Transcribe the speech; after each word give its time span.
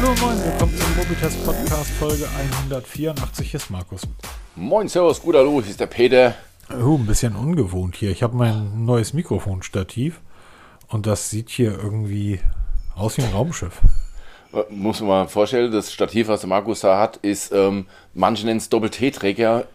Hallo 0.00 0.10
und 0.12 0.20
moin, 0.20 0.44
willkommen 0.44 0.76
zum 0.78 0.96
Mobitest 0.96 1.44
Podcast 1.44 1.90
Folge 1.90 2.28
184. 2.62 3.50
Hier 3.50 3.58
ist 3.58 3.68
Markus. 3.68 4.02
Moin, 4.54 4.86
Servus, 4.86 5.20
gut, 5.20 5.34
hallo, 5.34 5.60
hier 5.60 5.70
ist 5.72 5.80
der 5.80 5.88
Peter. 5.88 6.36
Oh, 6.70 6.94
ein 6.94 7.04
bisschen 7.04 7.34
ungewohnt 7.34 7.96
hier. 7.96 8.12
Ich 8.12 8.22
habe 8.22 8.36
mein 8.36 8.84
neues 8.84 9.12
Mikrofonstativ 9.12 10.20
und 10.86 11.08
das 11.08 11.30
sieht 11.30 11.48
hier 11.48 11.72
irgendwie 11.72 12.38
aus 12.94 13.16
wie 13.16 13.22
ein 13.22 13.32
Raumschiff. 13.32 13.80
Äh, 14.52 14.72
Muss 14.72 15.00
man 15.00 15.08
mal 15.08 15.26
vorstellen, 15.26 15.72
das 15.72 15.92
Stativ, 15.92 16.28
was 16.28 16.42
der 16.42 16.48
Markus 16.48 16.78
da 16.78 16.96
hat, 17.00 17.16
ist, 17.16 17.50
ähm, 17.50 17.86
manche 18.14 18.46
nennen 18.46 18.58
es 18.58 18.68
Doppel-T-Träger 18.68 19.66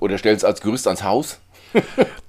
oder 0.00 0.18
stellen 0.18 0.36
es 0.36 0.44
als 0.44 0.60
Gerüst 0.60 0.86
ans 0.86 1.02
Haus. 1.02 1.40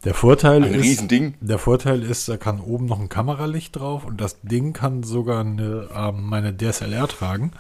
Der 0.03 0.13
Vorteil 0.13 0.63
Ein 0.63 0.73
ist, 0.73 0.83
Riesending. 0.83 1.33
der 1.41 1.57
Vorteil 1.57 2.03
ist, 2.03 2.29
da 2.29 2.37
kann 2.37 2.59
oben 2.59 2.85
noch 2.85 2.99
ein 2.99 3.09
Kameralicht 3.09 3.75
drauf 3.75 4.05
und 4.05 4.21
das 4.21 4.39
Ding 4.41 4.73
kann 4.73 5.03
sogar 5.03 5.41
eine, 5.41 5.89
ähm, 5.95 6.23
meine 6.23 6.55
DSLR 6.55 7.07
tragen. 7.07 7.51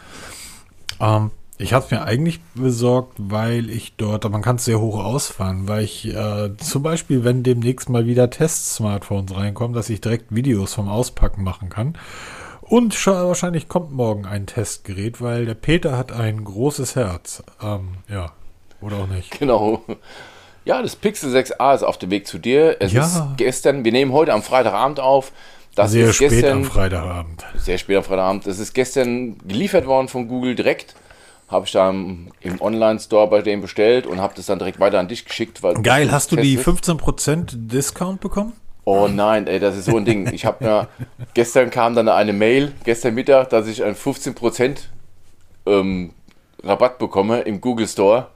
Ähm, 0.99 1.31
ich 1.59 1.73
habe 1.73 1.85
es 1.85 1.91
mir 1.91 2.03
eigentlich 2.03 2.39
besorgt, 2.53 3.15
weil 3.17 3.69
ich 3.71 3.95
dort, 3.97 4.29
man 4.29 4.43
kann 4.43 4.57
es 4.57 4.65
sehr 4.65 4.79
hoch 4.79 5.03
ausfahren, 5.03 5.67
weil 5.67 5.83
ich 5.83 6.05
äh, 6.13 6.55
zum 6.57 6.83
Beispiel, 6.83 7.23
wenn 7.23 7.41
demnächst 7.41 7.89
mal 7.89 8.05
wieder 8.05 8.29
Test-Smartphones 8.29 9.35
reinkommen, 9.35 9.73
dass 9.73 9.89
ich 9.89 9.99
direkt 9.99 10.33
Videos 10.33 10.75
vom 10.75 10.87
Auspacken 10.87 11.43
machen 11.43 11.69
kann. 11.69 11.97
Und 12.61 13.07
wahrscheinlich 13.07 13.69
kommt 13.69 13.91
morgen 13.91 14.25
ein 14.25 14.45
Testgerät, 14.45 15.19
weil 15.21 15.45
der 15.45 15.55
Peter 15.55 15.97
hat 15.97 16.11
ein 16.11 16.43
großes 16.43 16.95
Herz. 16.95 17.41
Ähm, 17.61 17.89
ja, 18.07 18.33
oder 18.81 18.97
auch 18.97 19.07
nicht. 19.07 19.39
Genau. 19.39 19.83
Ja, 20.67 20.81
das 20.81 20.97
Pixel 20.97 21.33
6a 21.33 21.75
ist 21.75 21.83
auf 21.83 21.97
dem 21.97 22.11
Weg 22.11 22.27
zu 22.27 22.39
dir. 22.39 22.75
Es 22.81 22.91
Ja. 22.91 23.05
ist 23.05 23.21
gestern, 23.37 23.85
wir 23.85 23.93
nehmen 23.93 24.11
heute 24.11 24.33
am 24.33 24.43
Freitagabend 24.43 24.99
auf. 24.99 25.31
Das 25.75 25.91
Sehr 25.91 26.09
ist 26.09 26.17
spät 26.17 26.31
gestern, 26.31 26.57
am 26.57 26.63
Freitagabend. 26.65 27.45
sehr 27.55 27.77
spät 27.77 27.95
am 27.95 28.03
Freitagabend. 28.03 28.45
Das 28.45 28.59
ist 28.59 28.73
gestern 28.73 29.37
geliefert 29.47 29.85
worden 29.85 30.09
von 30.09 30.27
Google 30.27 30.55
direkt. 30.55 30.95
Habe 31.47 31.65
ich 31.65 31.71
da 31.71 31.89
im, 31.89 32.27
im 32.41 32.59
Online-Store 32.59 33.29
bei 33.29 33.41
dem 33.41 33.61
bestellt 33.61 34.05
und 34.05 34.19
habe 34.19 34.33
das 34.35 34.47
dann 34.47 34.59
direkt 34.59 34.81
weiter 34.81 34.99
an 34.99 35.07
dich 35.07 35.23
geschickt. 35.23 35.61
Geil, 35.83 36.11
hast 36.11 36.33
du 36.33 36.35
die 36.35 36.57
Test 36.57 36.67
ist. 36.67 36.89
15% 36.89 37.45
Discount 37.53 38.19
bekommen? 38.19 38.51
Oh 38.83 39.07
nein, 39.07 39.47
ey, 39.47 39.59
das 39.59 39.77
ist 39.77 39.85
so 39.85 39.95
ein 39.95 40.03
Ding. 40.03 40.33
Ich 40.33 40.43
habe 40.45 40.65
mir 40.65 40.87
gestern 41.33 41.69
kam 41.69 41.95
dann 41.95 42.09
eine 42.09 42.33
Mail, 42.33 42.73
gestern 42.83 43.13
Mittag, 43.13 43.49
dass 43.51 43.67
ich 43.67 43.85
einen 43.85 43.95
15% 43.95 44.79
ähm, 45.65 46.11
Rabatt 46.61 46.97
bekomme 46.99 47.39
im 47.41 47.61
Google 47.61 47.87
Store. 47.87 48.27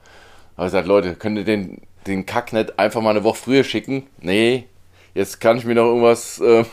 Da 0.56 0.58
habe 0.58 0.66
ich 0.68 0.72
gesagt, 0.72 0.86
Leute, 0.86 1.14
könnt 1.14 1.36
ihr 1.36 1.44
den, 1.44 1.82
den 2.06 2.26
Kack 2.26 2.52
nicht 2.52 2.78
einfach 2.78 3.00
mal 3.00 3.10
eine 3.10 3.24
Woche 3.24 3.36
früher 3.38 3.64
schicken? 3.64 4.06
Nee, 4.20 4.64
jetzt 5.14 5.40
kann 5.40 5.56
ich 5.58 5.64
mir 5.64 5.74
noch 5.74 5.86
irgendwas, 5.86 6.38
äh, 6.44 6.64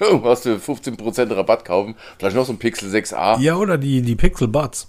irgendwas 0.00 0.42
für 0.42 0.56
15% 0.56 1.34
Rabatt 1.36 1.64
kaufen. 1.64 1.94
Vielleicht 2.18 2.36
noch 2.36 2.44
so 2.44 2.52
ein 2.52 2.58
Pixel 2.58 2.90
6a, 2.90 3.40
Ja, 3.40 3.56
oder 3.56 3.78
die, 3.78 4.02
die 4.02 4.16
Pixel 4.16 4.48
Buds. 4.48 4.88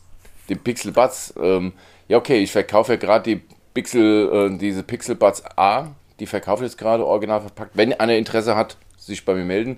den 0.49 0.59
Pixel 0.59 0.91
Buds. 0.91 1.33
Ähm, 1.41 1.73
ja, 2.07 2.17
okay, 2.17 2.39
ich 2.39 2.51
verkaufe 2.51 2.93
ja 2.93 2.97
gerade 2.97 3.23
die 3.35 3.41
Pixel, 3.73 4.51
äh, 4.53 4.57
diese 4.57 4.83
Pixel 4.83 5.15
Buds 5.15 5.43
A. 5.57 5.89
Die 6.19 6.25
verkaufe 6.25 6.63
ich 6.65 6.71
jetzt 6.71 6.77
gerade 6.79 7.05
original 7.05 7.41
verpackt. 7.41 7.71
Wenn 7.75 7.93
einer 7.93 8.15
Interesse 8.15 8.55
hat, 8.55 8.77
sich 8.97 9.23
bei 9.25 9.33
mir 9.35 9.45
melden. 9.45 9.77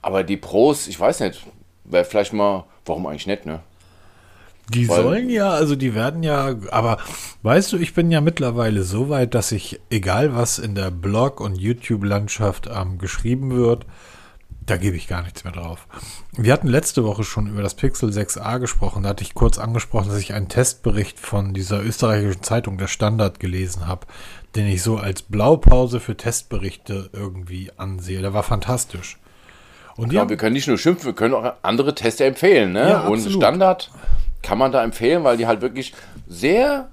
Aber 0.00 0.22
die 0.24 0.36
Pros, 0.36 0.86
ich 0.86 0.98
weiß 0.98 1.20
nicht, 1.20 1.44
wäre 1.84 2.04
vielleicht 2.04 2.32
mal, 2.32 2.64
warum 2.86 3.06
eigentlich 3.06 3.26
nicht, 3.26 3.46
ne? 3.46 3.60
Die 4.70 4.88
Weil- 4.88 5.02
sollen 5.02 5.30
ja, 5.30 5.50
also 5.50 5.76
die 5.76 5.94
werden 5.94 6.22
ja, 6.22 6.54
aber 6.70 6.98
weißt 7.42 7.72
du, 7.72 7.76
ich 7.78 7.94
bin 7.94 8.10
ja 8.10 8.20
mittlerweile 8.20 8.84
so 8.84 9.08
weit, 9.08 9.34
dass 9.34 9.52
ich, 9.52 9.80
egal 9.90 10.34
was 10.34 10.58
in 10.58 10.74
der 10.74 10.90
Blog- 10.90 11.40
und 11.40 11.56
YouTube-Landschaft 11.56 12.70
ähm, 12.74 12.98
geschrieben 12.98 13.50
wird, 13.54 13.86
da 14.64 14.76
gebe 14.76 14.96
ich 14.96 15.08
gar 15.08 15.22
nichts 15.22 15.42
mehr 15.42 15.52
drauf. 15.52 15.88
Wir 16.36 16.52
hatten 16.52 16.68
letzte 16.68 17.02
Woche 17.02 17.24
schon 17.24 17.48
über 17.48 17.62
das 17.62 17.74
Pixel 17.74 18.10
6a 18.10 18.60
gesprochen. 18.60 19.02
Da 19.02 19.08
hatte 19.10 19.24
ich 19.24 19.34
kurz 19.34 19.58
angesprochen, 19.58 20.08
dass 20.08 20.18
ich 20.18 20.32
einen 20.34 20.48
Testbericht 20.48 21.18
von 21.18 21.52
dieser 21.52 21.82
österreichischen 21.82 22.44
Zeitung, 22.44 22.78
der 22.78 22.86
Standard, 22.86 23.40
gelesen 23.40 23.88
habe, 23.88 24.06
den 24.54 24.68
ich 24.68 24.82
so 24.84 24.96
als 24.98 25.22
Blaupause 25.22 25.98
für 25.98 26.16
Testberichte 26.16 27.10
irgendwie 27.12 27.72
ansehe. 27.76 28.22
Der 28.22 28.32
war 28.34 28.44
fantastisch. 28.44 29.18
Und 29.96 30.14
haben- 30.16 30.30
wir 30.30 30.36
können 30.36 30.54
nicht 30.54 30.68
nur 30.68 30.78
schimpfen, 30.78 31.06
wir 31.06 31.12
können 31.14 31.34
auch 31.34 31.54
andere 31.62 31.94
Tester 31.96 32.24
empfehlen, 32.26 32.72
ne? 32.72 32.88
Ja, 32.88 33.00
und 33.08 33.14
absolut. 33.14 33.42
Standard 33.42 33.90
kann 34.42 34.58
man 34.58 34.72
da 34.72 34.82
empfehlen, 34.82 35.24
weil 35.24 35.36
die 35.36 35.46
halt 35.46 35.60
wirklich 35.60 35.94
sehr, 36.28 36.88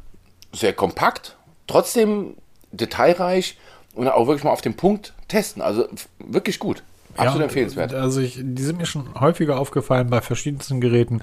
sehr 0.53 0.73
kompakt, 0.73 1.35
trotzdem 1.67 2.35
detailreich 2.71 3.57
und 3.95 4.07
auch 4.07 4.27
wirklich 4.27 4.43
mal 4.43 4.51
auf 4.51 4.61
den 4.61 4.75
Punkt 4.75 5.13
testen. 5.27 5.61
Also 5.61 5.87
wirklich 6.19 6.59
gut. 6.59 6.83
Absolut 7.17 7.39
Ja, 7.39 7.43
empfehlenswert. 7.45 7.93
Also 7.93 8.21
ich, 8.21 8.39
die 8.41 8.61
sind 8.61 8.77
mir 8.77 8.85
schon 8.85 9.19
häufiger 9.19 9.59
aufgefallen 9.59 10.09
bei 10.09 10.21
verschiedensten 10.21 10.79
Geräten 10.79 11.21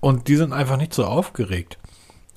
und 0.00 0.28
die 0.28 0.36
sind 0.36 0.52
einfach 0.52 0.76
nicht 0.76 0.92
so 0.92 1.04
aufgeregt. 1.04 1.78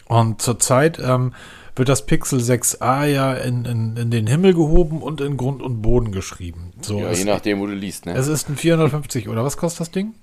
Und 0.07 0.41
zurzeit 0.41 0.99
ähm, 0.99 1.33
wird 1.75 1.89
das 1.89 2.05
Pixel 2.05 2.39
6a 2.39 3.05
ja 3.05 3.33
in, 3.33 3.65
in, 3.65 3.97
in 3.97 4.11
den 4.11 4.27
Himmel 4.27 4.53
gehoben 4.53 5.01
und 5.01 5.19
in 5.19 5.35
Grund 5.35 5.61
und 5.61 5.81
Boden 5.81 6.11
geschrieben. 6.11 6.71
So, 6.81 6.99
Ja, 6.99 7.11
je 7.11 7.25
nachdem, 7.25 7.59
wo 7.59 7.65
du 7.65 7.73
liest, 7.73 8.05
ne? 8.05 8.13
es 8.13 8.27
ist 8.27 8.47
ein 8.49 8.55
450 8.55 9.27
oder 9.27 9.43
was 9.43 9.57
kostet 9.57 9.81
das 9.81 9.91
Ding? 9.91 10.13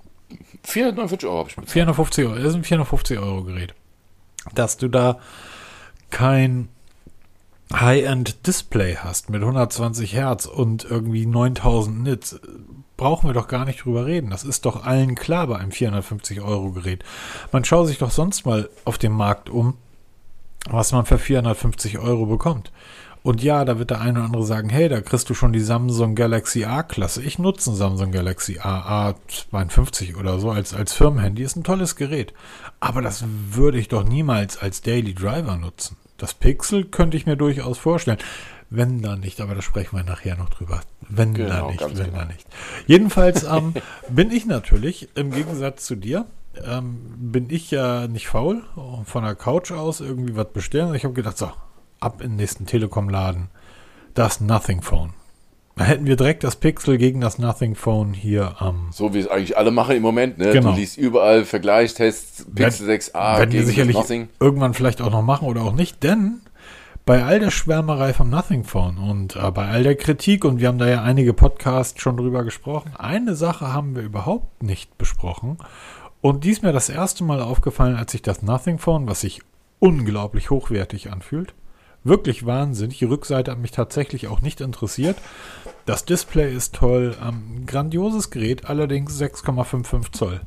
449 0.63 1.27
Euro 1.29 1.39
habe 1.39 1.49
ich 1.49 1.55
bezahlt. 1.55 1.71
450 1.71 2.25
Euro. 2.25 2.35
Es 2.35 2.45
ist 2.45 2.55
ein 2.55 2.63
450 2.63 3.19
Euro 3.19 3.43
Gerät. 3.43 3.73
Dass 4.53 4.77
du 4.77 4.87
da 4.87 5.19
kein 6.09 6.69
High-End-Display 7.73 8.97
hast 8.97 9.29
mit 9.29 9.41
120 9.41 10.13
Hertz 10.13 10.45
und 10.45 10.83
irgendwie 10.83 11.25
9000 11.25 12.03
Nits, 12.03 12.39
brauchen 12.97 13.29
wir 13.29 13.33
doch 13.33 13.47
gar 13.47 13.65
nicht 13.65 13.83
drüber 13.83 14.05
reden. 14.05 14.29
Das 14.29 14.43
ist 14.43 14.65
doch 14.65 14.85
allen 14.85 15.15
klar 15.15 15.47
bei 15.47 15.57
einem 15.57 15.71
450 15.71 16.41
Euro 16.41 16.71
Gerät. 16.71 17.03
Man 17.51 17.65
schaut 17.65 17.87
sich 17.87 17.97
doch 17.97 18.11
sonst 18.11 18.45
mal 18.45 18.69
auf 18.85 18.97
dem 18.97 19.13
Markt 19.13 19.49
um, 19.49 19.77
was 20.69 20.91
man 20.91 21.05
für 21.05 21.17
450 21.17 21.99
Euro 21.99 22.25
bekommt. 22.25 22.71
Und 23.23 23.41
ja, 23.41 23.63
da 23.63 23.79
wird 23.79 23.89
der 23.89 24.01
eine 24.01 24.19
oder 24.19 24.25
andere 24.25 24.45
sagen, 24.45 24.67
hey, 24.67 24.89
da 24.89 24.99
kriegst 24.99 25.29
du 25.29 25.33
schon 25.33 25.53
die 25.53 25.61
Samsung 25.61 26.13
Galaxy 26.13 26.65
A-Klasse. 26.65 27.23
Ich 27.23 27.39
nutze 27.39 27.69
einen 27.69 27.77
Samsung 27.77 28.11
Galaxy 28.11 28.59
A 28.61 29.11
A52 29.11 30.17
oder 30.17 30.39
so 30.39 30.51
als, 30.51 30.73
als 30.73 30.91
Firmenhandy. 30.93 31.41
Ist 31.41 31.55
ein 31.55 31.63
tolles 31.63 31.95
Gerät. 31.95 32.33
Aber 32.81 33.01
das 33.01 33.23
würde 33.49 33.79
ich 33.79 33.87
doch 33.87 34.03
niemals 34.03 34.57
als 34.57 34.81
Daily 34.81 35.13
Driver 35.13 35.55
nutzen. 35.55 35.95
Das 36.17 36.33
Pixel 36.33 36.83
könnte 36.85 37.15
ich 37.15 37.25
mir 37.25 37.37
durchaus 37.37 37.77
vorstellen. 37.77 38.19
Wenn 38.69 39.01
da 39.01 39.15
nicht, 39.15 39.39
aber 39.39 39.55
da 39.55 39.61
sprechen 39.61 39.95
wir 39.95 40.03
nachher 40.03 40.35
noch 40.35 40.49
drüber. 40.49 40.81
Wenn 41.07 41.33
da 41.33 41.43
Genau, 41.43 41.67
nicht, 41.69 41.79
ganz 41.79 41.97
wenn 41.97 42.07
genau. 42.07 42.19
da 42.19 42.25
nicht. 42.25 42.45
Jedenfalls 42.87 43.43
ähm, 43.43 43.73
bin 44.09 44.31
ich 44.31 44.45
natürlich, 44.45 45.07
im 45.15 45.31
Gegensatz 45.31 45.85
zu 45.85 45.95
dir, 45.95 46.25
ähm, 46.65 46.97
bin 47.17 47.49
ich 47.49 47.71
ja 47.71 48.07
nicht 48.07 48.27
faul, 48.27 48.63
von 49.05 49.23
der 49.23 49.35
Couch 49.35 49.71
aus 49.71 50.01
irgendwie 50.01 50.35
was 50.35 50.51
bestellen. 50.51 50.93
Ich 50.93 51.03
habe 51.03 51.13
gedacht, 51.13 51.37
so, 51.37 51.51
ab 52.03 52.21
in 52.21 52.31
den 52.31 52.35
nächsten 52.37 52.65
Telekom-Laden. 52.65 53.49
Das 54.13 54.41
Nothing 54.41 54.81
Phone. 54.81 55.13
Da 55.75 55.85
hätten 55.85 56.05
wir 56.05 56.15
direkt 56.15 56.43
das 56.43 56.55
Pixel 56.55 56.97
gegen 56.97 57.19
das 57.19 57.39
Nothing 57.39 57.73
Phone 57.73 58.13
hier 58.13 58.61
am. 58.61 58.89
So 58.91 59.13
wie 59.15 59.19
es 59.19 59.27
eigentlich 59.27 59.57
alle 59.57 59.71
machen 59.71 59.95
im 59.95 60.03
Moment, 60.03 60.37
ne? 60.37 60.51
Genau. 60.51 60.71
Du 60.71 60.77
liest 60.77 60.97
überall 60.97 61.45
Vergleichstests, 61.45 62.45
Pixel 62.53 62.87
6a 62.87 63.39
werden 63.39 63.51
wir 63.51 63.59
gegen 63.59 63.65
sicherlich 63.65 63.95
Nothing. 63.95 64.29
irgendwann 64.39 64.75
vielleicht 64.75 65.01
auch 65.01 65.11
noch 65.11 65.23
machen 65.23 65.47
oder 65.47 65.61
auch 65.63 65.73
nicht, 65.73 66.03
denn 66.03 66.41
bei 67.05 67.23
all 67.23 67.39
der 67.39 67.49
Schwärmerei 67.49 68.13
vom 68.13 68.29
Nothing 68.29 68.63
Phone 68.63 68.97
und 68.97 69.35
äh, 69.35 69.51
bei 69.51 69.67
all 69.67 69.83
der 69.83 69.95
Kritik, 69.95 70.45
und 70.45 70.59
wir 70.59 70.67
haben 70.67 70.77
da 70.77 70.87
ja 70.87 71.01
einige 71.01 71.33
Podcasts 71.33 71.99
schon 71.99 72.17
drüber 72.17 72.43
gesprochen, 72.43 72.91
eine 72.95 73.35
Sache 73.35 73.73
haben 73.73 73.95
wir 73.95 74.03
überhaupt 74.03 74.61
nicht 74.61 74.97
besprochen. 74.97 75.57
Und 76.21 76.45
die 76.45 76.51
ist 76.51 76.63
mir 76.63 76.71
das 76.71 76.87
erste 76.87 77.25
Mal 77.25 77.41
aufgefallen, 77.41 77.97
als 77.97 78.13
ich 78.13 78.21
das 78.21 78.41
Nothing 78.41 78.77
Phone, 78.77 79.07
was 79.07 79.21
sich 79.21 79.41
unglaublich 79.79 80.49
hochwertig 80.49 81.11
anfühlt, 81.11 81.53
wirklich 82.03 82.45
wahnsinnig. 82.45 82.99
Die 82.99 83.05
Rückseite 83.05 83.51
hat 83.51 83.59
mich 83.59 83.71
tatsächlich 83.71 84.27
auch 84.27 84.41
nicht 84.41 84.61
interessiert. 84.61 85.17
Das 85.85 86.05
Display 86.05 86.53
ist 86.53 86.75
toll, 86.75 87.15
ähm, 87.21 87.65
grandioses 87.65 88.29
Gerät, 88.29 88.65
allerdings 88.65 89.19
6,55 89.19 90.11
Zoll. 90.11 90.41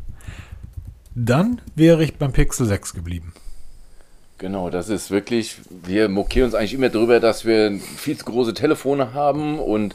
Dann 1.15 1.61
wäre 1.75 2.05
ich 2.05 2.17
beim 2.17 2.33
Pixel 2.33 2.67
6 2.67 2.95
geblieben. 2.95 3.33
Genau, 4.39 4.69
das 4.69 4.91
ist 4.91 5.11
wirklich, 5.11 5.57
wir 5.71 6.11
mokieren 6.11 6.47
uns 6.47 6.55
eigentlich 6.55 6.75
immer 6.75 6.91
darüber, 6.91 7.21
dass 7.21 7.47
wir 7.47 7.79
viel 7.81 8.19
zu 8.19 8.27
große 8.27 8.53
Telefone 8.53 9.15
haben 9.15 9.59
und 9.59 9.95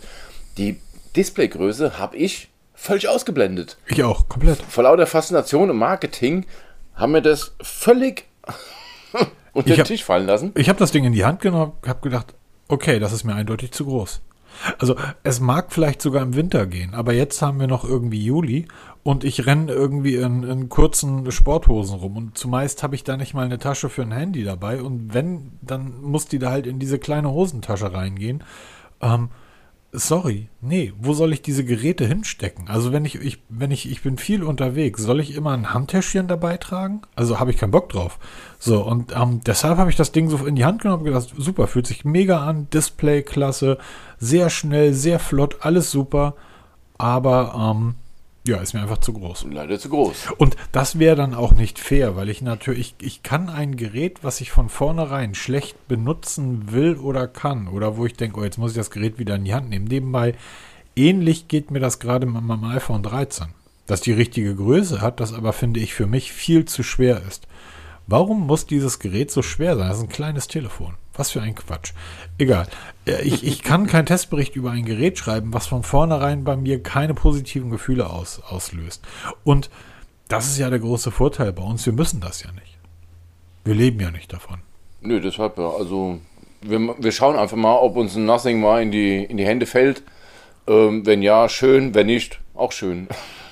die 0.57 0.79
Displaygröße 1.15 1.99
habe 1.99 2.17
ich 2.17 2.49
völlig 2.73 3.07
ausgeblendet. 3.07 3.77
Ich 3.85 4.03
auch, 4.03 4.27
komplett. 4.27 4.59
Vor 4.63 4.85
lauter 4.85 5.05
Faszination 5.05 5.69
und 5.69 5.77
Marketing 5.77 6.45
haben 6.95 7.13
wir 7.13 7.21
das 7.21 7.53
völlig 7.61 8.25
Ich 9.53 9.63
den 9.65 9.79
hab- 9.79 9.85
Tisch 9.85 10.03
fallen 10.03 10.25
lassen. 10.27 10.51
Ich 10.55 10.69
habe 10.69 10.79
das 10.79 10.91
Ding 10.91 11.03
in 11.03 11.13
die 11.13 11.25
Hand 11.25 11.41
genommen, 11.41 11.73
habe 11.85 12.01
gedacht, 12.01 12.33
okay, 12.67 12.99
das 12.99 13.11
ist 13.13 13.23
mir 13.23 13.35
eindeutig 13.35 13.71
zu 13.71 13.85
groß. 13.85 14.21
Also 14.79 14.95
es 15.23 15.39
mag 15.39 15.71
vielleicht 15.71 16.01
sogar 16.01 16.21
im 16.21 16.35
Winter 16.35 16.65
gehen, 16.67 16.93
aber 16.93 17.13
jetzt 17.13 17.41
haben 17.41 17.59
wir 17.59 17.67
noch 17.67 17.83
irgendwie 17.85 18.23
Juli 18.23 18.67
und 19.01 19.23
ich 19.23 19.45
renne 19.45 19.71
irgendwie 19.71 20.15
in, 20.15 20.43
in 20.43 20.69
kurzen 20.69 21.31
Sporthosen 21.31 21.97
rum 21.99 22.17
und 22.17 22.37
zumeist 22.37 22.83
habe 22.83 22.95
ich 22.95 23.03
da 23.03 23.15
nicht 23.17 23.33
mal 23.33 23.45
eine 23.45 23.59
Tasche 23.59 23.89
für 23.89 24.01
ein 24.03 24.11
Handy 24.11 24.43
dabei 24.43 24.81
und 24.81 25.13
wenn, 25.13 25.53
dann 25.61 26.01
muss 26.01 26.27
die 26.27 26.37
da 26.37 26.51
halt 26.51 26.67
in 26.67 26.79
diese 26.79 26.99
kleine 26.99 27.31
Hosentasche 27.31 27.93
reingehen. 27.93 28.43
Ähm, 29.01 29.29
sorry, 29.93 30.47
nee, 30.61 30.93
wo 30.97 31.13
soll 31.13 31.33
ich 31.33 31.41
diese 31.41 31.65
Geräte 31.65 32.05
hinstecken? 32.05 32.69
Also 32.69 32.93
wenn 32.93 33.03
ich, 33.03 33.15
ich, 33.15 33.39
wenn 33.49 33.71
ich, 33.71 33.89
ich 33.91 34.01
bin 34.01 34.17
viel 34.17 34.43
unterwegs, 34.43 35.01
soll 35.01 35.19
ich 35.19 35.35
immer 35.35 35.51
ein 35.51 35.73
Handtäschchen 35.73 36.27
dabei 36.27 36.57
tragen? 36.57 37.01
Also 37.15 37.39
habe 37.39 37.51
ich 37.51 37.57
keinen 37.57 37.71
Bock 37.71 37.89
drauf. 37.89 38.17
So, 38.57 38.85
und 38.85 39.13
ähm, 39.15 39.41
deshalb 39.45 39.77
habe 39.77 39.89
ich 39.89 39.97
das 39.97 40.11
Ding 40.11 40.29
so 40.29 40.45
in 40.45 40.55
die 40.55 40.65
Hand 40.65 40.81
genommen 40.81 41.01
und 41.01 41.05
gedacht, 41.05 41.33
super, 41.37 41.67
fühlt 41.67 41.87
sich 41.87 42.05
mega 42.05 42.45
an, 42.45 42.69
Display 42.69 43.21
klasse, 43.21 43.77
sehr 44.17 44.49
schnell, 44.49 44.93
sehr 44.93 45.19
flott, 45.19 45.57
alles 45.61 45.91
super, 45.91 46.35
aber 46.97 47.73
ähm, 47.75 47.95
ja, 48.43 48.57
ist 48.57 48.73
mir 48.73 48.81
einfach 48.81 48.97
zu 48.97 49.13
groß. 49.13 49.45
Leider 49.51 49.77
zu 49.77 49.89
groß. 49.89 50.31
Und 50.37 50.55
das 50.71 50.97
wäre 50.97 51.15
dann 51.15 51.35
auch 51.35 51.51
nicht 51.51 51.77
fair, 51.77 52.15
weil 52.15 52.29
ich 52.29 52.41
natürlich, 52.41 52.95
ich 52.99 53.21
kann 53.21 53.49
ein 53.49 53.77
Gerät, 53.77 54.23
was 54.23 54.41
ich 54.41 54.49
von 54.49 54.69
vornherein 54.69 55.35
schlecht 55.35 55.87
benutzen 55.87 56.71
will 56.71 56.95
oder 56.95 57.27
kann, 57.27 57.67
oder 57.67 57.97
wo 57.97 58.05
ich 58.05 58.15
denke, 58.15 58.39
oh, 58.39 58.43
jetzt 58.43 58.57
muss 58.57 58.71
ich 58.71 58.77
das 58.77 58.89
Gerät 58.89 59.19
wieder 59.19 59.35
in 59.35 59.45
die 59.45 59.53
Hand 59.53 59.69
nehmen. 59.69 59.85
Nebenbei, 59.85 60.33
ähnlich 60.95 61.47
geht 61.49 61.69
mir 61.69 61.79
das 61.79 61.99
gerade 61.99 62.25
mit 62.25 62.41
meinem 62.41 62.63
iPhone 62.63 63.03
13. 63.03 63.47
Das 63.85 64.01
die 64.01 64.13
richtige 64.13 64.55
Größe 64.55 65.01
hat, 65.01 65.19
das 65.19 65.33
aber 65.33 65.53
finde 65.53 65.79
ich 65.79 65.93
für 65.93 66.07
mich 66.07 66.31
viel 66.31 66.65
zu 66.65 66.81
schwer 66.81 67.21
ist. 67.27 67.47
Warum 68.07 68.47
muss 68.47 68.65
dieses 68.65 68.97
Gerät 68.97 69.29
so 69.29 69.43
schwer 69.43 69.77
sein? 69.77 69.87
Das 69.87 69.97
ist 69.97 70.03
ein 70.03 70.09
kleines 70.09 70.47
Telefon. 70.47 70.95
Was 71.15 71.31
für 71.31 71.41
ein 71.41 71.55
Quatsch. 71.55 71.93
Egal. 72.37 72.67
Ich, 73.23 73.45
ich 73.45 73.63
kann 73.63 73.87
keinen 73.87 74.05
Testbericht 74.05 74.55
über 74.55 74.71
ein 74.71 74.85
Gerät 74.85 75.17
schreiben, 75.17 75.53
was 75.53 75.67
von 75.67 75.83
vornherein 75.83 76.43
bei 76.43 76.55
mir 76.55 76.81
keine 76.81 77.13
positiven 77.13 77.69
Gefühle 77.69 78.09
aus, 78.09 78.41
auslöst. 78.41 79.03
Und 79.43 79.69
das 80.27 80.47
ist 80.47 80.57
ja 80.57 80.69
der 80.69 80.79
große 80.79 81.11
Vorteil 81.11 81.51
bei 81.51 81.63
uns. 81.63 81.85
Wir 81.85 81.93
müssen 81.93 82.21
das 82.21 82.43
ja 82.43 82.51
nicht. 82.53 82.77
Wir 83.65 83.75
leben 83.75 83.99
ja 83.99 84.11
nicht 84.11 84.31
davon. 84.31 84.59
Nö, 85.01 85.19
deshalb 85.19 85.57
ja. 85.57 85.69
Also 85.69 86.19
wir, 86.61 86.95
wir 86.97 87.11
schauen 87.11 87.35
einfach 87.35 87.57
mal, 87.57 87.75
ob 87.75 87.97
uns 87.97 88.15
ein 88.15 88.25
Nothing 88.25 88.61
mal 88.61 88.81
in 88.81 88.91
die, 88.91 89.23
in 89.23 89.37
die 89.37 89.45
Hände 89.45 89.65
fällt. 89.65 90.03
Ähm, 90.67 91.05
wenn 91.05 91.21
ja, 91.21 91.49
schön. 91.49 91.93
Wenn 91.93 92.07
nicht, 92.07 92.39
auch 92.53 92.71
schön. 92.71 93.07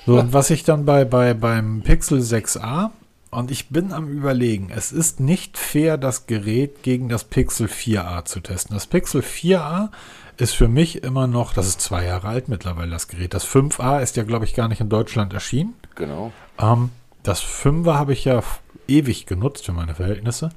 So, 0.06 0.18
und 0.18 0.32
was 0.32 0.50
ich 0.50 0.64
dann 0.64 0.86
bei, 0.86 1.04
bei 1.04 1.34
beim 1.34 1.82
Pixel 1.82 2.20
6a 2.20 2.90
und 3.30 3.50
ich 3.50 3.68
bin 3.68 3.92
am 3.92 4.08
Überlegen, 4.08 4.70
es 4.74 4.92
ist 4.92 5.20
nicht 5.20 5.56
fair, 5.56 5.96
das 5.98 6.26
Gerät 6.26 6.82
gegen 6.82 7.08
das 7.08 7.24
Pixel 7.24 7.68
4a 7.68 8.24
zu 8.24 8.40
testen. 8.40 8.74
Das 8.74 8.86
Pixel 8.86 9.20
4a 9.20 9.90
ist 10.36 10.54
für 10.54 10.68
mich 10.68 11.04
immer 11.04 11.26
noch, 11.26 11.52
das 11.52 11.68
ist 11.68 11.80
zwei 11.80 12.04
Jahre 12.06 12.28
alt 12.28 12.48
mittlerweile, 12.48 12.90
das 12.90 13.08
Gerät. 13.08 13.34
Das 13.34 13.46
5a 13.46 14.00
ist 14.00 14.16
ja, 14.16 14.24
glaube 14.24 14.46
ich, 14.46 14.54
gar 14.54 14.68
nicht 14.68 14.80
in 14.80 14.88
Deutschland 14.88 15.32
erschienen. 15.32 15.74
Genau. 15.94 16.32
Ähm, 16.58 16.90
das 17.22 17.42
5er 17.42 17.94
habe 17.94 18.12
ich 18.12 18.24
ja 18.24 18.42
ewig 18.88 19.26
genutzt 19.26 19.66
für 19.66 19.72
meine 19.72 19.94
Verhältnisse. 19.94 20.50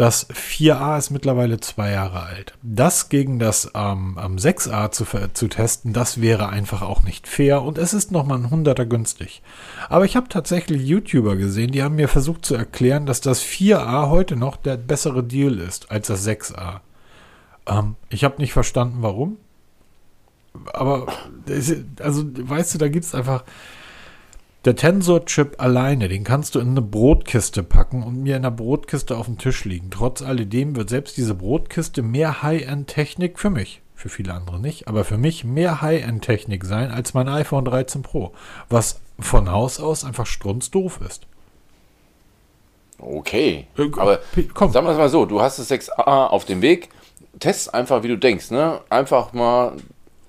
Das 0.00 0.30
4a 0.30 0.96
ist 0.96 1.10
mittlerweile 1.10 1.60
zwei 1.60 1.90
Jahre 1.90 2.22
alt. 2.22 2.54
Das 2.62 3.10
gegen 3.10 3.38
das 3.38 3.70
ähm, 3.74 4.18
6a 4.18 4.90
zu, 4.92 5.04
zu 5.34 5.48
testen, 5.48 5.92
das 5.92 6.22
wäre 6.22 6.48
einfach 6.48 6.80
auch 6.80 7.02
nicht 7.02 7.28
fair 7.28 7.60
und 7.60 7.76
es 7.76 7.92
ist 7.92 8.10
nochmal 8.10 8.38
ein 8.38 8.48
Hunderter 8.48 8.86
günstig. 8.86 9.42
Aber 9.90 10.06
ich 10.06 10.16
habe 10.16 10.30
tatsächlich 10.30 10.88
YouTuber 10.88 11.36
gesehen, 11.36 11.72
die 11.72 11.82
haben 11.82 11.96
mir 11.96 12.08
versucht 12.08 12.46
zu 12.46 12.54
erklären, 12.54 13.04
dass 13.04 13.20
das 13.20 13.42
4a 13.42 14.08
heute 14.08 14.36
noch 14.36 14.56
der 14.56 14.78
bessere 14.78 15.22
Deal 15.22 15.58
ist 15.58 15.90
als 15.90 16.06
das 16.06 16.26
6a. 16.26 16.80
Ähm, 17.66 17.96
ich 18.08 18.24
habe 18.24 18.40
nicht 18.40 18.54
verstanden, 18.54 19.02
warum. 19.02 19.36
Aber, 20.72 21.08
also, 22.00 22.24
weißt 22.24 22.72
du, 22.72 22.78
da 22.78 22.88
gibt 22.88 23.04
es 23.04 23.14
einfach 23.14 23.44
der 24.64 24.76
Tensor-Chip 24.76 25.60
alleine, 25.60 26.08
den 26.08 26.22
kannst 26.22 26.54
du 26.54 26.60
in 26.60 26.70
eine 26.70 26.82
Brotkiste 26.82 27.62
packen 27.62 28.02
und 28.02 28.22
mir 28.22 28.36
in 28.36 28.42
der 28.42 28.50
Brotkiste 28.50 29.16
auf 29.16 29.26
dem 29.26 29.38
Tisch 29.38 29.64
liegen. 29.64 29.90
Trotz 29.90 30.20
alledem 30.20 30.76
wird 30.76 30.90
selbst 30.90 31.16
diese 31.16 31.34
Brotkiste 31.34 32.02
mehr 32.02 32.42
High-End-Technik 32.42 33.38
für 33.38 33.48
mich, 33.48 33.80
für 33.94 34.10
viele 34.10 34.34
andere 34.34 34.60
nicht, 34.60 34.86
aber 34.86 35.04
für 35.04 35.16
mich 35.16 35.44
mehr 35.44 35.80
High-End-Technik 35.80 36.64
sein 36.64 36.90
als 36.90 37.14
mein 37.14 37.28
iPhone 37.28 37.64
13 37.64 38.02
Pro, 38.02 38.32
was 38.68 39.00
von 39.18 39.50
Haus 39.50 39.80
aus 39.80 40.04
einfach 40.04 40.26
strunzdoof 40.26 41.00
ist. 41.00 41.26
Okay, 42.98 43.66
äh, 43.78 43.90
aber 43.96 44.20
komm. 44.52 44.72
sagen 44.72 44.86
wir 44.86 44.92
es 44.92 44.98
mal 44.98 45.08
so, 45.08 45.24
du 45.24 45.40
hast 45.40 45.58
das 45.58 45.70
6a 45.70 46.26
auf 46.26 46.44
dem 46.44 46.60
Weg, 46.60 46.90
test 47.38 47.72
einfach, 47.72 48.02
wie 48.02 48.08
du 48.08 48.18
denkst, 48.18 48.50
ne? 48.50 48.80
Einfach 48.90 49.32
mal 49.32 49.72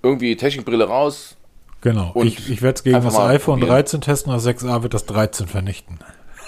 irgendwie 0.01 0.37
Technikbrille 0.37 0.85
raus, 0.85 1.35
Genau. 1.81 2.11
Und 2.13 2.27
ich, 2.27 2.49
ich 2.49 2.61
werde 2.61 2.77
es 2.77 2.83
gegen 2.83 3.01
das 3.01 3.17
iPhone 3.17 3.59
probieren. 3.59 3.75
13 3.75 4.01
testen, 4.01 4.31
das 4.31 4.45
6a 4.45 4.83
wird 4.83 4.93
das 4.93 5.05
13 5.07 5.47
vernichten. 5.47 5.99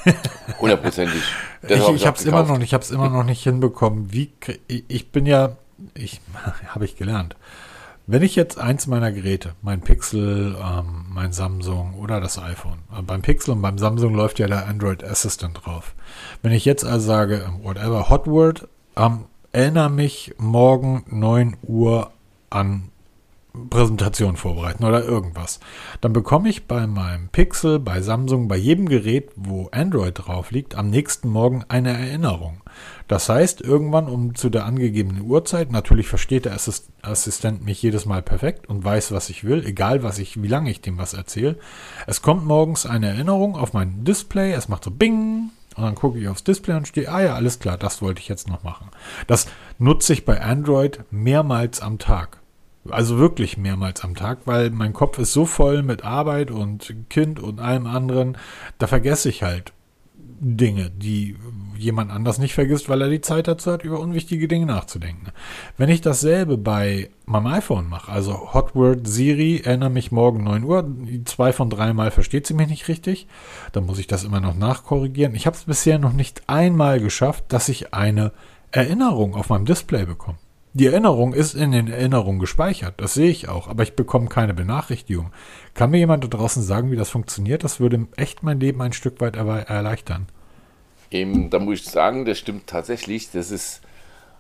Hundertprozentig. 0.60 1.22
ich 1.64 1.72
ich 1.72 2.06
habe 2.06 2.18
es 2.18 2.26
immer 2.26 2.44
noch, 2.44 2.60
ich 2.60 2.74
habe 2.74 2.84
es 2.84 2.92
immer 2.92 3.10
noch 3.10 3.24
nicht 3.24 3.44
hinbekommen. 3.44 4.14
Wie 4.14 4.32
ich 4.68 5.12
bin 5.12 5.26
ja, 5.26 5.58
ich 5.96 6.22
habe 6.68 6.86
ich 6.86 6.98
gelernt. 6.98 7.36
Wenn 8.06 8.22
ich 8.22 8.36
jetzt 8.36 8.60
eins 8.60 8.86
meiner 8.86 9.14
Geräte, 9.14 9.54
mein 9.62 9.80
Pixel, 9.80 10.58
ähm, 10.62 11.06
mein 11.10 11.32
Samsung 11.32 11.94
oder 11.94 12.20
das 12.20 12.38
iPhone, 12.38 12.80
äh, 12.92 13.02
beim 13.02 13.22
Pixel 13.22 13.52
und 13.52 13.62
beim 13.62 13.78
Samsung 13.78 14.14
läuft 14.14 14.40
ja 14.40 14.48
der 14.48 14.68
Android 14.68 15.06
Assistant 15.06 15.66
drauf. 15.66 15.96
Wenn 16.42 16.52
ich 16.52 16.66
jetzt 16.66 16.84
also 16.84 17.08
sage, 17.08 17.46
ähm, 17.48 17.64
whatever, 17.64 18.10
Hotword, 18.10 18.68
ähm, 18.98 19.24
erinnere 19.54 19.90
mich 19.90 20.36
morgen 20.38 21.06
9 21.08 21.56
Uhr 21.64 22.12
an 22.50 22.90
Präsentation 23.70 24.36
vorbereiten 24.36 24.84
oder 24.84 25.04
irgendwas. 25.04 25.60
Dann 26.02 26.12
bekomme 26.12 26.50
ich 26.50 26.66
bei 26.68 26.88
meinem 26.88 27.30
Pixel, 27.30 27.78
bei 27.80 28.02
Samsung, 28.02 28.48
bei 28.48 28.58
jedem 28.58 28.90
Gerät, 28.90 29.32
wo 29.36 29.70
Android 29.72 30.14
drauf 30.16 30.50
liegt, 30.50 30.76
am 30.76 30.90
nächsten 30.90 31.30
Morgen 31.30 31.64
eine 31.68 31.92
Erinnerung. 31.92 32.62
Das 33.08 33.30
heißt, 33.30 33.62
irgendwann 33.62 34.08
um 34.08 34.34
zu 34.34 34.50
der 34.50 34.66
angegebenen 34.66 35.22
Uhrzeit, 35.22 35.72
natürlich 35.72 36.08
versteht 36.08 36.46
der 36.46 36.58
Assistent 37.04 37.64
mich 37.64 37.82
jedes 37.82 38.08
Mal 38.08 38.24
perfekt 38.24 38.68
und 38.68 38.84
weiß, 38.84 39.12
was 39.12 39.30
ich 39.30 39.44
will, 39.44 39.64
egal 39.66 40.02
was 40.02 40.18
ich, 40.18 40.42
wie 40.42 40.48
lange 40.48 40.72
ich 40.72 40.82
dem 40.82 40.98
was 40.98 41.14
erzähle. 41.14 41.60
Es 42.08 42.24
kommt 42.24 42.46
morgens 42.46 42.88
eine 42.88 43.10
Erinnerung 43.10 43.56
auf 43.56 43.74
mein 43.74 44.04
Display, 44.04 44.54
es 44.54 44.68
macht 44.68 44.84
so 44.84 44.92
Bing, 44.92 45.52
und 45.76 45.84
dann 45.84 45.96
gucke 45.96 46.20
ich 46.20 46.28
aufs 46.28 46.44
Display 46.44 46.76
und 46.76 46.88
stehe, 46.88 47.12
ah 47.12 47.22
ja, 47.22 47.36
alles 47.36 47.60
klar, 47.60 47.78
das 47.78 48.02
wollte 48.02 48.22
ich 48.22 48.28
jetzt 48.28 48.48
noch 48.48 48.64
machen. 48.64 48.90
Das 49.28 49.48
nutze 49.80 50.14
ich 50.14 50.26
bei 50.26 50.42
Android 50.42 51.00
mehrmals 51.12 51.82
am 51.82 52.00
Tag. 52.00 52.43
Also 52.90 53.18
wirklich 53.18 53.58
mehrmals 53.58 54.04
am 54.04 54.16
Tag, 54.16 54.40
weil 54.46 54.70
mein 54.70 54.94
Kopf 54.94 55.18
ist 55.18 55.34
so 55.34 55.46
voll 55.46 55.84
mit 55.84 56.04
Arbeit 56.04 56.52
und 56.52 56.94
Kind 57.10 57.40
und 57.40 57.62
allem 57.62 57.88
anderen, 57.88 58.38
da 58.78 58.88
vergesse 58.88 59.30
ich 59.30 59.44
halt 59.44 59.72
Dinge, 60.46 60.90
die 60.90 61.38
jemand 61.78 62.12
anders 62.12 62.38
nicht 62.38 62.54
vergisst, 62.54 62.90
weil 62.90 63.02
er 63.02 63.10
die 63.10 63.22
Zeit 63.22 63.48
dazu 63.48 63.72
hat, 63.72 63.84
über 63.84 64.00
unwichtige 64.00 64.48
Dinge 64.48 64.66
nachzudenken. 64.66 65.28
Wenn 65.78 65.90
ich 65.90 66.02
dasselbe 66.02 66.58
bei 66.58 67.10
meinem 67.26 67.48
iPhone 67.48 67.88
mache, 67.88 68.12
also 68.12 68.54
Hotword 68.54 69.08
Siri, 69.08 69.62
erinnere 69.64 69.90
mich 69.90 70.12
morgen 70.12 70.44
9 70.44 70.64
Uhr, 70.64 70.86
zwei 71.26 71.54
von 71.54 71.70
drei 71.70 71.94
Mal 71.94 72.12
versteht 72.12 72.46
sie 72.46 72.54
mich 72.54 72.68
nicht 72.68 72.88
richtig, 72.90 73.28
dann 73.72 73.86
muss 73.86 74.00
ich 74.00 74.08
das 74.08 74.26
immer 74.26 74.42
noch 74.42 74.56
nachkorrigieren. 74.56 75.36
Ich 75.36 75.46
habe 75.46 75.56
es 75.56 75.64
bisher 75.64 76.00
noch 76.00 76.14
nicht 76.14 76.44
einmal 76.48 77.00
geschafft, 77.00 77.46
dass 77.48 77.70
ich 77.70 77.94
eine 77.94 78.34
Erinnerung 78.72 79.36
auf 79.36 79.50
meinem 79.50 79.66
Display 79.66 80.06
bekomme. 80.06 80.38
Die 80.76 80.88
Erinnerung 80.88 81.36
ist 81.36 81.54
in 81.54 81.72
den 81.72 81.88
Erinnerungen 81.88 82.40
gespeichert, 82.40 82.96
das 82.98 83.14
sehe 83.14 83.30
ich 83.30 83.48
auch, 83.48 83.68
aber 83.68 83.84
ich 83.84 83.96
bekomme 83.96 84.28
keine 84.28 84.56
Benachrichtigung. 84.56 85.32
Kann 85.76 85.92
mir 85.92 86.00
jemand 86.00 86.24
da 86.24 86.28
draußen 86.28 86.64
sagen, 86.64 86.90
wie 86.90 86.96
das 86.96 87.12
funktioniert? 87.12 87.64
Das 87.64 87.80
würde 87.80 88.08
echt 88.18 88.42
mein 88.42 88.60
Leben 88.60 88.82
ein 88.82 88.94
Stück 88.94 89.22
weit 89.22 89.36
erleichtern. 89.36 90.28
Eben, 91.12 91.52
da 91.52 91.60
muss 91.60 91.82
ich 91.82 91.86
sagen, 91.86 92.26
das 92.26 92.40
stimmt 92.40 92.66
tatsächlich. 92.66 93.30
Das 93.30 93.52
ist 93.52 93.82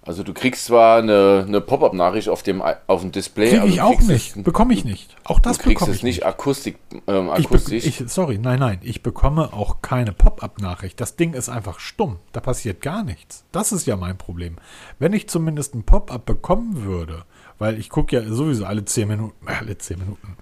also 0.05 0.24
du 0.24 0.33
kriegst 0.33 0.65
zwar 0.65 1.00
eine, 1.00 1.45
eine 1.48 1.62
Pop-up-Nachricht 1.62 2.27
auf 2.27 2.43
dem, 2.43 2.62
auf 2.62 3.01
dem 3.01 3.12
Display. 3.12 3.51
Kriege 3.51 3.67
ich 3.67 3.81
auch 3.81 4.01
nicht. 4.01 4.43
Bekomme 4.43 4.74
ich 4.74 4.83
nicht. 4.83 5.15
Auch 5.24 5.39
das 5.39 5.60
bekomme 5.60 5.74
ich 5.74 5.77
nicht. 5.77 5.79
Du 5.79 5.86
kriegst 5.86 5.98
es 5.98 6.03
nicht 6.03 6.25
akustik, 6.25 6.77
ähm, 7.07 7.29
akustisch. 7.29 7.86
Ich, 7.86 8.01
ich, 8.01 8.10
sorry, 8.12 8.38
nein, 8.38 8.60
nein. 8.60 8.79
Ich 8.81 9.01
bekomme 9.01 9.53
auch 9.53 9.81
keine 9.81 10.12
Pop-up-Nachricht. 10.12 11.00
Das 11.00 11.15
Ding 11.15 11.33
ist 11.33 11.48
einfach 11.48 11.79
stumm. 11.79 12.17
Da 12.33 12.41
passiert 12.41 12.81
gar 12.81 13.03
nichts. 13.03 13.45
Das 13.53 13.72
ist 13.72 13.88
ja 13.88 13.95
mein 13.95 14.17
Problem. 14.17 14.57
Wenn 15.00 15.13
ich 15.13 15.29
zumindest 15.29 15.74
ein 15.74 15.83
Pop-up 15.83 16.25
bekommen 16.25 16.83
würde, 16.83 17.24
weil 17.57 17.79
ich 17.79 17.89
gucke 17.89 18.15
ja 18.15 18.27
sowieso 18.27 18.65
alle 18.65 18.83
10 18.83 19.07
Minuten, 19.07 19.48
äh, 19.48 19.53
alle 19.53 19.77
10 19.77 20.00
Minuten. 20.00 20.36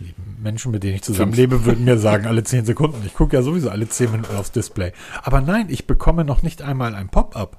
Die 0.00 0.12
Menschen, 0.42 0.72
mit 0.72 0.82
denen 0.82 0.96
ich 0.96 1.02
zusammenlebe, 1.02 1.64
würden 1.64 1.84
mir 1.84 1.98
sagen, 1.98 2.26
alle 2.26 2.42
10 2.42 2.64
Sekunden. 2.64 3.00
Ich 3.06 3.14
gucke 3.14 3.36
ja 3.36 3.42
sowieso 3.42 3.70
alle 3.70 3.88
10 3.88 4.10
Minuten 4.10 4.34
aufs 4.34 4.50
Display. 4.50 4.92
Aber 5.22 5.40
nein, 5.40 5.66
ich 5.68 5.86
bekomme 5.86 6.24
noch 6.24 6.42
nicht 6.42 6.62
einmal 6.62 6.96
ein 6.96 7.08
Pop-up. 7.08 7.58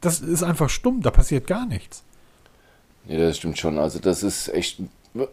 Das 0.00 0.20
ist 0.20 0.42
einfach 0.42 0.68
stumm, 0.68 1.02
da 1.02 1.10
passiert 1.10 1.46
gar 1.46 1.66
nichts. 1.66 2.02
Nee, 3.06 3.18
das 3.18 3.36
stimmt 3.38 3.58
schon. 3.58 3.78
Also 3.78 3.98
das 3.98 4.22
ist 4.22 4.48
echt 4.48 4.80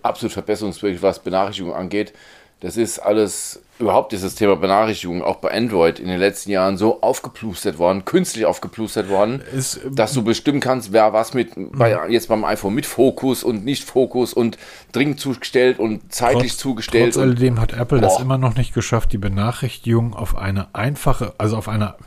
absolut 0.01 0.34
verbesserungswürdig, 0.34 1.01
was 1.01 1.20
Benachrichtigungen 1.20 1.75
angeht. 1.75 2.13
das 2.62 2.77
ist 2.77 3.00
alles, 3.00 3.62
überhaupt 3.80 4.12
dieses 4.12 4.36
Thema 4.36 4.56
Benachrichtigung, 4.56 5.24
auch 5.24 5.38
bei 5.38 5.51
Android 5.51 6.00
in 6.00 6.08
den 6.08 6.20
letzten 6.20 6.51
Jahren 6.51 6.77
so 6.77 7.01
aufgeplustert 7.01 7.80
worden, 7.80 8.06
künstlich 8.06 8.46
aufgeplustert 8.46 9.10
worden, 9.10 9.42
ist, 9.56 9.82
dass 9.89 10.13
du 10.13 10.24
bestimmen 10.24 10.60
kannst, 10.60 10.94
wer 10.94 11.12
was 11.12 11.34
mit, 11.34 11.51
bei, 11.56 11.96
mhm. 11.96 12.12
jetzt 12.12 12.27
beim 12.27 12.46
iPhone 12.46 12.75
mit 12.75 12.86
Fokus 12.86 13.44
und 13.44 13.65
nicht 13.65 13.84
Fokus 13.84 14.34
und 14.34 14.58
dringend 14.92 15.20
zugestellt 15.20 15.80
und 15.80 16.13
zeitlich 16.13 16.51
trotz, 16.51 16.62
zugestellt. 16.62 17.13
Trotz 17.13 17.24
alledem 17.24 17.60
hat 17.60 17.74
Apple 17.74 18.00
boah. 18.00 18.08
das 18.08 18.20
immer 18.20 18.38
noch 18.38 18.56
nicht 18.56 18.74
geschafft, 18.74 19.12
die 19.12 19.18
Benachrichtigung 19.18 20.13
auf 20.13 20.38
eine 20.38 20.74
einfache, 20.74 21.34
also 21.39 21.58
auf 21.58 21.68
einer, 21.68 21.98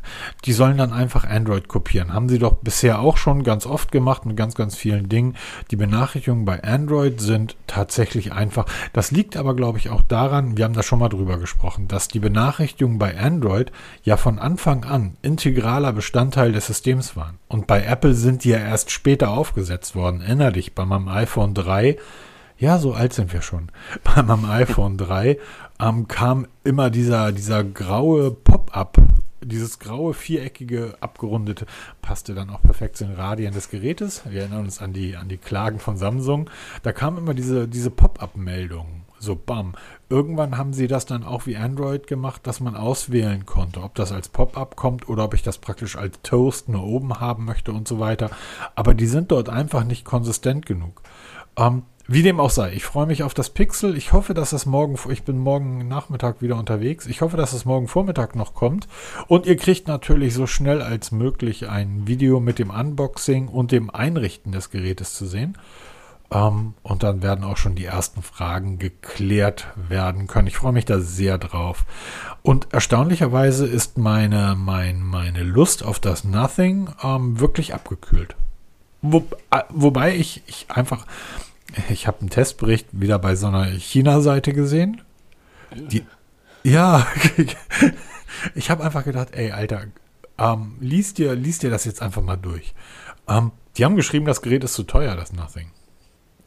die 0.44 0.52
sollen 0.52 0.78
dann 0.78 0.92
einfach 0.92 1.24
Android 1.24 1.66
kopieren. 1.66 2.14
Haben 2.14 2.28
sie 2.28 2.38
doch 2.38 2.54
bisher 2.54 3.00
auch 3.00 3.16
schon 3.16 3.42
ganz 3.42 3.66
oft 3.66 3.90
gemacht 3.90 4.24
mit 4.24 4.36
ganz, 4.36 4.54
ganz 4.54 4.76
vielen 4.76 5.08
Dingen. 5.08 5.36
Die 5.72 5.76
Benachrichtigungen 5.76 6.44
bei 6.44 6.62
Android 6.62 7.20
sind 7.20 7.56
tatsächlich 7.66 8.32
einfach. 8.32 8.66
Das 8.92 9.10
liegt 9.10 9.36
aber, 9.36 9.56
glaube 9.56 9.78
ich, 9.78 9.90
auch 9.90 10.02
daran, 10.02 10.56
wir 10.56 10.64
haben 10.64 10.74
da 10.74 10.84
schon 10.84 11.00
mal 11.00 11.08
drüber 11.08 11.38
gesprochen, 11.38 11.55
dass 11.88 12.08
die 12.08 12.20
Benachrichtigungen 12.20 12.98
bei 12.98 13.18
Android 13.18 13.72
ja 14.02 14.16
von 14.16 14.38
Anfang 14.38 14.84
an 14.84 15.16
integraler 15.22 15.92
Bestandteil 15.92 16.52
des 16.52 16.66
Systems 16.66 17.16
waren. 17.16 17.38
Und 17.48 17.66
bei 17.66 17.82
Apple 17.82 18.14
sind 18.14 18.44
die 18.44 18.50
ja 18.50 18.58
erst 18.58 18.90
später 18.90 19.30
aufgesetzt 19.30 19.94
worden. 19.94 20.20
Erinner 20.20 20.52
dich, 20.52 20.74
bei 20.74 20.84
meinem 20.84 21.08
iPhone 21.08 21.54
3, 21.54 21.96
ja, 22.58 22.78
so 22.78 22.94
alt 22.94 23.12
sind 23.12 23.32
wir 23.32 23.42
schon. 23.42 23.70
Bei 24.02 24.22
meinem 24.22 24.46
iPhone 24.46 24.96
3 24.96 25.38
ähm, 25.78 26.08
kam 26.08 26.46
immer 26.64 26.88
dieser, 26.88 27.32
dieser 27.32 27.62
graue 27.64 28.30
Pop-up 28.30 28.96
dieses 29.46 29.78
graue, 29.78 30.12
viereckige, 30.14 30.96
abgerundete 31.00 31.66
passte 32.02 32.34
dann 32.34 32.50
auch 32.50 32.62
perfekt 32.62 32.96
zu 32.96 33.04
den 33.04 33.14
Radien 33.14 33.54
des 33.54 33.70
Gerätes. 33.70 34.22
Wir 34.28 34.40
erinnern 34.40 34.64
uns 34.64 34.80
an 34.80 34.92
die, 34.92 35.16
an 35.16 35.28
die 35.28 35.36
Klagen 35.36 35.78
von 35.78 35.96
Samsung. 35.96 36.50
Da 36.82 36.92
kam 36.92 37.16
immer 37.18 37.34
diese, 37.34 37.68
diese 37.68 37.90
Pop-up-Meldung. 37.90 39.05
So, 39.18 39.34
bam. 39.34 39.74
Irgendwann 40.08 40.58
haben 40.58 40.72
sie 40.72 40.86
das 40.86 41.06
dann 41.06 41.24
auch 41.24 41.46
wie 41.46 41.56
Android 41.56 42.06
gemacht, 42.06 42.46
dass 42.46 42.60
man 42.60 42.76
auswählen 42.76 43.46
konnte, 43.46 43.82
ob 43.82 43.94
das 43.94 44.12
als 44.12 44.28
Pop-up 44.28 44.76
kommt 44.76 45.08
oder 45.08 45.24
ob 45.24 45.34
ich 45.34 45.42
das 45.42 45.58
praktisch 45.58 45.96
als 45.96 46.20
Toast 46.22 46.68
nur 46.68 46.84
oben 46.84 47.18
haben 47.18 47.44
möchte 47.44 47.72
und 47.72 47.88
so 47.88 47.98
weiter. 47.98 48.30
Aber 48.74 48.94
die 48.94 49.06
sind 49.06 49.32
dort 49.32 49.48
einfach 49.48 49.84
nicht 49.84 50.04
konsistent 50.04 50.66
genug. 50.66 51.02
Ähm, 51.56 51.82
wie 52.08 52.22
dem 52.22 52.38
auch 52.38 52.50
sei, 52.50 52.72
ich 52.72 52.84
freue 52.84 53.06
mich 53.06 53.24
auf 53.24 53.34
das 53.34 53.50
Pixel. 53.50 53.96
Ich 53.96 54.12
hoffe, 54.12 54.32
dass 54.32 54.52
es 54.52 54.64
morgen, 54.64 54.96
ich 55.10 55.24
bin 55.24 55.38
morgen 55.38 55.88
Nachmittag 55.88 56.40
wieder 56.40 56.56
unterwegs. 56.56 57.06
Ich 57.06 57.20
hoffe, 57.20 57.36
dass 57.36 57.52
es 57.52 57.64
morgen 57.64 57.88
Vormittag 57.88 58.36
noch 58.36 58.54
kommt. 58.54 58.86
Und 59.26 59.44
ihr 59.46 59.56
kriegt 59.56 59.88
natürlich 59.88 60.32
so 60.32 60.46
schnell 60.46 60.82
als 60.82 61.10
möglich 61.10 61.68
ein 61.68 62.06
Video 62.06 62.38
mit 62.38 62.60
dem 62.60 62.70
Unboxing 62.70 63.48
und 63.48 63.72
dem 63.72 63.90
Einrichten 63.90 64.52
des 64.52 64.70
Gerätes 64.70 65.14
zu 65.14 65.26
sehen. 65.26 65.58
Ähm, 66.30 66.74
und 66.82 67.02
dann 67.02 67.22
werden 67.22 67.44
auch 67.44 67.56
schon 67.56 67.74
die 67.74 67.84
ersten 67.84 68.22
Fragen 68.22 68.78
geklärt 68.78 69.68
werden 69.88 70.26
können. 70.26 70.48
Ich 70.48 70.56
freue 70.56 70.72
mich 70.72 70.84
da 70.84 71.00
sehr 71.00 71.38
drauf. 71.38 71.84
Und 72.42 72.72
erstaunlicherweise 72.72 73.66
ist 73.66 73.98
meine, 73.98 74.56
mein, 74.56 75.02
meine 75.02 75.42
Lust 75.42 75.84
auf 75.84 76.00
das 76.00 76.24
Nothing 76.24 76.88
ähm, 77.02 77.38
wirklich 77.40 77.74
abgekühlt. 77.74 78.34
Wo, 79.02 79.24
äh, 79.50 79.62
wobei 79.68 80.16
ich, 80.16 80.42
ich 80.46 80.66
einfach, 80.68 81.06
ich 81.88 82.06
habe 82.06 82.20
einen 82.20 82.30
Testbericht 82.30 82.88
wieder 82.92 83.18
bei 83.18 83.36
so 83.36 83.46
einer 83.46 83.66
China-Seite 83.66 84.52
gesehen. 84.52 85.02
Die, 85.74 86.04
ja, 86.64 87.06
ich 88.54 88.70
habe 88.70 88.82
einfach 88.82 89.04
gedacht, 89.04 89.28
ey, 89.32 89.52
Alter, 89.52 89.84
ähm, 90.38 90.74
liest, 90.80 91.18
dir, 91.18 91.34
liest 91.34 91.62
dir 91.62 91.70
das 91.70 91.84
jetzt 91.84 92.02
einfach 92.02 92.22
mal 92.22 92.36
durch. 92.36 92.74
Ähm, 93.28 93.52
die 93.76 93.84
haben 93.84 93.96
geschrieben, 93.96 94.26
das 94.26 94.42
Gerät 94.42 94.64
ist 94.64 94.74
zu 94.74 94.82
teuer, 94.82 95.14
das 95.14 95.32
Nothing. 95.32 95.70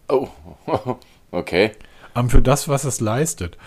Oh, 0.09 0.27
okay. 1.31 1.71
Um, 2.15 2.29
für 2.29 2.41
das, 2.41 2.67
was 2.67 2.83
es 2.83 2.99
leistet. 2.99 3.57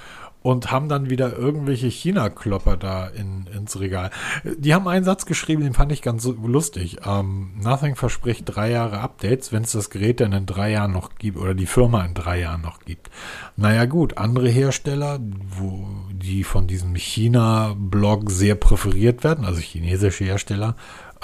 Und 0.43 0.73
haben 0.73 0.89
dann 0.89 1.09
wieder 1.09 1.39
irgendwelche 1.39 1.87
China-Klopper 1.87 2.77
da 2.77 3.07
in, 3.07 3.47
ins 3.47 3.79
Regal. 3.79 4.11
Die 4.43 4.75
haben 4.75 4.89
einen 4.89 5.05
Satz 5.05 5.25
geschrieben, 5.25 5.63
den 5.63 5.73
fand 5.73 5.93
ich 5.93 6.03
ganz 6.03 6.25
lustig. 6.25 7.07
Um, 7.07 7.53
Nothing 7.63 7.95
verspricht 7.95 8.43
drei 8.47 8.73
Jahre 8.73 8.99
Updates, 8.99 9.53
wenn 9.53 9.63
es 9.63 9.71
das 9.71 9.89
Gerät 9.89 10.19
dann 10.19 10.33
in 10.33 10.47
drei 10.47 10.73
Jahren 10.73 10.91
noch 10.91 11.15
gibt 11.17 11.39
oder 11.39 11.55
die 11.55 11.67
Firma 11.67 12.05
in 12.05 12.15
drei 12.15 12.41
Jahren 12.41 12.63
noch 12.63 12.81
gibt. 12.81 13.09
Naja 13.57 13.85
gut, 13.85 14.19
andere 14.19 14.49
Hersteller, 14.49 15.21
wo 15.21 15.87
die 16.11 16.43
von 16.43 16.67
diesem 16.67 16.97
China-Blog 16.97 18.29
sehr 18.29 18.57
präferiert 18.57 19.23
werden, 19.23 19.45
also 19.45 19.61
chinesische 19.61 20.25
Hersteller, 20.25 20.75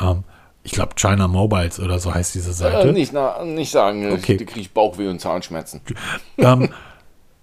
ähm, 0.01 0.23
ich 0.63 0.73
glaube 0.73 0.95
China 0.97 1.29
Mobiles 1.29 1.81
oder 1.81 1.99
so 1.99 2.15
heißt 2.15 2.35
diese 2.35 2.53
Seite. 2.53 2.89
Äh, 2.89 2.93
nicht, 2.93 3.13
na, 3.13 3.45
nicht 3.45 3.71
sagen, 3.71 4.13
okay. 4.13 4.37
die 4.37 4.45
kriege 4.45 4.61
ich 4.61 4.73
Bauchweh 4.73 5.09
und 5.09 5.21
Zahnschmerzen. 5.21 5.81
Ähm, 6.37 6.71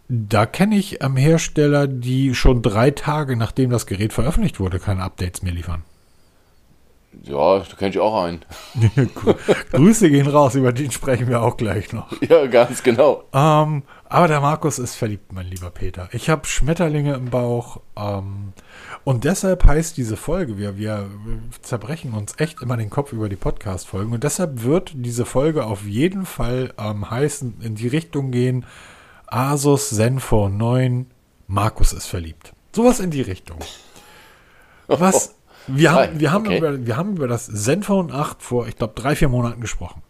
da 0.07 0.45
kenne 0.45 0.75
ich 0.75 1.03
ähm, 1.03 1.17
Hersteller, 1.17 1.87
die 1.87 2.35
schon 2.35 2.61
drei 2.61 2.91
Tage 2.91 3.35
nachdem 3.35 3.71
das 3.71 3.85
Gerät 3.85 4.13
veröffentlicht 4.13 4.59
wurde, 4.59 4.79
keine 4.79 5.03
Updates 5.03 5.41
mehr 5.41 5.53
liefern. 5.53 5.83
Ja, 7.23 7.59
da 7.59 7.75
kenne 7.77 7.91
ich 7.91 7.99
auch 7.99 8.23
einen. 8.23 8.41
Grüße 9.71 10.09
gehen 10.09 10.27
raus, 10.27 10.55
über 10.55 10.73
den 10.73 10.91
sprechen 10.91 11.27
wir 11.27 11.41
auch 11.41 11.57
gleich 11.57 11.93
noch. 11.93 12.11
Ja, 12.29 12.45
ganz 12.47 12.83
genau. 12.83 13.23
Ähm, 13.33 13.83
aber 14.09 14.27
der 14.27 14.41
Markus 14.41 14.79
ist 14.79 14.95
verliebt, 14.95 15.31
mein 15.31 15.47
lieber 15.47 15.69
Peter. 15.69 16.09
Ich 16.11 16.29
habe 16.29 16.45
Schmetterlinge 16.45 17.15
im 17.15 17.29
Bauch. 17.29 17.81
Ähm, 17.97 18.53
und 19.05 19.23
deshalb 19.23 19.63
heißt 19.63 19.97
diese 19.97 20.17
Folge, 20.17 20.57
wir, 20.57 20.77
wir 20.77 21.07
zerbrechen 21.61 22.13
uns 22.13 22.33
echt 22.39 22.63
immer 22.63 22.75
den 22.75 22.89
Kopf 22.89 23.13
über 23.13 23.29
die 23.29 23.35
Podcast-Folgen. 23.35 24.11
Und 24.11 24.23
deshalb 24.23 24.63
wird 24.63 24.93
diese 24.95 25.25
Folge 25.25 25.63
auf 25.65 25.85
jeden 25.85 26.25
Fall 26.25 26.73
ähm, 26.79 27.07
heißen, 27.07 27.61
in 27.61 27.75
die 27.75 27.87
Richtung 27.87 28.31
gehen, 28.31 28.65
Asus 29.27 29.91
Zenfone 29.91 30.55
9, 30.55 31.05
Markus 31.45 31.93
ist 31.93 32.07
verliebt. 32.07 32.53
Sowas 32.75 32.99
in 32.99 33.11
die 33.11 33.21
Richtung. 33.21 33.59
Was? 34.87 35.35
Wir 35.67 35.93
haben, 35.93 36.19
wir 36.19 36.31
haben, 36.31 36.45
okay. 36.45 36.59
über, 36.59 36.85
wir 36.85 36.95
haben 36.95 37.15
über 37.15 37.27
das 37.27 37.47
Zenfone 37.47 38.13
8 38.13 38.43
vor, 38.43 38.67
ich 38.67 38.75
glaube, 38.75 38.93
drei, 38.93 39.15
vier 39.15 39.29
Monaten 39.29 39.61
gesprochen. 39.61 40.03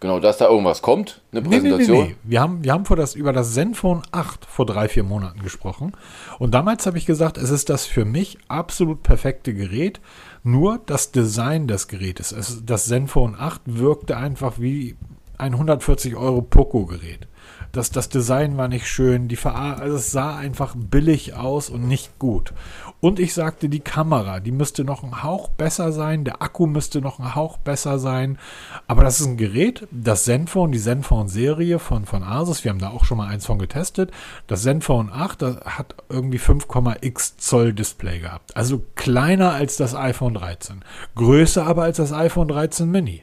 Genau, 0.00 0.18
dass 0.18 0.38
da 0.38 0.48
irgendwas 0.48 0.80
kommt, 0.80 1.20
eine 1.30 1.42
Präsentation. 1.42 1.96
Nee, 1.98 2.02
nee, 2.04 2.08
nee, 2.08 2.30
Wir 2.30 2.40
haben, 2.40 2.64
wir 2.64 2.72
haben 2.72 2.86
vor 2.86 2.96
das, 2.96 3.14
über 3.14 3.34
das 3.34 3.52
Zenfone 3.52 4.00
8 4.12 4.46
vor 4.46 4.64
drei, 4.64 4.88
vier 4.88 5.02
Monaten 5.02 5.42
gesprochen. 5.42 5.92
Und 6.38 6.54
damals 6.54 6.86
habe 6.86 6.96
ich 6.96 7.04
gesagt, 7.04 7.36
es 7.36 7.50
ist 7.50 7.68
das 7.68 7.84
für 7.84 8.06
mich 8.06 8.38
absolut 8.48 9.02
perfekte 9.02 9.52
Gerät. 9.52 10.00
Nur 10.42 10.80
das 10.86 11.12
Design 11.12 11.68
des 11.68 11.86
Gerätes, 11.86 12.32
es, 12.32 12.64
das 12.64 12.86
Zenfone 12.86 13.38
8 13.38 13.60
wirkte 13.66 14.16
einfach 14.16 14.58
wie 14.58 14.96
ein 15.36 15.52
140 15.52 16.16
Euro 16.16 16.40
Poco-Gerät. 16.40 17.28
Das, 17.72 17.90
das 17.90 18.08
Design 18.08 18.56
war 18.56 18.68
nicht 18.68 18.88
schön, 18.88 19.28
die 19.28 19.36
Ver 19.36 19.54
also 19.54 19.96
es 19.96 20.10
sah 20.10 20.36
einfach 20.36 20.74
billig 20.76 21.34
aus 21.34 21.70
und 21.70 21.86
nicht 21.86 22.18
gut. 22.18 22.52
Und 23.00 23.18
ich 23.18 23.32
sagte, 23.32 23.68
die 23.68 23.80
Kamera, 23.80 24.40
die 24.40 24.52
müsste 24.52 24.84
noch 24.84 25.02
ein 25.02 25.22
Hauch 25.22 25.48
besser 25.48 25.90
sein, 25.92 26.24
der 26.24 26.42
Akku 26.42 26.66
müsste 26.66 27.00
noch 27.00 27.18
ein 27.18 27.34
Hauch 27.34 27.56
besser 27.56 27.98
sein. 27.98 28.38
Aber 28.86 29.02
das 29.02 29.20
ist 29.20 29.26
ein 29.26 29.36
Gerät, 29.38 29.88
das 29.90 30.24
Zenfone, 30.24 30.72
die 30.72 30.80
Zenfone-Serie 30.80 31.78
von, 31.78 32.04
von 32.04 32.22
Asus, 32.22 32.62
wir 32.62 32.70
haben 32.70 32.78
da 32.78 32.90
auch 32.90 33.06
schon 33.06 33.16
mal 33.16 33.28
eins 33.28 33.46
von 33.46 33.58
getestet. 33.58 34.10
Das 34.46 34.62
Zenfone 34.62 35.12
8 35.12 35.42
das 35.42 35.56
hat 35.60 35.94
irgendwie 36.08 36.38
5,x 36.38 37.38
Zoll 37.38 37.72
Display 37.72 38.18
gehabt. 38.18 38.54
Also 38.54 38.82
kleiner 38.96 39.52
als 39.52 39.76
das 39.76 39.94
iPhone 39.94 40.34
13. 40.34 40.84
Größer 41.14 41.66
aber 41.66 41.84
als 41.84 41.96
das 41.96 42.12
iPhone 42.12 42.48
13 42.48 42.90
Mini. 42.90 43.22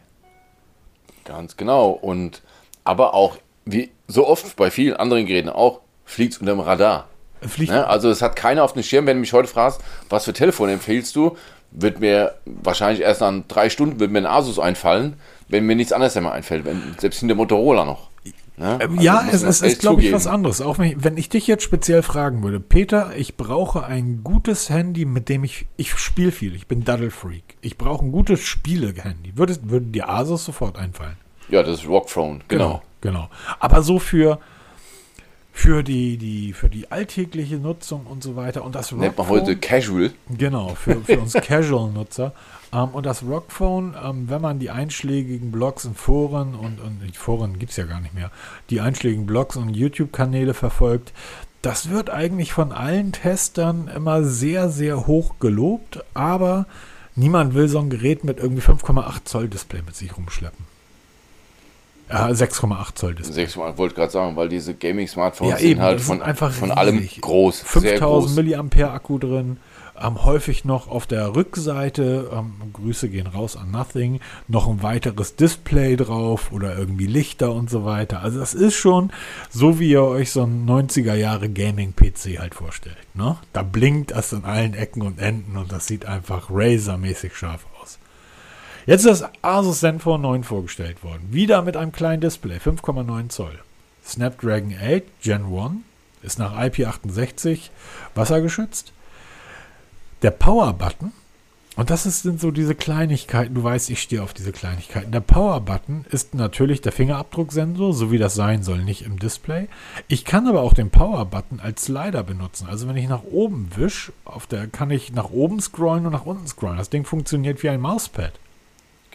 Ganz 1.24 1.55
genau. 1.55 1.89
Und 1.89 2.41
aber 2.84 3.13
auch 3.13 3.38
wie 3.65 3.91
so 4.07 4.25
oft 4.25 4.55
bei 4.55 4.72
vielen 4.72 4.96
anderen 4.96 5.25
Geräten 5.25 5.50
auch, 5.50 5.81
fliegt 6.05 6.34
es 6.34 6.39
unter 6.39 6.53
dem 6.53 6.62
Radar. 6.62 7.10
Fliegt. 7.41 7.72
Ne? 7.72 7.88
Also 7.88 8.10
es 8.10 8.22
hat 8.22 8.36
keiner 8.36 8.63
auf 8.63 8.74
dem 8.74 8.84
Schirm, 8.84 9.06
wenn 9.06 9.17
du 9.17 9.22
mich 9.22 9.34
heute 9.34 9.48
fragst, 9.48 9.82
was 10.10 10.25
für 10.25 10.34
Telefon 10.34 10.70
empfiehlst 10.70 11.15
du, 11.15 11.38
wird 11.72 12.00
mir 12.00 12.36
wahrscheinlich 12.46 13.01
erst 13.01 13.22
nach 13.22 13.34
drei 13.48 13.70
Stunden 13.70 14.00
wird 14.00 14.12
mir 14.12 14.20
ein 14.20 14.25
Asus 14.25 14.60
einfallen, 14.60 15.15
wenn 15.50 15.65
mir 15.65 15.75
nichts 15.75 15.94
anderes 15.94 16.15
mehr 16.15 16.32
einfällt, 16.32 16.65
wenn, 16.65 16.96
selbst 16.98 17.22
in 17.22 17.27
der 17.27 17.38
Motorola 17.38 17.86
noch. 17.86 18.10
Ne? 18.58 18.79
Ähm, 18.82 18.91
also 18.91 19.01
ja, 19.03 19.27
es, 19.32 19.44
es 19.44 19.62
ist, 19.62 19.82
glaube 19.82 20.01
ich, 20.01 20.12
was 20.12 20.25
anderes. 20.25 20.62
Auch 20.62 20.79
wenn 20.79 20.91
ich, 20.91 21.03
wenn 21.03 21.17
ich, 21.17 21.29
dich 21.29 21.46
jetzt 21.46 21.63
speziell 21.63 22.01
fragen 22.01 22.41
würde, 22.44 22.60
Peter, 22.60 23.12
ich 23.15 23.38
brauche 23.38 23.86
ein 23.86 24.22
gutes 24.24 24.70
Handy, 24.70 25.06
mit 25.06 25.29
dem 25.29 25.44
ich, 25.44 25.67
ich 25.77 25.96
spiele 25.96 26.32
viel, 26.32 26.56
ich 26.56 26.67
bin 26.67 26.84
Daddle-Freak. 26.84 27.58
Ich 27.62 27.77
brauche 27.77 28.03
ein 28.03 28.12
gutes 28.12 28.41
Spiele-Handy. 28.41 29.38
Würde, 29.38 29.58
würde 29.63 29.86
dir 29.88 30.10
Asus 30.10 30.44
sofort 30.44 30.77
einfallen? 30.77 31.17
Ja, 31.50 31.62
das 31.62 31.82
ist 31.82 31.88
Rockphone, 31.88 32.44
genau. 32.48 32.65
genau. 32.65 32.82
Genau. 33.00 33.29
Aber 33.60 33.84
so 33.84 34.00
für, 34.00 34.39
für, 35.57 35.81
die, 35.81 36.17
die, 36.17 36.53
für 36.53 36.69
die 36.69 36.91
alltägliche 36.91 37.57
Nutzung 37.57 38.05
und 38.05 38.21
so 38.21 38.35
weiter. 38.35 38.63
Und 38.63 38.75
das 38.75 38.91
Nennt 38.91 39.17
man 39.17 39.27
heute 39.27 39.55
Casual. 39.55 40.11
Genau, 40.29 40.75
für, 40.75 41.01
für 41.01 41.19
uns 41.19 41.33
Casual-Nutzer. 41.41 42.31
Ähm, 42.71 42.89
und 42.89 43.07
das 43.07 43.23
Rockphone, 43.23 43.95
ähm, 44.01 44.29
wenn 44.29 44.39
man 44.39 44.59
die 44.59 44.69
einschlägigen 44.69 45.51
Blogs 45.51 45.85
und 45.85 45.97
Foren 45.97 46.53
und, 46.53 46.79
und 46.79 47.01
die 47.03 47.17
Foren 47.17 47.57
gibt 47.57 47.71
es 47.71 47.77
ja 47.77 47.85
gar 47.85 47.99
nicht 48.01 48.13
mehr, 48.13 48.29
die 48.69 48.81
einschlägigen 48.81 49.25
Blogs 49.25 49.57
und 49.57 49.75
YouTube-Kanäle 49.75 50.53
verfolgt, 50.53 51.11
das 51.63 51.89
wird 51.89 52.11
eigentlich 52.11 52.53
von 52.53 52.71
allen 52.71 53.11
Testern 53.11 53.87
immer 53.87 54.23
sehr, 54.23 54.69
sehr 54.69 55.07
hoch 55.07 55.39
gelobt, 55.39 56.03
aber 56.13 56.67
niemand 57.15 57.55
will 57.55 57.67
so 57.67 57.79
ein 57.79 57.89
Gerät 57.89 58.23
mit 58.23 58.37
irgendwie 58.37 58.61
5,8 58.61 59.25
Zoll 59.25 59.47
Display 59.47 59.81
mit 59.81 59.95
sich 59.95 60.15
rumschleppen. 60.15 60.66
Ja, 62.09 62.27
6,8 62.27 62.95
Zoll 62.95 63.15
Display. 63.15 63.45
6, 63.45 63.57
wollte 63.57 63.95
gerade 63.95 64.11
sagen, 64.11 64.35
weil 64.35 64.49
diese 64.49 64.73
Gaming-Smartphones 64.73 65.53
ja, 65.53 65.57
sind 65.57 65.81
halt 65.81 66.01
von, 66.01 66.21
einfach 66.21 66.51
von 66.51 66.71
allem 66.71 67.05
groß. 67.21 67.61
5000 67.61 68.35
Milliampere 68.35 68.91
Akku 68.91 69.17
drin, 69.17 69.57
ähm, 70.01 70.23
häufig 70.23 70.63
noch 70.63 70.87
auf 70.87 71.05
der 71.05 71.35
Rückseite, 71.35 72.29
ähm, 72.31 72.53
Grüße 72.73 73.09
gehen 73.09 73.27
raus 73.27 73.57
an 73.57 73.71
Nothing, 73.71 74.19
noch 74.47 74.67
ein 74.67 74.83
weiteres 74.83 75.35
Display 75.35 75.95
drauf 75.95 76.51
oder 76.51 76.77
irgendwie 76.77 77.07
Lichter 77.07 77.51
und 77.51 77.69
so 77.69 77.83
weiter. 77.83 78.21
Also 78.21 78.39
das 78.39 78.53
ist 78.53 78.75
schon 78.75 79.11
so, 79.49 79.79
wie 79.79 79.89
ihr 79.89 80.03
euch 80.03 80.31
so 80.31 80.43
ein 80.43 80.65
90er 80.67 81.15
Jahre 81.15 81.49
Gaming-PC 81.49 82.39
halt 82.39 82.55
vorstellt. 82.55 82.97
Ne? 83.13 83.37
Da 83.53 83.63
blinkt 83.63 84.11
das 84.11 84.33
an 84.33 84.45
allen 84.45 84.73
Ecken 84.73 85.01
und 85.01 85.19
Enden 85.19 85.57
und 85.57 85.71
das 85.71 85.87
sieht 85.87 86.05
einfach 86.05 86.49
Razer-mäßig 86.49 87.35
scharf 87.35 87.65
aus. 87.73 87.76
Jetzt 88.88 89.06
ist 89.06 89.22
das 89.22 89.29
Asus 89.41 89.82
Zenfone 89.82 90.24
9 90.24 90.44
vorgestellt 90.46 91.03
worden. 91.03 91.27
Wieder 91.29 91.62
mit 91.62 91.75
einem 91.75 91.91
kleinen 91.91 92.22
Display, 92.22 92.58
5,9 92.58 93.27
Zoll. 93.27 93.60
Snapdragon 94.06 94.74
8 94.74 95.03
Gen 95.22 95.44
1 95.44 95.72
ist 96.24 96.39
nach 96.39 96.58
IP68 96.58 97.70
wassergeschützt 98.15 98.94
der 100.22 100.32
Power-Button, 100.32 101.12
und 101.75 101.89
das 101.91 102.03
sind 102.03 102.39
so 102.39 102.50
diese 102.50 102.74
Kleinigkeiten, 102.74 103.53
du 103.53 103.63
weißt, 103.63 103.91
ich 103.91 104.01
stehe 104.01 104.24
auf 104.24 104.34
diese 104.34 104.51
Kleinigkeiten. 104.51 105.12
Der 105.12 105.20
Power-Button 105.20 106.06
ist 106.10 106.34
natürlich 106.34 106.82
der 106.82 106.91
Fingerabdrucksensor, 106.91 107.94
so 107.94 108.10
wie 108.12 108.17
das 108.17 108.34
sein 108.34 108.63
soll, 108.63 108.84
nicht 108.84 109.03
im 109.03 109.20
Display. 109.20 109.67
Ich 110.08 110.25
kann 110.25 110.48
aber 110.48 110.62
auch 110.62 110.74
den 110.74 110.89
Power-Button 110.89 111.60
als 111.60 111.84
Slider 111.84 112.24
benutzen. 112.24 112.67
Also 112.67 112.88
wenn 112.88 112.98
ich 112.98 113.08
nach 113.08 113.24
oben 113.24 113.70
wisch, 113.75 114.12
auf 114.25 114.48
der 114.48 114.65
kann 114.65 114.89
ich 114.89 115.13
nach 115.13 115.29
oben 115.29 115.60
scrollen 115.60 116.08
und 116.08 116.13
nach 116.13 116.25
unten 116.25 116.48
scrollen. 116.48 116.77
Das 116.77 116.89
Ding 116.89 117.06
funktioniert 117.06 117.62
wie 117.62 117.70
ein 117.70 117.82
Mauspad. 117.82 118.34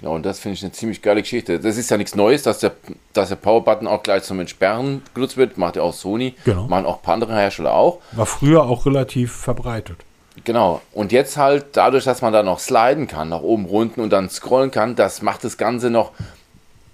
Genau, 0.02 0.16
und 0.16 0.26
das 0.26 0.40
finde 0.40 0.54
ich 0.54 0.64
eine 0.64 0.73
ziemlich 0.73 1.00
geile 1.00 1.23
Geschichte. 1.23 1.61
Das 1.61 1.76
ist 1.76 1.88
ja 1.88 1.97
nichts 1.97 2.16
Neues, 2.16 2.42
dass 2.42 2.59
der, 2.59 2.73
dass 3.12 3.28
der 3.28 3.37
Power-Button 3.37 3.87
auch 3.87 4.02
gleich 4.02 4.25
zum 4.25 4.40
Entsperren 4.40 5.00
genutzt 5.14 5.37
wird. 5.37 5.59
Macht 5.59 5.76
ja 5.76 5.82
auch 5.82 5.94
Sony. 5.94 6.35
Genau. 6.44 6.66
Machen 6.66 6.87
auch 6.87 6.97
ein 6.97 7.02
paar 7.02 7.14
andere 7.14 7.37
Hersteller 7.37 7.73
auch. 7.73 8.00
War 8.11 8.26
früher 8.26 8.64
auch 8.64 8.85
relativ 8.85 9.32
verbreitet. 9.32 9.99
Genau. 10.42 10.80
Und 10.92 11.12
jetzt 11.12 11.37
halt 11.37 11.66
dadurch, 11.75 12.02
dass 12.02 12.21
man 12.21 12.32
da 12.32 12.42
noch 12.42 12.59
sliden 12.59 13.06
kann, 13.06 13.28
nach 13.28 13.42
oben, 13.42 13.66
unten 13.66 14.00
und 14.00 14.11
dann 14.11 14.28
scrollen 14.28 14.73
kann, 14.73 14.97
das 14.97 15.23
macht 15.23 15.44
das 15.44 15.56
Ganze 15.56 15.88
noch, 15.88 16.11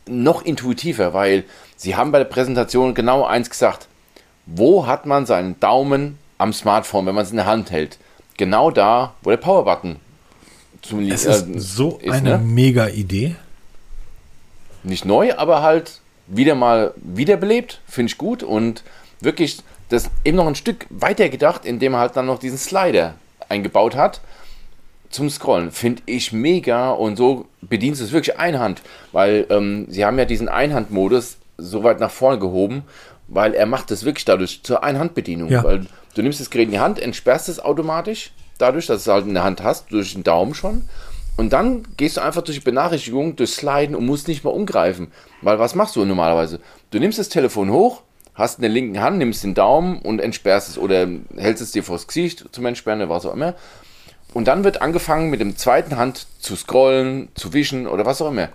noch 0.06 0.42
intuitiver, 0.42 1.14
weil 1.14 1.44
sie 1.76 1.96
haben 1.96 2.12
bei 2.12 2.18
der 2.18 2.26
Präsentation 2.26 2.92
genau 2.92 3.24
eins 3.24 3.48
gesagt. 3.48 3.88
Wo 4.44 4.86
hat 4.86 5.06
man 5.06 5.24
seinen 5.24 5.58
Daumen 5.60 6.18
am 6.36 6.52
Smartphone, 6.52 7.06
wenn 7.06 7.14
man 7.14 7.24
es 7.24 7.30
in 7.30 7.36
der 7.36 7.46
Hand 7.46 7.70
hält? 7.70 7.96
Genau 8.36 8.70
da, 8.70 9.14
wo 9.22 9.30
der 9.30 9.38
Power-Button 9.38 9.96
zum 10.82 11.08
Es 11.10 11.24
ist 11.24 11.48
äh, 11.48 11.58
so 11.58 11.98
ist, 12.02 12.12
eine 12.12 12.38
ne? 12.38 12.38
mega 12.38 12.88
Idee. 12.88 13.36
Nicht 14.82 15.04
neu, 15.04 15.34
aber 15.36 15.62
halt 15.62 16.00
wieder 16.26 16.54
mal 16.54 16.92
wiederbelebt, 16.96 17.80
finde 17.86 18.10
ich 18.10 18.18
gut 18.18 18.42
und 18.42 18.84
wirklich 19.20 19.58
das 19.88 20.10
eben 20.24 20.36
noch 20.36 20.46
ein 20.46 20.54
Stück 20.54 20.86
weiter 20.90 21.28
gedacht, 21.28 21.64
indem 21.64 21.94
er 21.94 22.00
halt 22.00 22.16
dann 22.16 22.26
noch 22.26 22.38
diesen 22.38 22.58
Slider 22.58 23.14
eingebaut 23.48 23.96
hat 23.96 24.20
zum 25.10 25.30
Scrollen. 25.30 25.70
Finde 25.72 26.02
ich 26.06 26.32
mega 26.32 26.90
und 26.90 27.16
so 27.16 27.46
bedienst 27.62 28.00
du 28.00 28.04
es 28.04 28.12
wirklich 28.12 28.38
Einhand, 28.38 28.82
weil 29.12 29.46
ähm, 29.50 29.86
sie 29.88 30.04
haben 30.04 30.18
ja 30.18 30.26
diesen 30.26 30.48
Einhandmodus 30.48 31.38
so 31.56 31.82
weit 31.82 32.00
nach 32.00 32.10
vorne 32.10 32.38
gehoben, 32.38 32.82
weil 33.26 33.54
er 33.54 33.66
macht 33.66 33.90
es 33.90 34.04
wirklich 34.04 34.24
dadurch 34.24 34.62
zur 34.62 34.84
Einhandbedienung. 34.84 35.50
Ja. 35.50 35.64
Weil 35.64 35.86
du 36.14 36.22
nimmst 36.22 36.40
das 36.40 36.50
Gerät 36.50 36.66
in 36.66 36.72
die 36.72 36.80
Hand, 36.80 36.98
entsperrst 36.98 37.48
es 37.48 37.60
automatisch, 37.60 38.32
dadurch, 38.58 38.86
dass 38.86 39.04
du 39.04 39.10
es 39.10 39.14
halt 39.14 39.26
in 39.26 39.34
der 39.34 39.44
Hand 39.44 39.62
hast, 39.62 39.90
durch 39.92 40.12
den 40.12 40.24
Daumen 40.24 40.54
schon. 40.54 40.82
Und 41.36 41.52
dann 41.52 41.84
gehst 41.96 42.16
du 42.16 42.20
einfach 42.20 42.42
durch 42.42 42.58
die 42.58 42.64
Benachrichtigung, 42.64 43.36
durch 43.36 43.50
Sliden 43.50 43.94
und 43.94 44.04
musst 44.04 44.26
nicht 44.26 44.42
mehr 44.42 44.52
umgreifen. 44.52 45.12
Weil 45.40 45.58
was 45.58 45.76
machst 45.76 45.94
du 45.94 46.04
normalerweise? 46.04 46.60
Du 46.90 46.98
nimmst 46.98 47.18
das 47.18 47.28
Telefon 47.28 47.70
hoch, 47.70 48.02
hast 48.34 48.58
in 48.58 48.62
der 48.62 48.70
linken 48.70 49.00
Hand, 49.00 49.18
nimmst 49.18 49.44
den 49.44 49.54
Daumen 49.54 50.00
und 50.00 50.20
entsperrst 50.20 50.68
es 50.68 50.78
oder 50.78 51.06
hältst 51.36 51.62
es 51.62 51.70
dir 51.70 51.84
vors 51.84 52.08
Gesicht 52.08 52.44
zum 52.50 52.66
Entsperren 52.66 53.00
oder 53.00 53.10
was 53.10 53.24
auch 53.24 53.34
immer. 53.34 53.54
Und 54.34 54.48
dann 54.48 54.64
wird 54.64 54.82
angefangen 54.82 55.30
mit 55.30 55.40
dem 55.40 55.56
zweiten 55.56 55.96
Hand 55.96 56.26
zu 56.40 56.56
scrollen, 56.56 57.28
zu 57.34 57.52
wischen 57.52 57.86
oder 57.86 58.04
was 58.04 58.20
auch 58.20 58.30
immer. 58.30 58.48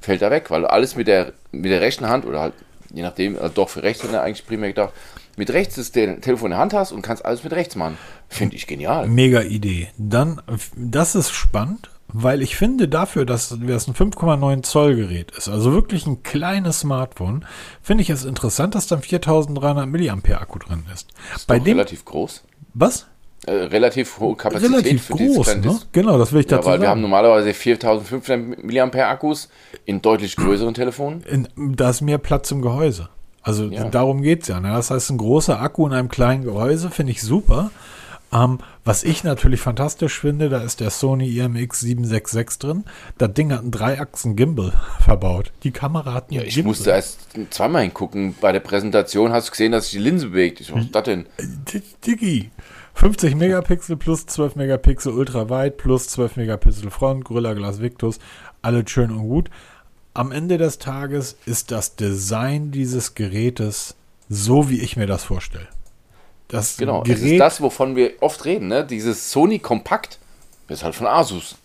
Fällt 0.00 0.22
da 0.22 0.30
weg, 0.30 0.50
weil 0.50 0.66
alles 0.66 0.96
mit 0.96 1.06
der, 1.06 1.32
mit 1.50 1.70
der 1.70 1.80
rechten 1.80 2.08
Hand 2.08 2.26
oder 2.26 2.40
halt, 2.40 2.54
je 2.92 3.02
nachdem, 3.02 3.36
also 3.36 3.48
doch 3.54 3.68
für 3.68 3.82
rechts 3.82 4.02
hat 4.02 4.12
er 4.12 4.22
eigentlich 4.22 4.46
primär 4.46 4.68
gedacht, 4.68 4.92
mit 5.38 5.50
rechts 5.52 5.76
das 5.76 5.92
Telefon 5.92 6.46
in 6.46 6.50
der 6.50 6.58
Hand 6.58 6.74
hast 6.74 6.92
und 6.92 7.02
kannst 7.02 7.24
alles 7.24 7.44
mit 7.44 7.52
rechts 7.52 7.76
machen. 7.76 7.98
Finde 8.28 8.56
ich 8.56 8.66
genial. 8.66 9.08
Mega 9.08 9.42
Idee. 9.42 9.88
Dann, 9.96 10.40
das 10.76 11.14
ist 11.14 11.30
spannend 11.30 11.90
weil 12.16 12.42
ich 12.42 12.56
finde 12.56 12.88
dafür, 12.88 13.26
dass 13.26 13.48
das 13.48 13.88
ein 13.88 13.94
5,9 13.94 14.62
Zoll 14.62 14.94
Gerät 14.94 15.32
ist, 15.32 15.48
also 15.48 15.72
wirklich 15.72 16.06
ein 16.06 16.22
kleines 16.22 16.80
Smartphone, 16.80 17.44
finde 17.82 18.02
ich 18.02 18.10
es 18.10 18.24
interessant, 18.24 18.76
dass 18.76 18.86
dann 18.86 19.02
4300 19.02 19.88
mAh 19.88 20.36
Akku 20.38 20.60
drin 20.60 20.84
ist. 20.94 21.08
ist 21.34 21.46
Bei 21.48 21.58
dem 21.58 21.76
relativ 21.76 22.04
groß. 22.04 22.44
Was? 22.72 23.08
Äh, 23.46 23.52
relativ 23.52 24.20
hohe 24.20 24.36
Kapazität 24.36 24.70
relativ 24.70 25.02
für 25.02 25.14
groß, 25.14 25.56
ne? 25.56 25.78
Genau, 25.92 26.16
das 26.16 26.32
will 26.32 26.40
ich 26.40 26.46
dazu 26.46 26.62
ja, 26.62 26.66
weil 26.66 26.72
sagen. 26.74 26.82
wir 26.82 26.88
haben 26.88 27.00
normalerweise 27.00 27.52
4500 27.52 28.94
mAh 28.94 29.10
Akkus 29.10 29.50
in 29.84 30.00
deutlich 30.00 30.36
größeren 30.36 30.72
Telefonen. 30.72 31.22
In, 31.24 31.48
da 31.76 31.90
ist 31.90 32.00
mehr 32.00 32.18
Platz 32.18 32.50
im 32.52 32.62
Gehäuse. 32.62 33.08
Also 33.44 33.66
ja. 33.66 33.84
darum 33.88 34.22
geht 34.22 34.42
es 34.42 34.48
ja. 34.48 34.58
Ne? 34.58 34.70
Das 34.72 34.90
heißt, 34.90 35.10
ein 35.10 35.18
großer 35.18 35.60
Akku 35.60 35.86
in 35.86 35.92
einem 35.92 36.08
kleinen 36.08 36.42
Gehäuse 36.44 36.90
finde 36.90 37.12
ich 37.12 37.22
super. 37.22 37.70
Ähm, 38.32 38.58
was 38.84 39.04
ich 39.04 39.22
natürlich 39.22 39.60
fantastisch 39.60 40.18
finde, 40.18 40.48
da 40.48 40.58
ist 40.62 40.80
der 40.80 40.90
Sony 40.90 41.38
IMX 41.38 41.80
766 41.80 42.58
drin. 42.58 42.84
Das 43.16 43.32
Ding 43.34 43.52
hat 43.52 43.60
einen 43.60 43.70
Dreiachsen-Gimbal 43.70 44.72
verbaut. 45.00 45.52
Die 45.62 45.70
Kamera 45.70 46.14
hat 46.14 46.30
einen 46.30 46.40
Ja, 46.40 46.42
ich 46.46 46.54
Gimbal. 46.56 46.70
musste 46.70 46.90
erst 46.90 47.28
zweimal 47.50 47.82
hingucken. 47.82 48.34
Bei 48.40 48.50
der 48.50 48.60
Präsentation 48.60 49.30
hast 49.32 49.48
du 49.48 49.50
gesehen, 49.52 49.72
dass 49.72 49.84
sich 49.84 49.92
die 49.92 50.04
Linse 50.04 50.30
bewegt. 50.30 50.60
Ich, 50.60 50.74
was 50.74 50.84
ist 50.84 50.94
das 50.94 51.04
denn? 51.04 51.26
Diggi. 52.06 52.50
50 52.94 53.34
Megapixel 53.34 53.96
plus 53.96 54.26
12 54.26 54.56
Megapixel 54.56 55.12
ultraweit 55.12 55.76
plus 55.76 56.08
12 56.08 56.36
Megapixel 56.36 56.90
Front, 56.90 57.24
Gorilla 57.24 57.52
Glass 57.54 57.80
Victus, 57.80 58.20
alles 58.62 58.88
schön 58.88 59.10
und 59.10 59.18
gut. 59.28 59.50
Am 60.16 60.30
Ende 60.30 60.58
des 60.58 60.78
Tages 60.78 61.36
ist 61.44 61.72
das 61.72 61.96
Design 61.96 62.70
dieses 62.70 63.16
Gerätes 63.16 63.96
so, 64.28 64.70
wie 64.70 64.80
ich 64.80 64.96
mir 64.96 65.08
das 65.08 65.24
vorstelle. 65.24 65.66
Das 66.46 66.76
genau, 66.76 67.02
Gerät, 67.02 67.18
es 67.18 67.24
ist 67.24 67.38
das, 67.38 67.60
wovon 67.60 67.96
wir 67.96 68.12
oft 68.20 68.44
reden, 68.44 68.68
ne? 68.68 68.86
Dieses 68.86 69.32
Sony 69.32 69.58
Kompakt 69.58 70.20
ist 70.68 70.84
halt 70.84 70.94
von 70.94 71.06
Asus. 71.06 71.56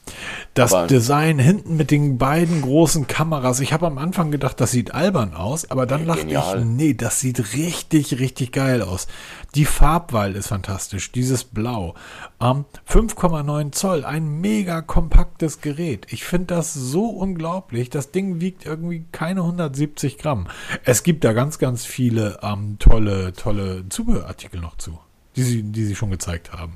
Das 0.54 0.74
aber 0.74 0.88
Design 0.88 1.40
hinten 1.40 1.78
mit 1.78 1.92
den 1.92 2.18
beiden 2.18 2.62
großen 2.62 3.08
Kameras. 3.08 3.60
Ich 3.60 3.72
habe 3.72 3.88
am 3.88 3.98
Anfang 3.98 4.32
gedacht, 4.32 4.60
das 4.60 4.72
sieht 4.72 4.94
albern 4.94 5.34
aus, 5.34 5.70
aber 5.72 5.86
dann 5.86 6.06
dachte 6.06 6.28
ich, 6.28 6.66
nee, 6.66 6.94
das 6.94 7.20
sieht 7.20 7.54
richtig, 7.54 8.20
richtig 8.20 8.52
geil 8.52 8.82
aus. 8.82 9.08
Die 9.56 9.66
Farbwahl 9.66 10.36
ist 10.36 10.48
fantastisch, 10.48 11.12
dieses 11.12 11.44
Blau. 11.44 11.96
Ähm, 12.42 12.66
5,9 12.88 13.72
Zoll, 13.72 14.06
ein 14.06 14.42
mega 14.42 14.82
kompaktes 14.82 15.62
Gerät. 15.62 16.08
Ich 16.10 16.24
finde 16.24 16.56
das 16.56 16.74
so 16.74 17.06
unglaublich. 17.06 17.90
Das 17.90 18.12
Ding 18.12 18.42
wiegt 18.42 18.66
irgendwie 18.66 19.06
keine 19.12 19.42
170 19.42 20.18
Gramm. 20.18 20.48
Es 20.84 21.04
gibt 21.04 21.24
da 21.24 21.34
ganz, 21.34 21.58
ganz 21.58 21.86
viele 21.86 22.40
ähm, 22.44 22.78
tolle, 22.80 23.34
tolle 23.34 23.88
Zubehörartikel 23.90 24.60
noch 24.60 24.78
zu, 24.78 25.00
die 25.36 25.44
sie, 25.44 25.64
die 25.64 25.86
sie 25.86 25.96
schon 25.96 26.12
gezeigt 26.12 26.54
haben. 26.54 26.74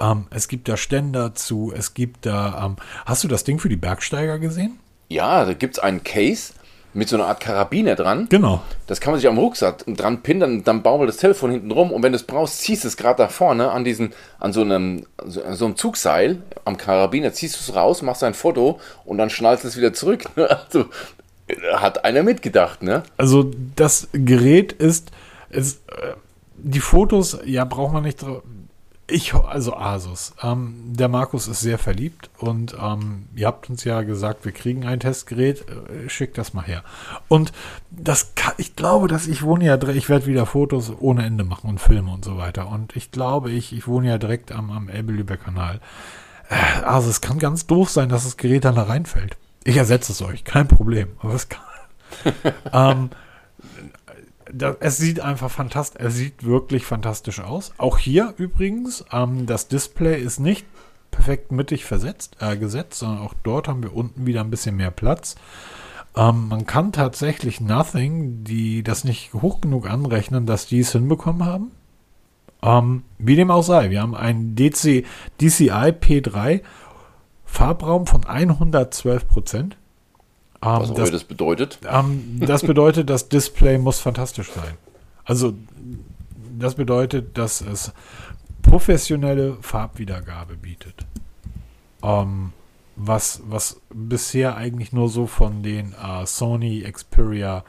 Ähm, 0.00 0.26
es 0.30 0.48
gibt 0.48 0.68
da 0.68 0.76
Ständer 0.76 1.34
zu, 1.34 1.72
es 1.74 1.94
gibt 1.94 2.26
da. 2.26 2.64
Ähm, 2.66 2.76
hast 3.04 3.24
du 3.24 3.28
das 3.28 3.44
Ding 3.44 3.58
für 3.58 3.68
die 3.68 3.76
Bergsteiger 3.76 4.38
gesehen? 4.38 4.78
Ja, 5.08 5.44
da 5.44 5.54
gibt 5.54 5.76
es 5.76 5.78
einen 5.82 6.02
Case 6.04 6.52
mit 6.96 7.10
so 7.10 7.16
einer 7.16 7.26
Art 7.26 7.40
Karabiner 7.40 7.94
dran. 7.94 8.26
Genau. 8.30 8.62
Das 8.86 9.00
kann 9.00 9.12
man 9.12 9.20
sich 9.20 9.28
am 9.28 9.36
Rucksack 9.36 9.84
dran 9.86 10.22
pinnen, 10.22 10.40
dann, 10.40 10.64
dann 10.64 10.82
baumelt 10.82 11.10
das 11.10 11.18
Telefon 11.18 11.50
hinten 11.50 11.70
rum 11.70 11.92
und 11.92 12.02
wenn 12.02 12.12
du 12.12 12.16
es 12.16 12.24
brauchst, 12.24 12.62
ziehst 12.62 12.84
du 12.84 12.88
es 12.88 12.96
gerade 12.96 13.18
da 13.18 13.28
vorne 13.28 13.70
an 13.70 13.84
diesen, 13.84 14.14
an 14.40 14.54
so 14.54 14.62
einem, 14.62 15.04
so, 15.26 15.42
so 15.52 15.66
einem 15.66 15.76
Zugseil 15.76 16.38
am 16.64 16.78
Karabiner, 16.78 17.34
ziehst 17.34 17.56
du 17.56 17.60
es 17.60 17.76
raus, 17.76 18.00
machst 18.00 18.24
ein 18.24 18.32
Foto 18.32 18.80
und 19.04 19.18
dann 19.18 19.28
schnallst 19.28 19.64
du 19.64 19.68
es 19.68 19.76
wieder 19.76 19.92
zurück. 19.92 20.24
Also 20.36 20.86
hat 21.74 22.04
einer 22.04 22.24
mitgedacht, 22.24 22.82
ne? 22.82 23.04
Also 23.18 23.52
das 23.76 24.08
Gerät 24.12 24.72
ist, 24.72 25.12
ist 25.48 25.88
äh, 25.90 26.14
die 26.56 26.80
Fotos, 26.80 27.38
ja, 27.44 27.64
braucht 27.64 27.92
man 27.92 28.02
nicht 28.02 28.20
drauf 28.22 28.42
ich, 29.08 29.34
also 29.34 29.76
Asus. 29.76 30.34
Ähm, 30.42 30.74
der 30.86 31.08
Markus 31.08 31.46
ist 31.46 31.60
sehr 31.60 31.78
verliebt 31.78 32.28
und 32.38 32.76
ähm, 32.80 33.28
ihr 33.36 33.46
habt 33.46 33.70
uns 33.70 33.84
ja 33.84 34.02
gesagt, 34.02 34.44
wir 34.44 34.52
kriegen 34.52 34.84
ein 34.84 34.98
Testgerät. 34.98 35.64
Äh, 35.68 36.08
schickt 36.08 36.38
das 36.38 36.54
mal 36.54 36.64
her. 36.64 36.82
Und 37.28 37.52
das 37.90 38.34
kann, 38.34 38.54
ich 38.56 38.74
glaube, 38.74 39.06
dass 39.06 39.28
ich 39.28 39.42
wohne 39.42 39.64
ja, 39.64 39.80
ich 39.88 40.08
werde 40.08 40.26
wieder 40.26 40.44
Fotos 40.44 40.92
ohne 40.98 41.24
Ende 41.24 41.44
machen 41.44 41.70
und 41.70 41.80
Filme 41.80 42.10
und 42.10 42.24
so 42.24 42.36
weiter. 42.36 42.68
Und 42.68 42.96
ich 42.96 43.12
glaube, 43.12 43.52
ich, 43.52 43.72
ich 43.72 43.86
wohne 43.86 44.08
ja 44.08 44.18
direkt 44.18 44.50
am, 44.50 44.72
am 44.72 44.88
Elbe-Lübeck-Kanal. 44.88 45.80
Äh, 46.48 46.82
also 46.82 47.08
es 47.08 47.20
kann 47.20 47.38
ganz 47.38 47.66
doof 47.66 47.90
sein, 47.90 48.08
dass 48.08 48.24
das 48.24 48.36
Gerät 48.36 48.64
dann 48.64 48.74
da 48.74 48.84
reinfällt. 48.84 49.36
Ich 49.62 49.76
ersetze 49.76 50.12
es 50.12 50.22
euch, 50.22 50.42
kein 50.42 50.66
Problem. 50.66 51.10
Aber 51.20 51.34
es 51.34 51.48
kann. 51.48 51.62
ähm, 52.72 53.10
das, 54.56 54.76
es 54.80 54.96
sieht 54.98 55.20
einfach 55.20 55.50
fantastisch, 55.50 56.00
er 56.00 56.10
sieht 56.10 56.44
wirklich 56.44 56.84
fantastisch 56.84 57.40
aus. 57.40 57.72
Auch 57.78 57.98
hier 57.98 58.34
übrigens, 58.36 59.04
ähm, 59.12 59.46
das 59.46 59.68
Display 59.68 60.20
ist 60.20 60.40
nicht 60.40 60.66
perfekt 61.10 61.52
mittig 61.52 61.84
versetzt, 61.84 62.36
äh, 62.40 62.56
gesetzt, 62.56 62.98
sondern 63.00 63.20
auch 63.20 63.34
dort 63.42 63.68
haben 63.68 63.82
wir 63.82 63.94
unten 63.94 64.26
wieder 64.26 64.40
ein 64.40 64.50
bisschen 64.50 64.76
mehr 64.76 64.90
Platz. 64.90 65.36
Ähm, 66.16 66.48
man 66.48 66.66
kann 66.66 66.92
tatsächlich 66.92 67.60
Nothing, 67.60 68.44
die 68.44 68.82
das 68.82 69.04
nicht 69.04 69.34
hoch 69.34 69.60
genug 69.60 69.88
anrechnen, 69.88 70.46
dass 70.46 70.66
die 70.66 70.80
es 70.80 70.92
hinbekommen 70.92 71.44
haben. 71.44 71.70
Ähm, 72.62 73.04
wie 73.18 73.36
dem 73.36 73.50
auch 73.50 73.62
sei, 73.62 73.90
wir 73.90 74.00
haben 74.00 74.14
einen 74.14 74.56
DC, 74.56 75.04
DCI 75.40 75.92
P3 75.92 76.62
Farbraum 77.44 78.06
von 78.06 78.24
112 78.24 79.28
Prozent. 79.28 79.76
Ähm, 80.62 80.80
Was 80.80 80.94
das, 80.94 81.10
das 81.10 81.24
bedeutet? 81.24 81.78
Ähm, 81.90 82.40
das 82.40 82.62
bedeutet, 82.62 83.10
das 83.10 83.28
Display 83.28 83.78
muss 83.78 83.98
fantastisch 84.00 84.50
sein. 84.50 84.76
Also 85.24 85.54
das 86.58 86.74
bedeutet, 86.74 87.36
dass 87.36 87.60
es 87.60 87.92
professionelle 88.62 89.56
Farbwiedergabe 89.60 90.56
bietet. 90.56 91.06
Ähm, 92.02 92.52
was, 92.96 93.42
was 93.46 93.80
bisher 93.94 94.56
eigentlich 94.56 94.92
nur 94.92 95.08
so 95.08 95.26
von 95.26 95.62
den 95.62 95.92
äh, 95.92 96.26
Sony 96.26 96.80
Xperia 96.90 97.64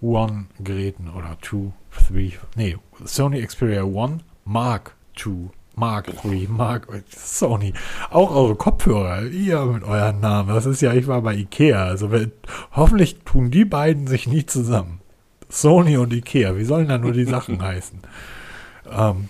One 0.00 0.46
Geräten 0.60 1.08
oder 1.08 1.38
2, 1.40 1.72
3, 2.12 2.38
nee, 2.54 2.76
Sony 3.04 3.44
Xperia 3.44 3.82
One 3.82 4.20
Mark 4.44 4.94
II, 5.24 5.50
Mark 5.78 6.12
III, 6.24 6.48
Mark, 6.48 6.88
Sony. 7.16 7.72
Auch 8.10 8.34
eure 8.34 8.56
Kopfhörer, 8.56 9.22
ihr 9.22 9.64
mit 9.64 9.84
euren 9.84 10.20
Namen. 10.20 10.54
Das 10.54 10.66
ist 10.66 10.80
ja, 10.80 10.92
ich 10.92 11.06
war 11.06 11.22
bei 11.22 11.34
Ikea. 11.34 11.84
Also 11.84 12.10
hoffentlich 12.72 13.20
tun 13.24 13.50
die 13.50 13.64
beiden 13.64 14.06
sich 14.06 14.26
nie 14.26 14.44
zusammen. 14.44 15.00
Sony 15.48 15.96
und 15.96 16.12
Ikea, 16.12 16.56
wie 16.56 16.64
sollen 16.64 16.88
da 16.88 16.98
nur 16.98 17.12
die 17.12 17.24
Sachen 17.24 17.62
heißen? 17.68 18.00
Ähm, 18.90 19.28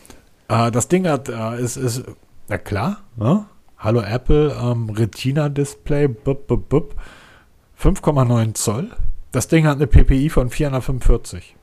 äh, 0.49 0.71
das 0.71 0.89
Ding 0.89 1.07
hat, 1.07 1.29
äh, 1.29 1.61
ist, 1.61 1.77
ist, 1.77 2.05
na 2.49 2.59
klar, 2.59 2.99
ne? 3.17 3.47
Hallo 3.79 4.01
Apple, 4.01 4.57
ähm, 4.61 4.91
Retina-Display, 4.91 6.07
5,9 6.07 8.55
Zoll. 8.55 8.91
Das 9.31 9.47
Ding 9.47 9.67
hat 9.67 9.77
eine 9.77 9.87
PPI 9.87 10.31
von 10.31 10.51
445. 10.51 11.55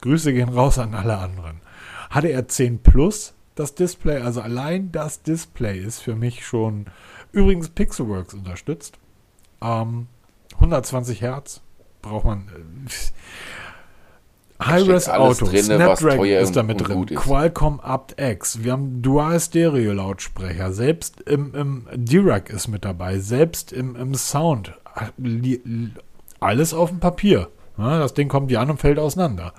Grüße 0.00 0.32
gehen 0.32 0.48
raus 0.48 0.80
an 0.80 0.94
alle 0.94 1.18
anderen. 1.18 1.60
HDR 2.10 2.48
10 2.48 2.80
Plus, 2.80 3.33
das 3.54 3.74
Display, 3.74 4.20
also 4.20 4.40
allein 4.40 4.90
das 4.92 5.22
Display 5.22 5.78
ist 5.78 6.00
für 6.00 6.14
mich 6.14 6.44
schon, 6.44 6.86
übrigens 7.32 7.68
Pixelworks 7.68 8.34
unterstützt. 8.34 8.98
Ähm, 9.62 10.08
120 10.54 11.20
Hertz 11.20 11.60
braucht 12.02 12.24
man. 12.24 12.48
Hi-Res 14.60 15.08
Auto, 15.08 15.46
drin, 15.46 15.64
Snapdragon 15.64 16.26
ist 16.26 16.54
da 16.54 16.62
mit 16.62 16.80
drin, 16.80 17.06
Qualcomm 17.06 17.80
Apt-X, 17.80 18.62
wir 18.62 18.72
haben 18.72 19.02
Dual-Stereo-Lautsprecher, 19.02 20.72
selbst 20.72 21.20
im, 21.22 21.54
im 21.54 21.86
D-Rack 21.92 22.50
ist 22.50 22.68
mit 22.68 22.84
dabei, 22.84 23.18
selbst 23.18 23.72
im, 23.72 23.96
im 23.96 24.14
Sound, 24.14 24.72
alles 26.40 26.72
auf 26.72 26.90
dem 26.90 27.00
Papier. 27.00 27.48
Ja, 27.76 27.98
das 27.98 28.14
Ding 28.14 28.28
kommt 28.28 28.50
ja 28.52 28.60
an 28.60 28.70
und 28.70 28.80
fällt 28.80 29.00
auseinander. 29.00 29.52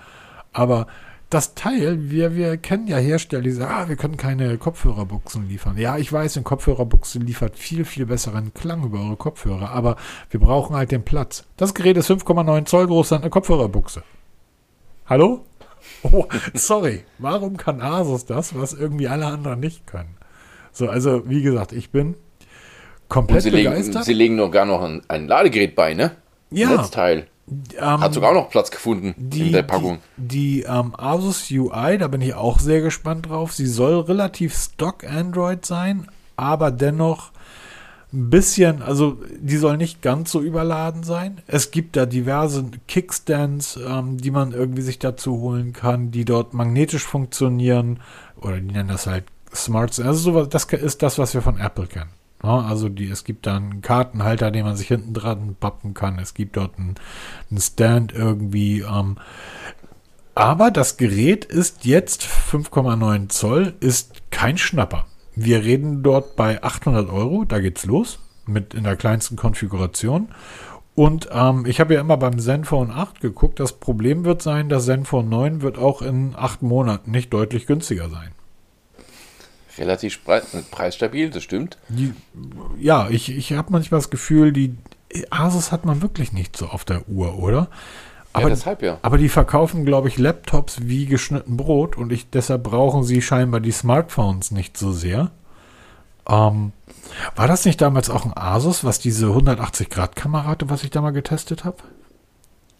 Aber 0.53 0.87
das 1.35 1.53
Teil, 1.53 2.09
wir, 2.09 2.37
wir 2.37 2.55
kennen 2.55 2.87
ja 2.87 2.95
Hersteller, 2.95 3.43
die 3.43 3.51
sagen, 3.51 3.73
ah, 3.73 3.89
wir 3.89 3.97
können 3.97 4.15
keine 4.15 4.57
Kopfhörerbuchsen 4.57 5.49
liefern. 5.49 5.77
Ja, 5.77 5.97
ich 5.97 6.11
weiß, 6.11 6.37
eine 6.37 6.45
Kopfhörerbuchse 6.45 7.19
liefert 7.19 7.57
viel, 7.57 7.83
viel 7.83 8.05
besseren 8.05 8.53
Klang 8.53 8.85
über 8.85 8.99
eure 8.99 9.17
Kopfhörer, 9.17 9.71
aber 9.71 9.97
wir 10.29 10.39
brauchen 10.39 10.77
halt 10.77 10.91
den 10.91 11.03
Platz. 11.03 11.43
Das 11.57 11.73
Gerät 11.73 11.97
ist 11.97 12.09
5,9 12.09 12.63
Zoll 12.63 12.87
groß, 12.87 13.11
hat 13.11 13.21
eine 13.21 13.29
Kopfhörerbuchse. 13.29 14.03
Hallo? 15.05 15.45
Oh, 16.01 16.25
sorry. 16.53 17.03
Warum 17.19 17.57
kann 17.57 17.79
Asus 17.79 18.25
das, 18.25 18.55
was 18.55 18.73
irgendwie 18.73 19.07
alle 19.07 19.27
anderen 19.27 19.59
nicht 19.59 19.85
können? 19.85 20.17
So, 20.71 20.89
also 20.89 21.29
wie 21.29 21.43
gesagt, 21.43 21.73
ich 21.73 21.91
bin 21.91 22.15
komplett 23.07 23.43
sie 23.43 23.51
begeistert. 23.51 23.93
Legen, 23.93 24.03
sie 24.03 24.13
legen 24.13 24.35
noch 24.35 24.49
gar 24.49 24.65
noch 24.65 24.81
ein, 24.81 25.03
ein 25.07 25.27
Ladegerät 25.27 25.75
bei, 25.75 25.93
ne? 25.93 26.11
Ja. 26.49 26.69
Netzteil. 26.75 27.27
Ähm, 27.47 27.99
Hat 27.99 28.13
sogar 28.13 28.33
noch 28.33 28.49
Platz 28.49 28.71
gefunden 28.71 29.13
die, 29.17 29.47
in 29.47 29.53
der 29.53 29.63
Packung. 29.63 29.99
Die, 30.17 30.61
die 30.61 30.61
ähm, 30.63 30.93
Asus 30.97 31.51
UI, 31.51 31.97
da 31.99 32.07
bin 32.07 32.21
ich 32.21 32.33
auch 32.33 32.59
sehr 32.59 32.81
gespannt 32.81 33.29
drauf. 33.29 33.53
Sie 33.53 33.67
soll 33.67 33.99
relativ 33.99 34.55
stock 34.55 35.03
Android 35.03 35.63
sein, 35.65 36.07
aber 36.37 36.71
dennoch 36.71 37.31
ein 38.13 38.29
bisschen, 38.29 38.81
also 38.81 39.17
die 39.39 39.57
soll 39.57 39.77
nicht 39.77 40.01
ganz 40.01 40.31
so 40.31 40.41
überladen 40.41 41.03
sein. 41.03 41.41
Es 41.45 41.69
gibt 41.69 41.95
da 41.95 42.05
diverse 42.05 42.65
Kickstands, 42.87 43.77
ähm, 43.85 44.17
die 44.17 44.31
man 44.31 44.51
irgendwie 44.51 44.81
sich 44.81 44.97
dazu 44.97 45.39
holen 45.39 45.73
kann, 45.73 46.11
die 46.11 46.25
dort 46.25 46.53
magnetisch 46.53 47.03
funktionieren 47.03 47.99
oder 48.41 48.57
die 48.57 48.71
nennen 48.71 48.89
das 48.89 49.05
halt 49.05 49.25
Smart. 49.53 49.99
Also 49.99 50.19
sowas, 50.19 50.49
das 50.49 50.65
ist 50.65 51.03
das, 51.03 51.19
was 51.19 51.33
wir 51.33 51.41
von 51.41 51.59
Apple 51.59 51.87
kennen. 51.87 52.09
Ja, 52.45 52.59
also 52.59 52.89
die, 52.89 53.09
es 53.09 53.23
gibt 53.23 53.47
da 53.47 53.55
einen 53.55 53.81
Kartenhalter, 53.81 54.51
den 54.51 54.65
man 54.65 54.75
sich 54.75 54.87
hinten 54.87 55.15
dran 55.15 55.55
pappen 55.59 55.95
kann. 55.95 56.19
Es 56.19 56.35
gibt 56.35 56.57
dort 56.57 56.77
einen, 56.77 56.93
einen 57.49 57.59
Stand 57.59 58.13
irgendwie. 58.13 58.81
Ähm, 58.81 59.17
aber 60.35 60.69
das 60.69 60.97
Gerät 60.97 61.43
ist 61.43 61.85
jetzt 61.85 62.21
5,9 62.23 63.29
Zoll, 63.29 63.73
ist 63.79 64.29
kein 64.29 64.59
Schnapper. 64.59 65.07
Wir 65.35 65.63
reden 65.63 66.03
dort 66.03 66.35
bei 66.35 66.61
800 66.61 67.09
Euro, 67.09 67.45
da 67.45 67.59
geht's 67.59 67.85
los, 67.85 68.19
mit 68.45 68.75
in 68.75 68.83
der 68.83 68.95
kleinsten 68.95 69.37
Konfiguration. 69.37 70.27
Und 70.93 71.29
ähm, 71.31 71.65
ich 71.65 71.79
habe 71.79 71.95
ja 71.95 72.01
immer 72.01 72.17
beim 72.17 72.37
Zenfone 72.37 72.93
8 72.93 73.21
geguckt. 73.21 73.59
Das 73.59 73.73
Problem 73.73 74.23
wird 74.23 74.43
sein, 74.43 74.69
das 74.69 74.85
Zenfone 74.85 75.27
9 75.27 75.61
wird 75.63 75.79
auch 75.79 76.03
in 76.03 76.35
acht 76.35 76.61
Monaten 76.61 77.09
nicht 77.09 77.33
deutlich 77.33 77.65
günstiger 77.65 78.07
sein. 78.07 78.34
Relativ 79.77 80.21
preisstabil, 80.71 81.29
das 81.29 81.43
stimmt. 81.43 81.77
Ja, 82.79 83.09
ich, 83.09 83.35
ich 83.35 83.53
habe 83.53 83.71
manchmal 83.71 83.99
das 83.99 84.09
Gefühl, 84.09 84.51
die 84.53 84.75
Asus 85.29 85.71
hat 85.71 85.85
man 85.85 86.01
wirklich 86.01 86.33
nicht 86.33 86.55
so 86.55 86.67
auf 86.67 86.85
der 86.85 87.07
Uhr, 87.09 87.39
oder? 87.39 87.69
Aber, 88.33 88.43
ja, 88.43 88.49
deshalb 88.49 88.81
ja. 88.81 88.97
Aber 89.01 89.17
die 89.17 89.29
verkaufen, 89.29 89.85
glaube 89.85 90.09
ich, 90.09 90.17
Laptops 90.17 90.79
wie 90.81 91.05
geschnitten 91.05 91.55
Brot 91.55 91.97
und 91.97 92.11
ich, 92.11 92.29
deshalb 92.29 92.63
brauchen 92.63 93.03
sie 93.03 93.21
scheinbar 93.21 93.61
die 93.61 93.71
Smartphones 93.71 94.51
nicht 94.51 94.77
so 94.77 94.91
sehr. 94.91 95.31
Ähm, 96.27 96.73
war 97.35 97.47
das 97.47 97.65
nicht 97.65 97.79
damals 97.81 98.09
auch 98.09 98.25
ein 98.25 98.35
Asus, 98.35 98.83
was 98.83 98.99
diese 98.99 99.27
180-Grad-Kamera 99.27 100.45
hatte, 100.45 100.69
was 100.69 100.83
ich 100.83 100.89
da 100.89 101.01
mal 101.01 101.11
getestet 101.11 101.63
habe? 101.63 101.77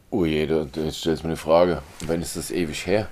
Oh 0.10 0.26
je, 0.26 0.46
da, 0.46 0.66
da 0.66 0.92
stellst 0.92 1.24
du 1.24 1.28
mir 1.28 1.34
eine 1.34 1.38
Frage. 1.38 1.82
Wann 2.06 2.22
ist 2.22 2.36
das 2.36 2.52
ewig 2.52 2.86
her? 2.86 3.08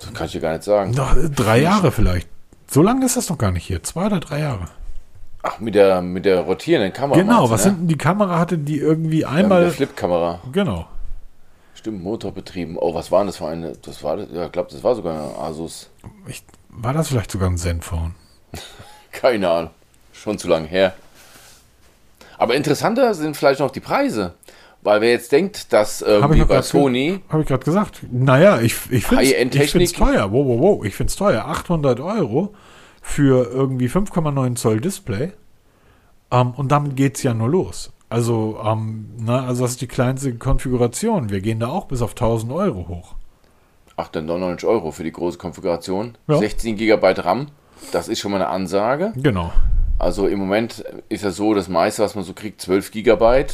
Das 0.00 0.12
kann 0.14 0.26
ich 0.26 0.32
dir 0.32 0.40
gar 0.40 0.52
nicht 0.52 0.64
sagen. 0.64 0.92
Noch 0.92 1.14
drei 1.34 1.60
Jahre 1.60 1.92
vielleicht. 1.92 2.28
So 2.74 2.82
lange 2.82 3.06
ist 3.06 3.16
das 3.16 3.28
noch 3.28 3.38
gar 3.38 3.52
nicht 3.52 3.64
hier. 3.64 3.84
Zwei 3.84 4.06
oder 4.06 4.18
drei 4.18 4.40
Jahre. 4.40 4.66
Ach, 5.44 5.60
mit 5.60 5.76
der, 5.76 6.02
mit 6.02 6.24
der 6.24 6.40
rotierenden 6.40 6.92
Kamera. 6.92 7.20
Genau, 7.20 7.48
was 7.48 7.66
ne? 7.66 7.70
sind 7.70 7.86
die 7.86 7.96
Kamera 7.96 8.36
hatte, 8.36 8.58
die 8.58 8.78
irgendwie 8.78 9.24
einmal. 9.24 9.60
Ja, 9.60 9.68
mit 9.68 9.78
der 9.78 9.86
Flip-Kamera. 9.86 10.40
Genau. 10.50 10.88
Stimmt, 11.76 12.02
Motorbetrieben. 12.02 12.76
Oh, 12.76 12.92
was 12.92 13.12
war 13.12 13.20
denn 13.20 13.28
das 13.28 13.36
für 13.36 13.46
eine? 13.46 13.74
Das 13.82 14.02
war, 14.02 14.18
ja, 14.18 14.46
ich 14.46 14.50
glaube, 14.50 14.72
das 14.72 14.82
war 14.82 14.96
sogar 14.96 15.14
eine 15.14 15.38
Asus. 15.38 15.88
Ich, 16.26 16.42
war 16.68 16.92
das 16.92 17.06
vielleicht 17.06 17.30
sogar 17.30 17.48
ein 17.48 17.58
Zenfone? 17.58 18.10
Keine 19.12 19.48
Ahnung. 19.48 19.70
Schon 20.12 20.36
zu 20.38 20.48
lange 20.48 20.66
her. 20.66 20.94
Aber 22.38 22.56
interessanter 22.56 23.14
sind 23.14 23.36
vielleicht 23.36 23.60
noch 23.60 23.70
die 23.70 23.78
Preise. 23.78 24.34
Weil 24.84 25.00
wer 25.00 25.10
jetzt 25.10 25.32
denkt, 25.32 25.72
dass 25.72 26.04
ähm, 26.06 26.32
wie 26.34 26.44
bei 26.44 26.60
Sony. 26.60 27.20
Habe 27.30 27.42
ich 27.42 27.48
gerade 27.48 27.64
gesagt. 27.64 28.00
Naja, 28.12 28.60
ich, 28.60 28.76
ich 28.90 29.06
finde 29.06 29.82
es 29.82 29.92
teuer. 29.92 30.30
Wow, 30.30 30.46
wow, 30.46 30.60
wow. 30.60 30.84
Ich 30.84 30.94
finde 30.94 31.10
es 31.10 31.16
teuer. 31.16 31.46
800 31.46 32.00
Euro 32.00 32.54
für 33.00 33.50
irgendwie 33.50 33.88
5,9 33.88 34.56
Zoll 34.56 34.80
Display. 34.80 35.32
Ähm, 36.30 36.50
und 36.50 36.70
damit 36.70 36.96
geht 36.96 37.16
es 37.16 37.22
ja 37.22 37.32
nur 37.32 37.48
los. 37.48 37.92
Also, 38.10 38.60
ähm, 38.62 39.06
na, 39.18 39.46
also 39.46 39.62
das 39.62 39.72
ist 39.72 39.80
die 39.80 39.88
kleinste 39.88 40.34
Konfiguration. 40.34 41.30
Wir 41.30 41.40
gehen 41.40 41.60
da 41.60 41.68
auch 41.68 41.86
bis 41.86 42.02
auf 42.02 42.10
1000 42.10 42.52
Euro 42.52 42.86
hoch. 42.86 43.14
899 43.96 44.68
Euro 44.68 44.90
für 44.90 45.02
die 45.02 45.12
große 45.12 45.38
Konfiguration. 45.38 46.18
Ja. 46.28 46.38
16 46.38 46.76
GB 46.76 47.20
RAM, 47.20 47.48
das 47.92 48.08
ist 48.08 48.20
schon 48.20 48.32
mal 48.32 48.42
eine 48.42 48.48
Ansage. 48.48 49.12
Genau. 49.16 49.50
Also 49.98 50.26
im 50.26 50.40
Moment 50.40 50.84
ist 51.08 51.24
ja 51.24 51.30
so, 51.30 51.54
das 51.54 51.68
meiste, 51.68 52.02
was 52.02 52.14
man 52.14 52.24
so 52.24 52.34
kriegt, 52.34 52.60
12 52.60 52.90
GB. 52.90 53.46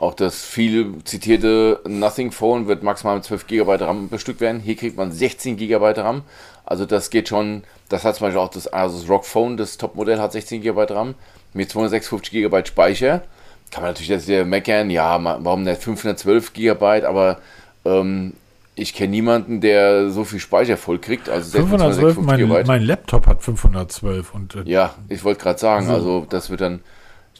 Auch 0.00 0.14
das 0.14 0.44
viel 0.44 0.94
zitierte 1.04 1.80
Nothing 1.86 2.32
Phone 2.32 2.66
wird 2.66 2.82
maximal 2.82 3.14
mit 3.16 3.24
12 3.24 3.46
GB 3.46 3.74
RAM 3.76 4.08
bestückt 4.08 4.40
werden. 4.40 4.60
Hier 4.60 4.74
kriegt 4.74 4.96
man 4.96 5.12
16 5.12 5.56
GB 5.56 5.92
RAM. 6.00 6.22
Also 6.64 6.86
das 6.86 7.10
geht 7.10 7.28
schon, 7.28 7.62
das 7.88 8.04
hat 8.04 8.16
zum 8.16 8.26
Beispiel 8.26 8.40
auch 8.40 8.50
das 8.50 8.72
Asus 8.72 9.08
ROG 9.08 9.24
Phone, 9.24 9.56
das 9.56 9.76
Topmodell 9.76 10.18
hat 10.18 10.32
16 10.32 10.62
GB 10.62 10.84
RAM 10.90 11.14
mit 11.52 11.70
256 11.70 12.32
GB 12.32 12.64
Speicher 12.66 13.22
kann 13.70 13.82
man 13.82 13.90
natürlich 13.92 14.08
jetzt 14.08 14.26
sehr 14.26 14.44
meckern, 14.44 14.90
ja, 14.90 15.22
warum 15.42 15.62
nicht 15.62 15.82
512 15.82 16.52
GB, 16.52 17.04
aber 17.04 17.38
ähm, 17.84 18.34
ich 18.74 18.94
kenne 18.94 19.10
niemanden, 19.10 19.60
der 19.60 20.10
so 20.10 20.24
viel 20.24 20.40
Speicher 20.40 20.76
voll 20.76 20.98
kriegt. 20.98 21.28
Also 21.28 21.58
512, 21.58 22.18
mein, 22.20 22.66
mein, 22.66 22.82
Laptop 22.82 23.26
hat 23.26 23.42
512. 23.42 24.34
Und, 24.34 24.54
äh, 24.56 24.62
ja, 24.64 24.94
ich 25.08 25.22
wollte 25.22 25.42
gerade 25.42 25.58
sagen, 25.58 25.86
so. 25.86 25.92
also 25.92 26.26
das 26.28 26.50
wird 26.50 26.62
dann, 26.62 26.80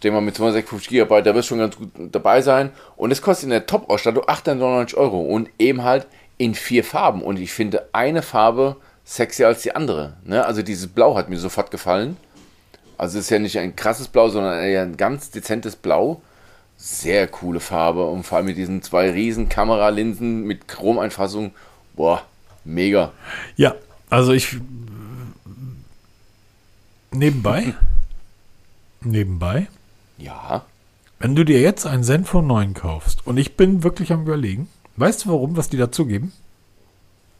stehen 0.01 0.15
wir 0.15 0.23
mit 0.23 0.35
256 0.35 0.89
GB, 0.89 1.21
da 1.21 1.35
wirst 1.35 1.51
du 1.51 1.55
schon 1.55 1.59
ganz 1.59 1.77
gut 1.77 1.91
dabei 2.11 2.41
sein. 2.41 2.71
Und 2.97 3.11
es 3.11 3.21
kostet 3.21 3.45
in 3.45 3.51
der 3.51 3.67
Top-Ausstattung 3.67 4.25
899 4.27 4.97
Euro 4.97 5.21
und 5.21 5.51
eben 5.59 5.85
halt 5.85 6.07
in 6.39 6.55
vier 6.55 6.85
Farben. 6.85 7.21
Und 7.21 7.39
ich 7.39 7.53
finde 7.53 7.87
eine 7.93 8.23
Farbe 8.23 8.77
sexier 9.05 9.49
als 9.49 9.61
die 9.61 9.77
andere. 9.77 10.17
Ne? 10.25 10.43
Also 10.43 10.63
dieses 10.63 10.87
Blau 10.87 11.19
hat 11.19 11.29
mir 11.29 11.39
sofort 11.39 11.71
gefallen. 11.71 12.17
Also 12.97 13.19
es 13.19 13.27
ist 13.27 13.31
ja 13.31 13.39
nicht 13.39 13.59
ein 13.59 13.77
krasses 13.77 14.09
Blau, 14.09 14.31
sondern 14.31 14.63
eher 14.63 14.83
ein 14.83 14.97
ganz 14.97 15.31
dezentes 15.31 15.77
Blau. 15.77 16.23
Sehr 16.79 17.29
coole 17.29 17.61
Farbe 17.61 18.07
und 18.07 18.23
vor 18.23 18.39
allem 18.39 18.47
mit 18.47 18.57
diesen 18.57 18.81
zwei 18.81 19.11
riesen 19.11 19.51
Kameralinsen 19.51 20.45
mit 20.45 20.67
Chromeinfassung. 20.67 21.53
Boah, 21.95 22.25
mega. 22.65 23.13
Ja, 23.57 23.75
also 24.09 24.33
ich 24.33 24.57
nebenbei, 27.11 27.75
nebenbei, 29.03 29.69
Ja. 30.21 30.65
wenn 31.19 31.35
du 31.35 31.45
dir 31.45 31.61
jetzt 31.61 31.87
einen 31.87 32.05
Zenfone 32.05 32.47
9 32.47 32.75
kaufst 32.75 33.27
und 33.27 33.37
ich 33.39 33.57
bin 33.57 33.83
wirklich 33.83 34.13
am 34.13 34.23
überlegen, 34.23 34.69
weißt 34.97 35.25
du 35.25 35.31
warum, 35.31 35.57
was 35.57 35.69
die 35.69 35.77
dazugeben? 35.77 36.33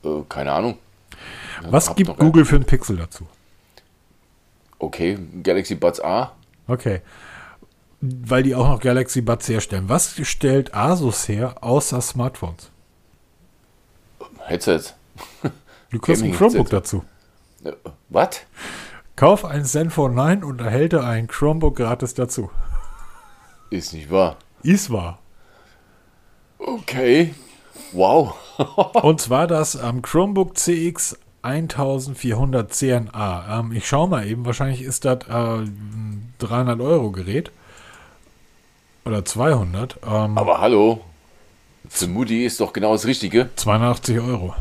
Äh, 0.05 0.23
keine 0.29 0.53
Ahnung. 0.53 0.79
Was 1.63 1.91
Hab 1.91 1.97
gibt 1.97 2.17
Google 2.19 2.45
für 2.45 2.57
einen 2.57 2.65
Pixel 2.65 2.97
dazu? 2.97 3.27
Okay, 4.79 5.19
Galaxy 5.43 5.75
Buds 5.75 6.01
A. 6.03 6.33
Okay. 6.67 7.03
Weil 8.01 8.43
die 8.45 8.55
auch 8.55 8.67
noch 8.67 8.81
Galaxy 8.81 9.21
Buds 9.21 9.47
herstellen. 9.49 9.89
Was 9.89 10.15
stellt 10.27 10.75
Asus 10.75 11.29
her 11.29 11.57
außer 11.63 12.01
Smartphones? 12.01 12.71
Headset. 14.39 14.95
Du 15.91 15.99
kriegst 15.99 16.23
ein. 16.23 16.33
Chromebook 16.33 16.71
dazu. 16.71 17.05
Äh, 17.65 17.73
Was? 18.09 18.41
Kauf 19.17 19.45
ein 19.45 19.67
Zenfone 19.67 20.15
9 20.15 20.45
und 20.45 20.61
erhälte 20.61 21.05
ein 21.05 21.27
Chromebook 21.27 21.77
gratis 21.77 22.15
dazu. 22.15 22.51
Ist 23.71 23.93
nicht 23.95 24.11
wahr. 24.11 24.37
Ist 24.63 24.91
wahr. 24.91 25.19
Okay. 26.59 27.35
Wow. 27.93 28.35
Und 29.03 29.21
zwar 29.21 29.47
das 29.47 29.75
ähm, 29.77 30.03
Chromebook 30.03 30.57
CX 30.57 31.17
1400 31.43 32.73
CNA. 32.73 33.61
Ähm, 33.61 33.73
ich 33.73 33.89
schaue 33.89 34.09
mal 34.09 34.27
eben, 34.27 34.45
wahrscheinlich 34.45 34.83
ist 34.83 35.05
das 35.05 35.21
äh, 35.29 35.33
ein 35.33 36.35
300 36.39 36.81
Euro 36.81 37.11
Gerät. 37.11 37.51
Oder 39.05 39.25
200. 39.25 39.99
Ähm, 40.07 40.37
Aber 40.37 40.61
hallo. 40.61 41.01
Für 41.89 42.07
Mutti 42.07 42.45
ist 42.45 42.61
doch 42.61 42.73
genau 42.73 42.93
das 42.93 43.07
Richtige. 43.07 43.49
82 43.57 44.21
Euro. 44.21 44.55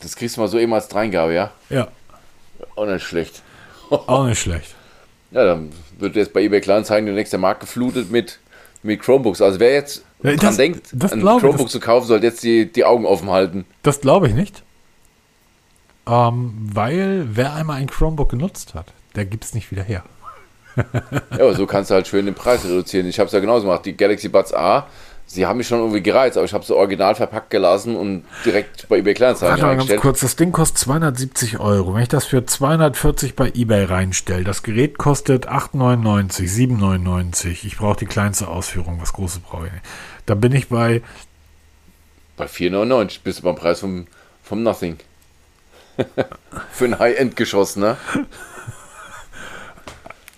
Das 0.00 0.16
kriegst 0.16 0.36
du 0.36 0.40
mal 0.40 0.48
so 0.48 0.58
eben 0.58 0.72
als 0.74 0.88
Dreingabe, 0.88 1.34
ja? 1.34 1.50
Ja, 1.68 1.88
Auch 2.74 2.86
nicht 2.86 3.04
schlecht. 3.04 3.42
auch 3.90 4.24
nicht 4.26 4.40
schlecht. 4.40 4.74
Ja, 5.32 5.44
dann 5.44 5.70
wird 5.98 6.16
jetzt 6.16 6.32
bei 6.32 6.42
eBay 6.42 6.60
Kleinanzeigen 6.60 7.06
der 7.06 7.14
nächste 7.14 7.38
Markt 7.38 7.60
geflutet 7.60 8.10
mit, 8.10 8.38
mit 8.82 9.00
Chromebooks. 9.00 9.40
Also 9.42 9.60
wer 9.60 9.72
jetzt 9.72 10.04
Ja, 10.22 10.30
dran 10.30 10.38
das- 10.40 10.56
denkt, 10.56 10.88
das 10.92 11.12
ein 11.12 11.20
Chromebook 11.20 11.62
das- 11.62 11.72
zu 11.72 11.80
kaufen, 11.80 12.06
sollte 12.06 12.26
jetzt 12.26 12.42
die, 12.42 12.70
die 12.70 12.84
Augen 12.84 13.04
offen 13.06 13.30
halten. 13.30 13.64
Das 13.82 14.00
glaube 14.00 14.28
ich 14.28 14.34
nicht. 14.34 14.62
Ähm, 16.06 16.54
weil 16.72 17.26
wer 17.32 17.54
einmal 17.54 17.76
ein 17.76 17.88
Chromebook 17.88 18.30
genutzt 18.30 18.74
hat, 18.74 18.92
der 19.14 19.24
gibt 19.26 19.44
es 19.44 19.54
nicht 19.54 19.70
wieder 19.70 19.82
her. 19.82 20.02
Ja, 20.76 20.84
aber 21.32 21.54
so 21.54 21.66
kannst 21.66 21.90
du 21.90 21.94
halt 21.94 22.06
schön 22.06 22.26
den 22.26 22.34
Preis 22.34 22.64
reduzieren. 22.64 23.06
Ich 23.06 23.18
habe 23.18 23.26
es 23.26 23.32
ja 23.32 23.40
genauso 23.40 23.66
gemacht. 23.66 23.84
Die 23.84 23.96
Galaxy 23.96 24.28
Buds 24.28 24.54
A, 24.54 24.86
sie 25.32 25.46
haben 25.46 25.58
mich 25.58 25.68
schon 25.68 25.78
irgendwie 25.78 26.02
gereizt, 26.02 26.36
aber 26.36 26.44
ich 26.44 26.52
habe 26.52 26.64
sie 26.64 26.74
original 26.74 27.14
verpackt 27.14 27.50
gelassen 27.50 27.94
und 27.94 28.24
direkt 28.44 28.88
bei 28.88 28.98
eBay 28.98 29.14
Kleinanzeigen 29.14 29.62
Warte 29.62 29.76
mal 29.76 29.86
ganz 29.86 30.00
kurz, 30.00 30.20
das 30.20 30.34
Ding 30.34 30.50
kostet 30.50 30.78
270 30.78 31.60
Euro. 31.60 31.94
Wenn 31.94 32.02
ich 32.02 32.08
das 32.08 32.24
für 32.24 32.44
240 32.44 33.36
bei 33.36 33.52
eBay 33.54 33.84
reinstelle, 33.84 34.42
das 34.42 34.64
Gerät 34.64 34.98
kostet 34.98 35.48
8,99, 35.48 36.48
7,99. 36.48 37.64
Ich 37.64 37.76
brauche 37.78 37.98
die 37.98 38.06
kleinste 38.06 38.48
Ausführung, 38.48 39.00
was 39.00 39.12
Großes 39.12 39.40
brauche 39.40 39.66
ich 39.66 39.72
nicht. 39.72 39.84
Da 40.26 40.34
bin 40.34 40.52
ich 40.52 40.68
bei, 40.68 41.00
Bei 42.36 42.46
4,99 42.46 43.20
bist 43.22 43.38
du 43.38 43.42
beim 43.44 43.54
Preis 43.54 43.80
vom, 43.80 44.08
vom 44.42 44.64
Nothing. 44.64 44.98
Für 46.72 46.84
ein 46.86 46.98
High-End-Geschoss, 46.98 47.76
ne? 47.76 47.96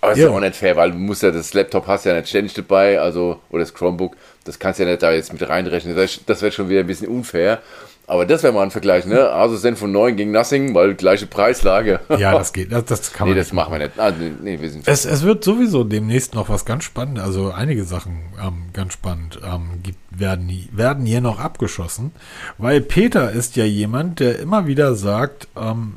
Aber 0.03 0.11
ist 0.11 0.17
Ja. 0.17 0.25
ja 0.25 0.31
auch 0.35 0.39
nicht 0.41 0.55
fair, 0.57 0.75
weil 0.75 0.91
du 0.91 0.97
musst 0.97 1.23
ja 1.23 1.31
das 1.31 1.53
Laptop 1.53 1.87
hast 1.87 2.03
ja 2.05 2.13
nicht 2.13 2.27
ständig 2.27 2.53
dabei, 2.53 2.99
also, 2.99 3.39
oder 3.49 3.61
das 3.61 3.73
Chromebook, 3.73 4.17
das 4.43 4.59
kannst 4.59 4.77
du 4.79 4.83
ja 4.83 4.89
nicht 4.89 5.01
da 5.01 5.13
jetzt 5.13 5.31
mit 5.31 5.47
reinrechnen. 5.47 5.95
Das, 5.95 6.19
das 6.25 6.41
wäre 6.41 6.51
schon 6.51 6.67
wieder 6.67 6.81
ein 6.81 6.87
bisschen 6.87 7.07
unfair. 7.07 7.59
Aber 8.05 8.25
das 8.25 8.43
wäre 8.43 8.51
mal 8.51 8.63
ein 8.63 8.71
Vergleich, 8.71 9.05
ne? 9.05 9.29
Also 9.29 9.55
sind 9.55 9.79
von 9.79 9.93
9 9.93 10.17
gegen 10.17 10.31
Nothing, 10.31 10.75
weil 10.75 10.93
gleiche 10.95 11.25
Preislage. 11.25 12.01
ja, 12.17 12.31
das 12.37 12.51
geht, 12.51 12.69
das, 12.73 12.83
das 12.83 13.13
kann 13.13 13.27
nee, 13.27 13.31
man 13.31 13.37
das 13.37 13.47
nicht 13.47 13.53
machen 13.53 13.71
wir 13.71 13.79
nicht. 13.79 13.91
Ah, 13.97 14.11
nee, 14.11 14.33
nee, 14.41 14.59
wir 14.59 14.69
sind. 14.69 14.85
Es, 14.89 15.05
es 15.05 15.23
wird 15.23 15.41
sowieso 15.45 15.85
demnächst 15.85 16.35
noch 16.35 16.49
was 16.49 16.65
ganz 16.65 16.83
spannend, 16.83 17.19
also 17.19 17.51
einige 17.51 17.85
Sachen 17.85 18.23
ähm, 18.45 18.65
ganz 18.73 18.91
spannend 18.91 19.39
ähm, 19.45 19.79
gibt, 19.83 19.99
werden, 20.09 20.51
werden 20.73 21.05
hier 21.05 21.21
noch 21.21 21.39
abgeschossen, 21.39 22.11
weil 22.57 22.81
Peter 22.81 23.31
ist 23.31 23.55
ja 23.55 23.63
jemand, 23.63 24.19
der 24.19 24.37
immer 24.37 24.67
wieder 24.67 24.95
sagt, 24.95 25.47
ähm, 25.55 25.93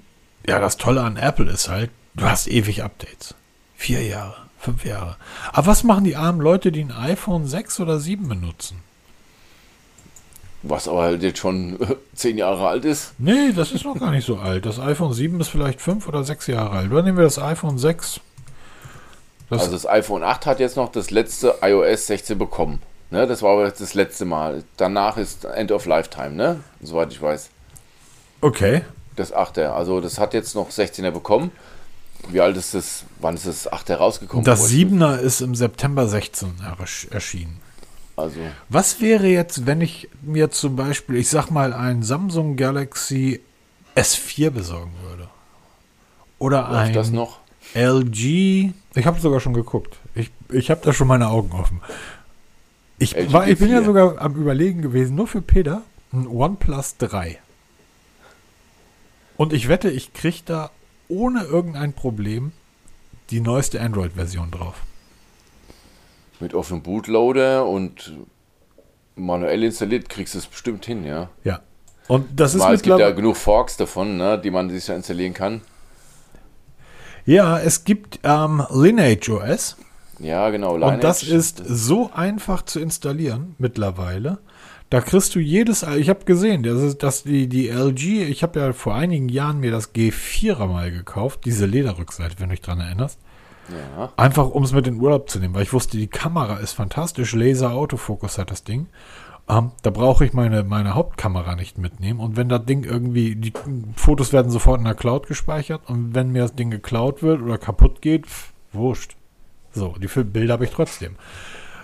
ja, 0.46 0.60
das 0.60 0.76
Tolle 0.76 1.00
an 1.00 1.16
Apple 1.16 1.50
ist 1.50 1.68
halt, 1.68 1.90
du 2.14 2.24
hast 2.24 2.46
ewig 2.46 2.84
Updates. 2.84 3.34
Vier 3.76 4.02
Jahre, 4.02 4.34
fünf 4.58 4.84
Jahre. 4.84 5.16
Aber 5.52 5.66
was 5.66 5.84
machen 5.84 6.04
die 6.04 6.16
armen 6.16 6.40
Leute, 6.40 6.72
die 6.72 6.82
ein 6.82 6.92
iPhone 6.92 7.46
6 7.46 7.80
oder 7.80 8.00
7 8.00 8.28
benutzen? 8.28 8.80
Was 10.62 10.88
aber 10.88 11.02
halt 11.02 11.22
jetzt 11.22 11.38
schon 11.38 11.78
10 12.14 12.38
Jahre 12.38 12.66
alt 12.66 12.84
ist. 12.84 13.12
Nee, 13.18 13.52
das 13.54 13.70
ist 13.72 13.84
noch 13.84 13.98
gar 13.98 14.10
nicht 14.10 14.26
so 14.26 14.38
alt. 14.38 14.66
Das 14.66 14.80
iPhone 14.80 15.12
7 15.12 15.38
ist 15.40 15.48
vielleicht 15.48 15.80
fünf 15.80 16.08
oder 16.08 16.24
sechs 16.24 16.46
Jahre 16.48 16.70
alt. 16.70 16.90
Oder 16.90 17.02
nehmen 17.02 17.18
wir 17.18 17.24
das 17.24 17.38
iPhone 17.38 17.78
6. 17.78 18.20
Das, 19.48 19.60
Also 19.60 19.72
das 19.72 19.86
iPhone 19.86 20.24
8 20.24 20.46
hat 20.46 20.58
jetzt 20.58 20.76
noch 20.76 20.90
das 20.90 21.10
letzte 21.10 21.56
iOS 21.62 22.08
16 22.08 22.36
bekommen. 22.36 22.82
Ne, 23.10 23.28
das 23.28 23.42
war 23.42 23.52
aber 23.52 23.66
jetzt 23.66 23.80
das 23.80 23.94
letzte 23.94 24.24
Mal. 24.24 24.64
Danach 24.76 25.16
ist 25.16 25.44
End 25.44 25.70
of 25.70 25.86
Lifetime, 25.86 26.30
ne? 26.30 26.60
Soweit 26.82 27.12
ich 27.12 27.22
weiß. 27.22 27.50
okay. 28.40 28.82
Das 29.14 29.32
8er. 29.34 29.68
Also 29.68 30.00
das 30.02 30.18
hat 30.18 30.34
jetzt 30.34 30.54
noch 30.54 30.68
16er 30.70 31.10
bekommen. 31.10 31.50
Wie 32.28 32.40
alt 32.40 32.56
ist 32.56 32.74
das? 32.74 33.04
Wann 33.20 33.34
ist 33.36 33.46
das 33.46 33.70
8er 33.70 33.94
rausgekommen? 33.96 34.44
Das 34.44 34.60
Boah, 34.60 34.66
7er 34.68 35.16
ist 35.18 35.40
im 35.40 35.54
September 35.54 36.08
16 36.08 36.54
ersch- 36.78 37.10
erschienen. 37.12 37.60
Also 38.16 38.38
Was 38.68 39.00
wäre 39.00 39.26
jetzt, 39.26 39.66
wenn 39.66 39.80
ich 39.80 40.08
mir 40.22 40.50
zum 40.50 40.74
Beispiel, 40.76 41.16
ich 41.16 41.28
sag 41.28 41.50
mal, 41.50 41.72
ein 41.72 42.02
Samsung 42.02 42.56
Galaxy 42.56 43.40
S4 43.94 44.50
besorgen 44.50 44.92
würde? 45.02 45.28
Oder 46.38 46.68
ein 46.70 46.92
das 46.92 47.10
noch? 47.10 47.40
LG. 47.74 48.72
Ich 48.94 49.06
habe 49.06 49.20
sogar 49.20 49.40
schon 49.40 49.52
geguckt. 49.54 49.96
Ich, 50.14 50.30
ich 50.50 50.70
habe 50.70 50.80
da 50.82 50.92
schon 50.92 51.08
meine 51.08 51.28
Augen 51.28 51.52
offen. 51.52 51.80
Ich, 52.98 53.14
LG 53.14 53.32
war, 53.32 53.46
ich 53.48 53.58
bin 53.58 53.70
ja 53.70 53.80
G4. 53.80 53.84
sogar 53.84 54.18
am 54.20 54.34
Überlegen 54.34 54.80
gewesen, 54.82 55.14
nur 55.14 55.26
für 55.26 55.42
Peter, 55.42 55.82
ein 56.12 56.26
OnePlus 56.26 56.96
3. 56.96 57.38
Und 59.36 59.52
ich 59.52 59.68
wette, 59.68 59.90
ich 59.90 60.14
kriege 60.14 60.38
da 60.46 60.70
ohne 61.08 61.44
irgendein 61.44 61.92
Problem 61.92 62.52
die 63.30 63.40
neueste 63.40 63.80
Android-Version 63.80 64.50
drauf. 64.50 64.82
Mit 66.40 66.54
offenem 66.54 66.82
Bootloader 66.82 67.66
und 67.66 68.12
manuell 69.14 69.64
installiert 69.64 70.08
kriegst 70.08 70.34
du 70.34 70.38
es 70.38 70.46
bestimmt 70.46 70.84
hin, 70.86 71.04
ja. 71.04 71.30
Ja. 71.44 71.60
Und 72.08 72.38
das 72.38 72.54
ist 72.54 72.60
Mal, 72.60 72.74
es 72.74 72.82
gibt 72.82 72.98
ja 72.98 73.10
genug 73.10 73.36
Forks 73.36 73.76
davon, 73.76 74.16
ne, 74.16 74.38
die 74.38 74.50
man 74.50 74.70
sich 74.70 74.86
ja 74.86 74.94
installieren 74.94 75.34
kann. 75.34 75.62
Ja, 77.24 77.58
es 77.58 77.82
gibt 77.82 78.20
ähm, 78.22 78.64
Lineage 78.70 79.30
OS. 79.30 79.76
Ja, 80.20 80.50
genau. 80.50 80.74
Und 80.74 81.02
das 81.02 81.22
Lineage. 81.22 81.38
ist 81.38 81.62
so 81.66 82.10
einfach 82.12 82.62
zu 82.62 82.78
installieren 82.78 83.56
mittlerweile. 83.58 84.38
Da 84.88 85.00
kriegst 85.00 85.34
du 85.34 85.40
jedes, 85.40 85.82
ich 85.82 86.08
habe 86.08 86.24
gesehen, 86.24 86.62
das 86.62 86.80
ist, 86.80 87.02
dass 87.02 87.24
die, 87.24 87.48
die 87.48 87.68
LG, 87.68 88.22
ich 88.28 88.42
habe 88.44 88.60
ja 88.60 88.72
vor 88.72 88.94
einigen 88.94 89.28
Jahren 89.28 89.58
mir 89.58 89.72
das 89.72 89.92
G4er 89.94 90.66
mal 90.66 90.92
gekauft, 90.92 91.40
diese 91.44 91.66
Lederrückseite, 91.66 92.36
wenn 92.38 92.50
du 92.50 92.54
dich 92.54 92.62
dran 92.62 92.80
erinnerst. 92.80 93.18
Ja. 93.68 94.12
Einfach 94.16 94.48
um 94.48 94.62
es 94.62 94.72
mit 94.72 94.86
in 94.86 94.94
den 94.94 95.02
Urlaub 95.02 95.28
zu 95.28 95.40
nehmen, 95.40 95.54
weil 95.54 95.64
ich 95.64 95.72
wusste, 95.72 95.96
die 95.96 96.06
Kamera 96.06 96.58
ist 96.58 96.72
fantastisch, 96.72 97.34
Laser 97.34 97.72
Autofokus 97.72 98.38
hat 98.38 98.52
das 98.52 98.62
Ding. 98.62 98.86
Ähm, 99.48 99.72
da 99.82 99.90
brauche 99.90 100.24
ich 100.24 100.32
meine, 100.32 100.62
meine 100.64 100.94
Hauptkamera 100.94 101.54
nicht 101.56 101.78
mitnehmen. 101.78 102.20
Und 102.20 102.36
wenn 102.36 102.48
das 102.48 102.64
Ding 102.64 102.84
irgendwie, 102.84 103.36
die 103.36 103.52
Fotos 103.96 104.32
werden 104.32 104.50
sofort 104.50 104.78
in 104.78 104.84
der 104.84 104.94
Cloud 104.94 105.26
gespeichert 105.26 105.82
und 105.88 106.14
wenn 106.14 106.30
mir 106.30 106.42
das 106.42 106.54
Ding 106.54 106.70
geklaut 106.70 107.22
wird 107.22 107.42
oder 107.42 107.58
kaputt 107.58 108.02
geht, 108.02 108.26
pff, 108.26 108.52
wurscht. 108.72 109.16
So, 109.72 109.94
die 110.00 110.06
Bilder 110.06 110.54
habe 110.54 110.64
ich 110.64 110.70
trotzdem. 110.70 111.16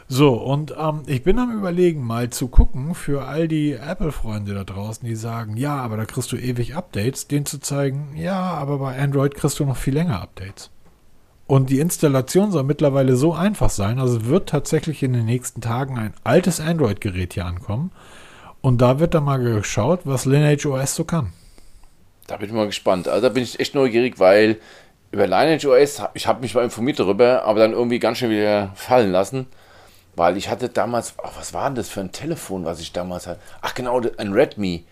So, 0.08 0.34
und 0.34 0.74
ähm, 0.78 1.02
ich 1.06 1.22
bin 1.22 1.38
am 1.38 1.56
überlegen, 1.56 2.04
mal 2.04 2.30
zu 2.30 2.48
gucken 2.48 2.94
für 2.94 3.24
all 3.24 3.48
die 3.48 3.72
Apple-Freunde 3.72 4.54
da 4.54 4.64
draußen, 4.64 5.06
die 5.06 5.14
sagen, 5.14 5.56
ja, 5.56 5.76
aber 5.76 5.96
da 5.96 6.04
kriegst 6.04 6.32
du 6.32 6.36
ewig 6.36 6.74
Updates, 6.74 7.28
denen 7.28 7.46
zu 7.46 7.58
zeigen, 7.58 8.14
ja, 8.16 8.38
aber 8.38 8.78
bei 8.78 8.98
Android 8.98 9.34
kriegst 9.34 9.58
du 9.58 9.64
noch 9.64 9.76
viel 9.76 9.94
länger 9.94 10.20
Updates. 10.20 10.70
Und 11.46 11.70
die 11.70 11.80
Installation 11.80 12.50
soll 12.50 12.62
mittlerweile 12.64 13.16
so 13.16 13.34
einfach 13.34 13.70
sein, 13.70 13.98
also 13.98 14.26
wird 14.26 14.48
tatsächlich 14.48 15.02
in 15.02 15.12
den 15.12 15.26
nächsten 15.26 15.60
Tagen 15.60 15.98
ein 15.98 16.14
altes 16.24 16.60
Android-Gerät 16.60 17.34
hier 17.34 17.46
ankommen. 17.46 17.90
Und 18.60 18.80
da 18.80 19.00
wird 19.00 19.14
dann 19.14 19.24
mal 19.24 19.38
geschaut, 19.38 20.00
was 20.04 20.24
Lineage 20.24 20.66
OS 20.66 20.94
so 20.94 21.04
kann. 21.04 21.32
Da 22.26 22.36
bin 22.36 22.48
ich 22.48 22.54
mal 22.54 22.66
gespannt. 22.66 23.08
Also 23.08 23.28
da 23.28 23.34
bin 23.34 23.42
ich 23.42 23.58
echt 23.60 23.74
neugierig, 23.74 24.18
weil 24.18 24.58
über 25.10 25.26
Lineage 25.26 25.66
OS, 25.66 26.02
ich 26.14 26.26
habe 26.26 26.40
mich 26.40 26.54
mal 26.54 26.64
informiert 26.64 27.00
darüber, 27.00 27.44
aber 27.44 27.60
dann 27.60 27.72
irgendwie 27.72 27.98
ganz 27.98 28.18
schön 28.18 28.30
wieder 28.30 28.72
fallen 28.74 29.10
lassen, 29.10 29.46
weil 30.14 30.36
ich 30.36 30.48
hatte 30.48 30.68
damals, 30.68 31.14
ach, 31.22 31.32
was 31.36 31.54
war 31.54 31.68
denn 31.68 31.76
das 31.76 31.88
für 31.88 32.00
ein 32.00 32.12
Telefon, 32.12 32.64
was 32.64 32.80
ich 32.80 32.92
damals 32.92 33.26
hatte? 33.26 33.40
Ach 33.60 33.74
genau, 33.74 34.00
ein 34.18 34.32
Redmi. 34.32 34.84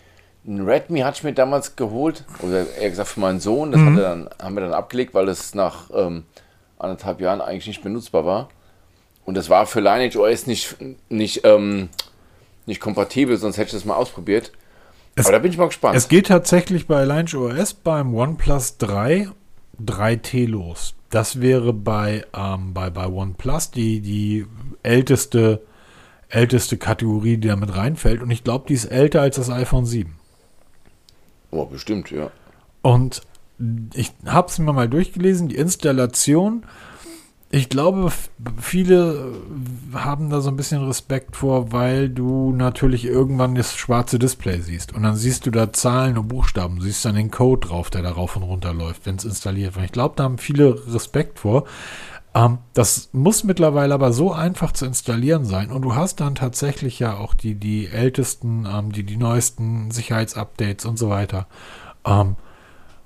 Ein 0.45 0.67
Redmi 0.67 1.01
hatte 1.01 1.17
ich 1.17 1.23
mir 1.23 1.33
damals 1.33 1.75
geholt, 1.75 2.23
oder 2.39 2.65
eher 2.75 2.89
gesagt 2.89 3.09
für 3.09 3.19
meinen 3.19 3.39
Sohn, 3.39 3.71
das 3.71 3.81
er 3.81 3.95
dann, 3.95 4.29
haben 4.41 4.55
wir 4.55 4.61
dann 4.61 4.73
abgelegt, 4.73 5.13
weil 5.13 5.27
das 5.27 5.53
nach 5.53 5.91
ähm, 5.93 6.23
anderthalb 6.79 7.21
Jahren 7.21 7.41
eigentlich 7.41 7.67
nicht 7.67 7.83
benutzbar 7.83 8.25
war. 8.25 8.49
Und 9.23 9.35
das 9.35 9.49
war 9.49 9.67
für 9.67 9.81
Lineage 9.81 10.17
OS 10.17 10.47
nicht, 10.47 10.77
nicht, 11.09 11.45
ähm, 11.45 11.89
nicht 12.65 12.81
kompatibel, 12.81 13.37
sonst 13.37 13.57
hätte 13.57 13.67
ich 13.67 13.73
das 13.73 13.85
mal 13.85 13.95
ausprobiert. 13.95 14.51
Es, 15.13 15.25
Aber 15.25 15.33
da 15.33 15.39
bin 15.39 15.51
ich 15.51 15.57
mal 15.57 15.67
gespannt. 15.67 15.95
Es 15.95 16.07
geht 16.07 16.27
tatsächlich 16.27 16.87
bei 16.87 17.03
Lineage 17.03 17.35
OS 17.35 17.75
beim 17.75 18.15
OnePlus 18.15 18.77
3 18.77 19.29
3T 19.85 20.47
los. 20.47 20.95
Das 21.09 21.41
wäre 21.41 21.73
bei, 21.73 22.25
ähm, 22.33 22.73
bei, 22.73 22.89
bei 22.89 23.07
OnePlus 23.07 23.71
die, 23.71 24.01
die 24.01 24.45
älteste, 24.83 25.61
älteste 26.29 26.77
Kategorie, 26.77 27.37
die 27.37 27.47
da 27.47 27.55
mit 27.55 27.75
reinfällt. 27.75 28.21
Und 28.21 28.31
ich 28.31 28.43
glaube, 28.43 28.65
die 28.67 28.73
ist 28.73 28.85
älter 28.85 29.21
als 29.21 29.35
das 29.35 29.49
iPhone 29.49 29.85
7. 29.85 30.15
oh, 31.51 31.65
bestimmt, 31.65 32.11
ja. 32.11 32.31
Und 32.81 33.21
ich 33.93 34.11
habe 34.25 34.47
es 34.47 34.57
mir 34.57 34.73
mal 34.73 34.89
durchgelesen, 34.89 35.49
die 35.49 35.57
Installation. 35.57 36.65
Ich 37.53 37.67
glaube, 37.67 38.13
viele 38.61 39.33
haben 39.93 40.29
da 40.29 40.39
so 40.39 40.49
ein 40.49 40.55
bisschen 40.55 40.85
Respekt 40.85 41.35
vor, 41.35 41.73
weil 41.73 42.07
du 42.07 42.53
natürlich 42.53 43.03
irgendwann 43.03 43.55
das 43.55 43.75
schwarze 43.75 44.19
Display 44.19 44.61
siehst. 44.61 44.93
Und 44.93 45.03
dann 45.03 45.17
siehst 45.17 45.45
du 45.45 45.51
da 45.51 45.73
Zahlen 45.73 46.17
und 46.17 46.29
Buchstaben, 46.29 46.77
du 46.77 46.83
siehst 46.83 47.03
dann 47.03 47.15
den 47.15 47.29
Code 47.29 47.67
drauf, 47.67 47.89
der 47.89 48.03
da 48.03 48.11
rauf 48.11 48.37
und 48.37 48.43
runter 48.43 48.73
läuft, 48.73 49.05
wenn 49.05 49.17
es 49.17 49.25
installiert 49.25 49.75
wird. 49.75 49.83
Ich 49.83 49.91
glaube, 49.91 50.15
da 50.15 50.23
haben 50.23 50.37
viele 50.37 50.81
Respekt 50.93 51.39
vor. 51.39 51.65
Ähm, 52.33 52.59
das 52.73 53.09
muss 53.11 53.43
mittlerweile 53.43 53.95
aber 53.95 54.13
so 54.13 54.31
einfach 54.31 54.71
zu 54.71 54.85
installieren 54.85 55.43
sein. 55.43 55.71
Und 55.71 55.81
du 55.81 55.93
hast 55.93 56.21
dann 56.21 56.35
tatsächlich 56.35 56.99
ja 56.99 57.17
auch 57.17 57.33
die, 57.33 57.55
die 57.55 57.87
ältesten, 57.87 58.65
ähm, 58.65 58.93
die, 58.93 59.03
die 59.03 59.17
neuesten 59.17 59.91
Sicherheitsupdates 59.91 60.85
und 60.85 60.97
so 60.97 61.09
weiter. 61.09 61.47
Ähm, 62.05 62.37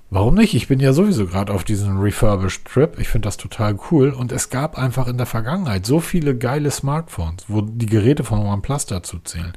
Warum 0.08 0.34
nicht? 0.34 0.54
Ich 0.54 0.68
bin 0.68 0.78
ja 0.78 0.92
sowieso 0.92 1.26
gerade 1.26 1.52
auf 1.52 1.64
diesem 1.64 1.98
Refurbished-Trip. 2.00 2.98
Ich 3.00 3.08
finde 3.08 3.26
das 3.26 3.36
total 3.38 3.76
cool. 3.90 4.10
Und 4.10 4.30
es 4.30 4.50
gab 4.50 4.78
einfach 4.78 5.08
in 5.08 5.16
der 5.16 5.26
Vergangenheit 5.26 5.84
so 5.84 5.98
viele 5.98 6.36
geile 6.36 6.70
Smartphones, 6.70 7.44
wo 7.48 7.60
die 7.60 7.86
Geräte 7.86 8.22
von 8.22 8.38
OnePlus 8.38 8.86
dazu 8.86 9.18
zählen. 9.18 9.52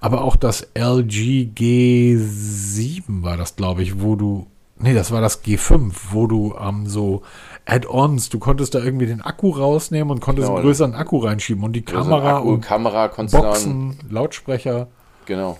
Aber 0.00 0.22
auch 0.22 0.36
das 0.36 0.68
LG 0.74 1.48
G7 1.56 3.22
war 3.22 3.36
das, 3.38 3.56
glaube 3.56 3.82
ich, 3.82 4.00
wo 4.02 4.14
du. 4.16 4.46
Nee, 4.76 4.92
das 4.92 5.10
war 5.12 5.20
das 5.20 5.42
G5, 5.44 5.92
wo 6.10 6.26
du 6.26 6.54
ähm, 6.60 6.86
so 6.86 7.22
Add-ons, 7.64 8.28
du 8.28 8.38
konntest 8.38 8.74
da 8.74 8.80
irgendwie 8.80 9.06
den 9.06 9.22
Akku 9.22 9.50
rausnehmen 9.50 10.10
und 10.10 10.20
konntest 10.20 10.48
Genau. 10.48 10.58
einen 10.58 10.66
größeren 10.66 10.94
Akku 10.94 11.18
reinschieben 11.18 11.62
und 11.64 11.72
die 11.74 11.82
Kamera 11.82 12.38
Akku, 12.38 12.48
und 12.54 12.60
Kamera 12.60 13.08
du 13.08 13.16
dann, 13.16 13.30
Boxen, 13.30 13.98
Lautsprecher. 14.10 14.88
genau. 15.26 15.58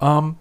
Ähm, 0.00 0.36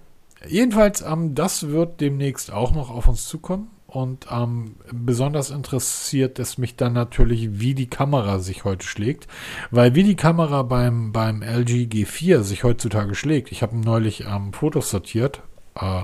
jedenfalls, 0.47 1.01
ähm, 1.01 1.36
das 1.36 1.67
wird 1.67 2.01
demnächst 2.01 2.51
auch 2.51 2.73
noch 2.73 2.89
auf 2.89 3.08
uns 3.08 3.27
zukommen. 3.27 3.69
Und 3.91 4.27
ähm, 4.32 4.75
besonders 4.93 5.49
interessiert 5.49 6.39
es 6.39 6.58
mich 6.58 6.77
dann 6.77 6.93
natürlich, 6.93 7.60
wie 7.60 7.75
die 7.75 7.89
Kamera 7.89 8.39
sich 8.39 8.63
heute 8.63 8.86
schlägt. 8.86 9.27
Weil 9.69 9.95
wie 9.95 10.04
die 10.04 10.15
Kamera 10.15 10.63
beim, 10.63 11.12
beim 11.12 11.41
LG 11.41 11.89
G4 11.89 12.41
sich 12.43 12.63
heutzutage 12.63 13.15
schlägt, 13.15 13.51
ich 13.51 13.62
habe 13.62 13.75
neulich 13.75 14.23
ähm, 14.25 14.54
Fotos 14.54 14.89
sortiert. 14.89 15.41
Äh, 15.75 16.04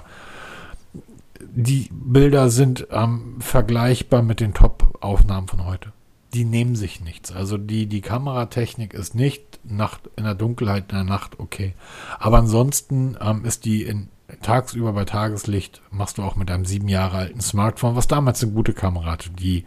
die 1.39 1.89
Bilder 1.91 2.49
sind 2.49 2.87
ähm, 2.91 3.37
vergleichbar 3.39 4.21
mit 4.21 4.41
den 4.41 4.53
Top-Aufnahmen 4.53 5.47
von 5.47 5.65
heute. 5.65 5.93
Die 6.33 6.43
nehmen 6.43 6.75
sich 6.75 6.99
nichts. 6.99 7.31
Also 7.31 7.57
die, 7.57 7.85
die 7.85 8.01
Kameratechnik 8.01 8.93
ist 8.93 9.15
nicht 9.15 9.59
Nacht, 9.63 10.09
in 10.17 10.25
der 10.25 10.35
Dunkelheit 10.35 10.91
in 10.91 10.97
der 10.97 11.03
Nacht 11.05 11.39
okay. 11.39 11.73
Aber 12.19 12.39
ansonsten 12.39 13.17
ähm, 13.21 13.45
ist 13.45 13.63
die 13.63 13.83
in, 13.83 14.09
tagsüber 14.41 14.93
bei 14.93 15.05
Tageslicht, 15.05 15.81
machst 15.91 16.17
du 16.17 16.23
auch 16.23 16.35
mit 16.35 16.49
einem 16.51 16.65
sieben 16.65 16.87
Jahre 16.87 17.17
alten 17.17 17.41
Smartphone, 17.41 17.95
was 17.95 18.07
damals 18.07 18.43
eine 18.43 18.51
gute 18.51 18.73
Kamera 18.73 19.11
hatte. 19.11 19.29
Die, 19.31 19.65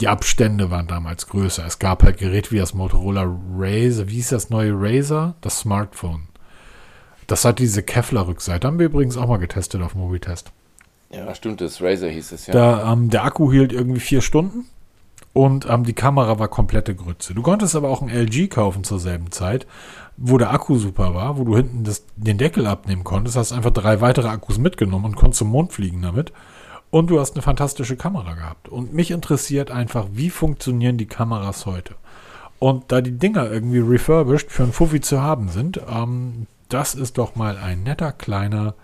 die 0.00 0.08
Abstände 0.08 0.70
waren 0.70 0.86
damals 0.86 1.26
größer. 1.26 1.64
Es 1.66 1.78
gab 1.78 2.02
halt 2.02 2.18
Geräte 2.18 2.50
wie 2.50 2.58
das 2.58 2.74
Motorola 2.74 3.24
Razer. 3.56 4.08
Wie 4.08 4.14
hieß 4.14 4.30
das 4.30 4.50
neue 4.50 4.72
Razer? 4.74 5.34
Das 5.40 5.60
Smartphone. 5.60 6.28
Das 7.26 7.44
hat 7.44 7.58
diese 7.58 7.82
Kevlar-Rückseite. 7.82 8.66
Haben 8.66 8.78
wir 8.78 8.86
übrigens 8.86 9.16
auch 9.16 9.28
mal 9.28 9.38
getestet 9.38 9.82
auf 9.82 9.94
Mobitest. 9.94 10.52
Ja, 11.10 11.34
stimmt, 11.34 11.60
das 11.60 11.80
Razer 11.80 12.08
hieß 12.08 12.32
es, 12.32 12.46
ja. 12.46 12.52
Da, 12.52 12.92
ähm, 12.92 13.08
der 13.08 13.24
Akku 13.24 13.50
hielt 13.52 13.72
irgendwie 13.72 14.00
vier 14.00 14.20
Stunden 14.20 14.66
und 15.32 15.68
ähm, 15.68 15.84
die 15.84 15.92
Kamera 15.92 16.38
war 16.38 16.48
komplette 16.48 16.94
Grütze. 16.94 17.34
Du 17.34 17.42
konntest 17.42 17.76
aber 17.76 17.88
auch 17.88 18.02
ein 18.02 18.08
LG 18.08 18.48
kaufen 18.48 18.84
zur 18.84 18.98
selben 18.98 19.30
Zeit, 19.30 19.66
wo 20.16 20.38
der 20.38 20.52
Akku 20.52 20.76
super 20.76 21.14
war, 21.14 21.38
wo 21.38 21.44
du 21.44 21.56
hinten 21.56 21.84
das, 21.84 22.04
den 22.16 22.38
Deckel 22.38 22.66
abnehmen 22.66 23.04
konntest, 23.04 23.36
hast 23.36 23.52
einfach 23.52 23.72
drei 23.72 24.00
weitere 24.00 24.28
Akkus 24.28 24.58
mitgenommen 24.58 25.06
und 25.06 25.16
konntest 25.16 25.38
zum 25.38 25.48
Mond 25.48 25.72
fliegen 25.72 26.02
damit. 26.02 26.32
Und 26.90 27.10
du 27.10 27.18
hast 27.18 27.34
eine 27.34 27.42
fantastische 27.42 27.96
Kamera 27.96 28.34
gehabt. 28.34 28.68
Und 28.68 28.94
mich 28.94 29.10
interessiert 29.10 29.70
einfach, 29.70 30.06
wie 30.12 30.30
funktionieren 30.30 30.96
die 30.96 31.06
Kameras 31.06 31.66
heute? 31.66 31.96
Und 32.60 32.92
da 32.92 33.00
die 33.00 33.18
Dinger 33.18 33.50
irgendwie 33.50 33.80
refurbished 33.80 34.52
für 34.52 34.62
ein 34.62 34.72
Fuffi 34.72 35.00
zu 35.00 35.20
haben 35.20 35.48
sind, 35.48 35.80
ähm, 35.88 36.46
das 36.68 36.94
ist 36.94 37.18
doch 37.18 37.34
mal 37.34 37.56
ein 37.56 37.82
netter 37.82 38.12
kleiner 38.12 38.74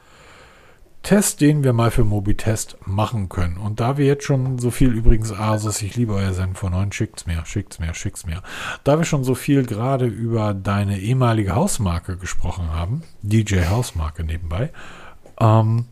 Test, 1.03 1.41
den 1.41 1.65
wir 1.65 1.73
mal 1.73 1.91
für 1.91 2.05
Mobitest 2.05 2.77
machen 2.85 3.29
können. 3.29 3.57
Und 3.57 3.81
da 3.81 3.97
wir 3.97 4.07
jetzt 4.07 4.25
schon 4.25 4.59
so 4.59 4.71
viel, 4.71 4.93
übrigens 4.93 5.33
Asus, 5.33 5.81
ich 5.83 5.97
liebe 5.97 6.15
euer 6.15 6.35
Send 6.35 6.59
von 6.59 6.73
9, 6.73 6.93
schickt's 6.93 7.27
mir, 7.27 7.45
schickt's 7.47 7.79
mir, 7.79 7.95
schickt's 7.95 8.27
mir. 8.27 8.43
Da 8.85 8.99
wir 8.99 9.05
schon 9.05 9.25
so 9.25 9.35
viel 9.35 9.65
gerade 9.65 10.07
über 10.07 10.53
deine 10.53 10.99
ehemalige 10.99 11.55
Hausmarke 11.55 12.17
gesprochen 12.17 12.73
haben, 12.73 13.03
DJ 13.23 13.67
Hausmarke 13.69 14.25
nebenbei, 14.25 14.73
ähm, 15.41 15.87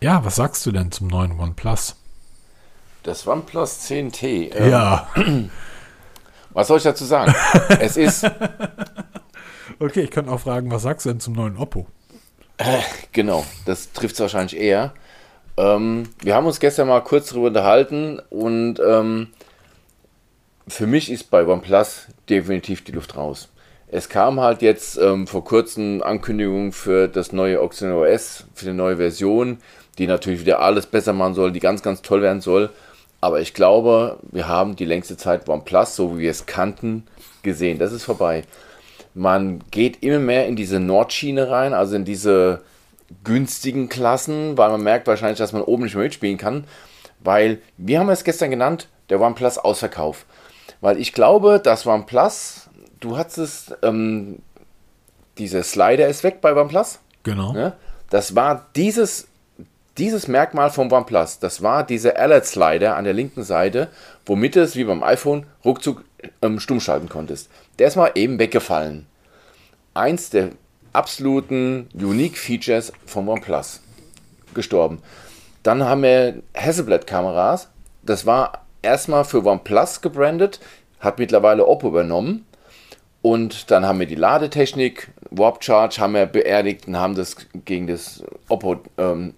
ja, 0.00 0.24
was 0.24 0.36
sagst 0.36 0.66
du 0.66 0.72
denn 0.72 0.90
zum 0.90 1.06
neuen 1.06 1.38
OnePlus? 1.38 1.96
Das 3.04 3.26
OnePlus 3.26 3.88
10T. 3.88 4.50
ähm, 4.54 4.70
Ja, 4.70 5.08
Was 6.54 6.68
soll 6.68 6.78
ich 6.78 6.84
dazu 6.84 7.04
sagen? 7.04 7.34
es 7.80 7.96
ist, 7.96 8.24
okay, 9.80 10.02
ich 10.02 10.10
könnte 10.10 10.30
auch 10.30 10.40
fragen, 10.40 10.70
was 10.70 10.82
sagst 10.82 11.04
du 11.04 11.10
denn 11.10 11.20
zum 11.20 11.34
neuen 11.34 11.56
Oppo? 11.56 11.86
Genau, 13.12 13.44
das 13.64 13.92
trifft 13.92 14.14
es 14.14 14.20
wahrscheinlich 14.20 14.58
eher. 14.58 14.92
Ähm, 15.56 16.08
wir 16.22 16.34
haben 16.34 16.46
uns 16.46 16.60
gestern 16.60 16.88
mal 16.88 17.00
kurz 17.00 17.28
darüber 17.28 17.48
unterhalten 17.48 18.20
und 18.30 18.80
ähm, 18.80 19.28
für 20.66 20.86
mich 20.86 21.10
ist 21.10 21.30
bei 21.30 21.46
OnePlus 21.46 22.06
definitiv 22.28 22.84
die 22.84 22.92
Luft 22.92 23.16
raus. 23.16 23.48
Es 23.88 24.08
kam 24.08 24.40
halt 24.40 24.62
jetzt 24.62 24.96
ähm, 24.96 25.26
vor 25.26 25.44
kurzem 25.44 26.02
Ankündigung 26.02 26.72
für 26.72 27.06
das 27.06 27.32
neue 27.32 27.62
Oxygen 27.62 27.92
OS, 27.92 28.44
für 28.54 28.66
die 28.66 28.72
neue 28.72 28.96
Version, 28.96 29.58
die 29.98 30.06
natürlich 30.06 30.40
wieder 30.40 30.60
alles 30.60 30.86
besser 30.86 31.12
machen 31.12 31.34
soll, 31.34 31.52
die 31.52 31.60
ganz, 31.60 31.82
ganz 31.82 32.02
toll 32.02 32.22
werden 32.22 32.40
soll. 32.40 32.70
Aber 33.20 33.40
ich 33.40 33.54
glaube, 33.54 34.18
wir 34.32 34.48
haben 34.48 34.74
die 34.74 34.84
längste 34.84 35.16
Zeit 35.16 35.48
OnePlus, 35.48 35.94
so 35.94 36.16
wie 36.16 36.22
wir 36.22 36.30
es 36.30 36.46
kannten, 36.46 37.06
gesehen. 37.42 37.78
Das 37.78 37.92
ist 37.92 38.04
vorbei. 38.04 38.44
Man 39.14 39.62
geht 39.70 40.02
immer 40.02 40.18
mehr 40.18 40.46
in 40.46 40.56
diese 40.56 40.80
Nordschiene 40.80 41.48
rein, 41.48 41.72
also 41.72 41.94
in 41.94 42.04
diese 42.04 42.62
günstigen 43.22 43.88
Klassen, 43.88 44.58
weil 44.58 44.70
man 44.70 44.82
merkt 44.82 45.06
wahrscheinlich, 45.06 45.38
dass 45.38 45.52
man 45.52 45.62
oben 45.62 45.84
nicht 45.84 45.94
mehr 45.94 46.04
mitspielen 46.04 46.38
kann. 46.38 46.64
Weil, 47.20 47.60
wir 47.76 48.00
haben 48.00 48.10
es 48.10 48.24
gestern 48.24 48.50
genannt, 48.50 48.88
der 49.08 49.20
OnePlus 49.20 49.58
Ausverkauf. 49.58 50.26
Weil 50.80 50.98
ich 50.98 51.12
glaube, 51.12 51.60
dass 51.62 51.86
OnePlus, 51.86 52.68
du 53.00 53.16
hattest, 53.16 53.76
ähm, 53.82 54.40
dieser 55.38 55.62
Slider 55.62 56.08
ist 56.08 56.24
weg 56.24 56.40
bei 56.40 56.54
OnePlus. 56.54 56.98
Genau. 57.22 57.52
Ne? 57.52 57.72
Das 58.10 58.34
war 58.34 58.66
dieses, 58.76 59.28
dieses 59.96 60.28
Merkmal 60.28 60.70
vom 60.70 60.90
OnePlus. 60.92 61.38
Das 61.38 61.62
war 61.62 61.84
dieser 61.84 62.18
Alert 62.18 62.46
Slider 62.46 62.96
an 62.96 63.04
der 63.04 63.14
linken 63.14 63.42
Seite, 63.42 63.88
womit 64.26 64.56
es 64.56 64.76
wie 64.76 64.84
beim 64.84 65.02
iPhone 65.02 65.46
ruckzuck 65.64 66.04
ähm, 66.42 66.60
stumm 66.60 66.80
schalten 66.80 67.08
konntest. 67.08 67.50
Der 67.78 67.88
ist 67.88 67.96
mal 67.96 68.12
eben 68.14 68.38
weggefallen. 68.38 69.06
Eins 69.94 70.30
der 70.30 70.50
absoluten 70.92 71.88
Unique 71.94 72.38
Features 72.38 72.92
vom 73.06 73.28
OnePlus. 73.28 73.80
Gestorben. 74.54 75.02
Dann 75.62 75.82
haben 75.84 76.02
wir 76.02 76.42
Hasselblad-Kameras. 76.54 77.68
Das 78.02 78.26
war 78.26 78.64
erstmal 78.82 79.24
für 79.24 79.44
OnePlus 79.44 80.00
gebrandet, 80.00 80.60
hat 81.00 81.18
mittlerweile 81.18 81.66
Oppo 81.66 81.88
übernommen. 81.88 82.46
Und 83.22 83.70
dann 83.70 83.86
haben 83.86 83.98
wir 83.98 84.06
die 84.06 84.16
Ladetechnik, 84.16 85.08
Warp 85.30 85.64
Charge 85.64 85.96
haben 85.98 86.12
wir 86.12 86.26
beerdigt 86.26 86.86
und 86.86 86.98
haben 86.98 87.14
das 87.14 87.36
gegen 87.64 87.86
das 87.86 88.22
Oppo, 88.48 88.82
ähm, 88.98 89.34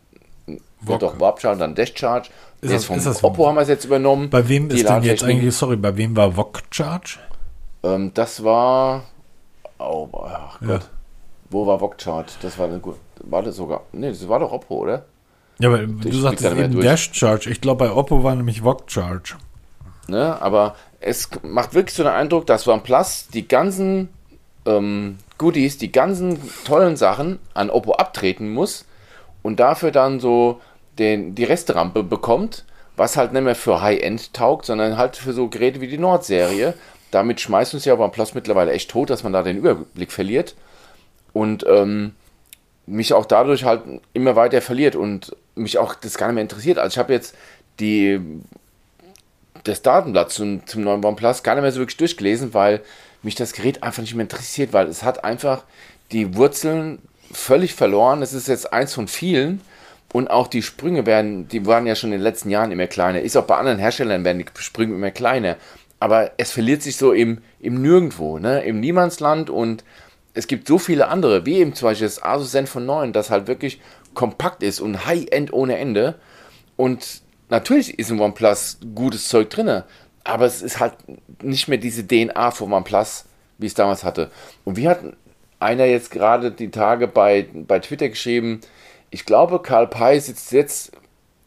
doch, 0.99 1.21
Warp 1.21 1.41
Charge, 1.41 1.61
dann 1.61 1.77
Dash 1.77 1.93
Charge. 1.95 2.29
Ist 2.61 2.73
das- 2.73 2.85
vom 2.87 2.97
ist 2.99 3.07
das- 3.07 3.23
Oppo 3.25 3.47
haben 3.47 3.55
wir 3.57 3.63
es 3.63 3.69
jetzt 3.69 3.85
übernommen. 3.85 4.31
Bei 4.31 4.49
wem 4.49 4.71
ist 4.71 4.89
denn 4.89 5.03
jetzt 5.03 5.23
eigentlich, 5.25 5.55
sorry, 5.55 5.77
bei 5.77 5.97
wem 5.97 6.17
war 6.17 6.37
VOC 6.37 6.63
Charge? 6.71 7.19
Ähm, 7.83 8.13
das 8.15 8.43
war. 8.43 9.03
Oh, 9.79 10.09
ach 10.25 10.61
Ja. 10.63 10.67
Gott. 10.67 10.91
Wo 11.51 11.67
war 11.67 11.81
Vokchart? 11.81 12.39
Das 12.43 12.59
war. 12.59 12.69
War 13.21 13.43
das 13.43 13.57
sogar. 13.57 13.83
Nee, 13.93 14.09
das 14.09 14.29
war 14.29 14.41
doch 14.41 14.51
Oppo, 14.51 14.79
oder? 14.79 15.05
Ja, 15.59 15.69
aber 15.69 15.79
du 15.79 15.87
blick 15.89 16.15
sagtest 16.15 16.53
eben 16.53 16.73
durch. 16.73 16.85
Dash 16.85 17.11
Charge. 17.13 17.51
Ich 17.51 17.61
glaube, 17.61 17.87
bei 17.87 17.93
Oppo 17.95 18.25
war 18.25 18.35
nämlich 18.35 18.63
VOC 18.63 18.91
Charge. 18.91 19.35
Ne? 20.09 20.41
Aber 20.43 20.75
es 21.01 21.29
macht 21.43 21.75
wirklich 21.75 21.95
so 21.95 22.03
den 22.03 22.13
Eindruck, 22.13 22.47
dass 22.47 22.67
OnePlus 22.67 23.29
die 23.33 23.47
ganzen 23.47 24.09
ähm, 24.67 25.19
Goodies, 25.39 25.79
die 25.79 25.93
ganzen 25.93 26.41
tollen 26.65 26.97
Sachen 26.97 27.39
an 27.55 27.71
Oppo 27.71 27.93
abtreten 27.93 28.51
muss 28.53 28.85
und 29.43 29.61
dafür 29.61 29.93
dann 29.93 30.19
so 30.19 30.61
den, 30.99 31.35
die 31.35 31.45
Restrampe 31.45 32.03
bekommt, 32.03 32.65
was 32.97 33.17
halt 33.17 33.33
nicht 33.33 33.43
mehr 33.43 33.55
für 33.55 33.83
High-End 33.83 34.33
taugt, 34.33 34.67
sondern 34.67 34.97
halt 34.97 35.17
für 35.17 35.33
so 35.33 35.49
Geräte 35.49 35.81
wie 35.81 35.89
die 35.89 35.99
Nord-Serie, 35.99 36.75
damit 37.11 37.41
schmeißt 37.41 37.75
uns 37.75 37.85
ja 37.85 37.95
OnePlus 37.95 38.35
mittlerweile 38.35 38.73
echt 38.73 38.91
tot, 38.91 39.11
dass 39.11 39.23
man 39.23 39.33
da 39.33 39.43
den 39.43 39.59
Überblick 39.59 40.13
verliert 40.13 40.55
und 41.33 41.65
ähm, 41.69 42.13
mich 42.87 43.13
auch 43.13 43.27
dadurch 43.27 43.65
halt 43.65 43.83
immer 44.13 44.37
weiter 44.37 44.63
verliert 44.63 44.97
und 44.97 45.37
mich 45.55 45.79
auch 45.79 45.95
das 45.95 46.17
gar 46.17 46.29
nicht 46.29 46.35
mehr 46.35 46.43
interessiert. 46.43 46.79
Also 46.79 46.95
ich 46.95 46.99
habe 46.99 47.13
jetzt 47.13 47.35
die 47.81 48.21
das 49.65 49.83
Datenblatt 49.83 50.31
zum, 50.31 50.65
zum 50.67 50.83
neuen 50.83 51.05
OnePlus 51.05 51.43
gar 51.43 51.55
nicht 51.55 51.63
mehr 51.63 51.73
so 51.73 51.81
wirklich 51.81 51.97
durchgelesen, 51.97 52.55
weil 52.55 52.81
mich 53.23 53.35
das 53.35 53.53
Gerät 53.53 53.83
einfach 53.83 54.03
nicht 54.03 54.15
mehr 54.15 54.25
interessiert, 54.25 54.73
weil 54.73 54.87
es 54.87 55.03
hat 55.03 55.25
einfach 55.25 55.65
die 56.13 56.37
Wurzeln 56.37 57.01
völlig 57.33 57.75
verloren. 57.75 58.23
Es 58.23 58.33
ist 58.33 58.47
jetzt 58.47 58.73
eins 58.73 58.95
von 58.95 59.09
vielen 59.09 59.61
und 60.13 60.29
auch 60.29 60.47
die 60.47 60.63
Sprünge 60.63 61.07
werden, 61.07 61.49
die 61.49 61.67
waren 61.67 61.87
ja 61.87 61.95
schon 61.95 62.11
in 62.11 62.19
den 62.19 62.23
letzten 62.23 62.51
Jahren 62.51 62.73
immer 62.73 62.87
kleiner. 62.87 63.21
Ist 63.21 63.37
auch 63.37 63.47
bei 63.47 63.57
anderen 63.57 63.79
Herstellern 63.79 64.25
werden 64.25 64.39
die 64.39 64.63
Sprünge 64.63 64.95
immer 64.95 65.11
kleiner. 65.11 65.57
Aber 65.99 66.33
es 66.37 66.53
verliert 66.53 66.83
sich 66.83 66.97
so 66.97 67.13
im, 67.13 67.39
im 67.61 67.81
Nirgendwo, 67.81 68.39
ne? 68.39 68.63
im 68.63 68.81
Niemandsland 68.81 69.51
und 69.51 69.83
es 70.35 70.47
gibt 70.47 70.69
so 70.69 70.79
viele 70.79 71.09
andere, 71.09 71.47
wie 71.47 71.57
eben 71.57 71.75
zum 71.75 71.89
Beispiel 71.89 72.07
das 72.07 72.23
Asus 72.23 72.51
Zenfone 72.51 72.85
9, 72.85 73.13
das 73.15 73.31
halt 73.31 73.47
wirklich 73.47 73.81
kompakt 74.13 74.63
ist 74.63 74.81
und 74.81 75.07
High-End 75.07 75.53
ohne 75.53 75.79
Ende. 75.79 76.17
Und 76.77 77.23
natürlich 77.49 77.99
ist 77.99 78.11
im 78.11 78.21
OnePlus 78.21 78.79
gutes 78.95 79.29
Zeug 79.29 79.49
drin, 79.49 79.83
aber 80.25 80.45
es 80.45 80.61
ist 80.61 80.79
halt 80.79 80.95
nicht 81.43 81.69
mehr 81.69 81.79
diese 81.79 82.07
DNA 82.07 82.51
von 82.51 82.73
OnePlus, 82.73 83.25
wie 83.57 83.67
es 83.67 83.75
damals 83.75 84.05
hatte. 84.05 84.31
Und 84.65 84.77
wie 84.77 84.89
hat 84.89 85.01
einer 85.59 85.87
jetzt 85.87 86.11
gerade 86.11 86.51
die 86.51 86.71
Tage 86.71 87.09
bei, 87.09 87.49
bei 87.53 87.79
Twitter 87.79 88.11
geschrieben, 88.11 88.61
ich 89.11 89.25
glaube, 89.25 89.61
Karl 89.61 89.87
Pei 89.87 90.19
sitzt 90.19 90.53
jetzt 90.53 90.93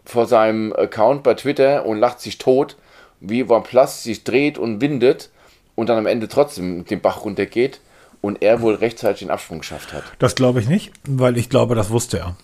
vor 0.05 0.25
seinem 0.25 0.73
Account 0.73 1.23
bei 1.23 1.35
Twitter 1.35 1.85
und 1.85 1.99
lacht 1.99 2.19
sich 2.19 2.37
tot, 2.37 2.77
wie 3.19 3.43
OnePlus 3.43 4.03
sich 4.03 4.23
dreht 4.23 4.57
und 4.57 4.81
windet 4.81 5.29
und 5.75 5.87
dann 5.87 5.97
am 5.97 6.07
Ende 6.07 6.27
trotzdem 6.27 6.85
den 6.85 7.01
Bach 7.01 7.23
runtergeht 7.23 7.79
und 8.21 8.41
er 8.41 8.61
wohl 8.61 8.75
rechtzeitig 8.75 9.19
den 9.19 9.29
Absprung 9.29 9.59
geschafft 9.59 9.93
hat. 9.93 10.03
Das 10.19 10.35
glaube 10.35 10.59
ich 10.59 10.67
nicht, 10.67 10.91
weil 11.07 11.37
ich 11.37 11.49
glaube, 11.49 11.75
das 11.75 11.89
wusste 11.89 12.19
er. 12.19 12.35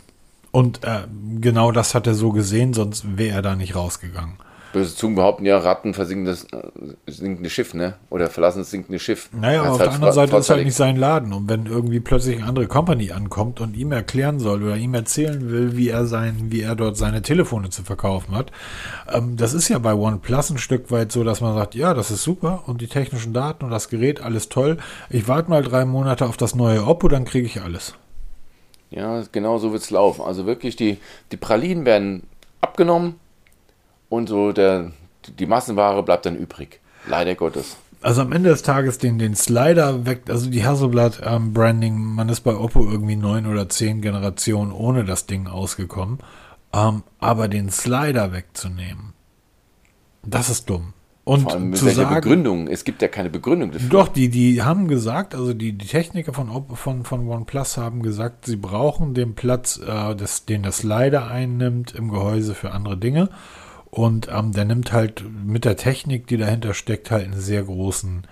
Und 0.51 0.83
äh, 0.83 1.01
genau 1.41 1.71
das 1.71 1.95
hat 1.95 2.07
er 2.07 2.13
so 2.13 2.31
gesehen, 2.31 2.73
sonst 2.73 3.17
wäre 3.17 3.37
er 3.37 3.41
da 3.41 3.55
nicht 3.55 3.75
rausgegangen. 3.75 4.37
Böse 4.75 4.93
Zungen 4.93 5.15
behaupten 5.15 5.45
ja, 5.45 5.57
Ratten 5.57 5.93
versinken 5.93 6.25
das 6.25 6.43
äh, 6.51 6.57
sinkende 7.07 7.49
Schiff, 7.49 7.73
ne? 7.73 7.93
Oder 8.09 8.29
verlassen 8.29 8.59
das 8.59 8.71
sinkende 8.71 8.99
Schiff. 8.99 9.29
Naja, 9.31 9.61
aber 9.61 9.71
auf 9.71 9.79
halt 9.79 9.87
der 9.87 9.95
anderen 9.95 10.13
Seite 10.13 10.35
ist 10.35 10.49
halt 10.49 10.65
nicht 10.65 10.75
sein 10.75 10.97
Laden. 10.97 11.31
Und 11.31 11.47
wenn 11.47 11.65
irgendwie 11.65 12.01
plötzlich 12.01 12.35
eine 12.39 12.45
andere 12.45 12.67
Company 12.67 13.13
ankommt 13.13 13.61
und 13.61 13.77
ihm 13.77 13.93
erklären 13.93 14.41
soll 14.41 14.63
oder 14.63 14.75
ihm 14.75 14.93
erzählen 14.93 15.49
will, 15.49 15.77
wie 15.77 15.87
er 15.87 16.05
sein, 16.07 16.47
wie 16.49 16.59
er 16.59 16.75
dort 16.75 16.97
seine 16.97 17.21
Telefone 17.21 17.69
zu 17.69 17.83
verkaufen 17.83 18.35
hat, 18.35 18.51
ähm, 19.09 19.37
das 19.37 19.53
ist 19.53 19.69
ja 19.69 19.79
bei 19.79 19.93
OnePlus 19.93 20.49
ein 20.49 20.57
Stück 20.57 20.91
weit 20.91 21.09
so, 21.13 21.23
dass 21.23 21.39
man 21.39 21.55
sagt, 21.55 21.73
ja, 21.73 21.93
das 21.93 22.11
ist 22.11 22.23
super 22.23 22.63
und 22.65 22.81
die 22.81 22.87
technischen 22.87 23.31
Daten 23.31 23.63
und 23.63 23.71
das 23.71 23.87
Gerät, 23.87 24.21
alles 24.21 24.49
toll. 24.49 24.75
Ich 25.09 25.29
warte 25.29 25.49
mal 25.49 25.63
drei 25.63 25.85
Monate 25.85 26.25
auf 26.25 26.35
das 26.35 26.53
neue 26.53 26.85
Oppo, 26.85 27.07
dann 27.07 27.23
kriege 27.23 27.45
ich 27.45 27.61
alles. 27.61 27.95
Ja, 28.89 29.23
genau 29.31 29.57
so 29.57 29.71
wird 29.71 29.83
es 29.83 29.89
laufen. 29.89 30.21
Also 30.21 30.45
wirklich, 30.45 30.75
die, 30.75 30.97
die 31.31 31.37
Pralinen 31.37 31.85
werden 31.85 32.23
abgenommen 32.59 33.15
und 34.09 34.27
so 34.27 34.51
der, 34.51 34.91
die 35.39 35.45
Massenware 35.45 36.03
bleibt 36.03 36.25
dann 36.25 36.35
übrig. 36.35 36.79
Leider 37.07 37.35
Gottes. 37.35 37.77
Also 38.01 38.21
am 38.21 38.31
Ende 38.31 38.49
des 38.49 38.61
Tages 38.61 38.99
den, 38.99 39.17
den 39.17 39.35
Slider 39.35 40.05
weg, 40.05 40.23
also 40.29 40.49
die 40.49 40.63
Hasselblad-Branding, 40.63 41.93
ähm, 41.95 42.15
man 42.15 42.29
ist 42.29 42.41
bei 42.41 42.55
Oppo 42.55 42.87
irgendwie 42.87 43.15
neun 43.15 43.47
oder 43.47 43.67
zehn 43.67 44.01
Generationen 44.01 44.71
ohne 44.71 45.05
das 45.05 45.25
Ding 45.25 45.47
ausgekommen. 45.47 46.19
Ähm, 46.71 47.03
aber 47.19 47.47
den 47.47 47.69
Slider 47.71 48.31
wegzunehmen, 48.31 49.13
das 50.23 50.49
ist 50.49 50.69
dumm. 50.69 50.93
Und 51.23 51.41
Vor 51.41 51.53
allem 51.53 51.69
mit 51.71 51.79
zu 51.79 51.89
sagen, 51.89 52.13
Begründung? 52.13 52.67
Es 52.67 52.83
gibt 52.83 53.01
ja 53.01 53.07
keine 53.07 53.31
Begründung 53.31 53.71
dafür. 53.71 53.89
Doch, 53.89 54.07
die, 54.09 54.29
die 54.29 54.61
haben 54.61 54.87
gesagt, 54.87 55.33
also 55.33 55.55
die, 55.55 55.73
die 55.73 55.87
Techniker 55.87 56.33
von, 56.33 56.67
von, 56.75 57.03
von 57.03 57.27
OnePlus 57.27 57.77
haben 57.77 58.03
gesagt, 58.03 58.45
sie 58.45 58.57
brauchen 58.57 59.15
den 59.15 59.33
Platz, 59.33 59.79
äh, 59.79 60.15
das, 60.15 60.45
den 60.45 60.61
das 60.61 60.77
Slider 60.77 61.25
einnimmt 61.27 61.95
im 61.95 62.11
Gehäuse 62.11 62.53
für 62.53 62.71
andere 62.71 62.97
Dinge. 62.97 63.29
Und 63.95 64.27
ähm, 64.29 64.51
der 64.51 64.65
nimmt 64.65 64.91
halt 64.91 65.23
mit 65.45 65.63
der 65.63 65.77
Technik, 65.77 66.27
die 66.27 66.35
dahinter 66.35 66.73
steckt, 66.73 67.11
halt 67.11 67.23
einen 67.23 67.39
sehr 67.39 67.63
großen 67.63 68.23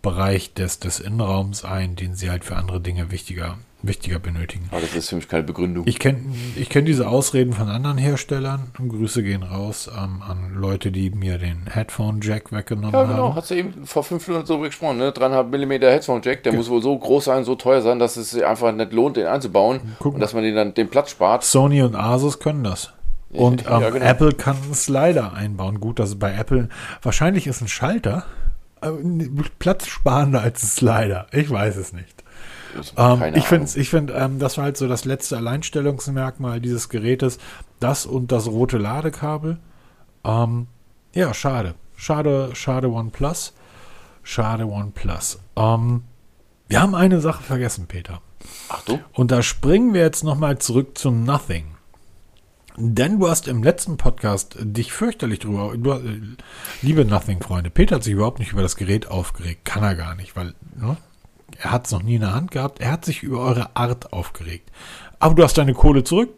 Bereich 0.00 0.54
des, 0.54 0.78
des 0.78 0.98
Innenraums 0.98 1.62
ein, 1.62 1.94
den 1.94 2.14
sie 2.14 2.30
halt 2.30 2.42
für 2.42 2.56
andere 2.56 2.80
Dinge 2.80 3.10
wichtiger, 3.10 3.58
wichtiger 3.82 4.18
benötigen. 4.18 4.68
Aber 4.70 4.80
das 4.80 4.94
ist 4.94 5.10
für 5.10 5.16
mich 5.16 5.28
keine 5.28 5.42
Begründung. 5.42 5.86
Ich 5.86 5.98
kenne 5.98 6.20
ich 6.56 6.70
kenn 6.70 6.86
diese 6.86 7.06
Ausreden 7.06 7.52
von 7.52 7.68
anderen 7.68 7.98
Herstellern. 7.98 8.68
Grüße 8.78 9.22
gehen 9.22 9.42
raus 9.42 9.90
ähm, 9.94 10.22
an 10.26 10.54
Leute, 10.54 10.90
die 10.90 11.10
mir 11.10 11.36
den 11.36 11.66
Headphone-Jack 11.70 12.50
weggenommen 12.50 12.94
haben. 12.94 13.10
Ja, 13.10 13.12
genau. 13.12 13.28
Haben. 13.28 13.36
Hast 13.36 13.50
du 13.50 13.56
eben 13.56 13.84
vor 13.84 14.02
fünf 14.02 14.26
Minuten 14.26 14.46
so 14.46 14.58
gesprochen, 14.58 14.96
ne? 14.96 15.10
3,5 15.10 15.44
mm 15.44 15.82
Headphone-Jack, 15.82 16.44
der 16.44 16.52
ja. 16.52 16.58
muss 16.58 16.70
wohl 16.70 16.80
so 16.80 16.98
groß 16.98 17.26
sein, 17.26 17.44
so 17.44 17.56
teuer 17.56 17.82
sein, 17.82 17.98
dass 17.98 18.16
es 18.16 18.30
sich 18.30 18.46
einfach 18.46 18.72
nicht 18.72 18.94
lohnt, 18.94 19.18
den 19.18 19.26
einzubauen. 19.26 19.80
Guck 19.98 20.14
und 20.14 20.20
dass 20.20 20.32
man 20.32 20.44
den 20.44 20.54
dann 20.54 20.72
den 20.72 20.88
Platz 20.88 21.10
spart. 21.10 21.44
Sony 21.44 21.82
und 21.82 21.94
Asus 21.94 22.38
können 22.38 22.64
das. 22.64 22.94
Und 23.30 23.66
ähm, 23.66 23.80
ja, 23.80 23.90
genau. 23.90 24.04
Apple 24.04 24.32
kann 24.32 24.56
einen 24.62 24.74
Slider 24.74 25.32
einbauen. 25.32 25.80
Gut, 25.80 25.98
das 25.98 26.10
ist 26.10 26.18
bei 26.18 26.34
Apple 26.34 26.68
wahrscheinlich 27.02 27.46
ist 27.46 27.60
ein 27.60 27.68
Schalter 27.68 28.24
äh, 28.80 28.90
platzsparender 29.58 30.42
als 30.42 30.62
ein 30.62 30.66
Slider. 30.66 31.26
Ich 31.32 31.50
weiß 31.50 31.76
es 31.76 31.92
nicht. 31.92 32.24
Ähm, 32.96 33.34
ich 33.34 33.44
finde, 33.44 33.70
ich 33.74 33.90
find, 33.90 34.12
ähm, 34.14 34.38
das 34.38 34.56
war 34.56 34.64
halt 34.64 34.76
so 34.76 34.88
das 34.88 35.04
letzte 35.04 35.36
Alleinstellungsmerkmal 35.36 36.60
dieses 36.60 36.88
Gerätes. 36.88 37.38
Das 37.78 38.06
und 38.06 38.32
das 38.32 38.46
rote 38.46 38.78
Ladekabel. 38.78 39.58
Ähm, 40.24 40.66
ja, 41.14 41.34
schade. 41.34 41.74
Schade, 41.96 42.50
schade 42.54 42.90
OnePlus. 42.90 43.54
Schade 44.22 44.66
OnePlus. 44.66 45.40
Ähm, 45.56 46.04
wir 46.68 46.80
haben 46.80 46.94
eine 46.94 47.20
Sache 47.20 47.42
vergessen, 47.42 47.86
Peter. 47.86 48.20
Ach 48.68 48.82
du? 48.84 49.00
Und 49.12 49.30
da 49.30 49.42
springen 49.42 49.92
wir 49.92 50.02
jetzt 50.02 50.24
nochmal 50.24 50.58
zurück 50.58 50.96
zum 50.96 51.24
Nothing. 51.24 51.66
Denn 52.82 53.18
du 53.18 53.28
hast 53.28 53.46
im 53.46 53.62
letzten 53.62 53.98
Podcast 53.98 54.56
dich 54.58 54.92
fürchterlich 54.92 55.40
drüber, 55.40 55.74
du, 55.76 55.92
äh, 55.92 56.20
liebe 56.80 57.04
Nothing-Freunde, 57.04 57.68
Peter 57.68 57.96
hat 57.96 58.04
sich 58.04 58.14
überhaupt 58.14 58.38
nicht 58.38 58.52
über 58.52 58.62
das 58.62 58.76
Gerät 58.76 59.08
aufgeregt. 59.08 59.66
Kann 59.66 59.82
er 59.82 59.94
gar 59.94 60.14
nicht, 60.14 60.34
weil 60.34 60.54
ne, 60.78 60.96
er 61.58 61.72
hat 61.72 61.86
es 61.86 61.92
noch 61.92 62.02
nie 62.02 62.14
in 62.14 62.22
der 62.22 62.34
Hand 62.34 62.50
gehabt. 62.50 62.80
Er 62.80 62.90
hat 62.90 63.04
sich 63.04 63.22
über 63.22 63.40
eure 63.40 63.76
Art 63.76 64.14
aufgeregt. 64.14 64.70
Aber 65.18 65.34
du 65.34 65.42
hast 65.42 65.58
deine 65.58 65.74
Kohle 65.74 66.04
zurück. 66.04 66.30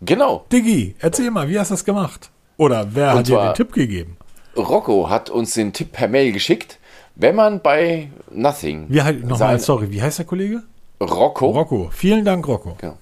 Genau. 0.00 0.44
Diggi, 0.50 0.96
erzähl 0.98 1.30
mal, 1.30 1.48
wie 1.48 1.58
hast 1.58 1.70
du 1.70 1.74
das 1.74 1.84
gemacht? 1.84 2.30
Oder 2.56 2.94
wer 2.94 3.12
Und 3.12 3.18
hat 3.18 3.28
dir 3.28 3.44
den 3.44 3.54
Tipp 3.54 3.72
gegeben? 3.72 4.16
Rocco 4.56 5.08
hat 5.08 5.30
uns 5.30 5.54
den 5.54 5.72
Tipp 5.72 5.92
per 5.92 6.08
Mail 6.08 6.32
geschickt. 6.32 6.78
Wenn 7.14 7.36
man 7.36 7.60
bei 7.60 8.10
Nothing. 8.32 8.86
Wie, 8.88 9.00
nochmal, 9.24 9.60
sorry, 9.60 9.90
wie 9.90 10.02
heißt 10.02 10.18
der 10.18 10.26
Kollege? 10.26 10.64
Rocco. 11.00 11.50
Rocco. 11.50 11.90
Vielen 11.92 12.24
Dank, 12.24 12.46
Rocco. 12.48 12.76
Genau. 12.80 12.98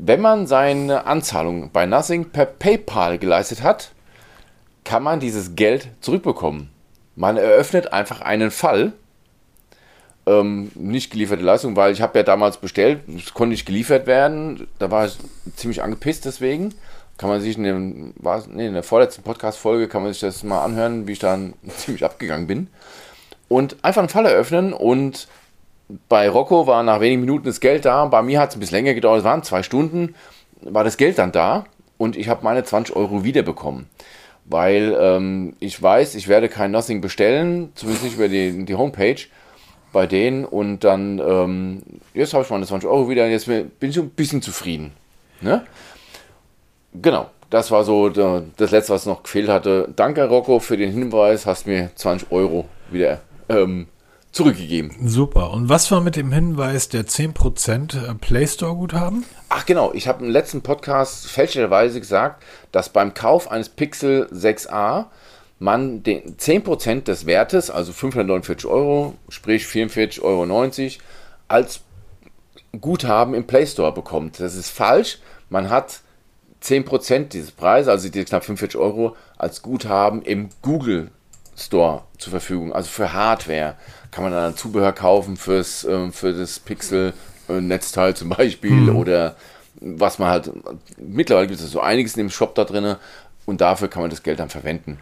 Wenn 0.00 0.20
man 0.20 0.46
seine 0.46 1.06
Anzahlung 1.06 1.70
bei 1.72 1.84
Nothing 1.84 2.26
per 2.26 2.46
PayPal 2.46 3.18
geleistet 3.18 3.64
hat, 3.64 3.90
kann 4.84 5.02
man 5.02 5.18
dieses 5.18 5.56
Geld 5.56 5.88
zurückbekommen. 6.00 6.70
Man 7.16 7.36
eröffnet 7.36 7.92
einfach 7.92 8.20
einen 8.20 8.52
Fall. 8.52 8.92
Ähm, 10.24 10.70
nicht 10.76 11.10
gelieferte 11.10 11.42
Leistung, 11.42 11.74
weil 11.74 11.92
ich 11.92 12.00
habe 12.00 12.16
ja 12.16 12.22
damals 12.22 12.58
bestellt, 12.58 13.00
es 13.08 13.34
konnte 13.34 13.50
nicht 13.50 13.66
geliefert 13.66 14.06
werden. 14.06 14.68
Da 14.78 14.92
war 14.92 15.06
ich 15.06 15.18
ziemlich 15.56 15.82
angepisst 15.82 16.26
deswegen. 16.26 16.74
Kann 17.16 17.28
man 17.28 17.40
sich 17.40 17.56
in, 17.56 17.64
dem, 17.64 18.14
nee, 18.52 18.68
in 18.68 18.74
der 18.74 18.84
vorletzten 18.84 19.24
Podcast-Folge 19.24 19.88
kann 19.88 20.04
man 20.04 20.12
sich 20.12 20.20
das 20.20 20.44
mal 20.44 20.62
anhören, 20.62 21.08
wie 21.08 21.12
ich 21.12 21.18
dann 21.18 21.54
ziemlich 21.76 22.04
abgegangen 22.04 22.46
bin. 22.46 22.68
Und 23.48 23.82
einfach 23.82 24.02
einen 24.02 24.10
Fall 24.10 24.26
eröffnen 24.26 24.72
und 24.72 25.26
bei 26.08 26.28
Rocco 26.28 26.66
war 26.66 26.82
nach 26.82 27.00
wenigen 27.00 27.22
Minuten 27.22 27.46
das 27.46 27.60
Geld 27.60 27.84
da. 27.84 28.04
Bei 28.06 28.22
mir 28.22 28.40
hat 28.40 28.50
es 28.50 28.56
ein 28.56 28.60
bisschen 28.60 28.76
länger 28.76 28.94
gedauert. 28.94 29.20
Es 29.20 29.24
waren 29.24 29.42
zwei 29.42 29.62
Stunden, 29.62 30.14
war 30.60 30.84
das 30.84 30.96
Geld 30.96 31.18
dann 31.18 31.32
da 31.32 31.64
und 31.96 32.16
ich 32.16 32.28
habe 32.28 32.44
meine 32.44 32.64
20 32.64 32.94
Euro 32.94 33.24
wiederbekommen. 33.24 33.88
Weil 34.44 34.96
ähm, 34.98 35.54
ich 35.60 35.82
weiß, 35.82 36.14
ich 36.14 36.28
werde 36.28 36.48
kein 36.48 36.70
Nothing 36.70 37.00
bestellen, 37.00 37.70
zumindest 37.74 38.04
nicht 38.04 38.16
über 38.16 38.28
die, 38.28 38.64
die 38.64 38.74
Homepage 38.74 39.20
bei 39.92 40.06
denen. 40.06 40.44
Und 40.44 40.84
dann, 40.84 41.18
ähm, 41.18 41.82
jetzt 42.14 42.32
habe 42.32 42.44
ich 42.44 42.50
meine 42.50 42.66
20 42.66 42.88
Euro 42.88 43.08
wieder 43.08 43.26
jetzt 43.28 43.46
bin 43.46 43.70
ich 43.80 43.98
ein 43.98 44.10
bisschen 44.10 44.40
zufrieden. 44.40 44.92
Ne? 45.40 45.64
Genau, 46.94 47.30
das 47.50 47.70
war 47.70 47.84
so 47.84 48.08
das 48.08 48.70
Letzte, 48.70 48.92
was 48.92 49.06
noch 49.06 49.22
gefehlt 49.22 49.48
hatte. 49.48 49.88
Danke, 49.94 50.26
Rocco, 50.28 50.58
für 50.60 50.76
den 50.76 50.92
Hinweis. 50.92 51.46
Hast 51.46 51.66
mir 51.66 51.90
20 51.94 52.30
Euro 52.32 52.66
wieder 52.90 53.20
ähm, 53.48 53.86
zurückgegeben. 54.32 54.94
Super. 55.04 55.50
Und 55.50 55.68
was 55.68 55.90
war 55.90 56.00
mit 56.00 56.16
dem 56.16 56.32
Hinweis 56.32 56.88
der 56.88 57.06
10% 57.06 58.10
äh, 58.10 58.14
Play 58.14 58.46
Store 58.46 58.74
Guthaben? 58.74 59.24
Ach 59.48 59.64
genau, 59.66 59.92
ich 59.94 60.06
habe 60.08 60.24
im 60.24 60.30
letzten 60.30 60.62
Podcast 60.62 61.26
fälschlicherweise 61.26 61.98
gesagt, 62.00 62.42
dass 62.72 62.90
beim 62.90 63.14
Kauf 63.14 63.50
eines 63.50 63.68
Pixel 63.68 64.28
6a 64.32 65.06
man 65.58 66.02
den 66.02 66.36
10% 66.36 67.04
des 67.04 67.26
Wertes, 67.26 67.70
also 67.70 67.92
549 67.92 68.70
Euro, 68.70 69.14
sprich 69.28 69.64
44,90 69.64 70.22
Euro, 70.22 71.02
als 71.48 71.80
Guthaben 72.80 73.34
im 73.34 73.46
Play 73.46 73.66
Store 73.66 73.92
bekommt. 73.92 74.38
Das 74.40 74.54
ist 74.54 74.70
falsch. 74.70 75.18
Man 75.48 75.70
hat 75.70 76.00
10% 76.62 77.28
dieses 77.28 77.50
Preises, 77.50 77.88
also 77.88 78.08
die 78.08 78.24
knapp 78.24 78.44
45 78.44 78.78
Euro, 78.78 79.16
als 79.36 79.62
Guthaben 79.62 80.22
im 80.22 80.50
Google 80.62 81.10
Store 81.56 82.02
zur 82.18 82.30
Verfügung. 82.30 82.72
Also 82.72 82.88
für 82.88 83.12
Hardware 83.12 83.76
kann 84.10 84.24
man 84.24 84.32
dann 84.32 84.56
Zubehör 84.56 84.92
kaufen 84.92 85.36
fürs, 85.36 85.84
äh, 85.84 86.10
für 86.10 86.32
das 86.32 86.58
Pixel-Netzteil 86.58 88.14
zum 88.14 88.30
Beispiel 88.30 88.70
mhm. 88.70 88.96
oder 88.96 89.36
was 89.80 90.18
man 90.18 90.28
halt. 90.28 90.50
Mittlerweile 90.98 91.46
gibt 91.46 91.60
es 91.60 91.70
so 91.70 91.80
einiges 91.80 92.16
in 92.16 92.24
dem 92.24 92.30
Shop 92.30 92.54
da 92.54 92.64
drin 92.64 92.96
und 93.46 93.60
dafür 93.60 93.88
kann 93.88 94.02
man 94.02 94.10
das 94.10 94.22
Geld 94.22 94.40
dann 94.40 94.50
verwenden 94.50 94.98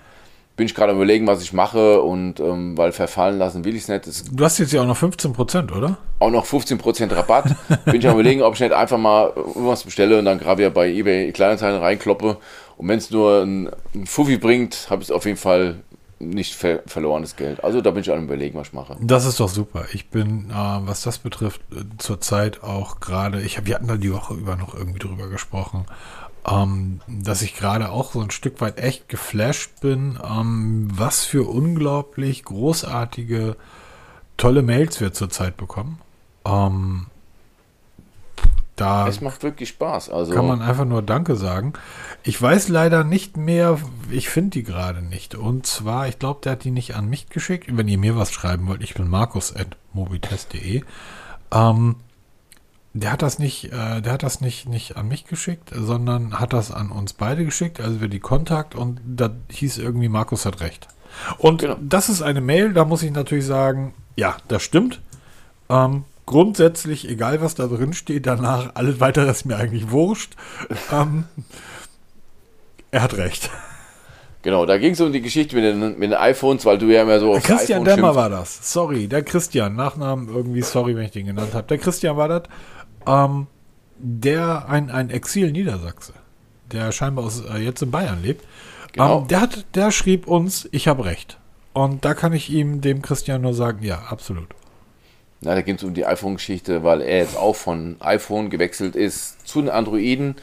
bin 0.56 0.66
ich 0.66 0.74
gerade 0.74 0.92
überlegen, 0.92 1.26
was 1.26 1.42
ich 1.42 1.52
mache 1.52 2.00
und 2.00 2.40
ähm, 2.40 2.76
weil 2.78 2.92
verfallen 2.92 3.38
lassen 3.38 3.64
will 3.64 3.76
ich 3.76 3.82
es 3.82 3.88
nicht. 3.88 4.06
Das 4.06 4.24
du 4.24 4.44
hast 4.44 4.58
jetzt 4.58 4.72
ja 4.72 4.80
auch 4.80 4.86
noch 4.86 4.96
15 4.96 5.34
Prozent, 5.34 5.70
oder? 5.70 5.98
Auch 6.18 6.30
noch 6.30 6.46
15 6.46 6.78
Prozent 6.78 7.14
Rabatt. 7.14 7.54
bin 7.84 7.96
ich 7.96 8.08
am 8.08 8.14
überlegen, 8.14 8.42
ob 8.42 8.54
ich 8.54 8.60
nicht 8.60 8.72
einfach 8.72 8.96
mal 8.96 9.32
was 9.54 9.84
bestelle 9.84 10.18
und 10.18 10.24
dann 10.24 10.38
gerade 10.38 10.58
wieder 10.58 10.70
bei 10.70 10.88
eBay 10.88 11.30
Kleinanzeigen 11.32 11.78
reinkloppe. 11.78 12.38
Und 12.78 12.88
wenn 12.88 12.98
es 12.98 13.10
nur 13.10 13.42
ein, 13.42 13.70
ein 13.94 14.06
Fuffi 14.06 14.38
bringt, 14.38 14.88
habe 14.88 15.02
ich 15.02 15.12
auf 15.12 15.26
jeden 15.26 15.38
Fall 15.38 15.76
nicht 16.18 16.54
ver 16.54 16.82
verlorenes 16.86 17.36
Geld. 17.36 17.62
Also 17.62 17.80
da 17.80 17.90
bin 17.90 18.00
ich 18.00 18.10
am 18.10 18.24
überlegen, 18.24 18.58
was 18.58 18.68
ich 18.68 18.72
mache. 18.72 18.96
Das 19.00 19.26
ist 19.26 19.38
doch 19.38 19.48
super. 19.48 19.84
Ich 19.92 20.08
bin, 20.08 20.50
äh, 20.50 20.54
was 20.54 21.02
das 21.02 21.18
betrifft, 21.18 21.60
äh, 21.72 21.84
zurzeit 21.98 22.62
auch 22.62 23.00
gerade, 23.00 23.42
ich 23.42 23.58
hab, 23.58 23.66
wir 23.66 23.74
hatten 23.74 23.88
da 23.88 23.96
die 23.96 24.12
Woche 24.12 24.34
über 24.34 24.56
noch 24.56 24.74
irgendwie 24.74 24.98
drüber 24.98 25.28
gesprochen 25.28 25.84
ähm, 26.46 27.00
dass 27.08 27.42
ich 27.42 27.56
gerade 27.56 27.90
auch 27.90 28.12
so 28.12 28.20
ein 28.20 28.30
Stück 28.30 28.60
weit 28.60 28.78
echt 28.78 29.08
geflasht 29.08 29.80
bin, 29.80 30.18
ähm, 30.24 30.88
was 30.92 31.24
für 31.24 31.48
unglaublich 31.48 32.44
großartige, 32.44 33.56
tolle 34.36 34.62
Mails 34.62 35.00
wir 35.00 35.12
zurzeit 35.12 35.56
bekommen. 35.56 35.98
Ähm, 36.44 37.06
da 38.76 39.08
es 39.08 39.20
macht 39.20 39.42
wirklich 39.42 39.70
Spaß. 39.70 40.10
Also 40.10 40.32
kann 40.32 40.46
man 40.46 40.62
einfach 40.62 40.84
nur 40.84 41.02
Danke 41.02 41.36
sagen. 41.36 41.72
Ich 42.22 42.40
weiß 42.40 42.68
leider 42.68 43.04
nicht 43.04 43.36
mehr, 43.36 43.78
ich 44.10 44.28
finde 44.28 44.50
die 44.50 44.62
gerade 44.62 45.02
nicht. 45.02 45.34
Und 45.34 45.66
zwar, 45.66 46.08
ich 46.08 46.18
glaube, 46.18 46.40
der 46.44 46.52
hat 46.52 46.64
die 46.64 46.70
nicht 46.70 46.94
an 46.94 47.08
mich 47.08 47.28
geschickt. 47.28 47.66
Wenn 47.74 47.88
ihr 47.88 47.98
mir 47.98 48.16
was 48.16 48.32
schreiben 48.32 48.68
wollt, 48.68 48.82
ich 48.82 48.94
bin 48.94 49.08
markus.mobitest.de. 49.08 50.82
Ähm, 51.52 51.96
der 52.92 53.12
hat 53.12 53.22
das 53.22 53.38
nicht, 53.38 53.72
äh, 53.72 54.00
der 54.00 54.12
hat 54.12 54.22
das 54.22 54.40
nicht, 54.40 54.68
nicht 54.68 54.96
an 54.96 55.08
mich 55.08 55.26
geschickt, 55.26 55.70
sondern 55.74 56.38
hat 56.38 56.52
das 56.52 56.70
an 56.70 56.90
uns 56.90 57.12
beide 57.12 57.44
geschickt, 57.44 57.80
also 57.80 58.00
wir 58.00 58.08
die 58.08 58.20
Kontakt 58.20 58.74
und 58.74 59.00
da 59.04 59.30
hieß 59.50 59.78
irgendwie, 59.78 60.08
Markus 60.08 60.46
hat 60.46 60.60
recht. 60.60 60.88
Und 61.38 61.60
genau. 61.60 61.76
das 61.80 62.08
ist 62.08 62.22
eine 62.22 62.40
Mail, 62.40 62.72
da 62.72 62.84
muss 62.84 63.02
ich 63.02 63.10
natürlich 63.10 63.46
sagen, 63.46 63.94
ja, 64.16 64.36
das 64.48 64.62
stimmt. 64.62 65.00
Ähm, 65.68 66.04
grundsätzlich, 66.26 67.08
egal 67.08 67.40
was 67.40 67.54
da 67.54 67.66
drin 67.66 67.92
steht, 67.92 68.26
danach 68.26 68.74
alles 68.74 69.00
weitere 69.00 69.30
ist 69.30 69.46
mir 69.46 69.56
eigentlich 69.56 69.90
wurscht. 69.90 70.34
ähm, 70.92 71.24
er 72.90 73.02
hat 73.02 73.16
recht. 73.16 73.50
Genau, 74.42 74.64
da 74.64 74.78
ging 74.78 74.92
es 74.92 75.00
um 75.00 75.12
die 75.12 75.22
Geschichte 75.22 75.56
mit 75.56 75.64
den, 75.64 75.98
mit 75.98 76.10
den 76.10 76.14
iPhones, 76.14 76.64
weil 76.64 76.78
du 76.78 76.86
ja 76.86 77.02
immer 77.02 77.18
so. 77.18 77.32
Der 77.32 77.40
Christian 77.40 77.84
Dämmer 77.84 78.14
war 78.14 78.30
das. 78.30 78.72
Sorry, 78.72 79.08
der 79.08 79.22
Christian. 79.22 79.74
Nachnamen 79.74 80.28
irgendwie, 80.28 80.62
sorry, 80.62 80.94
wenn 80.94 81.04
ich 81.04 81.10
den 81.10 81.26
genannt 81.26 81.54
habe. 81.54 81.66
Der 81.66 81.78
Christian 81.78 82.16
war 82.16 82.28
das. 82.28 82.42
Ähm, 83.06 83.48
der, 83.98 84.68
ein, 84.68 84.90
ein 84.90 85.10
Exil-Niedersachse, 85.10 86.12
der 86.70 86.92
scheinbar 86.92 87.24
aus, 87.24 87.42
äh, 87.44 87.58
jetzt 87.58 87.82
in 87.82 87.90
Bayern 87.90 88.22
lebt, 88.22 88.44
genau. 88.92 89.22
ähm, 89.22 89.28
der, 89.28 89.40
hat, 89.40 89.64
der 89.74 89.90
schrieb 89.90 90.26
uns, 90.26 90.68
ich 90.70 90.86
habe 90.86 91.04
recht. 91.04 91.38
Und 91.72 92.04
da 92.04 92.14
kann 92.14 92.32
ich 92.32 92.48
ihm, 92.50 92.80
dem 92.80 93.02
Christian, 93.02 93.42
nur 93.42 93.54
sagen, 93.54 93.82
ja, 93.82 93.98
absolut. 94.08 94.48
Na, 95.40 95.54
da 95.54 95.60
geht 95.60 95.78
es 95.78 95.84
um 95.84 95.94
die 95.94 96.06
iPhone-Geschichte, 96.06 96.82
weil 96.82 97.02
er 97.02 97.18
jetzt 97.18 97.36
auch 97.36 97.56
von 97.56 97.96
iPhone 98.00 98.50
gewechselt 98.50 98.96
ist 98.96 99.46
zu 99.46 99.60
den 99.60 99.70
Androiden. 99.70 100.36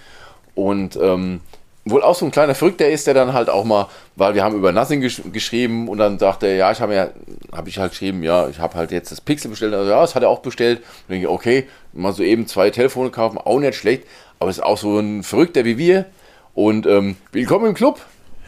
Und 0.56 0.96
ähm, 1.02 1.42
wohl 1.86 2.04
auch 2.04 2.16
so 2.16 2.26
ein 2.26 2.32
kleiner 2.32 2.56
Verrückter 2.56 2.90
ist, 2.90 3.08
der 3.08 3.14
dann 3.14 3.34
halt 3.34 3.50
auch 3.50 3.66
mal, 3.66 3.88
weil 4.16 4.36
wir 4.36 4.44
haben 4.44 4.56
über 4.56 4.72
Nothing 4.72 5.02
gesch 5.02 5.22
geschrieben 5.32 5.90
und 5.90 5.98
dann 5.98 6.18
sagte 6.20 6.48
er, 6.48 6.56
ja, 6.56 6.72
ich 6.72 6.80
habe 6.80 6.96
ja, 6.96 7.10
habe 7.52 7.70
ich 7.70 7.78
halt 7.78 7.92
geschrieben, 7.92 8.24
ja, 8.24 8.48
ich 8.48 8.60
habe 8.60 8.76
halt 8.76 8.92
jetzt 8.92 9.12
das 9.12 9.20
Pixel 9.20 9.50
bestellt, 9.50 9.74
also 9.74 9.90
ja, 9.90 10.00
das 10.00 10.16
hat 10.16 10.24
er 10.24 10.30
auch 10.30 10.40
bestellt. 10.40 10.80
Und 10.80 11.10
denke 11.10 11.26
ich, 11.26 11.32
okay, 11.32 11.68
mal 11.92 12.14
so 12.14 12.24
eben 12.24 12.48
zwei 12.48 12.70
Telefone 12.70 13.10
kaufen, 13.10 13.38
auch 13.38 13.60
nicht 13.60 13.76
schlecht, 13.76 14.04
aber 14.40 14.50
ist 14.50 14.64
auch 14.64 14.78
so 14.78 15.00
ein 15.00 15.24
Verrückter 15.24 15.66
wie 15.66 15.78
wir. 15.78 16.06
Und 16.54 16.86
ähm, 16.86 17.18
willkommen 17.32 17.66
im 17.66 17.74
Club. 17.74 18.00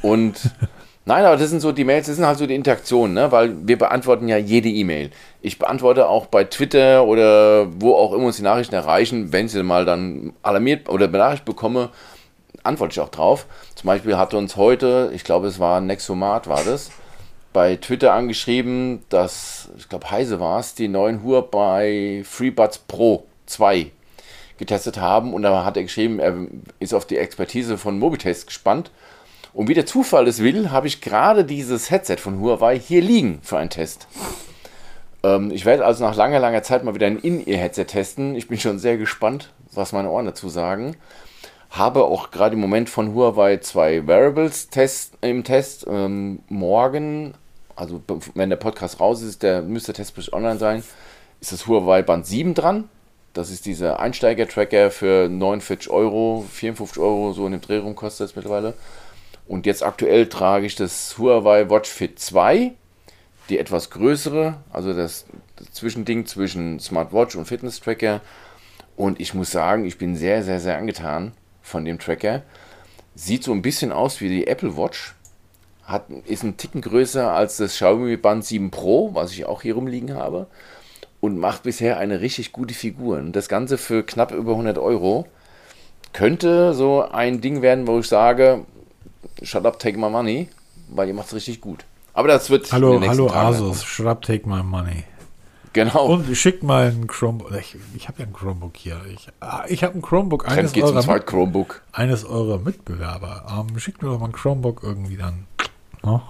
Und 0.02 0.40
Nein, 1.08 1.24
aber 1.24 1.38
das 1.38 1.52
sind 1.52 1.60
so 1.60 1.72
die 1.72 1.84
Mails, 1.84 2.08
das 2.08 2.16
sind 2.16 2.26
halt 2.26 2.40
so 2.40 2.48
die 2.48 2.56
Interaktionen, 2.56 3.14
ne? 3.14 3.32
weil 3.32 3.68
wir 3.68 3.78
beantworten 3.78 4.28
ja 4.28 4.38
jede 4.38 4.70
E-Mail. 4.70 5.12
Ich 5.44 5.60
beantworte 5.60 6.10
auch 6.10 6.26
bei 6.26 6.46
Twitter 6.46 7.06
oder 7.06 7.68
wo 7.80 7.94
auch 7.94 8.14
immer 8.14 8.26
uns 8.26 8.38
die 8.38 8.42
Nachrichten 8.42 8.74
erreichen, 8.74 9.32
wenn 9.32 9.48
sie 9.48 9.62
mal 9.62 9.86
dann 9.86 10.34
alarmiert 10.42 10.90
oder 10.90 11.08
benachrichtigt 11.08 11.46
bekomme, 11.46 11.92
antworte 12.64 12.94
ich 12.94 13.00
auch 13.00 13.10
drauf. 13.10 13.46
Zum 13.76 13.86
Beispiel 13.88 14.18
hat 14.18 14.34
uns 14.34 14.56
heute, 14.56 15.12
ich 15.14 15.24
glaube, 15.24 15.46
es 15.46 15.60
war 15.60 15.80
Nexomat, 15.80 16.48
war 16.48 16.64
das, 16.64 16.90
bei 17.54 17.76
Twitter 17.76 18.14
angeschrieben, 18.14 19.04
dass, 19.10 19.70
ich 19.78 19.88
glaube, 19.88 20.10
Heise 20.10 20.40
war 20.40 20.60
es, 20.60 20.74
die 20.74 20.88
neuen 20.88 21.24
Huawei 21.24 22.24
FreeBuds 22.26 22.80
Pro 22.80 23.26
2 23.46 23.92
getestet 24.58 25.00
haben. 25.00 25.34
Und 25.34 25.44
da 25.44 25.64
hat 25.64 25.78
er 25.78 25.84
geschrieben, 25.84 26.20
er 26.20 26.36
ist 26.80 26.94
auf 26.94 27.06
die 27.06 27.18
Expertise 27.18 27.78
von 27.78 28.00
Mobitest 28.00 28.48
gespannt. 28.48 28.90
Und 29.56 29.70
wie 29.70 29.74
der 29.74 29.86
Zufall 29.86 30.28
es 30.28 30.44
will, 30.44 30.70
habe 30.72 30.88
ich 30.88 31.00
gerade 31.00 31.46
dieses 31.46 31.90
Headset 31.90 32.18
von 32.18 32.42
Huawei 32.42 32.78
hier 32.78 33.02
liegen 33.02 33.40
für 33.42 33.58
einen 33.58 33.70
Test. 33.70 34.06
Ähm, 35.24 35.50
ich 35.50 35.64
werde 35.64 35.86
also 35.86 36.04
nach 36.04 36.18
langer, 36.18 36.40
langer 36.40 36.62
Zeit 36.62 36.84
mal 36.84 36.94
wieder 36.94 37.08
ein 37.08 37.20
In-Ear-Headset 37.20 37.86
testen. 37.86 38.36
Ich 38.36 38.50
bin 38.50 38.60
schon 38.60 38.80
sehr 38.80 38.98
gespannt, 38.98 39.54
was 39.72 39.94
meine 39.94 40.10
Ohren 40.10 40.26
dazu 40.26 40.50
sagen. 40.50 40.98
Habe 41.70 42.04
auch 42.04 42.32
gerade 42.32 42.56
im 42.56 42.60
Moment 42.60 42.90
von 42.90 43.16
Huawei 43.16 43.58
zwei 43.58 44.06
Wearables 44.06 44.70
Test, 44.70 45.14
im 45.22 45.46
Test. 45.46 45.86
Ähm, 45.90 46.40
morgen, 46.50 47.34
also 47.78 48.02
wenn 48.34 48.50
der 48.50 48.58
Podcast 48.58 49.00
raus 49.00 49.22
ist, 49.22 49.42
der 49.42 49.62
müsste 49.62 49.94
der 49.94 50.06
Test 50.06 50.34
online 50.34 50.58
sein, 50.58 50.84
ist 51.40 51.54
das 51.54 51.66
Huawei 51.66 52.02
Band 52.02 52.26
7 52.26 52.56
dran. 52.56 52.90
Das 53.32 53.50
ist 53.50 53.66
dieser 53.66 54.02
Einsteiger-Tracker 54.02 54.92
für 54.92 55.30
49 55.30 55.90
Euro, 55.90 56.44
54 56.52 57.02
Euro, 57.02 57.32
so 57.32 57.46
in 57.46 57.54
dem 57.54 57.62
Dreh 57.62 57.78
rum 57.78 57.96
kostet 57.96 58.30
es 58.30 58.36
mittlerweile. 58.36 58.74
Und 59.48 59.66
jetzt 59.66 59.84
aktuell 59.84 60.28
trage 60.28 60.66
ich 60.66 60.76
das 60.76 61.18
Huawei 61.18 61.70
Watch 61.70 61.90
Fit 61.90 62.20
2, 62.20 62.74
die 63.50 63.60
etwas 63.60 63.92
größere, 63.92 64.56
also 64.72 64.94
das, 64.94 65.26
das 65.56 65.72
Zwischending 65.72 66.26
zwischen 66.26 66.80
Smartwatch 66.80 67.36
und 67.36 67.46
Fitness-Tracker. 67.46 68.22
Und 68.96 69.20
ich 69.20 69.34
muss 69.34 69.52
sagen, 69.52 69.86
ich 69.86 69.98
bin 69.98 70.16
sehr, 70.16 70.44
sehr, 70.44 70.60
sehr 70.60 70.78
angetan 70.78 71.34
von 71.62 71.86
dem 71.86 72.00
Tracker. 72.00 72.42
Sieht 73.14 73.44
so 73.44 73.52
ein 73.52 73.62
bisschen 73.62 73.92
aus 73.92 74.20
wie 74.20 74.30
die 74.30 74.48
Apple 74.48 74.78
Watch. 74.78 75.14
Hat, 75.84 76.06
ist 76.26 76.44
ein 76.44 76.58
Ticken 76.58 76.82
größer 76.82 77.32
als 77.32 77.58
das 77.58 77.74
Xiaomi 77.74 78.18
Band 78.18 78.44
7 78.44 78.72
Pro, 78.72 79.14
was 79.14 79.32
ich 79.32 79.46
auch 79.46 79.62
hier 79.62 79.76
rumliegen 79.76 80.16
habe. 80.16 80.48
Und 81.22 81.38
macht 81.38 81.64
bisher 81.64 82.00
eine 82.00 82.22
richtig 82.22 82.52
gute 82.52 82.74
Figur. 82.74 83.18
Und 83.18 83.34
das 83.34 83.48
Ganze 83.48 83.78
für 83.78 84.04
knapp 84.04 84.32
über 84.32 84.52
100 84.52 84.80
Euro. 84.80 85.28
Könnte 86.14 86.74
so 86.74 87.04
ein 87.04 87.42
Ding 87.42 87.62
werden, 87.62 87.88
wo 87.88 88.00
ich 88.00 88.08
sage, 88.08 88.66
shut 89.42 89.66
up, 89.66 89.80
take 89.80 89.98
my 89.98 90.10
money, 90.10 90.50
weil 90.90 91.08
ihr 91.08 91.14
macht 91.14 91.28
es 91.28 91.34
richtig 91.34 91.62
gut. 91.62 91.86
Aber 92.14 92.28
das 92.28 92.50
wird. 92.50 92.72
Hallo, 92.72 93.02
hallo 93.02 93.30
Asus, 93.30 93.84
shut 93.84 94.08
up, 94.08 94.22
take 94.22 94.48
my 94.48 94.64
money. 94.64 95.04
Genau. 95.76 96.06
Und 96.06 96.34
schickt 96.38 96.64
mal 96.64 96.88
ein 96.88 97.06
Chromebook. 97.06 97.52
Ich, 97.60 97.76
ich 97.96 98.08
habe 98.08 98.22
ja 98.22 98.26
ein 98.26 98.32
Chromebook 98.32 98.78
hier. 98.78 99.02
Ich, 99.14 99.28
ah, 99.42 99.66
ich 99.68 99.84
habe 99.84 99.96
ein 99.96 100.02
Chromebook 100.02 100.48
eines 100.48 100.74
eurer, 100.74 101.20
Chromebook. 101.20 101.82
eines 101.92 102.24
eurer 102.24 102.60
Mitbewerber. 102.60 103.44
Um, 103.60 103.78
schickt 103.78 104.02
mir 104.02 104.08
doch 104.08 104.20
mal 104.20 104.28
ein 104.28 104.32
Chromebook 104.32 104.84
irgendwie 104.84 105.18
dann. 105.18 105.48
No? 106.02 106.22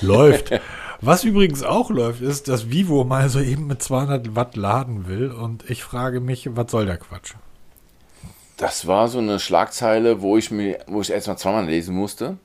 Läuft. 0.00 0.50
Was 1.00 1.22
übrigens 1.22 1.62
auch 1.62 1.90
läuft, 1.90 2.20
ist, 2.20 2.48
dass 2.48 2.70
Vivo 2.70 3.04
mal 3.04 3.28
so 3.28 3.38
eben 3.38 3.68
mit 3.68 3.80
200 3.80 4.34
Watt 4.34 4.56
laden 4.56 5.06
will. 5.06 5.30
Und 5.30 5.70
ich 5.70 5.84
frage 5.84 6.18
mich, 6.18 6.56
was 6.56 6.72
soll 6.72 6.86
der 6.86 6.96
Quatsch? 6.96 7.34
Das 8.58 8.86
war 8.86 9.08
so 9.08 9.18
eine 9.18 9.40
Schlagzeile, 9.40 10.20
wo 10.20 10.36
ich 10.36 10.50
mir, 10.50 10.80
wo 10.86 11.00
ich 11.00 11.10
erstmal 11.10 11.38
zweimal 11.38 11.64
lesen 11.64 11.94
musste. 11.94 12.36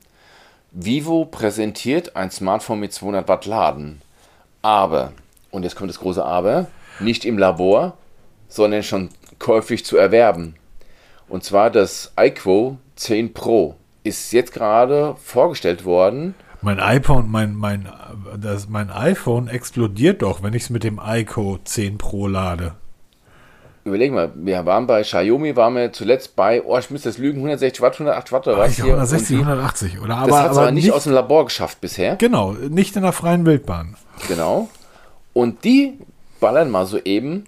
Vivo 0.70 1.26
präsentiert 1.26 2.16
ein 2.16 2.30
Smartphone 2.30 2.80
mit 2.80 2.92
200 2.92 3.28
Watt 3.28 3.44
Laden. 3.44 4.00
Aber 4.62 5.12
und 5.54 5.62
jetzt 5.62 5.76
kommt 5.76 5.88
das 5.88 6.00
große 6.00 6.24
Aber, 6.24 6.66
nicht 6.98 7.24
im 7.24 7.38
Labor, 7.38 7.96
sondern 8.48 8.82
schon 8.82 9.08
käuflich 9.38 9.84
zu 9.84 9.96
erwerben. 9.96 10.56
Und 11.28 11.44
zwar 11.44 11.70
das 11.70 12.12
iQuo 12.18 12.78
10 12.96 13.32
Pro 13.32 13.76
ist 14.02 14.32
jetzt 14.32 14.52
gerade 14.52 15.14
vorgestellt 15.22 15.84
worden. 15.84 16.34
Mein 16.60 16.80
iPhone, 16.80 17.30
mein, 17.30 17.54
mein, 17.54 17.88
das, 18.36 18.68
mein 18.68 18.90
iPhone 18.90 19.48
explodiert 19.48 20.22
doch, 20.22 20.42
wenn 20.42 20.54
ich 20.54 20.64
es 20.64 20.70
mit 20.70 20.82
dem 20.82 21.00
iQuo 21.02 21.58
10 21.62 21.98
Pro 21.98 22.26
lade. 22.26 22.74
Überleg 23.84 24.12
mal, 24.12 24.32
wir 24.34 24.64
waren 24.64 24.86
bei 24.86 25.02
Xiaomi, 25.02 25.56
waren 25.56 25.74
wir 25.74 25.92
zuletzt 25.92 26.36
bei, 26.36 26.62
oh, 26.62 26.78
ich 26.78 26.90
müsste 26.90 27.10
das 27.10 27.18
lügen, 27.18 27.36
160 27.38 27.82
Watt, 27.82 27.94
108 27.94 28.32
Watt 28.32 28.46
oder 28.46 28.58
was? 28.58 28.80
160, 28.80 29.36
180, 29.36 30.00
oder? 30.00 30.16
Aber, 30.16 30.30
das 30.30 30.38
hat 30.38 30.50
es 30.52 30.56
aber 30.56 30.70
nicht, 30.70 30.84
nicht 30.84 30.92
aus 30.94 31.04
dem 31.04 31.12
Labor 31.12 31.44
geschafft 31.44 31.82
bisher. 31.82 32.16
Genau, 32.16 32.52
nicht 32.52 32.96
in 32.96 33.02
der 33.02 33.12
freien 33.12 33.44
Wildbahn. 33.44 33.96
Genau. 34.26 34.70
Und 35.34 35.64
die 35.64 35.98
ballern 36.40 36.70
mal 36.70 36.86
so 36.86 36.98
eben. 36.98 37.44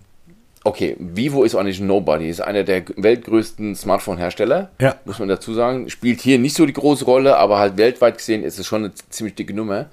Okay, 0.62 0.96
Vivo 0.98 1.44
ist 1.44 1.54
auch 1.54 1.62
nicht 1.62 1.80
ein 1.80 1.86
Nobody, 1.86 2.28
ist 2.28 2.40
einer 2.40 2.64
der 2.64 2.82
weltgrößten 2.96 3.76
Smartphone-Hersteller, 3.76 4.70
ja. 4.80 4.96
muss 5.04 5.20
man 5.20 5.28
dazu 5.28 5.54
sagen. 5.54 5.88
Spielt 5.88 6.20
hier 6.20 6.38
nicht 6.38 6.56
so 6.56 6.66
die 6.66 6.72
große 6.72 7.04
Rolle, 7.04 7.36
aber 7.36 7.58
halt 7.58 7.76
weltweit 7.76 8.18
gesehen 8.18 8.42
ist 8.42 8.58
es 8.58 8.66
schon 8.66 8.84
eine 8.84 8.94
ziemlich 9.10 9.36
dicke 9.36 9.54
Nummer. 9.54 9.86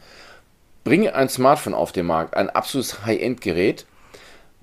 bringe 0.83 1.13
ein 1.13 1.29
Smartphone 1.29 1.75
auf 1.75 1.91
den 1.91 2.07
Markt, 2.07 2.35
ein 2.35 2.49
absolutes 2.49 3.05
High-End-Gerät, 3.05 3.85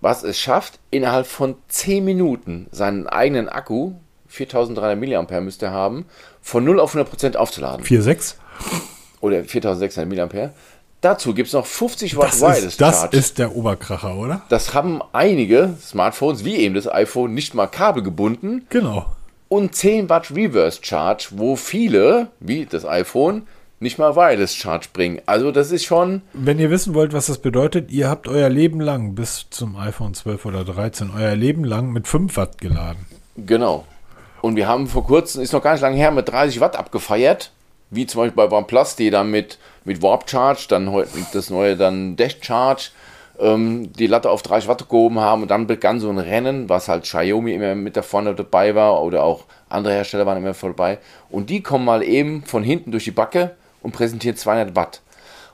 was 0.01 0.22
es 0.22 0.38
schafft, 0.38 0.78
innerhalb 0.90 1.26
von 1.26 1.55
10 1.68 2.05
Minuten 2.05 2.66
seinen 2.72 3.07
eigenen 3.07 3.48
Akku, 3.48 3.92
4300 4.28 5.28
mAh 5.30 5.40
müsste 5.40 5.66
er 5.66 5.72
haben, 5.72 6.07
von 6.40 6.64
0 6.64 6.80
auf 6.80 6.94
100% 6.94 7.36
aufzuladen. 7.36 7.84
4,6? 7.84 8.34
Oder 9.20 9.44
4600 9.44 10.32
mAh. 10.32 10.51
Dazu 11.03 11.32
gibt 11.32 11.46
es 11.48 11.55
noch 11.55 11.64
50 11.66 12.16
Watt 12.16 12.28
Das, 12.28 12.40
Wireless 12.42 12.64
ist, 12.64 12.80
das 12.80 13.01
Charge. 13.01 13.16
ist 13.16 13.38
der 13.38 13.57
Oberkracher, 13.57 14.16
oder? 14.16 14.42
Das 14.51 14.74
haben 14.74 15.01
einige 15.12 15.74
Smartphones, 15.80 16.44
wie 16.44 16.57
eben 16.57 16.74
das 16.74 16.86
iPhone, 16.92 17.32
nicht 17.32 17.55
mal 17.55 17.66
kabelgebunden 17.66 18.66
Genau. 18.68 19.07
und 19.48 19.74
10 19.74 20.09
Watt 20.11 20.30
Reverse 20.30 20.80
Charge, 20.82 21.28
wo 21.30 21.57
viele, 21.57 22.28
wie 22.40 22.66
das 22.66 22.84
iPhone, 22.84 23.46
nicht 23.81 23.99
mal 23.99 24.14
Wireless 24.14 24.55
Charge 24.55 24.89
bringen. 24.93 25.20
Also 25.26 25.51
das 25.51 25.72
ist 25.72 25.85
schon, 25.85 26.22
Wenn 26.35 26.59
ihr 26.59 26.70
wissen 26.70 26.95
wollt, 26.95 27.12
was 27.12 27.26
das 27.26 27.39
bedeutet, 27.39 27.91
ihr 27.91 28.09
habt 28.09 28.28
euer 28.28 28.51
Leben 28.51 28.81
lang 28.81 29.14
bis 29.14 29.47
zum 29.51 29.76
iPhone 29.76 30.14
12 30.14 30.45
oder 30.45 30.64
13 30.64 31.11
euer 31.16 31.35
Leben 31.35 31.64
lang 31.64 31.91
mit 31.91 32.07
5 32.07 32.37
Watt 32.37 32.59
geladen. 32.61 33.07
genau. 33.37 33.85
Und 34.43 34.57
wir 34.57 34.66
haben 34.66 34.87
vor 34.87 35.05
kurzem, 35.05 35.43
ist 35.43 35.53
noch 35.53 35.62
gar 35.62 35.72
nicht 35.72 35.83
lange 35.83 35.97
her, 35.97 36.11
mit 36.11 36.26
30 36.26 36.61
Watt 36.61 36.74
abgefeiert, 36.74 37.53
wie 37.91 38.07
zum 38.07 38.22
Beispiel 38.22 38.49
bei 38.49 38.57
OnePlus, 38.57 38.97
die 38.97 39.11
dann 39.11 39.31
mit, 39.31 39.59
mit 39.85 40.01
Warp 40.01 40.31
Charge, 40.31 40.64
dann 40.68 40.91
heute 40.93 41.11
das 41.35 41.51
neue 41.51 41.76
dann 41.76 42.16
Dash 42.16 42.39
Charge, 42.41 42.91
ähm, 43.39 43.93
die 43.93 44.07
Latte 44.07 44.31
auf 44.31 44.41
30 44.41 44.66
Watt 44.66 44.89
gehoben 44.89 45.20
haben 45.20 45.43
und 45.43 45.51
dann 45.51 45.66
begann 45.66 46.01
so 46.01 46.09
ein 46.09 46.18
Rennen, 46.18 46.70
was 46.70 46.89
halt 46.89 47.03
Xiaomi 47.03 47.53
immer 47.53 47.74
mit 47.74 47.99
da 47.99 48.03
vorne 48.03 48.35
dabei 48.35 48.74
war 48.74 49.03
oder 49.03 49.24
auch 49.24 49.45
andere 49.68 49.93
Hersteller 49.93 50.24
waren 50.24 50.39
immer 50.39 50.55
vorbei. 50.55 50.99
Und 51.28 51.51
die 51.51 51.62
kommen 51.62 51.85
mal 51.85 52.03
eben 52.03 52.43
von 52.45 52.62
hinten 52.62 52.93
durch 52.93 53.05
die 53.05 53.11
Backe 53.11 53.57
und 53.83 53.93
präsentieren 53.93 54.37
200 54.37 54.76
Watt. 54.76 55.01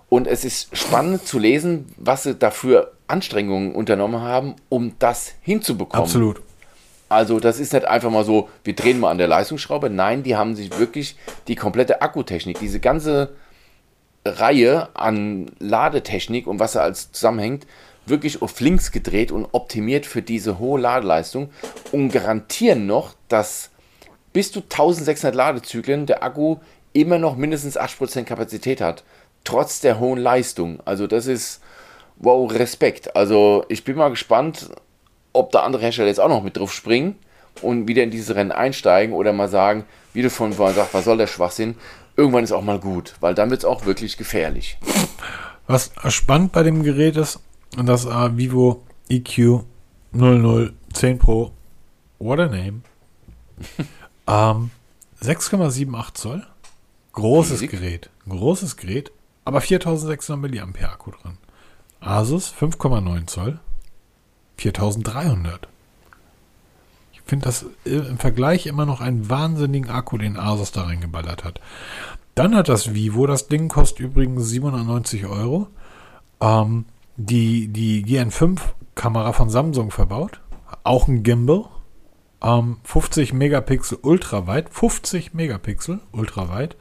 Und 0.09 0.27
es 0.27 0.45
ist 0.45 0.77
spannend 0.77 1.27
zu 1.27 1.39
lesen, 1.39 1.87
was 1.97 2.22
sie 2.22 2.35
dafür 2.35 2.93
Anstrengungen 3.09 3.74
unternommen 3.74 4.20
haben, 4.20 4.55
um 4.68 4.93
das 4.99 5.35
hinzubekommen. 5.43 6.05
Absolut. 6.05 6.43
Also 7.09 7.39
das 7.39 7.61
ist 7.61 7.72
nicht 7.72 7.85
einfach 7.85 8.11
mal 8.11 8.24
so, 8.24 8.49
wir 8.64 8.74
drehen 8.74 8.99
mal 8.99 9.11
an 9.11 9.18
der 9.18 9.29
Leistungsschraube. 9.29 9.91
Nein, 9.91 10.22
die 10.22 10.37
haben 10.37 10.57
sich 10.57 10.77
wirklich 10.79 11.16
die 11.47 11.55
komplette 11.55 12.03
Akkutechnik, 12.03 12.59
diese 12.59 12.81
ganze 12.81 13.35
Reihe 14.24 14.89
an 14.95 15.47
Ladetechnik 15.61 16.47
und 16.47 16.59
was 16.59 16.72
da 16.72 16.81
als 16.81 17.12
zusammenhängt, 17.12 17.66
wirklich 18.07 18.43
auf 18.43 18.59
links 18.61 18.93
gedreht 18.93 19.31
und 19.31 19.47
optimiert 19.53 20.07
für 20.07 20.22
diese 20.22 20.59
hohe 20.59 20.81
Ladeleistung 20.81 21.51
und 21.93 22.11
garantieren 22.11 22.87
noch, 22.87 23.14
dass 23.29 23.70
bis 24.33 24.53
zu 24.53 24.61
1600 24.61 25.35
Ladezyklen 25.35 26.07
der 26.07 26.22
Akku 26.22 26.57
immer 27.01 27.18
noch 27.18 27.36
mindestens 27.36 27.78
8% 27.78 28.24
Kapazität 28.24 28.80
hat, 28.80 29.05
trotz 29.44 29.80
der 29.80 30.01
hohen 30.01 30.18
Leistung. 30.18 30.80
Also 30.84 31.07
das 31.07 31.26
ist, 31.26 31.61
wow, 32.16 32.51
Respekt. 32.51 33.14
Also 33.14 33.64
ich 33.68 33.84
bin 33.84 33.97
mal 33.97 34.09
gespannt, 34.09 34.70
ob 35.32 35.53
da 35.53 35.61
andere 35.61 35.82
Hersteller 35.82 36.09
jetzt 36.09 36.20
auch 36.20 36.28
noch 36.28 36.42
mit 36.42 36.57
drauf 36.57 36.72
springen 36.72 37.16
und 37.61 37.86
wieder 37.86 38.03
in 38.03 38.11
diese 38.11 38.34
Rennen 38.34 38.53
einsteigen 38.53 39.14
oder 39.14 39.32
mal 39.32 39.49
sagen, 39.49 39.84
wie 40.14 40.22
du 40.22 40.30
von 40.30 40.53
vorhin 40.53 40.74
sagst, 40.74 40.94
was 40.94 41.05
soll 41.05 41.18
der 41.18 41.26
Schwachsinn? 41.26 41.76
Irgendwann 42.16 42.44
ist 42.44 42.53
auch 42.53 42.62
mal 42.62 42.80
gut, 42.80 43.14
weil 43.20 43.34
dann 43.34 43.51
wird 43.51 43.61
es 43.61 43.64
auch 43.66 43.84
wirklich 43.84 44.16
gefährlich. 44.16 44.78
Was 45.66 45.90
spannend 46.09 46.53
bei 46.53 46.62
dem 46.62 46.82
Gerät 46.82 47.16
ist, 47.16 47.40
das 47.76 48.07
äh, 48.07 48.36
Vivo 48.36 48.84
EQ 49.11 49.64
0010 50.12 51.18
Pro, 51.18 51.51
what 52.18 52.40
a 52.40 52.47
name, 52.47 52.80
ähm, 54.26 54.70
6,78 55.22 56.14
Zoll, 56.14 56.47
großes 57.16 57.62
Riesig. 57.62 57.70
Gerät, 57.70 58.10
großes 58.28 58.76
Gerät, 58.76 59.10
aber 59.44 59.60
4600 59.60 60.66
mAh 60.66 60.88
Akku 60.88 61.10
drin. 61.10 61.38
Asus 62.00 62.54
5,9 62.54 63.26
Zoll, 63.26 63.58
4300. 64.58 65.68
Ich 67.12 67.20
finde 67.26 67.46
das 67.46 67.66
im 67.84 68.18
Vergleich 68.18 68.66
immer 68.66 68.86
noch 68.86 69.00
einen 69.00 69.28
wahnsinnigen 69.28 69.90
Akku, 69.90 70.16
den 70.16 70.36
Asus 70.36 70.70
da 70.70 70.82
reingeballert 70.82 71.42
hat. 71.42 71.60
Dann 72.36 72.54
hat 72.54 72.68
das 72.68 72.94
Vivo, 72.94 73.26
das 73.26 73.48
Ding 73.48 73.68
kostet 73.68 74.00
übrigens 74.00 74.48
790 74.48 75.26
Euro, 75.26 75.68
ähm, 76.40 76.84
die, 77.16 77.68
die 77.68 78.04
GN5-Kamera 78.04 79.32
von 79.32 79.48
Samsung 79.48 79.90
verbaut. 79.90 80.40
Auch 80.84 81.08
ein 81.08 81.22
Gimbal. 81.22 81.64
Ähm, 82.42 82.76
50 82.84 83.32
Megapixel 83.32 83.98
ultraweit. 84.02 84.68
50 84.70 85.32
Megapixel 85.32 86.00
ultraweit. 86.12 86.76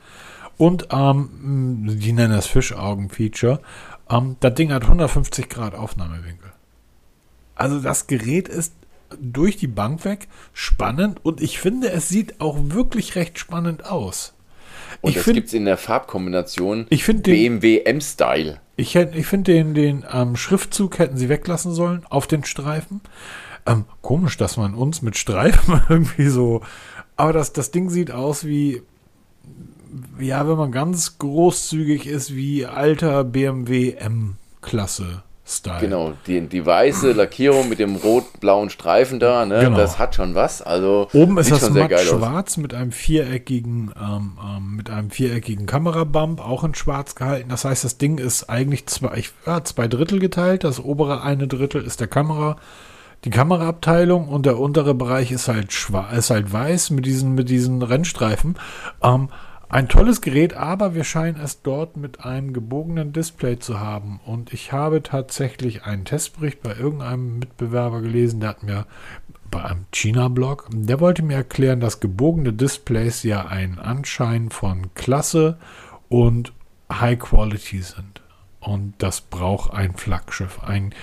Und 0.58 0.88
ähm, 0.91 1.97
die 1.99 2.14
nennen 2.14 2.34
das 2.34 2.47
Fischaugen-Feature. 2.47 3.60
Ähm, 4.10 4.38
das 4.39 4.53
Ding 4.56 4.72
hat 4.72 4.84
150 4.84 5.49
Grad 5.49 5.76
Aufnahmewinkel. 5.76 6.51
Also 7.56 7.80
das 7.80 8.08
Gerät 8.08 8.47
ist 8.47 8.74
durch 9.20 9.58
die 9.58 9.68
Bank 9.68 10.03
weg 10.03 10.28
spannend 10.53 11.24
und 11.24 11.41
ich 11.41 11.60
finde, 11.60 11.91
es 11.91 12.10
sieht 12.10 12.41
auch 12.41 12.58
wirklich 12.60 13.16
recht 13.16 13.39
spannend 13.39 13.86
aus. 13.86 14.34
Und 15.01 15.12
ich 15.12 15.16
das 15.18 15.24
finde 15.26 15.39
gibt 15.41 15.47
es 15.49 15.53
in 15.53 15.66
der 15.66 15.78
Farbkombination 15.78 16.88
Ich 16.89 17.06
den- 17.06 17.22
BMW 17.22 17.82
M-Style. 17.84 18.60
ich 18.76 18.95
ich 18.95 19.28
find 19.28 19.47
den, 19.47 19.74
den 19.74 20.06
ähm, 20.12 20.36
Schriftzug 20.36 20.99
hätten 20.99 21.18
sie 21.18 21.30
weglassen 21.30 21.74
sollen 21.74 22.06
auf 22.10 22.28
den 22.28 22.43
Streifen. 22.43 23.01
Ähm, 23.66 23.86
komisch, 24.01 24.38
dass 24.38 24.58
man 24.58 24.74
uns 24.74 25.01
mit 25.01 25.18
Streifen 25.18 25.82
irgendwie 25.89 26.28
so. 26.28 26.62
Aber 27.16 27.32
das, 27.34 27.53
das 27.53 27.72
Ding 27.72 27.89
sieht 27.89 28.12
aus 28.12 28.45
wie, 28.45 28.82
ja, 30.20 30.48
wenn 30.48 30.58
man 30.58 30.72
ganz 30.72 31.18
großzügig 31.18 32.08
ist, 32.08 32.36
wie 32.36 32.66
alter 32.66 33.24
BMW 33.24 33.91
M-Klasse. 33.93 35.24
Style. 35.48 35.80
Genau, 35.80 36.14
die, 36.26 36.41
die 36.41 36.66
weiße 36.66 37.12
Lackierung 37.12 37.70
mit 37.70 37.78
dem 37.78 37.96
rot-blauen 37.98 38.72
Streifen 38.72 39.20
da, 39.20 39.46
ne, 39.46 39.60
Genau. 39.60 39.78
das 39.78 40.00
hat 40.00 40.16
schon 40.16 40.34
was. 40.34 40.64
Also 40.64 41.08
Oben 41.14 41.38
ist 41.38 41.52
das 41.52 41.60
schon 41.60 41.74
sehr 41.74 41.84
matt 41.84 41.91
geil 41.91 42.00
aus. 42.00 42.18
schwarz 42.18 42.58
mit 42.58 42.74
einem 42.74 42.91
viereckigen, 42.91 43.91
ähm, 43.96 44.39
ähm, 44.43 44.76
mit 44.76 44.89
einem 44.89 45.12
viereckigen 45.12 45.68
Kamerabump, 45.68 46.41
auch 46.43 46.64
in 46.64 46.74
schwarz 46.74 47.14
gehalten. 47.14 47.50
Das 47.50 47.64
heißt, 47.64 47.84
das 47.84 48.00
Ding 48.00 48.18
ist 48.18 48.50
eigentlich 48.50 48.88
zwei, 48.88 49.18
ich, 49.18 49.34
ja, 49.46 49.64
zwei 49.64 49.88
Drittel 49.88 50.18
geteilt. 50.18 50.64
Das 50.64 50.84
obere 50.84 51.22
eine 51.22 51.48
Drittel 51.48 51.84
ist 51.84 52.00
der 52.00 52.08
Kamera, 52.08 52.56
die 53.24 53.30
Kameraabteilung 53.30 54.28
und 54.28 54.48
der 54.48 54.58
untere 54.58 54.96
Bereich 54.96 55.32
ist 55.32 55.48
halt 55.48 55.72
schwarz, 55.74 56.18
ist 56.18 56.32
halt 56.32 56.52
weiß 56.52 56.89
mit 56.89 57.06
diesen, 57.06 57.36
mit 57.36 57.50
diesen 57.50 57.84
Rennstreifen. 57.84 58.56
Ähm, 59.04 59.30
ein 59.70 59.88
tolles 59.88 60.22
Gerät, 60.22 60.53
aber 60.53 60.93
wir 60.93 61.03
scheinen 61.03 61.39
es 61.39 61.61
dort 61.61 61.97
mit 61.97 62.24
einem 62.24 62.53
gebogenen 62.53 63.13
Display 63.13 63.57
zu 63.59 63.80
haben. 63.80 64.20
Und 64.26 64.53
ich 64.53 64.72
habe 64.72 65.01
tatsächlich 65.01 65.84
einen 65.84 66.05
Testbericht 66.05 66.61
bei 66.61 66.76
irgendeinem 66.76 67.39
Mitbewerber 67.39 68.01
gelesen, 68.01 68.39
der 68.39 68.49
hat 68.49 68.63
mir 68.63 68.86
bei 69.49 69.63
einem 69.63 69.86
China-Blog, 69.91 70.68
der 70.72 70.99
wollte 70.99 71.24
mir 71.24 71.36
erklären, 71.36 71.80
dass 71.80 71.99
gebogene 71.99 72.53
Displays 72.53 73.24
ja 73.24 73.45
ein 73.45 73.80
Anschein 73.80 74.49
von 74.49 74.93
Klasse 74.95 75.57
und 76.09 76.53
High 76.91 77.20
Quality 77.20 77.82
sind. 77.82 78.22
Und 78.59 78.95
das 78.97 79.22
braucht 79.22 79.74
ein 79.74 79.95
Flaggschiff. 79.95 80.63
Ein 80.63 80.93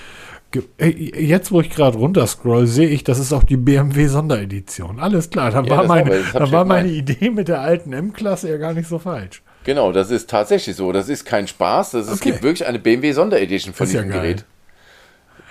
Jetzt, 0.79 1.51
wo 1.53 1.61
ich 1.61 1.71
gerade 1.71 1.97
runterscroll, 1.99 2.67
sehe 2.67 2.89
ich, 2.89 3.05
das 3.05 3.19
ist 3.19 3.33
auch 3.33 3.43
die 3.45 3.57
BMW 3.57 4.07
Sonderedition. 4.07 5.01
Alles 5.01 5.31
klar, 5.31 5.51
dann 5.51 5.65
Ja, 5.65 5.77
war, 5.79 5.87
meine, 5.87 6.17
ich 6.19 6.35
war 6.35 6.47
ja 6.49 6.65
meine. 6.65 6.89
Idee 6.89 7.31
mit 7.31 7.49
der 7.49 7.61
alten 7.61 7.93
M-Klasse 7.93 8.51
ja 8.51 8.57
gar 8.59 8.73
nicht 8.75 8.89
so 8.89 8.99
falsch. 8.99 9.43
Genau, 9.65 9.93
das 9.93 10.11
ist 10.11 10.29
tatsächlich 10.29 10.75
so. 10.77 10.91
Das 10.93 11.09
ist 11.09 11.25
kein 11.25 11.47
Spaß. 11.47 11.93
Das, 11.93 12.07
Es 12.09 12.15
Okay. 12.21 12.33
gibt 12.33 12.43
wirklich 12.43 12.67
eine 12.67 12.79
BMW 12.79 13.13
Sonderedition 13.13 13.73
von 13.75 13.87
Ist 13.87 13.93
ja 13.93 14.01
diesem 14.03 14.13
geil. 14.13 14.23
Gerät. 14.23 14.45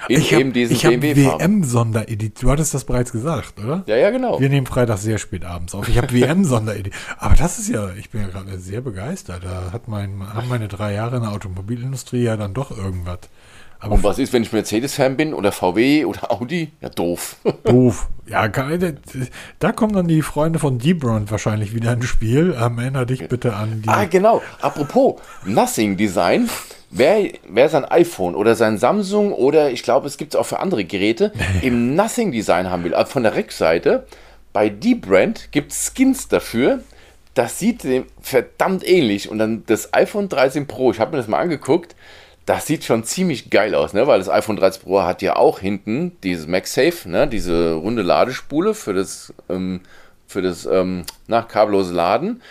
In 0.10 0.20
ich 0.20 0.32
habe 0.34 0.42
eben 0.42 0.52
diesen 0.52 0.76
hab. 0.78 1.02
WM-Sonderedition. 1.02 2.48
Du 2.48 2.52
hattest 2.52 2.74
das 2.74 2.86
bereits 2.86 3.12
gesagt, 3.12 3.60
oder? 3.64 3.84
Ja, 3.86 3.98
ja, 3.98 4.10
genau. 4.10 4.40
Wir 4.40 4.50
nehmen 4.50 4.66
Freitag 4.66 4.98
sehr 4.98 5.20
spät 5.20 5.46
abends 5.46 5.76
auf. 5.76 5.88
Ich 5.88 5.98
habe 5.98 6.12
WM-Sonderedition. 6.12 6.94
Aber 7.20 7.36
das 7.36 7.60
ist 7.60 7.70
ja, 7.70 7.92
ich 7.98 8.10
bin 8.10 8.22
ja 8.22 8.28
gerade 8.28 8.58
sehr 8.60 8.82
begeistert. 8.82 9.44
Da 9.44 9.72
hat 9.72 9.88
mein, 9.88 10.22
haben 10.34 10.50
meine 10.50 10.68
drei 10.68 10.94
Jahre 10.94 11.18
in 11.18 11.22
der 11.22 11.32
Automobilindustrie 11.32 12.24
ja 12.24 12.36
dann 12.36 12.54
doch 12.56 12.76
irgendwas. 12.76 13.20
Aber 13.82 13.96
Und 13.96 14.04
was 14.04 14.20
ist, 14.20 14.32
wenn 14.32 14.44
ich 14.44 14.54
Mercedes-Fan 14.54 15.18
bin 15.18 15.34
oder 15.34 15.52
VW 15.52 16.06
oder 16.06 16.32
Audi? 16.32 16.72
Ja, 16.82 16.90
doof. 16.90 17.38
Doof. 17.64 18.08
Ja, 18.28 18.48
da 19.60 19.72
kommen 19.72 19.94
dann 19.94 20.08
die 20.08 20.22
Freunde 20.22 20.60
von 20.60 20.78
Debrand 20.78 21.32
wahrscheinlich 21.32 21.74
wieder 21.74 21.92
ins 21.92 22.06
Spiel. 22.06 22.56
Ähm, 22.62 22.78
erinnere 22.78 23.08
dich 23.08 23.28
bitte 23.28 23.56
an 23.56 23.82
die. 23.82 23.90
Ah, 23.90 24.06
genau. 24.06 24.42
Apropos 24.62 25.20
Nothing 25.46 25.98
Design. 25.98 26.48
Wer, 26.92 27.32
wer 27.50 27.70
sein 27.70 27.84
iPhone 27.86 28.36
oder 28.36 28.56
sein 28.56 28.78
Samsung 28.78 29.34
oder 29.34 29.72
ich 29.72 29.82
glaube, 29.82 30.06
es 30.08 30.18
gibt 30.18 30.36
es 30.36 30.40
auch 30.40 30.46
für 30.46 30.60
andere 30.60 30.86
Geräte 30.86 31.32
im 31.64 31.96
Nothing 31.96 32.32
Design 32.32 32.70
haben 32.70 32.84
will, 32.84 32.94
also 32.94 33.12
von 33.12 33.24
der 33.24 33.36
Rückseite, 33.36 34.06
bei 34.54 34.70
D-Brand 34.70 35.52
gibt 35.52 35.72
es 35.72 35.92
Skins 35.94 36.28
dafür. 36.28 36.82
Das 37.34 37.58
sieht 37.58 37.84
dem 37.84 38.06
verdammt 38.22 38.88
ähnlich. 38.88 39.30
Und 39.30 39.40
dann 39.40 39.64
das 39.66 39.94
iPhone 39.94 40.30
13 40.30 40.68
Pro, 40.68 40.92
ich 40.92 41.00
habe 41.00 41.12
mir 41.12 41.18
das 41.18 41.28
mal 41.28 41.40
angeguckt, 41.40 41.96
das 42.52 42.68
sieht 42.68 42.84
schon 42.84 43.06
ziemlich 43.06 43.50
geil 43.50 43.74
aus, 43.74 43.94
ne? 43.94 44.08
weil 44.08 44.20
das 44.20 44.28
iPhone 44.28 44.58
13 44.58 44.84
Pro 44.84 45.04
hat 45.04 45.22
ja 45.22 45.38
auch 45.38 45.60
hinten 45.60 46.18
dieses 46.22 46.48
MagSafe, 46.48 47.08
ne? 47.10 47.26
diese 47.26 47.72
runde 47.72 48.02
Ladespule 48.02 48.74
für 48.74 48.94
das, 48.94 49.34
ähm, 49.48 49.80
für 50.28 50.42
das 50.42 50.66
ähm, 50.66 51.04
na, 51.28 51.44
kabellose 51.44 51.94
Laden. 51.94 52.42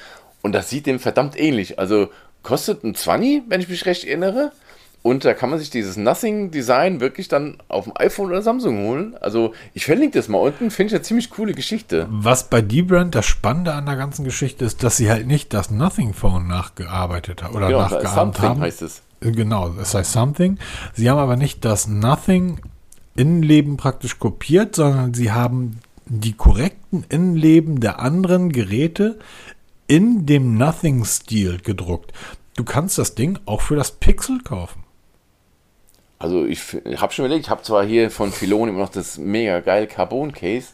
Und 0.41 0.53
das 0.53 0.71
sieht 0.71 0.87
dem 0.87 1.01
verdammt 1.01 1.39
ähnlich. 1.39 1.79
Also 1.79 2.09
kostet 2.43 2.83
ein 2.83 2.95
20, 2.95 3.43
wenn 3.49 3.61
ich 3.61 3.69
mich 3.69 3.85
recht 3.85 4.07
erinnere. 4.07 4.53
Und 5.03 5.27
da 5.27 5.35
kann 5.35 5.51
man 5.51 5.59
sich 5.59 5.69
dieses 5.69 5.99
Nothing-Design 5.99 7.01
wirklich 7.01 7.29
dann 7.29 7.59
auf 7.69 7.85
dem 7.85 7.93
iPhone 7.97 8.29
oder 8.29 8.41
Samsung 8.41 8.87
holen. 8.87 9.19
Also 9.21 9.53
ich 9.75 9.85
verlinke 9.85 10.19
das 10.19 10.29
mal 10.29 10.39
unten, 10.39 10.71
finde 10.71 10.89
ich 10.89 10.95
eine 10.95 11.03
ziemlich 11.03 11.29
coole 11.29 11.53
Geschichte. 11.53 12.07
Was 12.09 12.49
bei 12.49 12.63
D-Brand 12.63 13.15
das 13.15 13.27
Spannende 13.27 13.75
an 13.75 13.85
der 13.85 13.97
ganzen 13.97 14.25
Geschichte 14.25 14.65
ist, 14.65 14.83
dass 14.83 14.97
sie 14.97 15.11
halt 15.11 15.27
nicht 15.27 15.53
das 15.53 15.71
Nothing-Phone 15.71 16.47
nachgearbeitet 16.47 17.43
haben 17.43 17.55
oder 17.55 17.67
genau, 17.67 17.81
nachgeahmt 17.81 18.41
haben. 18.41 18.63
heißt 18.63 18.81
es. 18.81 19.03
Genau, 19.21 19.69
das 19.69 19.95
heißt 19.95 20.13
Something. 20.13 20.59
Sie 20.95 21.11
haben 21.11 21.19
aber 21.19 21.37
nicht 21.37 21.65
das 21.65 21.87
Nothing 21.87 22.61
Innenleben 23.17 23.77
praktisch 23.77 24.19
kopiert, 24.19 24.77
sondern 24.77 25.15
sie 25.15 25.31
haben 25.31 25.81
die 26.07 26.33
korrekten 26.33 27.05
Innenleben 27.09 27.81
der 27.81 28.01
anderen 28.01 28.51
Geräte 28.51 29.19
in 29.87 30.27
dem 30.27 30.57
Nothing-Stil 30.57 31.59
gedruckt. 31.61 32.13
Du 32.57 32.65
kannst 32.65 32.99
das 32.99 33.15
Ding 33.15 33.39
auch 33.47 33.61
für 33.61 33.77
das 33.77 33.93
Pixel 33.93 34.41
kaufen. 34.43 34.85
Also 36.19 36.45
ich, 36.45 36.61
ich 36.85 37.01
habe 37.01 37.13
schon 37.13 37.25
überlegt, 37.25 37.47
ich 37.47 37.51
habe 37.51 37.63
zwar 37.63 37.85
hier 37.85 38.11
von 38.11 38.33
Filon 38.33 38.69
immer 38.69 38.81
noch 38.81 38.91
das 38.91 39.19
mega 39.19 39.61
geil 39.61 39.87
Carbon 39.87 40.33
Case, 40.33 40.69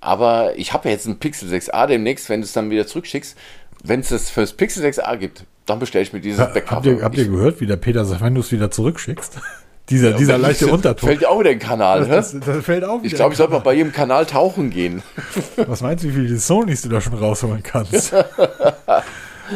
aber 0.00 0.58
ich 0.58 0.72
habe 0.72 0.88
ja 0.88 0.94
jetzt 0.94 1.06
ein 1.06 1.18
Pixel 1.18 1.48
6a 1.48 1.86
demnächst, 1.86 2.28
wenn 2.28 2.40
du 2.40 2.44
es 2.44 2.52
dann 2.52 2.70
wieder 2.70 2.86
zurückschickst, 2.86 3.36
wenn 3.84 4.00
es 4.00 4.08
das 4.08 4.30
fürs 4.30 4.52
Pixel 4.52 4.84
6a 4.84 5.16
gibt, 5.16 5.44
dann 5.66 5.78
bestelle 5.78 6.02
ich 6.02 6.12
mir 6.12 6.20
dieses 6.20 6.38
Backup. 6.38 6.70
Habt 6.70 6.86
ihr, 6.86 7.02
habt 7.02 7.16
ihr 7.16 7.28
gehört, 7.28 7.60
wie 7.60 7.66
der 7.66 7.76
Peter 7.76 8.04
sagt, 8.04 8.22
wenn 8.22 8.34
du 8.34 8.40
es 8.40 8.52
wieder 8.52 8.70
zurückschickst? 8.70 9.38
dieser, 9.90 10.10
ja, 10.10 10.16
dieser 10.16 10.38
leichte 10.38 10.66
Unterton. 10.68 11.08
Fällt 11.08 11.26
auch 11.26 11.40
wieder 11.40 11.50
in 11.50 11.58
den 11.58 11.66
Kanal, 11.66 12.06
das, 12.06 12.32
das, 12.32 12.40
das 12.44 12.64
fällt 12.64 12.84
auch 12.84 13.00
Ich 13.02 13.14
glaube, 13.14 13.32
ich 13.32 13.38
sollte 13.38 13.52
mal 13.52 13.60
bei 13.60 13.74
jedem 13.74 13.92
Kanal 13.92 14.26
tauchen 14.26 14.70
gehen. 14.70 15.02
Was 15.66 15.80
meinst 15.80 16.04
du, 16.04 16.08
wie 16.08 16.12
viele 16.12 16.36
Sonys 16.36 16.82
du 16.82 16.88
da 16.88 17.00
schon 17.00 17.14
rausholen 17.14 17.62
kannst? 17.62 18.14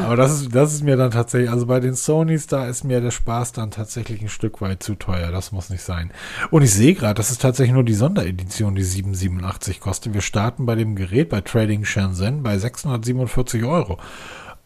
Aber 0.03 0.16
das 0.16 0.32
ist, 0.40 0.55
das 0.55 0.72
ist 0.72 0.82
mir 0.82 0.97
dann 0.97 1.11
tatsächlich, 1.11 1.51
also 1.51 1.66
bei 1.66 1.80
den 1.80 1.95
Sonys, 1.95 2.47
da 2.47 2.66
ist 2.66 2.84
mir 2.84 3.01
der 3.01 3.11
Spaß 3.11 3.53
dann 3.53 3.70
tatsächlich 3.70 4.20
ein 4.22 4.28
Stück 4.28 4.61
weit 4.61 4.82
zu 4.82 4.95
teuer. 4.95 5.30
Das 5.30 5.53
muss 5.53 5.70
nicht 5.70 5.82
sein. 5.82 6.11
Und 6.51 6.62
ich 6.62 6.72
sehe 6.72 6.95
gerade, 6.95 7.14
das 7.14 7.30
ist 7.30 7.42
tatsächlich 7.42 7.74
nur 7.74 7.84
die 7.84 7.95
Sonderedition, 7.95 8.74
die 8.74 8.82
787 8.82 9.80
kostet. 9.80 10.14
Wir 10.14 10.20
starten 10.20 10.66
bei 10.66 10.74
dem 10.74 10.97
Gerät 10.97 11.28
bei 11.28 11.40
Trading 11.40 11.84
Shenzhen 11.84 12.42
bei 12.42 12.59
647 12.59 13.64
Euro. 13.64 13.99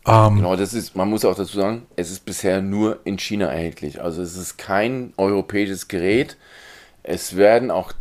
Ähm, 0.07 0.37
genau, 0.37 0.57
das 0.57 0.73
ist, 0.73 0.97
man 0.97 1.11
muss 1.11 1.25
auch 1.25 1.35
dazu 1.35 1.59
sagen, 1.59 1.87
es 1.97 2.11
ist 2.11 2.25
bisher 2.25 2.63
nur 2.63 3.01
in 3.05 3.19
China 3.19 3.47
erhältlich. 3.47 4.01
Also 4.01 4.23
es 4.23 4.37
ist 4.37 4.57
kein 4.57 5.13
europäisches 5.17 5.89
Gerät. 5.89 6.37
Es 7.03 7.37
werden 7.37 7.71
auch 7.71 7.93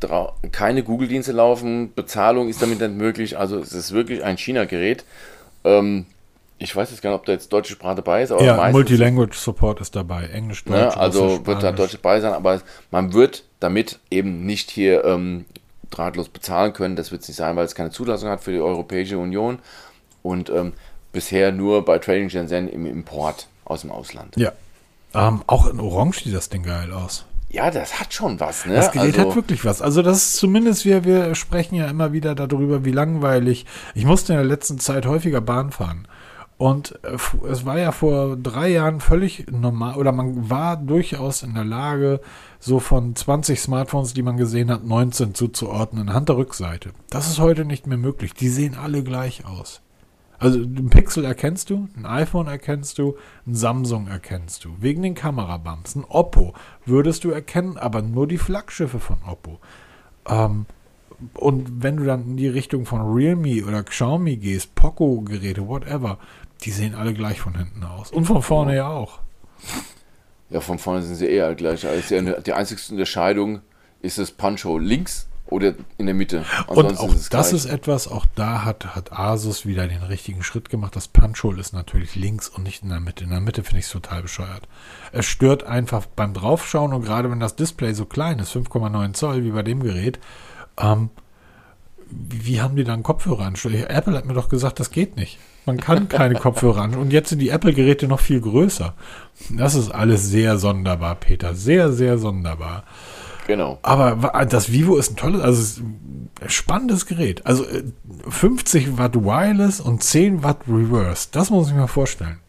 keine 0.51 0.83
Google-Dienste 0.83 1.31
laufen. 1.31 1.93
Bezahlung 1.93 2.49
ist 2.49 2.61
damit 2.61 2.79
nicht 2.79 2.93
möglich. 2.93 3.37
Also 3.37 3.59
es 3.59 3.73
ist 3.73 3.91
wirklich 3.91 4.23
ein 4.23 4.37
China-Gerät. 4.37 5.05
Ähm, 5.63 6.05
ich 6.59 6.75
weiß 6.75 6.91
jetzt 6.91 7.01
gar 7.01 7.11
nicht, 7.11 7.19
ob 7.19 7.25
da 7.25 7.33
jetzt 7.33 7.53
deutsche 7.53 7.73
Sprache 7.73 7.95
dabei 7.95 8.23
ist. 8.23 8.31
Aber 8.31 8.43
ja, 8.43 8.69
Multilanguage 8.71 9.35
Support 9.35 9.81
ist 9.81 9.95
dabei. 9.95 10.27
Englisch, 10.27 10.63
Deutsch, 10.63 10.75
ne, 10.75 10.97
Also 10.97 11.25
Russisch, 11.25 11.45
wird 11.45 11.63
da 11.63 11.71
Deutsch 11.71 11.93
dabei 11.93 12.19
sein, 12.19 12.33
aber 12.33 12.61
man 12.91 13.13
wird 13.13 13.43
damit 13.59 13.99
eben 14.09 14.45
nicht 14.45 14.71
hier 14.71 15.05
ähm, 15.05 15.45
drahtlos 15.89 16.29
bezahlen 16.29 16.73
können. 16.73 16.95
Das 16.95 17.11
wird 17.11 17.21
es 17.21 17.27
nicht 17.27 17.37
sein, 17.37 17.55
weil 17.55 17.65
es 17.65 17.75
keine 17.75 17.91
Zulassung 17.91 18.29
hat 18.29 18.41
für 18.41 18.51
die 18.51 18.59
Europäische 18.59 19.17
Union 19.17 19.59
und 20.23 20.49
ähm, 20.49 20.73
bisher 21.11 21.51
nur 21.51 21.85
bei 21.85 21.99
Trading 21.99 22.29
Shenzhen 22.29 22.67
im 22.67 22.85
Import 22.85 23.47
aus 23.65 23.81
dem 23.81 23.91
Ausland. 23.91 24.35
Ja. 24.37 24.51
Ähm, 25.13 25.43
auch 25.47 25.67
in 25.67 25.79
Orange 25.79 26.23
sieht 26.23 26.35
das 26.35 26.49
Ding 26.49 26.63
geil 26.63 26.91
aus. 26.91 27.25
Ja, 27.49 27.71
das 27.71 27.99
hat 27.99 28.13
schon 28.13 28.39
was, 28.39 28.65
ne? 28.65 28.73
Das 28.75 28.91
Gerät 28.91 29.17
also, 29.17 29.29
hat 29.29 29.35
wirklich 29.35 29.63
was. 29.63 29.81
Also 29.81 30.01
das 30.01 30.17
ist 30.17 30.35
zumindest, 30.35 30.83
wir, 30.83 31.05
wir 31.05 31.33
sprechen 31.33 31.75
ja 31.75 31.87
immer 31.87 32.11
wieder 32.11 32.35
darüber, 32.35 32.83
wie 32.83 32.91
langweilig. 32.91 33.65
Ich 33.95 34.05
musste 34.05 34.33
in 34.33 34.39
der 34.39 34.45
letzten 34.45 34.79
Zeit 34.79 35.05
häufiger 35.05 35.39
Bahn 35.39 35.71
fahren. 35.71 36.07
Und 36.57 36.99
äh, 37.03 37.17
es 37.47 37.65
war 37.65 37.77
ja 37.77 37.91
vor 37.91 38.35
drei 38.35 38.69
Jahren 38.69 38.99
völlig 38.99 39.45
normal, 39.51 39.95
oder 39.95 40.11
man 40.11 40.49
war 40.49 40.75
durchaus 40.77 41.43
in 41.43 41.53
der 41.53 41.65
Lage, 41.65 42.19
so 42.59 42.79
von 42.79 43.15
20 43.15 43.59
Smartphones, 43.59 44.13
die 44.13 44.23
man 44.23 44.37
gesehen 44.37 44.71
hat, 44.71 44.83
19 44.83 45.35
zuzuordnen, 45.35 46.09
anhand 46.09 46.29
der 46.29 46.37
Rückseite. 46.37 46.91
Das 47.09 47.29
ist 47.29 47.39
heute 47.39 47.63
nicht 47.63 47.85
mehr 47.85 47.97
möglich. 47.97 48.33
Die 48.33 48.49
sehen 48.49 48.75
alle 48.75 49.03
gleich 49.03 49.45
aus. 49.45 49.81
Also 50.39 50.59
ein 50.59 50.89
Pixel 50.89 51.25
erkennst 51.25 51.69
du, 51.71 51.87
ein 51.95 52.05
iPhone 52.05 52.47
erkennst 52.47 52.99
du, 52.99 53.17
ein 53.47 53.55
Samsung 53.55 54.07
erkennst 54.07 54.65
du, 54.65 54.75
wegen 54.79 55.01
den 55.01 55.15
Kamerabumps. 55.15 55.95
Ein 55.95 56.05
Oppo 56.07 56.53
würdest 56.85 57.23
du 57.23 57.31
erkennen, 57.31 57.77
aber 57.77 58.03
nur 58.03 58.27
die 58.27 58.37
Flaggschiffe 58.37 58.99
von 58.99 59.17
Oppo. 59.27 59.59
Ähm, 60.27 60.67
und 61.33 61.81
wenn 61.81 61.97
du 61.97 62.03
dann 62.03 62.25
in 62.25 62.37
die 62.37 62.47
Richtung 62.47 62.85
von 62.85 63.01
Realme 63.01 63.65
oder 63.65 63.81
Xiaomi 63.81 64.37
gehst, 64.37 64.75
Poco-Geräte, 64.75 65.67
whatever, 65.67 66.19
die 66.63 66.71
sehen 66.71 66.95
alle 66.95 67.13
gleich 67.13 67.39
von 67.39 67.55
hinten 67.55 67.83
aus. 67.83 68.11
Und 68.11 68.25
von 68.25 68.41
vorne 68.41 68.75
ja 68.75 68.87
auch. 68.87 69.19
Ja, 70.49 70.61
von 70.61 70.79
vorne 70.79 71.01
sind 71.01 71.15
sie 71.15 71.27
eher 71.27 71.53
gleich. 71.55 71.85
Also 71.85 72.15
die 72.41 72.53
einzige 72.53 72.81
Unterscheidung 72.91 73.61
ist 74.01 74.17
das 74.17 74.31
Pancho 74.31 74.77
links 74.77 75.27
oder 75.49 75.73
in 75.97 76.05
der 76.05 76.15
Mitte. 76.15 76.45
Ansonsten 76.67 77.03
und 77.03 77.09
auch 77.09 77.15
ist 77.15 77.33
das 77.33 77.53
ist 77.53 77.65
etwas, 77.65 78.07
auch 78.07 78.25
da 78.35 78.65
hat, 78.65 78.95
hat 78.95 79.13
Asus 79.13 79.65
wieder 79.65 79.87
den 79.87 80.03
richtigen 80.03 80.43
Schritt 80.43 80.69
gemacht. 80.69 80.95
Das 80.95 81.07
Punch-Hole 81.07 81.59
ist 81.59 81.73
natürlich 81.73 82.15
links 82.15 82.49
und 82.49 82.63
nicht 82.63 82.83
in 82.83 82.89
der 82.89 82.99
Mitte. 82.99 83.23
In 83.23 83.29
der 83.29 83.39
Mitte 83.39 83.63
finde 83.63 83.79
ich 83.79 83.85
es 83.85 83.91
total 83.91 84.21
bescheuert. 84.21 84.67
Es 85.11 85.25
stört 85.25 85.63
einfach 85.63 86.05
beim 86.05 86.33
Draufschauen 86.33 86.93
und 86.93 87.03
gerade 87.03 87.31
wenn 87.31 87.39
das 87.39 87.55
Display 87.55 87.93
so 87.93 88.05
klein 88.05 88.39
ist, 88.39 88.55
5,9 88.55 89.13
Zoll 89.13 89.43
wie 89.43 89.51
bei 89.51 89.63
dem 89.63 89.81
Gerät, 89.81 90.19
ähm, 90.77 91.09
wie 92.09 92.61
haben 92.61 92.75
die 92.75 92.83
da 92.83 92.93
einen 92.93 93.03
Kopfhörer 93.03 93.45
anstellen? 93.45 93.83
Apple 93.83 94.17
hat 94.17 94.25
mir 94.25 94.33
doch 94.33 94.49
gesagt, 94.49 94.79
das 94.79 94.91
geht 94.91 95.15
nicht. 95.17 95.39
Man 95.67 95.77
kann 95.77 96.07
keine 96.07 96.35
Kopfhörer 96.35 96.81
an. 96.81 96.95
Und 96.95 97.11
jetzt 97.11 97.29
sind 97.29 97.39
die 97.39 97.49
Apple-Geräte 97.49 98.07
noch 98.07 98.21
viel 98.21 98.39
größer. 98.39 98.93
Das 99.51 99.75
ist 99.75 99.91
alles 99.91 100.29
sehr 100.29 100.57
sonderbar, 100.57 101.15
Peter. 101.15 101.53
Sehr, 101.55 101.91
sehr 101.91 102.17
sonderbar. 102.17 102.83
Genau. 103.47 103.77
Aber 103.81 104.45
das 104.45 104.71
Vivo 104.71 104.95
ist 104.95 105.11
ein 105.11 105.15
tolles, 105.17 105.41
also 105.41 105.81
ein 105.81 106.29
spannendes 106.47 107.05
Gerät. 107.05 107.45
Also 107.45 107.65
50 108.29 108.87
äh, 108.87 108.97
Watt 108.97 109.15
Wireless 109.15 109.81
und 109.81 110.03
10 110.03 110.41
Watt 110.41 110.59
Reverse. 110.69 111.27
Das 111.31 111.49
muss 111.49 111.67
ich 111.67 111.75
mir 111.75 111.89
vorstellen. 111.89 112.39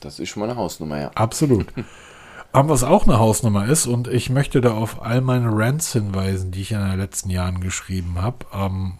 Das 0.00 0.20
ist 0.20 0.28
schon 0.28 0.40
mal 0.40 0.48
eine 0.48 0.58
Hausnummer, 0.58 0.98
ja. 0.98 1.10
Absolut. 1.14 1.66
Aber 2.52 2.68
was 2.68 2.84
auch 2.84 3.06
eine 3.06 3.18
Hausnummer 3.18 3.66
ist, 3.66 3.86
und 3.86 4.06
ich 4.06 4.30
möchte 4.30 4.60
da 4.60 4.72
auf 4.72 5.02
all 5.02 5.20
meine 5.20 5.50
Rants 5.52 5.92
hinweisen, 5.92 6.52
die 6.52 6.62
ich 6.62 6.72
in 6.72 6.78
den 6.78 6.98
letzten 6.98 7.30
Jahren 7.30 7.60
geschrieben 7.60 8.20
habe. 8.20 8.46
Ähm, 8.52 8.94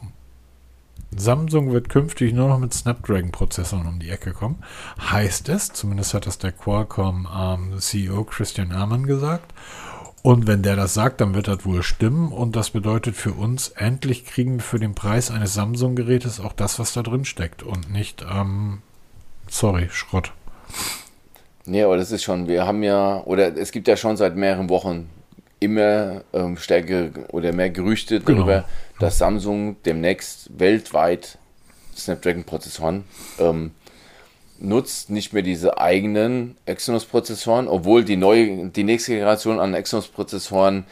Samsung 1.16 1.72
wird 1.72 1.88
künftig 1.88 2.32
nur 2.32 2.48
noch 2.48 2.58
mit 2.58 2.72
Snapdragon-Prozessoren 2.72 3.86
um 3.86 3.98
die 3.98 4.10
Ecke 4.10 4.32
kommen. 4.32 4.62
Heißt 5.10 5.48
es, 5.48 5.72
zumindest 5.72 6.14
hat 6.14 6.26
das 6.26 6.38
der 6.38 6.52
Qualcomm 6.52 7.28
ähm, 7.34 7.78
CEO 7.78 8.24
Christian 8.24 8.72
Amann 8.72 9.06
gesagt. 9.06 9.52
Und 10.22 10.46
wenn 10.46 10.62
der 10.62 10.76
das 10.76 10.94
sagt, 10.94 11.20
dann 11.20 11.34
wird 11.34 11.48
das 11.48 11.64
wohl 11.64 11.82
stimmen. 11.82 12.32
Und 12.32 12.54
das 12.56 12.70
bedeutet 12.70 13.16
für 13.16 13.32
uns, 13.32 13.68
endlich 13.68 14.26
kriegen 14.26 14.54
wir 14.54 14.62
für 14.62 14.78
den 14.78 14.94
Preis 14.94 15.30
eines 15.30 15.54
Samsung-Gerätes 15.54 16.40
auch 16.40 16.52
das, 16.52 16.78
was 16.78 16.92
da 16.92 17.02
drin 17.02 17.24
steckt. 17.24 17.62
Und 17.62 17.90
nicht, 17.90 18.24
ähm, 18.30 18.82
sorry, 19.48 19.88
Schrott. 19.90 20.32
Nee, 21.64 21.82
aber 21.82 21.96
das 21.96 22.12
ist 22.12 22.22
schon, 22.22 22.48
wir 22.48 22.66
haben 22.66 22.82
ja, 22.82 23.22
oder 23.24 23.56
es 23.56 23.72
gibt 23.72 23.88
ja 23.88 23.96
schon 23.96 24.16
seit 24.16 24.36
mehreren 24.36 24.68
Wochen 24.68 25.08
immer 25.60 26.22
ähm, 26.32 26.56
stärker 26.56 27.10
oder 27.32 27.52
mehr 27.52 27.70
Gerüchte 27.70 28.20
genau. 28.20 28.38
darüber, 28.38 28.64
dass 28.98 29.18
Samsung 29.18 29.76
demnächst 29.84 30.50
weltweit 30.58 31.38
Snapdragon-Prozessoren 31.96 33.04
ähm, 33.38 33.72
nutzt 34.58 35.10
nicht 35.10 35.32
mehr 35.32 35.42
diese 35.42 35.78
eigenen 35.78 36.56
Exynos-Prozessoren, 36.66 37.68
obwohl 37.68 38.04
die 38.04 38.16
neue, 38.16 38.68
die 38.68 38.84
nächste 38.84 39.12
Generation 39.12 39.60
an 39.60 39.74
Exynos-Prozessoren 39.74 40.84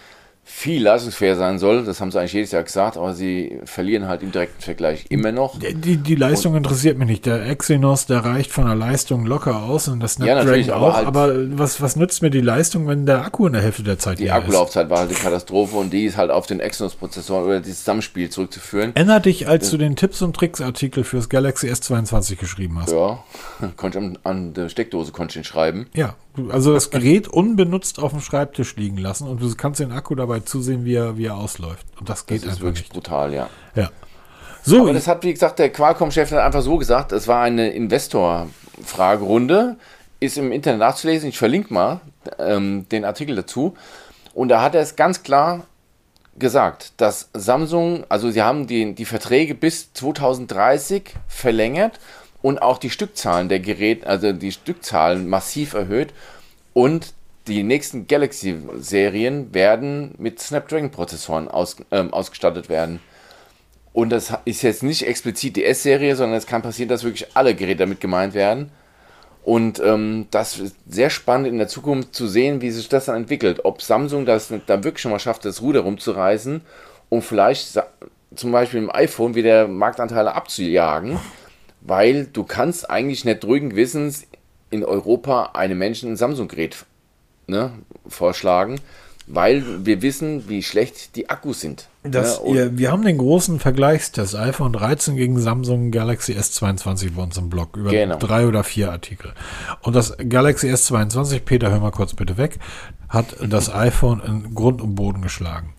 viel 0.51 0.83
leistungsfähig 0.83 1.37
sein 1.37 1.59
soll. 1.59 1.85
Das 1.85 2.01
haben 2.01 2.11
sie 2.11 2.19
eigentlich 2.19 2.33
jedes 2.33 2.53
Jahr 2.53 2.63
gesagt, 2.63 2.97
aber 2.97 3.13
sie 3.13 3.61
verlieren 3.65 4.09
halt 4.09 4.23
im 4.23 4.33
direkten 4.33 4.63
Vergleich 4.63 5.05
immer 5.11 5.31
noch. 5.31 5.59
Die, 5.59 5.99
die 5.99 6.15
Leistung 6.15 6.53
und 6.53 6.59
interessiert 6.59 6.99
mich 6.99 7.07
nicht. 7.07 7.27
Der 7.27 7.47
Exynos, 7.47 8.07
der 8.07 8.25
reicht 8.25 8.51
von 8.51 8.65
der 8.65 8.75
Leistung 8.75 9.27
locker 9.27 9.63
aus 9.63 9.89
und 9.89 10.01
das 10.01 10.15
Snapdragon 10.15 10.65
ja, 10.65 10.75
auch. 10.75 10.95
Halt 10.95 11.07
aber 11.07 11.59
was, 11.59 11.83
was 11.83 11.97
nützt 11.97 12.23
mir 12.23 12.31
die 12.31 12.41
Leistung, 12.41 12.89
wenn 12.89 13.05
der 13.05 13.25
Akku 13.25 13.47
in 13.47 13.53
der 13.53 13.63
Hälfte 13.63 13.83
der 13.83 13.99
Zeit 13.99 14.19
Die 14.19 14.31
Akkulaufzeit 14.31 14.89
war 14.89 15.01
halt 15.01 15.11
eine 15.11 15.19
Katastrophe 15.19 15.77
und 15.77 15.93
die 15.93 16.07
ist 16.07 16.17
halt 16.17 16.31
auf 16.31 16.47
den 16.47 16.61
Exynos-Prozessoren 16.61 17.45
oder 17.45 17.61
das 17.61 17.79
Zusammenspiel 17.79 18.31
zurückzuführen. 18.31 18.97
Erinner 18.97 19.21
dich, 19.21 19.49
als 19.49 19.71
du 19.71 19.77
den 19.77 19.97
Tipps 19.97 20.23
und 20.23 20.35
Tricks 20.35 20.63
Artikel 20.63 21.05
fürs 21.05 21.29
Galaxy 21.29 21.69
S22 21.69 22.37
geschrieben 22.37 22.81
hast. 22.81 22.91
Ja, 22.91 23.23
konnte 23.77 23.99
an, 23.99 24.19
an 24.25 24.55
der 24.55 24.71
Steckdose 24.71 25.13
konnte 25.13 25.33
ich 25.33 25.37
ihn 25.37 25.45
schreiben. 25.45 25.87
Ja, 25.95 26.17
also 26.51 26.75
das 26.75 26.91
Gerät 26.91 27.29
unbenutzt 27.29 27.99
auf 27.99 28.13
dem 28.13 28.21
Schreibtisch 28.21 28.77
liegen 28.77 28.99
lassen 28.99 29.29
und 29.29 29.43
du 29.43 29.55
kannst 29.57 29.81
den 29.81 29.93
Akku 29.93 30.15
dabei 30.15 30.41
zusehen, 30.41 30.85
wie 30.85 30.95
er, 30.95 31.17
wie 31.17 31.27
er 31.27 31.37
ausläuft. 31.37 31.87
Und 31.99 32.09
das 32.09 32.27
geht 32.27 32.45
das 32.45 32.55
ist 32.55 32.61
wirklich 32.61 32.85
nicht. 32.85 32.93
brutal, 32.93 33.33
ja. 33.33 33.49
Ja. 33.75 33.91
So. 34.63 34.83
Aber 34.83 34.93
das 34.93 35.07
hat, 35.07 35.25
wie 35.25 35.33
gesagt, 35.33 35.59
der 35.59 35.71
Qualcomm-Chef 35.71 36.33
einfach 36.33 36.63
so 36.63 36.77
gesagt, 36.77 37.13
es 37.13 37.29
war 37.29 37.43
eine 37.43 37.71
Investor-Fragerunde, 37.71 39.77
ist 40.21 40.37
im 40.37 40.53
Internet 40.53 40.81
nachzulesen, 40.81 41.29
ich 41.29 41.39
verlinke 41.39 41.73
mal 41.73 42.01
ähm, 42.39 42.87
den 42.91 43.05
Artikel 43.05 43.37
dazu. 43.37 43.75
Und 44.35 44.49
da 44.49 44.63
hat 44.63 44.75
er 44.75 44.83
es 44.83 44.97
ganz 44.97 45.23
klar 45.23 45.65
gesagt, 46.39 46.93
dass 46.99 47.31
Samsung, 47.35 48.05
also 48.09 48.31
sie 48.31 48.43
haben 48.43 48.67
die, 48.67 48.95
die 48.95 49.05
Verträge 49.05 49.55
bis 49.55 49.93
2030 49.95 51.15
verlängert 51.27 51.99
und 52.43 52.63
auch 52.63 52.79
die 52.79 52.91
Stückzahlen 52.91 53.49
der 53.49 53.61
Geräte, 53.61 54.07
also 54.07 54.33
die 54.33 54.53
Stückzahlen 54.53 55.29
massiv 55.29 55.75
erhöht 55.75 56.13
und 56.73 57.15
die 57.49 57.63
nächsten 57.63 58.07
Galaxy-Serien 58.07 59.55
werden 59.55 60.15
mit 60.19 60.39
Snapdragon-Prozessoren 60.39 61.49
aus, 61.49 61.77
ähm, 61.91 62.13
ausgestattet 62.13 62.69
werden. 62.69 63.01
Und 63.93 64.11
das 64.11 64.33
ist 64.45 64.63
jetzt 64.63 64.83
nicht 64.83 65.07
explizit 65.07 65.57
die 65.57 65.65
S-Serie, 65.65 66.15
sondern 66.15 66.39
es 66.39 66.47
kann 66.47 66.63
passieren, 66.63 66.89
dass 66.89 67.05
wirklich 67.05 67.35
alle 67.35 67.55
Geräte 67.55 67.81
damit 67.81 68.01
gemeint 68.01 68.35
werden. 68.35 68.71
Und 69.45 69.81
ähm, 69.81 70.27
das 70.31 70.59
ist 70.59 70.77
sehr 70.87 71.09
spannend 71.09 71.49
in 71.49 71.59
der 71.59 71.69
Zukunft 71.69 72.15
zu 72.15 72.29
sehen, 72.29 72.61
wie 72.61 72.71
sich 72.71 72.89
das 72.89 73.07
dann 73.07 73.17
entwickelt. 73.17 73.65
Ob 73.65 73.81
Samsung 73.81 74.27
das 74.27 74.53
dann 74.67 74.85
wirklich 74.85 75.01
schon 75.01 75.11
mal 75.11 75.19
schafft, 75.19 75.47
das 75.47 75.63
Ruder 75.63 75.81
rumzureißen, 75.81 76.61
um 77.09 77.23
vielleicht 77.23 77.81
zum 78.35 78.53
Beispiel 78.53 78.81
im 78.81 78.95
iPhone 78.95 79.35
wieder 79.35 79.67
Marktanteile 79.67 80.35
abzujagen, 80.35 81.19
weil 81.81 82.27
du 82.27 82.45
kannst 82.45 82.91
eigentlich 82.91 83.25
nicht 83.25 83.45
ruhigen 83.45 83.71
Gewissens 83.71 84.27
in 84.71 84.85
Europa 84.85 85.51
einem 85.55 85.79
Menschen 85.79 86.13
ein 86.13 86.17
Samsung-Gerät 86.17 86.85
ne, 87.47 87.73
vorschlagen, 88.07 88.81
weil 89.27 89.85
wir 89.85 90.01
wissen, 90.03 90.49
wie 90.49 90.63
schlecht 90.63 91.15
die 91.17 91.29
Akkus 91.29 91.61
sind. 91.61 91.89
Das, 92.03 92.43
ne? 92.43 92.51
ihr, 92.51 92.79
wir 92.79 92.91
haben 92.91 93.05
den 93.05 93.19
großen 93.19 93.61
Vergleichstest 93.61 94.35
iPhone 94.35 94.73
13 94.73 95.17
gegen 95.17 95.39
Samsung 95.39 95.91
Galaxy 95.91 96.33
S22 96.33 97.13
bei 97.15 97.23
uns 97.23 97.37
im 97.37 97.51
Blog 97.51 97.77
über 97.77 97.91
Genau. 97.91 98.17
drei 98.17 98.47
oder 98.47 98.65
vier 98.65 98.91
Artikel. 98.91 99.33
Und 99.83 99.95
das 99.95 100.17
Galaxy 100.29 100.69
S22, 100.69 101.41
Peter, 101.41 101.71
hör 101.71 101.81
mal 101.81 101.91
kurz 101.91 102.15
bitte 102.15 102.39
weg, 102.39 102.59
hat 103.09 103.37
das 103.47 103.73
iPhone 103.73 104.21
in 104.21 104.55
Grund 104.55 104.81
und 104.81 104.95
Boden 104.95 105.21
geschlagen. 105.21 105.75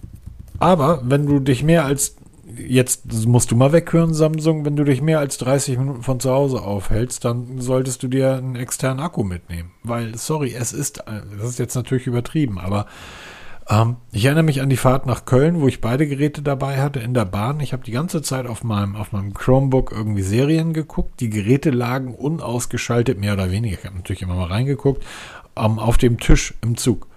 Aber 0.60 1.02
wenn 1.04 1.26
du 1.26 1.40
dich 1.40 1.64
mehr 1.64 1.86
als 1.86 2.16
jetzt 2.56 3.26
musst 3.28 3.52
du 3.52 3.56
mal 3.56 3.72
weghören, 3.72 4.14
Samsung, 4.14 4.66
wenn 4.66 4.76
du 4.76 4.84
dich 4.84 5.02
mehr 5.02 5.20
als 5.20 5.38
30 5.38 5.78
Minuten 5.78 6.04
von 6.04 6.20
zu 6.20 6.32
Hause 6.32 6.62
aufhältst, 6.62 7.26
dann 7.26 7.60
solltest 7.60 8.04
du 8.04 8.08
dir 8.08 8.36
einen 8.36 8.56
externen 8.56 9.00
Akku 9.00 9.24
mitnehmen. 9.24 9.72
Weil, 9.84 10.16
sorry, 10.18 10.54
es 10.54 10.74
ist, 10.74 11.04
das 11.06 11.50
ist 11.50 11.60
jetzt 11.60 11.76
natürlich 11.76 12.08
übertrieben, 12.08 12.60
aber 12.60 12.86
ähm, 13.70 13.98
ich 14.12 14.26
erinnere 14.26 14.44
mich 14.44 14.62
an 14.62 14.70
die 14.70 14.78
Fahrt 14.78 15.06
nach 15.06 15.26
Köln, 15.26 15.62
wo 15.62 15.68
ich 15.68 15.82
beide 15.82 16.08
Geräte 16.08 16.42
dabei 16.42 16.82
hatte 16.82 17.00
in 17.00 17.14
der 17.14 17.26
Bahn. 17.26 17.60
Ich 17.60 17.72
habe 17.72 17.84
die 17.84 17.92
ganze 17.92 18.22
Zeit 18.22 18.48
auf 18.48 18.64
meinem, 18.64 18.96
auf 18.96 19.12
meinem 19.12 19.34
Chromebook 19.34 19.92
irgendwie 19.92 20.24
Serien 20.24 20.74
geguckt. 20.74 21.20
Die 21.20 21.30
Geräte 21.30 21.70
lagen 21.70 22.16
unausgeschaltet, 22.16 23.20
mehr 23.20 23.34
oder 23.34 23.52
weniger. 23.52 23.78
Ich 23.78 23.86
habe 23.86 23.96
natürlich 23.96 24.24
immer 24.24 24.36
mal 24.36 24.48
reingeguckt, 24.48 25.06
ähm, 25.56 25.78
auf 25.78 25.98
dem 25.98 26.20
Tisch 26.20 26.56
im 26.62 26.78
Zug. 26.78 27.09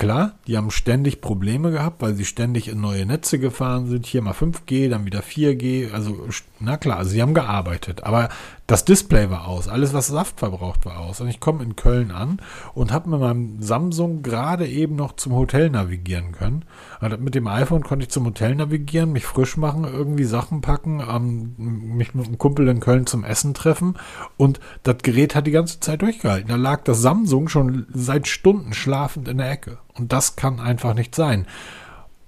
Klar, 0.00 0.38
die 0.46 0.56
haben 0.56 0.70
ständig 0.70 1.20
Probleme 1.20 1.70
gehabt, 1.70 2.00
weil 2.00 2.14
sie 2.14 2.24
ständig 2.24 2.68
in 2.68 2.80
neue 2.80 3.04
Netze 3.04 3.38
gefahren 3.38 3.86
sind. 3.86 4.06
Hier 4.06 4.22
mal 4.22 4.32
5G, 4.32 4.88
dann 4.88 5.04
wieder 5.04 5.20
4G. 5.20 5.92
Also, 5.92 6.26
na 6.58 6.78
klar, 6.78 6.96
also 6.96 7.10
sie 7.10 7.20
haben 7.20 7.34
gearbeitet. 7.34 8.02
Aber 8.02 8.30
das 8.70 8.84
Display 8.84 9.30
war 9.30 9.48
aus. 9.48 9.66
Alles, 9.66 9.92
was 9.92 10.06
Saft 10.06 10.38
verbraucht, 10.38 10.86
war 10.86 11.00
aus. 11.00 11.20
Und 11.20 11.26
ich 11.26 11.40
komme 11.40 11.64
in 11.64 11.74
Köln 11.74 12.12
an 12.12 12.40
und 12.72 12.92
habe 12.92 13.10
mit 13.10 13.18
meinem 13.18 13.60
Samsung 13.60 14.22
gerade 14.22 14.64
eben 14.68 14.94
noch 14.94 15.16
zum 15.16 15.32
Hotel 15.32 15.70
navigieren 15.70 16.30
können. 16.30 16.64
Also 17.00 17.16
mit 17.18 17.34
dem 17.34 17.48
iPhone 17.48 17.82
konnte 17.82 18.04
ich 18.04 18.10
zum 18.10 18.26
Hotel 18.26 18.54
navigieren, 18.54 19.10
mich 19.10 19.26
frisch 19.26 19.56
machen, 19.56 19.82
irgendwie 19.82 20.22
Sachen 20.22 20.60
packen, 20.60 21.00
ähm, 21.00 21.96
mich 21.96 22.14
mit 22.14 22.26
einem 22.26 22.38
Kumpel 22.38 22.68
in 22.68 22.78
Köln 22.78 23.06
zum 23.06 23.24
Essen 23.24 23.54
treffen. 23.54 23.98
Und 24.36 24.60
das 24.84 24.98
Gerät 24.98 25.34
hat 25.34 25.48
die 25.48 25.52
ganze 25.52 25.80
Zeit 25.80 26.02
durchgehalten. 26.02 26.48
Da 26.48 26.56
lag 26.56 26.84
das 26.84 27.02
Samsung 27.02 27.48
schon 27.48 27.86
seit 27.92 28.28
Stunden 28.28 28.72
schlafend 28.72 29.26
in 29.26 29.38
der 29.38 29.50
Ecke. 29.50 29.78
Und 29.94 30.12
das 30.12 30.36
kann 30.36 30.60
einfach 30.60 30.94
nicht 30.94 31.16
sein. 31.16 31.48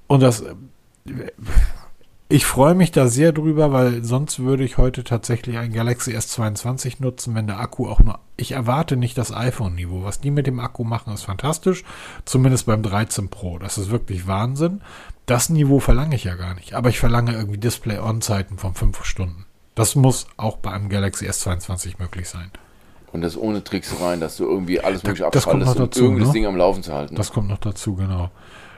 Und 0.09 0.25
das, 0.25 0.43
ich 2.33 2.47
freue 2.47 2.75
mich 2.75 2.91
da 2.91 3.09
sehr 3.09 3.33
drüber, 3.33 3.73
weil 3.73 4.03
sonst 4.03 4.39
würde 4.39 4.65
ich 4.65 4.79
heute 4.79 5.05
tatsächlich 5.05 5.59
ein 5.59 5.71
Galaxy 5.71 6.17
S22 6.17 6.95
nutzen, 7.01 7.35
wenn 7.35 7.47
der 7.47 7.61
Akku 7.61 7.87
auch 7.87 8.01
nur, 8.01 8.21
ich 8.39 8.53
erwarte 8.53 8.97
nicht 8.97 9.19
das 9.19 9.35
iPhone-Niveau. 9.35 10.03
Was 10.03 10.19
die 10.19 10.31
mit 10.31 10.47
dem 10.47 10.59
Akku 10.59 10.83
machen, 10.83 11.13
ist 11.13 11.25
fantastisch. 11.25 11.85
Zumindest 12.25 12.65
beim 12.65 12.83
13 12.83 13.29
Pro. 13.29 13.59
Das 13.59 13.77
ist 13.77 13.91
wirklich 13.91 14.27
Wahnsinn. 14.27 14.81
Das 15.27 15.51
Niveau 15.51 15.79
verlange 15.79 16.15
ich 16.17 16.25
ja 16.25 16.35
gar 16.35 16.55
nicht. 16.55 16.73
Aber 16.73 16.89
ich 16.89 16.99
verlange 16.99 17.33
irgendwie 17.35 17.59
Display-On-Zeiten 17.59 18.57
von 18.57 18.73
5 18.73 19.05
Stunden. 19.05 19.45
Das 19.75 19.95
muss 19.95 20.27
auch 20.39 20.57
bei 20.57 20.71
einem 20.71 20.89
Galaxy 20.89 21.29
S22 21.29 21.97
möglich 21.99 22.31
sein. 22.31 22.51
Und 23.13 23.21
das 23.21 23.37
ohne 23.37 23.63
Tricksereien, 23.63 24.21
dass 24.21 24.39
du 24.39 24.45
irgendwie 24.45 24.81
alles 24.81 25.03
mögliche 25.03 25.27
abschaltest, 25.27 25.67
noch 25.67 25.75
um 25.75 25.83
dazu, 25.83 26.05
irgendwie 26.05 26.21
das 26.21 26.29
ne? 26.29 26.33
Ding 26.33 26.47
am 26.47 26.57
Laufen 26.57 26.83
zu 26.83 26.95
halten. 26.95 27.15
Das 27.15 27.31
kommt 27.31 27.49
noch 27.49 27.59
dazu, 27.59 27.95
genau. 27.95 28.31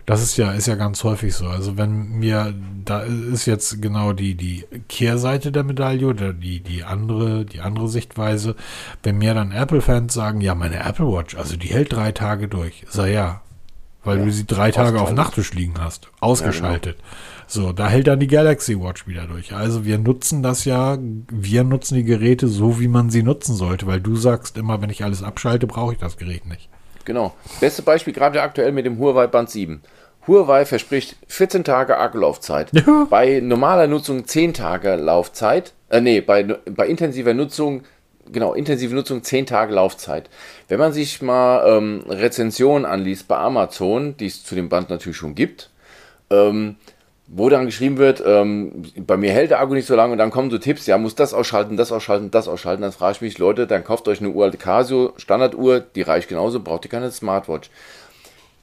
Das 0.07 0.23
ist 0.23 0.37
ja, 0.37 0.53
ist 0.53 0.67
ja 0.67 0.75
ganz 0.75 1.03
häufig 1.03 1.35
so. 1.35 1.47
Also 1.47 1.79
wenn 1.79 2.19
mir, 2.19 2.55
da 2.85 3.01
ist 3.01 3.47
jetzt 3.47 3.81
genau 3.81 4.13
die, 4.13 4.35
die 4.35 4.67
Kehrseite 4.89 5.51
der 5.51 5.65
Medaille 5.65 6.07
oder 6.07 6.35
die, 6.35 6.61
die 6.61 6.85
andere, 6.85 7.47
die 7.47 7.61
andere 7.61 7.89
Sichtweise. 7.89 8.55
Wenn 9.03 9.17
mir 9.17 9.33
dann 9.33 9.51
Apple-Fans 9.51 10.13
sagen, 10.13 10.43
ja, 10.43 10.55
meine 10.55 10.79
Apple 10.85 11.07
Watch, 11.07 11.37
also 11.37 11.57
die 11.57 11.69
hält 11.69 11.93
drei 11.93 12.13
Tage 12.13 12.49
durch. 12.49 12.85
Sag 12.91 13.09
ja. 13.09 13.41
Weil 14.03 14.19
Ja, 14.19 14.25
du 14.27 14.33
sie 14.33 14.45
drei 14.47 14.71
Tage 14.71 15.01
auf. 15.01 15.13
Nachttisch 15.13 15.55
liegen 15.55 15.81
hast. 15.81 16.11
Ausgeschaltet. 16.21 16.99
So, 17.47 17.73
da 17.73 17.89
hält 17.89 18.07
dann 18.07 18.21
die 18.21 18.27
Galaxy 18.27 18.79
Watch 18.79 19.07
wieder 19.07 19.27
durch. 19.27 19.55
Also 19.55 19.87
wir 19.87 19.97
nutzen 19.99 20.43
das 20.43 20.67
ja, 20.67 20.99
wir 21.31 21.65
nutzen 21.65 21.95
die 21.97 22.05
Geräte 22.05 22.49
so, 22.49 22.81
wie 22.81 22.89
man 22.89 23.09
sie 23.09 23.23
nutzen 23.23 23.55
sollte, 23.55 23.87
weil 23.87 24.01
du 24.03 24.17
sagst 24.17 24.59
immer, 24.59 24.83
wenn 24.83 24.91
ich 24.91 25.05
alles 25.05 25.23
abschalte, 25.23 25.67
brauche 25.67 25.95
ich 25.95 25.99
das 25.99 26.19
Gerät 26.19 26.47
nicht. 26.47 26.69
Genau. 27.05 27.35
Beste 27.61 27.83
Beispiel 27.83 28.13
gerade 28.13 28.43
aktuell 28.43 28.73
mit 28.73 28.87
dem 28.87 28.99
Huawei 28.99 29.27
Band 29.27 29.51
7. 29.51 29.83
Huawei 30.27 30.65
verspricht 30.65 31.17
14 31.29 31.65
Tage 31.65 31.99
Akkulaufzeit. 31.99 32.71
Ja. 32.73 33.07
Bei 33.11 33.41
normaler 33.41 33.87
Nutzung 33.87 34.27
10 34.27 34.55
Tage 34.55 34.97
Laufzeit. 34.97 35.73
Äh, 35.91 36.01
nee, 36.01 36.21
bei, 36.21 36.43
bei 36.43 36.87
intensiver 36.87 37.35
Nutzung, 37.35 37.83
genau, 38.33 38.55
intensive 38.55 38.95
Nutzung 38.95 39.23
10 39.23 39.47
Tage 39.47 39.75
Laufzeit. 39.75 40.31
Wenn 40.69 40.79
man 40.79 40.93
sich 40.93 41.21
mal 41.21 41.65
ähm, 41.67 42.05
Rezensionen 42.09 42.87
anliest 42.87 43.29
bei 43.29 43.37
Amazon, 43.37 44.17
die 44.17 44.27
es 44.27 44.43
zu 44.45 44.55
dem 44.55 44.69
Band 44.69 44.89
natürlich 44.89 45.19
schon 45.19 45.35
gibt, 45.35 45.71
ähm, 46.31 46.77
wo 47.27 47.49
dann 47.49 47.67
geschrieben 47.67 47.97
wird, 47.97 48.23
ähm, 48.25 48.85
bei 49.07 49.17
mir 49.17 49.33
hält 49.33 49.51
der 49.51 49.61
Akku 49.61 49.75
nicht 49.75 49.87
so 49.87 49.97
lange 49.97 50.13
und 50.13 50.19
dann 50.19 50.31
kommen 50.31 50.51
so 50.51 50.59
Tipps, 50.59 50.87
ja, 50.87 50.99
muss 50.99 51.15
das 51.15 51.33
ausschalten, 51.33 51.77
das 51.77 51.91
ausschalten, 51.91 52.31
das 52.31 52.49
ausschalten. 52.49 52.83
Dann 52.83 52.93
frage 52.93 53.17
ich 53.17 53.21
mich, 53.23 53.39
Leute, 53.39 53.67
dann 53.67 53.83
kauft 53.83 54.07
euch 54.09 54.21
eine 54.21 54.31
uralte 54.31 54.59
Casio 54.59 55.15
Standarduhr, 55.17 55.81
die 55.81 56.03
reicht 56.03 56.29
genauso, 56.29 56.61
braucht 56.61 56.85
ihr 56.85 56.91
keine 56.91 57.11
Smartwatch. 57.11 57.71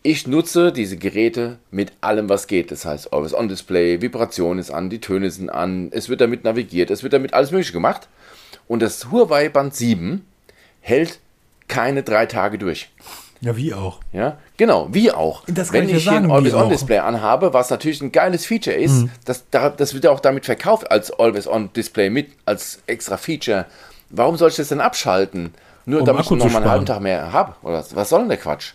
Ich 0.03 0.27
nutze 0.27 0.71
diese 0.71 0.97
Geräte 0.97 1.57
mit 1.69 1.93
allem, 2.01 2.29
was 2.29 2.47
geht. 2.47 2.71
Das 2.71 2.85
heißt, 2.85 3.13
Always 3.13 3.33
On 3.33 3.47
Display, 3.47 4.01
Vibration 4.01 4.57
ist 4.57 4.71
an, 4.71 4.89
die 4.89 4.99
Töne 4.99 5.29
sind 5.29 5.49
an, 5.49 5.89
es 5.91 6.09
wird 6.09 6.21
damit 6.21 6.43
navigiert, 6.43 6.89
es 6.89 7.03
wird 7.03 7.13
damit 7.13 7.33
alles 7.33 7.51
Mögliche 7.51 7.73
gemacht. 7.73 8.07
Und 8.67 8.81
das 8.81 9.11
Huawei 9.11 9.49
Band 9.49 9.75
7 9.75 10.25
hält 10.81 11.19
keine 11.67 12.03
drei 12.03 12.25
Tage 12.25 12.57
durch. 12.57 12.89
Ja, 13.41 13.57
wie 13.57 13.73
auch. 13.73 13.99
Ja, 14.13 14.37
genau, 14.57 14.87
wie 14.91 15.11
auch. 15.11 15.43
Das 15.47 15.71
kann 15.71 15.81
Wenn 15.81 15.89
ich 15.89 15.95
ich 15.97 16.03
hier 16.03 16.11
ein 16.11 16.15
sagen, 16.23 16.27
wie 16.29 16.33
Always 16.33 16.53
On 16.53 16.63
auch. 16.63 16.69
Display 16.69 16.99
anhabe, 16.99 17.53
was 17.53 17.69
natürlich 17.71 17.99
ein 18.01 18.11
geiles 18.11 18.45
Feature 18.45 18.75
ist, 18.75 19.05
das, 19.25 19.45
da, 19.49 19.69
das 19.71 19.93
wird 19.95 20.03
ja 20.03 20.11
auch 20.11 20.19
damit 20.19 20.45
verkauft 20.45 20.91
als 20.91 21.11
Always 21.11 21.47
On 21.47 21.73
Display 21.73 22.09
mit, 22.11 22.29
als 22.45 22.79
extra 22.85 23.17
Feature. 23.17 23.65
Warum 24.11 24.37
soll 24.37 24.49
ich 24.49 24.55
das 24.57 24.67
denn 24.69 24.79
abschalten? 24.81 25.53
Nur 25.85 26.01
Um 26.01 26.05
damit 26.05 26.25
Akku 26.25 26.35
ich 26.35 26.43
noch 26.43 26.51
mal 26.51 26.57
einen 26.61 26.69
halben. 26.69 26.85
Tag 26.85 26.99
mehr 27.01 27.33
habe. 27.33 27.55
Oder 27.63 27.83
was- 27.93 28.09
soll 28.09 28.19
denn 28.19 28.29
der 28.29 28.37
Quatsch? 28.37 28.73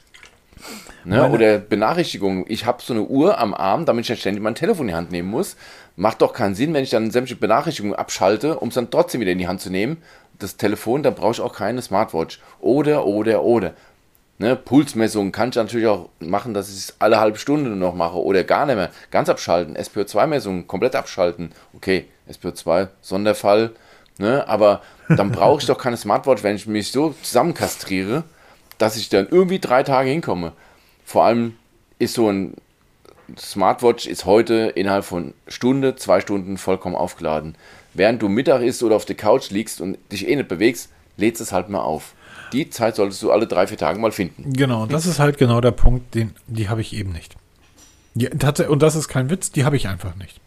Ne? 1.05 1.31
Oder 1.31 1.59
Benachrichtigungen. 1.59 2.45
Ich 2.49 2.67
habe 2.67 2.83
so 2.83 2.93
eine 2.93 3.03
Uhr 3.05 3.39
am 3.39 3.55
Arm, 3.55 3.85
damit 3.85 4.07
ich 4.07 4.11
nicht 4.11 4.21
ständig 4.21 4.43
mein 4.43 4.57
Telefon 4.57 4.87
in 4.87 4.89
die 4.89 4.95
Hand 4.97 5.13
nehmen 5.13 5.29
muss. 5.31 5.57
Macht 5.95 6.21
doch 6.23 6.33
keinen 6.33 6.57
Sinn, 6.57 6.75
wenn 6.75 6.83
ich 6.83 6.91
dann 6.91 7.13
sämtliche 7.13 7.39
Benachrichtigungen 7.39 7.95
abschalte, 7.97 8.59
um 8.59 8.69
es 8.71 8.75
dann 8.75 8.91
trotzdem 8.91 9.21
wieder 9.21 9.31
in 9.31 9.39
die 9.39 9.47
Hand 9.47 9.61
zu 9.61 9.71
nehmen. 9.71 9.99
Das 10.41 10.57
Telefon, 10.57 11.05
dann 11.05 11.15
brauche 11.15 11.31
ich 11.33 11.41
auch 11.41 11.55
keine 11.55 11.81
Smartwatch. 11.81 12.41
Oder, 12.61 13.07
oder, 13.07 13.43
oder. 13.45 13.73
Ne, 14.39 14.55
Pulsmessungen 14.55 15.33
kann 15.33 15.49
ich 15.49 15.55
natürlich 15.55 15.87
auch 15.87 16.11
machen, 16.21 16.53
dass 16.53 16.69
ich 16.69 16.77
es 16.77 16.97
alle 16.99 17.19
halbe 17.19 17.39
Stunde 17.39 17.71
noch 17.71 17.95
mache 17.95 18.23
oder 18.23 18.45
gar 18.45 18.67
nicht 18.67 18.77
mehr. 18.77 18.91
Ganz 19.11 19.31
abschalten. 19.31 19.77
SPO2-Messungen 19.77 20.67
komplett 20.67 20.95
abschalten. 20.95 21.53
Okay, 21.75 22.05
SPO2, 22.31 22.89
Sonderfall. 23.01 23.73
Ne, 24.19 24.47
aber 24.49 24.83
dann 25.09 25.31
brauche 25.33 25.61
ich 25.61 25.67
doch 25.67 25.79
keine 25.79 25.97
Smartwatch, 25.97 26.43
wenn 26.43 26.57
ich 26.57 26.67
mich 26.67 26.91
so 26.91 27.15
zusammenkastriere, 27.23 28.25
dass 28.79 28.97
ich 28.97 29.09
dann 29.09 29.29
irgendwie 29.31 29.59
drei 29.59 29.83
Tage 29.83 30.11
hinkomme. 30.11 30.53
Vor 31.05 31.25
allem 31.25 31.57
ist 31.99 32.15
so 32.15 32.31
ein 32.31 32.55
Smartwatch 33.39 34.07
ist 34.07 34.25
heute 34.25 34.73
innerhalb 34.75 35.05
von 35.05 35.35
Stunde, 35.49 35.97
zwei 35.97 36.21
Stunden 36.21 36.59
vollkommen 36.59 36.95
aufgeladen. 36.95 37.57
Während 37.93 38.23
du 38.23 38.29
Mittag 38.29 38.63
isst 38.63 38.83
oder 38.83 38.97
auf 38.97 39.05
der 39.05 39.17
Couch 39.17 39.51
liegst 39.51 39.81
und 39.81 39.99
dich 40.13 40.29
eh 40.29 40.37
nicht 40.37 40.49
bewegst, 40.49 40.91
lädst 41.17 41.41
es 41.41 41.53
halt 41.53 41.69
mal 41.69 41.81
auf. 41.81 42.15
Die 42.53 42.71
Zeit 42.71 42.97
solltest 42.97 43.23
du 43.23 43.31
alle 43.31 43.47
drei, 43.47 43.67
vier 43.67 43.79
Tage 43.79 43.99
mal 43.99 44.13
finden. 44.13 44.53
Genau, 44.53 44.85
und 44.85 44.93
das 44.93 45.07
ist 45.07 45.19
halt 45.19 45.39
genau 45.39 45.61
der 45.61 45.73
Punkt, 45.73 46.15
den, 46.15 46.35
die 46.47 46.69
habe 46.69 46.81
ich 46.81 46.95
eben 46.95 47.13
nicht. 47.13 47.37
Die, 48.15 48.29
und 48.29 48.83
das 48.83 48.97
ist 48.97 49.09
kein 49.09 49.31
Witz, 49.31 49.51
die 49.51 49.65
habe 49.65 49.77
ich 49.77 49.89
einfach 49.89 50.17
nicht. 50.17 50.41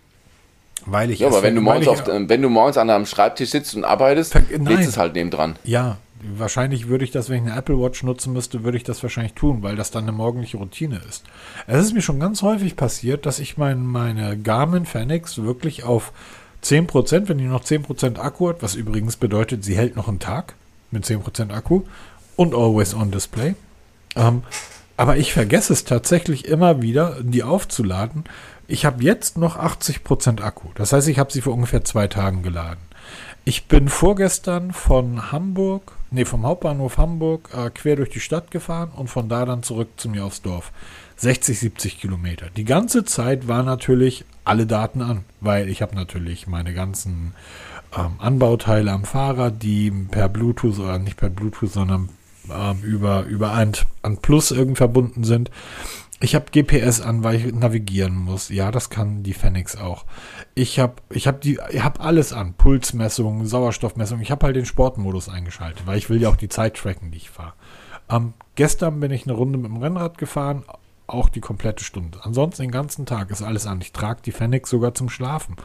Weil 0.85 1.11
ich 1.11 1.19
Ja, 1.19 1.27
aber 1.27 1.43
wenn 1.43 1.55
du, 1.55 1.61
morgens 1.61 1.87
auf, 1.87 2.07
äh, 2.07 2.29
wenn 2.29 2.41
du 2.41 2.49
morgens 2.49 2.77
an 2.77 2.89
einem 2.89 3.05
Schreibtisch 3.05 3.49
sitzt 3.49 3.75
und 3.75 3.83
arbeitest, 3.83 4.33
lädst 4.49 4.89
es 4.89 4.97
halt 4.97 5.13
neben 5.13 5.29
dran. 5.29 5.57
Ja, 5.63 5.97
wahrscheinlich 6.21 6.87
würde 6.87 7.03
ich 7.03 7.11
das, 7.11 7.29
wenn 7.29 7.43
ich 7.43 7.51
eine 7.51 7.59
Apple 7.59 7.79
Watch 7.79 8.03
nutzen 8.03 8.33
müsste, 8.33 8.63
würde 8.63 8.77
ich 8.77 8.83
das 8.83 9.03
wahrscheinlich 9.03 9.33
tun, 9.33 9.61
weil 9.61 9.75
das 9.75 9.91
dann 9.91 10.03
eine 10.03 10.11
morgendliche 10.11 10.57
Routine 10.57 11.01
ist. 11.07 11.23
Es 11.67 11.85
ist 11.85 11.93
mir 11.93 12.01
schon 12.01 12.19
ganz 12.19 12.41
häufig 12.41 12.75
passiert, 12.75 13.25
dass 13.25 13.39
ich 13.39 13.57
mein, 13.57 13.85
meine 13.85 14.37
Garmin 14.37 14.85
Fenix 14.85 15.41
wirklich 15.41 15.83
auf 15.83 16.11
10%, 16.63 17.29
wenn 17.29 17.37
die 17.37 17.45
noch 17.45 17.63
10% 17.63 18.17
Akku 18.17 18.49
hat, 18.49 18.61
was 18.61 18.75
übrigens 18.75 19.15
bedeutet, 19.15 19.63
sie 19.63 19.77
hält 19.77 19.95
noch 19.95 20.07
einen 20.07 20.19
Tag 20.19 20.55
mit 20.91 21.05
10% 21.05 21.51
Akku 21.51 21.83
und 22.35 22.53
Always 22.53 22.93
On 22.93 23.11
Display, 23.11 23.55
ähm, 24.15 24.43
Aber 24.97 25.15
ich 25.15 25.31
vergesse 25.31 25.71
es 25.71 25.85
tatsächlich 25.85 26.45
immer 26.45 26.81
wieder, 26.81 27.17
die 27.21 27.43
aufzuladen. 27.43 28.25
Ich 28.67 28.85
habe 28.85 29.01
jetzt 29.01 29.37
noch 29.37 29.57
80% 29.57 30.41
Akku. 30.41 30.69
Das 30.75 30.91
heißt, 30.91 31.07
ich 31.07 31.17
habe 31.17 31.31
sie 31.31 31.39
vor 31.39 31.53
ungefähr 31.53 31.85
zwei 31.85 32.07
Tagen 32.07 32.43
geladen. 32.43 32.81
Ich 33.45 33.67
bin 33.67 33.87
vorgestern 33.87 34.73
von 34.73 35.31
Hamburg, 35.31 35.93
nee, 36.11 36.25
vom 36.25 36.45
Hauptbahnhof 36.45 36.97
Hamburg 36.97 37.49
äh, 37.55 37.69
quer 37.69 37.95
durch 37.95 38.09
die 38.09 38.19
Stadt 38.19 38.51
gefahren 38.51 38.91
und 38.93 39.07
von 39.07 39.29
da 39.29 39.45
dann 39.45 39.63
zurück 39.63 39.87
zu 39.95 40.09
mir 40.09 40.25
aufs 40.25 40.41
Dorf. 40.41 40.73
60, 41.15 41.57
70 41.57 41.99
Kilometer. 41.99 42.47
Die 42.55 42.65
ganze 42.65 43.05
Zeit 43.05 43.47
war 43.47 43.63
natürlich 43.63 44.25
alle 44.43 44.67
Daten 44.67 45.01
an, 45.01 45.23
weil 45.39 45.69
ich 45.69 45.81
habe 45.81 45.95
natürlich 45.95 46.45
meine 46.45 46.73
ganzen 46.73 47.33
ähm, 47.97 48.11
Anbauteile 48.19 48.91
am 48.91 49.03
Fahrrad, 49.03 49.61
die 49.63 49.91
per 49.91 50.29
Bluetooth 50.29 50.79
oder 50.79 50.99
nicht 50.99 51.17
per 51.17 51.29
Bluetooth, 51.29 51.71
sondern 51.71 52.09
ähm, 52.51 52.81
über, 52.83 53.23
über 53.23 53.53
ein, 53.53 53.73
ein 54.03 54.17
Plus 54.17 54.51
irgendwie 54.51 54.77
verbunden 54.77 55.23
sind. 55.23 55.51
Ich 56.21 56.35
habe 56.35 56.51
GPS 56.51 56.99
an, 56.99 57.23
weil 57.23 57.35
ich 57.35 57.53
navigieren 57.53 58.13
muss. 58.13 58.49
Ja, 58.49 58.71
das 58.71 58.89
kann 58.89 59.23
die 59.23 59.33
Phoenix 59.33 59.77
auch. 59.77 60.05
Ich 60.53 60.77
habe 60.77 60.95
ich 61.09 61.27
hab 61.27 61.39
die 61.39 61.59
ich 61.71 61.81
habe 61.81 62.01
alles 62.01 62.33
an, 62.33 62.55
Pulsmessung, 62.55 63.45
Sauerstoffmessung. 63.45 64.19
Ich 64.19 64.29
habe 64.29 64.45
halt 64.45 64.57
den 64.57 64.65
Sportmodus 64.65 65.29
eingeschaltet, 65.29 65.87
weil 65.87 65.97
ich 65.97 66.09
will 66.09 66.21
ja 66.21 66.27
auch 66.27 66.35
die 66.35 66.49
Zeit 66.49 66.75
tracken, 66.75 67.11
die 67.11 67.17
ich 67.17 67.29
fahre. 67.29 67.53
Ähm, 68.09 68.33
gestern 68.55 68.99
bin 68.99 69.11
ich 69.11 69.23
eine 69.23 69.33
Runde 69.33 69.57
mit 69.57 69.71
dem 69.71 69.77
Rennrad 69.77 70.17
gefahren, 70.17 70.65
auch 71.07 71.29
die 71.29 71.39
komplette 71.39 71.85
Stunde. 71.85 72.19
Ansonsten 72.23 72.63
den 72.63 72.71
ganzen 72.71 73.05
Tag 73.05 73.31
ist 73.31 73.41
alles 73.41 73.65
an. 73.65 73.79
Ich 73.79 73.93
trage 73.93 74.21
die 74.21 74.33
Phoenix 74.33 74.69
sogar 74.69 74.93
zum 74.93 75.09
Schlafen. 75.09 75.55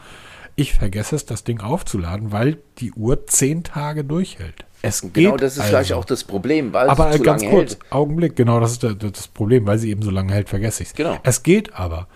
Ich 0.55 0.73
vergesse 0.73 1.15
es, 1.15 1.25
das 1.25 1.43
Ding 1.43 1.59
aufzuladen, 1.59 2.31
weil 2.31 2.57
die 2.77 2.93
Uhr 2.93 3.27
zehn 3.27 3.63
Tage 3.63 4.03
durchhält. 4.03 4.65
Es 4.81 5.01
genau, 5.13 5.35
das 5.35 5.53
ist 5.53 5.59
also. 5.59 5.69
vielleicht 5.69 5.93
auch 5.93 6.05
das 6.05 6.23
Problem, 6.23 6.71
weil 6.71 6.89
aber 6.89 7.09
es 7.09 7.17
zu 7.17 7.23
ganz 7.23 7.41
lange 7.41 7.55
kurz, 7.55 7.71
hält. 7.71 7.91
Augenblick, 7.91 8.35
genau, 8.35 8.59
das 8.59 8.73
ist 8.73 8.83
das 8.83 9.27
Problem, 9.27 9.65
weil 9.65 9.79
sie 9.79 9.89
eben 9.89 10.01
so 10.01 10.11
lange 10.11 10.31
hält, 10.31 10.47
vergesse 10.47 10.83
ich 10.83 10.89
es. 10.89 10.95
Genau. 10.95 11.17
Es 11.23 11.43
geht 11.43 11.73
aber. 11.73 12.07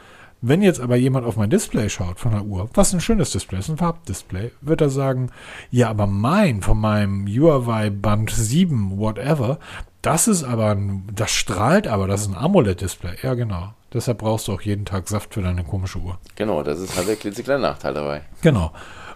Wenn 0.41 0.61
jetzt 0.61 0.79
aber 0.79 0.95
jemand 0.95 1.25
auf 1.25 1.35
mein 1.35 1.49
Display 1.49 1.89
schaut 1.89 2.17
von 2.17 2.31
der 2.31 2.43
Uhr, 2.43 2.69
was 2.73 2.93
ein 2.93 3.01
schönes 3.01 3.31
Display 3.31 3.59
ist, 3.59 3.69
ein 3.69 3.77
Farbdisplay, 3.77 4.51
wird 4.61 4.79
er 4.79 4.89
sagen, 4.89 5.31
ja, 5.69 5.89
aber 5.89 6.07
mein, 6.07 6.61
von 6.61 6.79
meinem 6.79 7.27
Huawei 7.27 7.89
Band 7.89 8.29
7, 8.29 8.97
whatever, 8.97 9.59
das 10.01 10.29
ist 10.29 10.45
aber, 10.45 10.71
ein, 10.71 11.09
das 11.13 11.31
strahlt 11.31 11.87
aber, 11.87 12.07
das 12.07 12.21
ist 12.21 12.27
ein 12.29 12.37
AMOLED-Display. 12.37 13.17
Ja, 13.21 13.33
genau. 13.33 13.73
Deshalb 13.93 14.19
brauchst 14.19 14.47
du 14.47 14.53
auch 14.53 14.61
jeden 14.61 14.85
Tag 14.85 15.07
Saft 15.07 15.33
für 15.33 15.41
deine 15.41 15.63
komische 15.63 15.99
Uhr. 15.99 16.19
Genau, 16.35 16.61
das 16.63 16.79
ist 16.79 16.95
halt 16.95 17.07
der 17.07 17.15
klitzekleine 17.15 17.61
Nachteil 17.61 17.93
dabei. 17.93 18.21
Genau. 18.41 18.71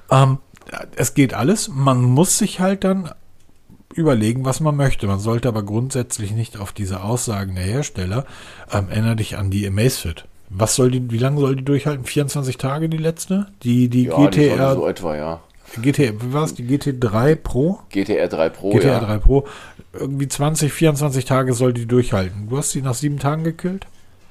Ähm, 0.09 0.39
es 0.95 1.13
geht 1.13 1.33
alles. 1.33 1.67
Man 1.69 2.01
muss 2.01 2.37
sich 2.37 2.59
halt 2.59 2.83
dann 2.83 3.11
überlegen, 3.93 4.45
was 4.45 4.59
man 4.59 4.75
möchte. 4.75 5.07
Man 5.07 5.19
sollte 5.19 5.47
aber 5.47 5.63
grundsätzlich 5.63 6.31
nicht 6.31 6.59
auf 6.59 6.71
diese 6.71 7.03
Aussagen 7.03 7.55
der 7.55 7.65
Hersteller, 7.65 8.25
ähm, 8.71 8.89
erinnere 8.89 9.17
dich 9.17 9.37
an 9.37 9.51
die 9.51 9.67
Amazfit. 9.67 10.25
Was 10.49 10.75
soll 10.75 10.91
die, 10.91 11.11
wie 11.11 11.17
lange 11.17 11.39
soll 11.39 11.55
die 11.55 11.65
durchhalten? 11.65 12.05
24 12.05 12.57
Tage 12.57 12.89
die 12.89 12.97
letzte? 12.97 13.47
Die, 13.63 13.89
die 13.89 14.05
ja, 14.05 14.17
GTR. 14.17 14.73
Die 14.73 14.75
so 14.75 14.87
etwa, 14.87 15.15
ja. 15.15 15.41
GT, 15.81 16.21
wie 16.21 16.33
war 16.33 16.43
es? 16.43 16.53
Die 16.53 16.63
GT3 16.63 17.35
Pro? 17.35 17.79
GTR 17.89 18.27
3 18.27 18.49
Pro, 18.49 18.69
GTR 18.71 18.93
ja. 18.93 18.99
3 18.99 19.17
Pro. 19.17 19.47
Irgendwie 19.93 20.27
20, 20.27 20.71
24 20.71 21.25
Tage 21.25 21.53
soll 21.53 21.73
die 21.73 21.87
durchhalten. 21.87 22.49
Du 22.49 22.57
hast 22.57 22.71
sie 22.71 22.81
nach 22.81 22.93
sieben 22.93 23.17
Tagen 23.17 23.43
gekillt? 23.43 23.87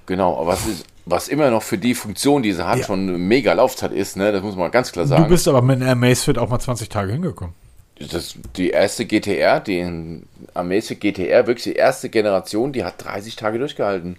Genau, 0.06 0.38
aber 0.38 0.52
was, 0.52 0.66
ist, 0.66 0.86
was 1.04 1.28
immer 1.28 1.50
noch 1.50 1.62
für 1.62 1.78
die 1.78 1.94
Funktion, 1.94 2.42
die 2.42 2.52
sie 2.52 2.66
hat, 2.66 2.78
ja. 2.78 2.84
schon 2.84 3.08
eine 3.08 3.18
mega 3.18 3.52
Laufzeit 3.52 3.92
ist, 3.92 4.16
ne? 4.16 4.32
das 4.32 4.42
muss 4.42 4.56
man 4.56 4.70
ganz 4.70 4.92
klar 4.92 5.06
sagen. 5.06 5.24
Du 5.24 5.28
bist 5.30 5.46
aber 5.48 5.62
mit 5.62 5.80
einem 5.80 5.90
Amazfit 5.90 6.38
auch 6.38 6.48
mal 6.48 6.58
20 6.58 6.88
Tage 6.88 7.12
hingekommen. 7.12 7.54
Das, 8.10 8.34
die 8.56 8.70
erste 8.70 9.04
GTR, 9.04 9.60
die 9.60 10.22
Amazfit 10.54 11.00
GTR, 11.00 11.46
wirklich 11.46 11.64
die 11.64 11.74
erste 11.74 12.08
Generation, 12.08 12.72
die 12.72 12.84
hat 12.84 13.04
30 13.04 13.36
Tage 13.36 13.58
durchgehalten. 13.58 14.16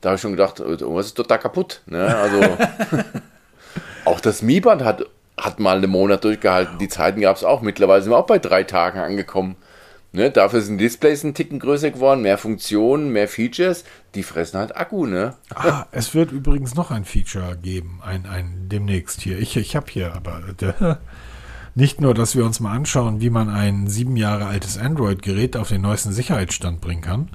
Da 0.00 0.10
habe 0.10 0.16
ich 0.16 0.20
schon 0.20 0.32
gedacht, 0.32 0.62
was 0.64 1.06
ist 1.06 1.14
total 1.14 1.38
kaputt. 1.38 1.80
Ne? 1.86 2.04
Also 2.04 2.40
auch 4.04 4.20
das 4.20 4.42
Mi-Band 4.42 4.84
hat, 4.84 5.06
hat 5.38 5.60
mal 5.60 5.78
einen 5.78 5.90
Monat 5.90 6.24
durchgehalten. 6.24 6.78
Die 6.78 6.88
Zeiten 6.88 7.20
gab 7.20 7.36
es 7.36 7.44
auch. 7.44 7.62
Mittlerweile 7.62 8.02
sind 8.02 8.12
wir 8.12 8.18
auch 8.18 8.26
bei 8.26 8.38
drei 8.38 8.64
Tagen 8.64 8.98
angekommen. 8.98 9.56
Ne, 10.16 10.30
dafür 10.30 10.62
sind 10.62 10.78
Displays 10.78 11.24
ein 11.24 11.34
Ticken 11.34 11.58
größer 11.58 11.90
geworden, 11.90 12.22
mehr 12.22 12.38
Funktionen, 12.38 13.10
mehr 13.10 13.28
Features. 13.28 13.84
Die 14.14 14.22
fressen 14.22 14.58
halt 14.58 14.74
Akku, 14.74 15.04
ne? 15.04 15.34
Ah, 15.54 15.84
es 15.92 16.14
wird 16.14 16.32
übrigens 16.32 16.74
noch 16.74 16.90
ein 16.90 17.04
Feature 17.04 17.54
geben, 17.60 18.00
ein, 18.02 18.24
ein 18.24 18.70
demnächst 18.70 19.20
hier. 19.20 19.38
Ich, 19.38 19.58
ich 19.58 19.76
habe 19.76 19.88
hier 19.90 20.14
aber 20.14 20.40
äh, 20.62 20.94
nicht 21.74 22.00
nur, 22.00 22.14
dass 22.14 22.34
wir 22.34 22.46
uns 22.46 22.60
mal 22.60 22.72
anschauen, 22.72 23.20
wie 23.20 23.28
man 23.28 23.50
ein 23.50 23.88
sieben 23.88 24.16
Jahre 24.16 24.46
altes 24.46 24.78
Android-Gerät 24.78 25.54
auf 25.54 25.68
den 25.68 25.82
neuesten 25.82 26.12
Sicherheitsstand 26.12 26.80
bringen 26.80 27.02
kann. 27.02 27.28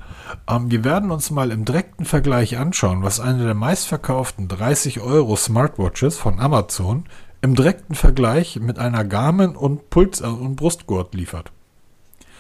Ähm, 0.50 0.72
wir 0.72 0.84
werden 0.84 1.12
uns 1.12 1.30
mal 1.30 1.52
im 1.52 1.66
direkten 1.66 2.06
Vergleich 2.06 2.58
anschauen, 2.58 3.04
was 3.04 3.20
eine 3.20 3.44
der 3.44 3.54
meistverkauften 3.54 4.48
30 4.48 5.02
Euro 5.02 5.36
Smartwatches 5.36 6.18
von 6.18 6.40
Amazon 6.40 7.04
im 7.44 7.54
direkten 7.54 7.94
Vergleich 7.94 8.60
mit 8.60 8.80
einer 8.80 9.04
Garmin 9.04 9.56
und 9.56 9.92
Puls- 9.92 10.22
und 10.22 10.56
Brustgurt 10.56 11.14
liefert. 11.14 11.52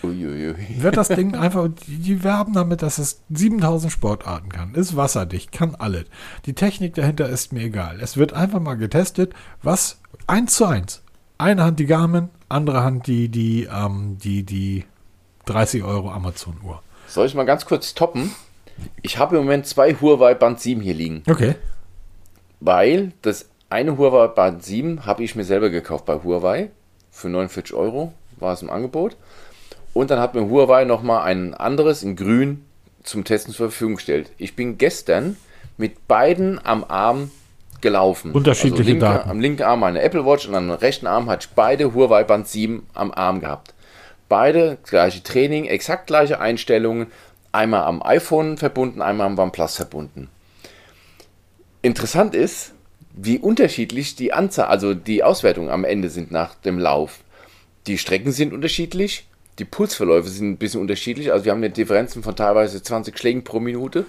Uiuiui. 0.03 0.81
Wird 0.81 0.97
das 0.97 1.09
Ding 1.09 1.35
einfach, 1.35 1.69
die 1.87 2.23
werben 2.23 2.53
damit, 2.53 2.81
dass 2.81 2.97
es 2.97 3.21
7000 3.29 3.91
Sportarten 3.91 4.49
kann, 4.49 4.73
ist 4.75 4.95
wasserdicht, 4.95 5.51
kann 5.51 5.75
alles. 5.75 6.05
Die 6.45 6.53
Technik 6.53 6.95
dahinter 6.95 7.29
ist 7.29 7.53
mir 7.53 7.63
egal. 7.63 7.99
Es 8.01 8.17
wird 8.17 8.33
einfach 8.33 8.59
mal 8.59 8.75
getestet, 8.75 9.33
was 9.61 9.99
eins 10.27 10.55
zu 10.55 10.65
eins. 10.65 11.03
Eine 11.37 11.63
Hand 11.63 11.79
die 11.79 11.85
Garmin, 11.85 12.29
andere 12.49 12.83
Hand 12.83 13.07
die, 13.07 13.29
die, 13.29 13.67
ähm, 13.71 14.17
die, 14.19 14.43
die 14.43 14.85
30 15.45 15.83
Euro 15.83 16.11
Amazon-Uhr. 16.11 16.81
Soll 17.07 17.25
ich 17.25 17.35
mal 17.35 17.45
ganz 17.45 17.65
kurz 17.65 17.93
toppen? 17.93 18.31
Ich 19.01 19.17
habe 19.17 19.37
im 19.37 19.43
Moment 19.43 19.65
zwei 19.65 19.93
Huawei 19.93 20.33
Band 20.33 20.59
7 20.59 20.81
hier 20.81 20.93
liegen. 20.93 21.23
Okay. 21.29 21.55
Weil 22.59 23.11
das 23.21 23.49
eine 23.69 23.97
Huawei 23.97 24.27
Band 24.27 24.63
7 24.63 25.05
habe 25.05 25.23
ich 25.23 25.35
mir 25.35 25.43
selber 25.43 25.69
gekauft 25.69 26.05
bei 26.05 26.15
Huawei. 26.23 26.71
Für 27.09 27.29
49 27.29 27.73
Euro 27.75 28.13
war 28.37 28.53
es 28.53 28.61
im 28.61 28.69
Angebot. 28.69 29.17
Und 29.93 30.11
dann 30.11 30.19
hat 30.19 30.35
mir 30.35 30.49
Huawei 30.49 30.85
nochmal 30.85 31.23
ein 31.23 31.53
anderes 31.53 32.03
in 32.03 32.15
grün 32.15 32.65
zum 33.03 33.23
Testen 33.23 33.53
zur 33.53 33.69
Verfügung 33.69 33.95
gestellt. 33.95 34.31
Ich 34.37 34.55
bin 34.55 34.77
gestern 34.77 35.37
mit 35.77 36.07
beiden 36.07 36.63
am 36.63 36.83
Arm 36.87 37.31
gelaufen. 37.81 38.31
Unterschiedliche 38.31 38.81
also 38.81 38.91
linke, 38.91 39.05
Daten. 39.05 39.29
Am 39.29 39.39
linken 39.39 39.63
Arm 39.63 39.83
eine 39.83 40.01
Apple 40.01 40.25
Watch 40.25 40.47
und 40.47 40.55
am 40.55 40.71
rechten 40.71 41.07
Arm 41.07 41.29
hatte 41.29 41.47
ich 41.49 41.55
beide 41.55 41.93
Huawei 41.93 42.23
Band 42.23 42.47
7 42.47 42.87
am 42.93 43.11
Arm 43.11 43.41
gehabt. 43.41 43.73
Beide 44.29 44.77
gleiche 44.85 45.23
Training, 45.23 45.65
exakt 45.65 46.07
gleiche 46.07 46.39
Einstellungen. 46.39 47.07
Einmal 47.51 47.83
am 47.83 48.01
iPhone 48.01 48.57
verbunden, 48.57 49.01
einmal 49.01 49.27
am 49.27 49.37
OnePlus 49.37 49.75
verbunden. 49.75 50.29
Interessant 51.81 52.33
ist, 52.33 52.73
wie 53.13 53.39
unterschiedlich 53.39 54.15
die 54.15 54.31
Anzahl, 54.31 54.67
also 54.67 54.93
die 54.93 55.23
Auswertungen 55.23 55.69
am 55.69 55.83
Ende 55.83 56.09
sind 56.09 56.31
nach 56.31 56.55
dem 56.55 56.79
Lauf. 56.79 57.19
Die 57.87 57.97
Strecken 57.97 58.31
sind 58.31 58.53
unterschiedlich, 58.53 59.27
die 59.59 59.65
Pulsverläufe 59.65 60.29
sind 60.29 60.51
ein 60.51 60.57
bisschen 60.57 60.81
unterschiedlich. 60.81 61.31
Also 61.31 61.45
wir 61.45 61.51
haben 61.51 61.59
eine 61.59 61.69
Differenzen 61.69 62.23
von 62.23 62.35
teilweise 62.35 62.81
20 62.81 63.17
Schlägen 63.17 63.43
pro 63.43 63.59
Minute. 63.59 64.05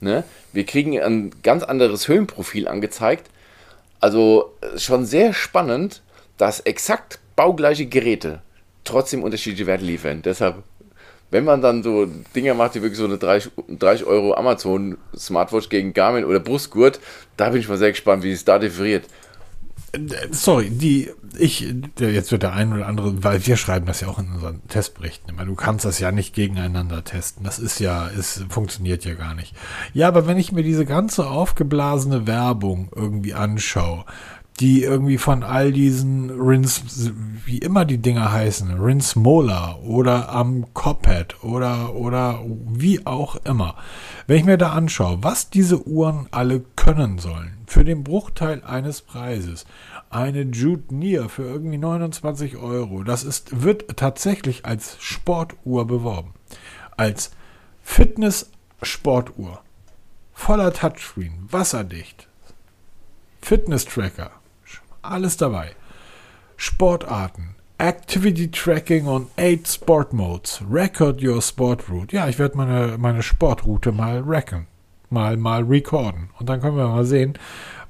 Ne? 0.00 0.24
Wir 0.52 0.64
kriegen 0.64 0.98
ein 0.98 1.30
ganz 1.42 1.62
anderes 1.62 2.08
Höhenprofil 2.08 2.68
angezeigt. 2.68 3.28
Also 4.00 4.54
schon 4.76 5.04
sehr 5.04 5.34
spannend, 5.34 6.02
dass 6.36 6.60
exakt 6.60 7.18
baugleiche 7.36 7.86
Geräte 7.86 8.40
trotzdem 8.84 9.22
unterschiedliche 9.22 9.66
Werte 9.66 9.84
liefern. 9.84 10.22
Deshalb, 10.22 10.62
wenn 11.30 11.44
man 11.44 11.60
dann 11.60 11.82
so 11.82 12.06
Dinger 12.34 12.54
macht, 12.54 12.74
die 12.74 12.82
wirklich 12.82 12.98
so 12.98 13.04
eine 13.04 13.18
30, 13.18 13.52
30 13.68 14.06
Euro 14.06 14.34
Amazon 14.34 14.96
Smartwatch 15.16 15.68
gegen 15.68 15.92
Garmin 15.92 16.24
oder 16.24 16.40
Brustgurt, 16.40 17.00
da 17.36 17.50
bin 17.50 17.60
ich 17.60 17.68
mal 17.68 17.76
sehr 17.76 17.90
gespannt, 17.90 18.22
wie 18.22 18.32
es 18.32 18.44
da 18.44 18.58
differiert. 18.58 19.04
Sorry, 20.32 20.68
die, 20.68 21.10
ich, 21.38 21.74
jetzt 21.98 22.30
wird 22.30 22.42
der 22.42 22.52
ein 22.52 22.72
oder 22.74 22.86
andere, 22.86 23.24
weil 23.24 23.46
wir 23.46 23.56
schreiben 23.56 23.86
das 23.86 24.02
ja 24.02 24.08
auch 24.08 24.18
in 24.18 24.30
unseren 24.30 24.66
Testberichten 24.68 25.30
immer. 25.30 25.46
Du 25.46 25.54
kannst 25.54 25.84
das 25.84 25.98
ja 25.98 26.12
nicht 26.12 26.34
gegeneinander 26.34 27.04
testen. 27.04 27.42
Das 27.44 27.58
ist 27.58 27.80
ja, 27.80 28.08
es 28.08 28.44
funktioniert 28.50 29.06
ja 29.06 29.14
gar 29.14 29.34
nicht. 29.34 29.54
Ja, 29.94 30.08
aber 30.08 30.26
wenn 30.26 30.36
ich 30.36 30.52
mir 30.52 30.62
diese 30.62 30.84
ganze 30.84 31.26
aufgeblasene 31.26 32.26
Werbung 32.26 32.90
irgendwie 32.94 33.32
anschaue, 33.32 34.04
die 34.60 34.82
irgendwie 34.82 35.18
von 35.18 35.44
all 35.44 35.72
diesen 35.72 36.30
Rins, 36.30 37.12
wie 37.44 37.58
immer 37.58 37.84
die 37.84 37.98
Dinger 37.98 38.32
heißen, 38.32 38.80
Rins 38.80 39.14
Mola 39.14 39.76
oder 39.76 40.30
am 40.30 40.72
Cophead 40.74 41.42
oder, 41.44 41.94
oder 41.94 42.40
wie 42.66 43.06
auch 43.06 43.36
immer. 43.44 43.76
Wenn 44.26 44.38
ich 44.38 44.44
mir 44.44 44.58
da 44.58 44.72
anschaue, 44.72 45.18
was 45.22 45.50
diese 45.50 45.86
Uhren 45.86 46.26
alle 46.32 46.60
können 46.74 47.18
sollen, 47.18 47.58
für 47.66 47.84
den 47.84 48.02
Bruchteil 48.02 48.62
eines 48.64 49.02
Preises, 49.02 49.64
eine 50.10 50.42
Jude 50.42 50.94
Near 50.94 51.28
für 51.28 51.44
irgendwie 51.44 51.78
29 51.78 52.56
Euro, 52.56 53.04
das 53.04 53.24
ist, 53.24 53.62
wird 53.62 53.96
tatsächlich 53.96 54.64
als 54.64 54.96
Sportuhr 54.98 55.86
beworben. 55.86 56.34
Als 56.96 57.30
Fitness-Sportuhr. 57.82 59.60
Voller 60.34 60.72
Touchscreen, 60.72 61.48
wasserdicht, 61.50 62.28
Fitness-Tracker, 63.42 64.30
alles 65.10 65.36
dabei. 65.36 65.72
Sportarten, 66.56 67.54
Activity 67.78 68.50
Tracking 68.50 69.06
on 69.06 69.28
8 69.36 69.66
Sport 69.66 70.12
Modes. 70.12 70.60
Record 70.68 71.22
your 71.22 71.40
Sport 71.40 71.88
Route. 71.88 72.16
Ja, 72.16 72.28
ich 72.28 72.38
werde 72.38 72.56
meine, 72.56 72.98
meine 72.98 73.22
Sportroute 73.22 73.92
mal 73.92 74.22
racken. 74.26 74.66
Mal, 75.10 75.36
mal 75.36 75.62
recorden. 75.62 76.30
Und 76.38 76.48
dann 76.48 76.60
können 76.60 76.76
wir 76.76 76.88
mal 76.88 77.04
sehen, 77.04 77.34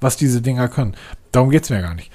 was 0.01 0.17
diese 0.17 0.43
Dinger 0.43 0.69
können. 0.69 0.95
Darum 1.33 1.51
geht 1.51 1.65
es 1.65 1.71
mir 1.71 1.81
gar 1.81 1.95
nicht. 1.95 2.13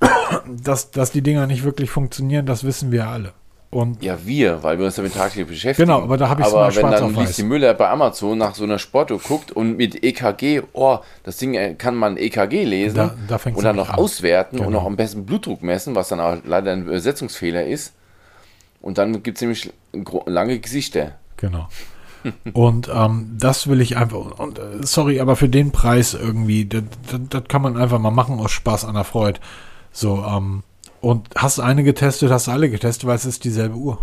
Dass, 0.46 0.92
dass 0.92 1.10
die 1.10 1.22
Dinger 1.22 1.46
nicht 1.48 1.64
wirklich 1.64 1.90
funktionieren, 1.90 2.46
das 2.46 2.62
wissen 2.62 2.92
wir 2.92 3.08
alle. 3.08 3.32
Und 3.72 4.02
Ja, 4.02 4.18
wir, 4.24 4.64
weil 4.64 4.78
wir 4.80 4.86
uns 4.86 4.96
damit 4.96 5.14
tagtäglich 5.14 5.46
beschäftigen. 5.46 5.86
Genau, 5.88 6.02
aber 6.02 6.16
da 6.16 6.28
hab 6.28 6.40
ich's 6.40 6.48
Aber 6.48 6.62
mal 6.62 6.66
wenn 6.74 6.80
schwarz 6.80 7.00
dann 7.00 7.10
auf 7.10 7.16
weiß. 7.16 7.28
Lissi 7.28 7.42
Müller 7.44 7.72
bei 7.74 7.88
Amazon 7.88 8.36
nach 8.36 8.54
so 8.56 8.64
einer 8.64 8.80
Sportuhr 8.80 9.20
guckt 9.20 9.52
und 9.52 9.76
mit 9.76 10.02
EKG, 10.02 10.62
oh, 10.72 10.98
das 11.22 11.36
Ding 11.36 11.54
äh, 11.54 11.74
kann 11.74 11.94
man 11.94 12.16
EKG 12.16 12.64
lesen 12.64 12.96
Da- 12.96 13.14
da 13.28 13.38
und 13.54 13.62
dann 13.62 13.76
noch 13.76 13.90
an. 13.90 13.98
auswerten 14.00 14.58
und 14.58 14.66
Genau. 14.66 14.80
noch 14.80 14.86
am 14.86 14.96
besten 14.96 15.24
Blutdruck 15.24 15.62
messen, 15.62 15.94
was 15.94 16.08
dann 16.08 16.18
auch 16.18 16.38
leider 16.44 16.72
ein 16.72 16.82
Übersetzungsfehler 16.86 17.64
ist. 17.64 17.92
Und 18.82 18.98
dann 18.98 19.22
gibt 19.22 19.36
es 19.38 19.42
nämlich 19.42 19.72
lange 20.26 20.58
Gesichter. 20.58 21.12
Genau. 21.36 21.68
Und 22.52 22.90
ähm, 22.92 23.36
das 23.38 23.66
will 23.68 23.80
ich 23.80 23.96
einfach, 23.96 24.38
und 24.38 24.58
äh, 24.58 24.62
sorry, 24.82 25.20
aber 25.20 25.36
für 25.36 25.48
den 25.48 25.70
Preis 25.70 26.12
irgendwie, 26.14 26.66
das, 26.66 26.82
das, 27.10 27.20
das 27.30 27.44
kann 27.48 27.62
man 27.62 27.76
einfach 27.76 27.98
mal 27.98 28.10
machen 28.10 28.40
aus 28.40 28.50
Spaß 28.50 28.84
an 28.84 28.94
der 28.94 29.04
Freude. 29.04 29.40
So, 29.92 30.24
ähm, 30.26 30.62
und 31.00 31.28
hast 31.36 31.58
du 31.58 31.62
eine 31.62 31.82
getestet, 31.82 32.30
hast 32.30 32.46
du 32.46 32.50
alle 32.50 32.70
getestet, 32.70 33.06
weil 33.06 33.16
es 33.16 33.24
ist 33.24 33.44
dieselbe 33.44 33.76
Uhr. 33.76 33.98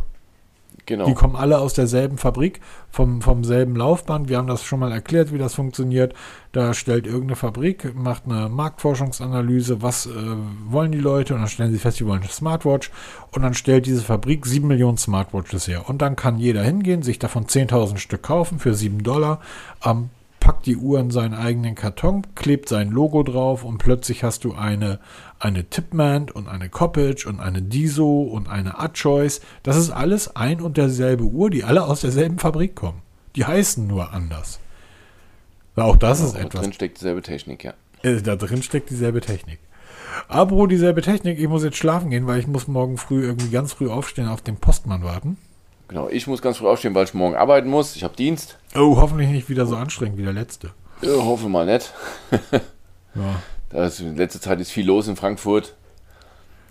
Genau. 0.87 1.05
Die 1.05 1.13
kommen 1.15 1.35
alle 1.35 1.59
aus 1.59 1.73
derselben 1.73 2.17
Fabrik, 2.17 2.61
vom, 2.89 3.21
vom 3.21 3.43
selben 3.43 3.75
Laufband. 3.75 4.29
Wir 4.29 4.37
haben 4.37 4.47
das 4.47 4.63
schon 4.63 4.79
mal 4.79 4.91
erklärt, 4.93 5.33
wie 5.33 5.37
das 5.37 5.53
funktioniert. 5.53 6.13
Da 6.53 6.73
stellt 6.73 7.05
irgendeine 7.05 7.35
Fabrik, 7.35 7.93
macht 7.93 8.23
eine 8.25 8.47
Marktforschungsanalyse, 8.47 9.81
was 9.81 10.05
äh, 10.05 10.11
wollen 10.69 10.93
die 10.93 10.99
Leute 10.99 11.33
und 11.33 11.41
dann 11.41 11.49
stellen 11.49 11.73
sie 11.73 11.79
fest, 11.79 11.97
sie 11.97 12.05
wollen 12.05 12.21
eine 12.21 12.31
Smartwatch 12.31 12.89
und 13.33 13.41
dann 13.41 13.53
stellt 13.53 13.85
diese 13.85 14.01
Fabrik 14.01 14.45
7 14.45 14.65
Millionen 14.65 14.97
Smartwatches 14.97 15.67
her. 15.67 15.89
Und 15.89 16.01
dann 16.01 16.15
kann 16.15 16.39
jeder 16.39 16.63
hingehen, 16.63 17.03
sich 17.03 17.19
davon 17.19 17.47
10.000 17.47 17.97
Stück 17.97 18.23
kaufen 18.23 18.57
für 18.57 18.73
7 18.73 19.03
Dollar, 19.03 19.41
ähm, 19.83 20.09
packt 20.39 20.65
die 20.65 20.77
Uhr 20.77 21.01
in 21.01 21.11
seinen 21.11 21.33
eigenen 21.33 21.75
Karton, 21.75 22.25
klebt 22.35 22.69
sein 22.69 22.91
Logo 22.91 23.23
drauf 23.23 23.65
und 23.65 23.79
plötzlich 23.79 24.23
hast 24.23 24.45
du 24.45 24.53
eine, 24.53 24.99
eine 25.39 25.65
Tipman 25.69 26.29
und 26.31 26.47
eine 26.47 26.69
Coppage 26.69 27.25
und 27.27 27.39
eine 27.39 27.61
Diso 27.61 28.21
und 28.23 28.49
eine 28.49 28.79
Adchoice. 28.79 29.41
Das 29.63 29.75
ist 29.77 29.91
alles 29.91 30.35
ein 30.35 30.61
und 30.61 30.77
derselbe 30.77 31.23
Uhr, 31.25 31.49
die 31.49 31.63
alle 31.63 31.85
aus 31.85 32.01
derselben 32.01 32.39
Fabrik 32.39 32.75
kommen. 32.75 33.01
Die 33.35 33.45
heißen 33.45 33.85
nur 33.85 34.13
anders. 34.13 34.59
Auch 35.75 35.95
das 35.95 36.21
ist 36.21 36.33
Da 36.35 36.39
etwas. 36.39 36.61
drin 36.61 36.73
steckt 36.73 36.97
dieselbe 36.97 37.21
Technik, 37.21 37.63
ja. 37.63 37.73
Äh, 38.01 38.21
da 38.23 38.35
drin 38.35 38.63
steckt 38.63 38.89
dieselbe 38.89 39.21
Technik. 39.21 39.59
Apropos 40.27 40.67
dieselbe 40.69 41.03
Technik, 41.03 41.38
ich 41.39 41.47
muss 41.47 41.63
jetzt 41.63 41.77
schlafen 41.77 42.09
gehen, 42.09 42.25
weil 42.25 42.39
ich 42.39 42.47
muss 42.47 42.67
morgen 42.67 42.97
früh 42.97 43.23
irgendwie 43.23 43.49
ganz 43.51 43.73
früh 43.73 43.88
aufstehen, 43.89 44.27
auf 44.27 44.41
den 44.41 44.57
Postmann 44.57 45.03
warten. 45.03 45.38
Genau, 45.88 46.09
ich 46.09 46.25
muss 46.25 46.41
ganz 46.41 46.57
früh 46.57 46.67
aufstehen, 46.67 46.95
weil 46.95 47.05
ich 47.05 47.13
morgen 47.13 47.35
arbeiten 47.35 47.69
muss. 47.69 47.95
Ich 47.95 48.03
habe 48.03 48.15
Dienst. 48.15 48.57
Oh, 48.75 48.97
hoffentlich 48.97 49.29
nicht 49.29 49.49
wieder 49.49 49.67
so 49.67 49.75
anstrengend 49.75 50.17
wie 50.17 50.23
der 50.23 50.33
letzte. 50.33 50.71
Ja, 51.03 51.11
hoffe 51.13 51.47
mal 51.47 51.65
nicht. 51.67 51.93
Ja. 53.13 53.35
Da 53.70 53.86
ist, 53.86 53.99
in 53.99 54.15
letzter 54.15 54.41
Zeit 54.41 54.59
ist 54.59 54.72
viel 54.72 54.86
los 54.86 55.07
in 55.07 55.15
Frankfurt. 55.15 55.76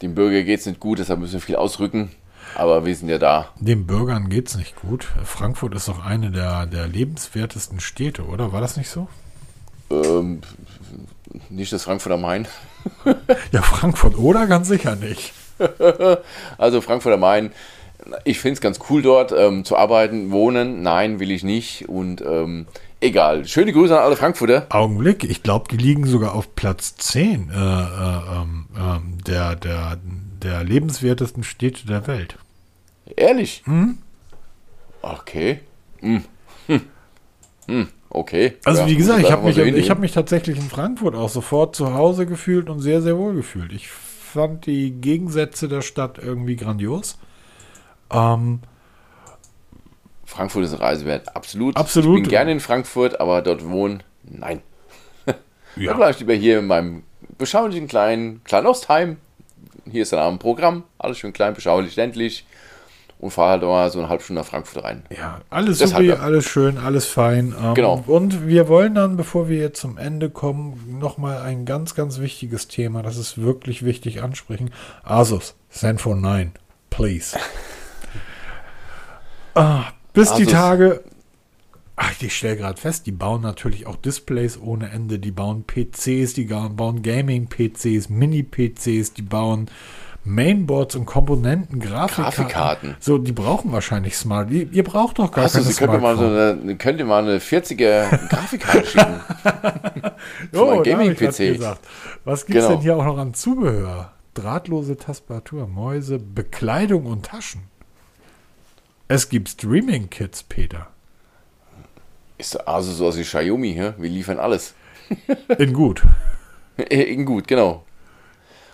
Dem 0.02 0.14
Bürger 0.14 0.42
geht 0.42 0.60
es 0.60 0.66
nicht 0.66 0.80
gut, 0.80 0.98
deshalb 0.98 1.20
müssen 1.20 1.34
wir 1.34 1.40
viel 1.40 1.56
ausrücken. 1.56 2.10
Aber 2.54 2.86
wir 2.86 2.94
sind 2.94 3.08
ja 3.08 3.18
da. 3.18 3.48
Den 3.58 3.86
Bürgern 3.86 4.28
geht's 4.28 4.56
nicht 4.56 4.76
gut. 4.76 5.04
Frankfurt 5.24 5.74
ist 5.74 5.88
doch 5.88 6.04
eine 6.04 6.30
der, 6.30 6.66
der 6.66 6.86
lebenswertesten 6.86 7.80
Städte, 7.80 8.24
oder? 8.24 8.52
War 8.52 8.60
das 8.60 8.76
nicht 8.76 8.88
so? 8.88 9.08
Ähm, 9.90 10.40
nicht 11.50 11.72
das 11.72 11.84
Frankfurt 11.84 12.12
am 12.12 12.22
Main. 12.22 12.46
Ja, 13.52 13.62
Frankfurt 13.62 14.16
oder 14.16 14.46
ganz 14.46 14.68
sicher 14.68 14.96
nicht. 14.96 15.32
Also 16.58 16.80
Frankfurt 16.80 17.14
am 17.14 17.20
Main. 17.20 17.52
Ich 18.24 18.38
finde 18.38 18.54
es 18.54 18.60
ganz 18.60 18.78
cool 18.88 19.02
dort 19.02 19.32
ähm, 19.32 19.64
zu 19.64 19.76
arbeiten, 19.76 20.30
wohnen. 20.30 20.82
Nein, 20.82 21.18
will 21.18 21.30
ich 21.30 21.42
nicht. 21.42 21.88
Und 21.88 22.20
ähm, 22.20 22.66
egal. 23.00 23.46
Schöne 23.46 23.72
Grüße 23.72 23.96
an 23.96 24.04
alle 24.04 24.16
Frankfurter. 24.16 24.66
Augenblick, 24.70 25.24
ich 25.24 25.42
glaube, 25.42 25.66
die 25.70 25.76
liegen 25.76 26.06
sogar 26.06 26.34
auf 26.34 26.54
Platz 26.54 26.96
10 26.96 27.50
äh, 27.50 27.54
äh, 27.54 27.58
ähm, 27.58 28.66
ähm, 28.78 29.18
der, 29.26 29.56
der, 29.56 29.98
der 30.42 30.64
lebenswertesten 30.64 31.44
Städte 31.44 31.86
der 31.86 32.06
Welt. 32.06 32.36
Ehrlich? 33.16 33.62
Okay. 35.02 35.60
Hm. 36.00 36.24
Hm. 36.66 36.80
Hm. 37.66 37.88
Okay. 38.08 38.54
Also 38.64 38.82
Ja, 38.82 38.88
wie 38.88 38.96
gesagt, 38.96 39.20
ich 39.20 39.30
habe 39.30 39.46
mich, 39.46 39.58
ich 39.58 39.90
hab 39.90 39.98
mich 39.98 40.12
tatsächlich 40.12 40.56
in 40.56 40.68
Frankfurt 40.68 41.14
auch 41.14 41.28
sofort 41.28 41.76
zu 41.76 41.94
Hause 41.94 42.26
gefühlt 42.26 42.70
und 42.70 42.80
sehr, 42.80 43.02
sehr 43.02 43.18
wohl 43.18 43.34
gefühlt. 43.34 43.72
Ich 43.72 43.88
fand 43.88 44.66
die 44.66 44.92
Gegensätze 44.92 45.68
der 45.68 45.82
Stadt 45.82 46.18
irgendwie 46.18 46.56
grandios. 46.56 47.18
Ähm, 48.10 48.60
Frankfurt 50.26 50.64
ist 50.64 50.72
eine 50.74 50.82
Reise 50.82 51.06
wert. 51.06 51.34
Absolut. 51.34 51.76
Absolut. 51.76 52.18
Ich 52.18 52.22
bin 52.24 52.30
gerne 52.30 52.52
in 52.52 52.60
Frankfurt, 52.60 53.20
aber 53.20 53.40
dort 53.42 53.66
wohnen, 53.66 54.02
nein. 54.24 54.60
Ja. 55.76 55.92
bleibe 55.92 56.12
ich 56.12 56.20
lieber 56.20 56.34
hier 56.34 56.58
in 56.60 56.66
meinem 56.66 57.02
beschaulichen 57.38 57.86
kleinen 57.86 58.42
Kleinostheim. 58.44 59.18
Hier 59.90 60.02
ist 60.02 60.12
dann 60.12 60.20
am 60.20 60.38
Programm. 60.38 60.84
Alles 60.98 61.18
schön 61.18 61.32
klein, 61.32 61.54
beschaulich, 61.54 61.94
ländlich. 61.96 62.46
Und 63.18 63.30
fahre 63.30 63.52
halt 63.52 63.62
mal 63.62 63.90
so 63.90 63.98
eine 63.98 64.08
halbe 64.08 64.22
Stunde 64.22 64.42
nach 64.42 64.48
Frankfurt 64.48 64.84
rein. 64.84 65.04
Ja, 65.16 65.40
alles 65.48 65.78
super, 65.78 66.02
ja. 66.02 66.16
alles 66.16 66.44
schön, 66.44 66.76
alles 66.76 67.06
fein. 67.06 67.54
Ähm, 67.62 67.74
Genau. 67.74 68.02
Und 68.06 68.46
wir 68.46 68.68
wollen 68.68 68.94
dann, 68.94 69.16
bevor 69.16 69.48
wir 69.48 69.58
jetzt 69.58 69.80
zum 69.80 69.96
Ende 69.96 70.28
kommen, 70.28 70.98
nochmal 70.98 71.40
ein 71.42 71.64
ganz, 71.64 71.94
ganz 71.94 72.18
wichtiges 72.20 72.68
Thema, 72.68 73.02
das 73.02 73.16
ist 73.16 73.40
wirklich 73.40 73.84
wichtig 73.84 74.22
ansprechen. 74.22 74.70
Asus, 75.02 75.54
Zenfone 75.70 76.20
9, 76.20 76.52
please. 76.90 77.38
ah, 79.54 79.84
bis 80.16 80.32
die 80.34 80.42
Asus. 80.42 80.52
Tage. 80.52 81.04
Ach, 81.98 82.12
ich 82.20 82.36
stelle 82.36 82.56
gerade 82.56 82.78
fest, 82.78 83.06
die 83.06 83.12
bauen 83.12 83.40
natürlich 83.40 83.86
auch 83.86 83.96
Displays 83.96 84.58
ohne 84.60 84.90
Ende. 84.90 85.18
Die 85.18 85.30
bauen 85.30 85.64
PCs, 85.66 86.34
die 86.34 86.44
bauen 86.44 87.02
Gaming-PCs, 87.02 88.10
Mini-PCs, 88.10 89.14
die 89.14 89.22
bauen 89.22 89.70
Mainboards 90.24 90.96
und 90.96 91.06
Komponenten, 91.06 91.78
Grafikkarten. 91.80 92.34
Grafikkarten. 92.44 92.96
So, 93.00 93.16
die 93.16 93.32
brauchen 93.32 93.72
wahrscheinlich 93.72 94.16
Smart. 94.16 94.50
Ihr, 94.50 94.70
ihr 94.72 94.82
braucht 94.84 95.18
doch 95.20 95.30
gar 95.30 95.44
Achso, 95.46 95.60
keine 95.60 95.72
Sie 95.72 95.86
mal, 96.00 96.16
so 96.16 96.26
eine, 96.26 96.76
könnte 96.76 97.04
mal 97.04 97.22
eine 97.22 97.38
40er 97.38 98.28
Grafikkarte 98.28 98.86
schicken. 98.88 99.20
Oh, 100.54 100.82
Gaming-PC. 100.82 101.60
Was 102.24 102.44
gibt's 102.44 102.62
Genau. 102.62 102.68
denn 102.74 102.80
hier 102.80 102.96
auch 102.96 103.04
noch 103.04 103.18
an 103.18 103.32
Zubehör? 103.34 104.12
Drahtlose 104.34 104.96
Tastatur, 104.98 105.66
Mäuse, 105.66 106.18
Bekleidung 106.18 107.06
und 107.06 107.24
Taschen. 107.24 107.62
Es 109.08 109.28
gibt 109.28 109.48
Streaming-Kits, 109.48 110.42
Peter. 110.44 110.88
Ist 112.38 112.56
also 112.68 112.92
so 112.92 113.06
aus 113.06 113.16
wie 113.16 113.22
Xiaomi, 113.22 113.74
hä? 113.74 113.94
wir 113.98 114.10
liefern 114.10 114.38
alles. 114.38 114.74
In 115.58 115.72
gut. 115.72 116.02
In 116.90 117.24
gut, 117.24 117.46
genau. 117.46 117.84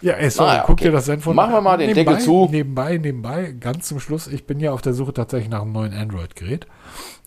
Ja, 0.00 0.14
ey, 0.14 0.30
sorry, 0.30 0.50
Ah, 0.50 0.54
ja, 0.56 0.60
guck 0.62 0.70
okay. 0.74 0.84
dir 0.86 0.92
das 0.92 1.04
Zenfone 1.04 1.36
Machen 1.36 1.52
wir 1.52 1.60
mal 1.60 1.76
den 1.78 1.88
nebenbei, 1.88 2.12
Deckel 2.12 2.24
zu. 2.24 2.48
Nebenbei, 2.50 2.98
nebenbei, 2.98 3.54
ganz 3.60 3.86
zum 3.86 4.00
Schluss. 4.00 4.26
Ich 4.26 4.46
bin 4.46 4.58
ja 4.58 4.72
auf 4.72 4.82
der 4.82 4.94
Suche 4.94 5.12
tatsächlich 5.12 5.48
nach 5.48 5.62
einem 5.62 5.72
neuen 5.72 5.92
Android-Gerät. 5.94 6.66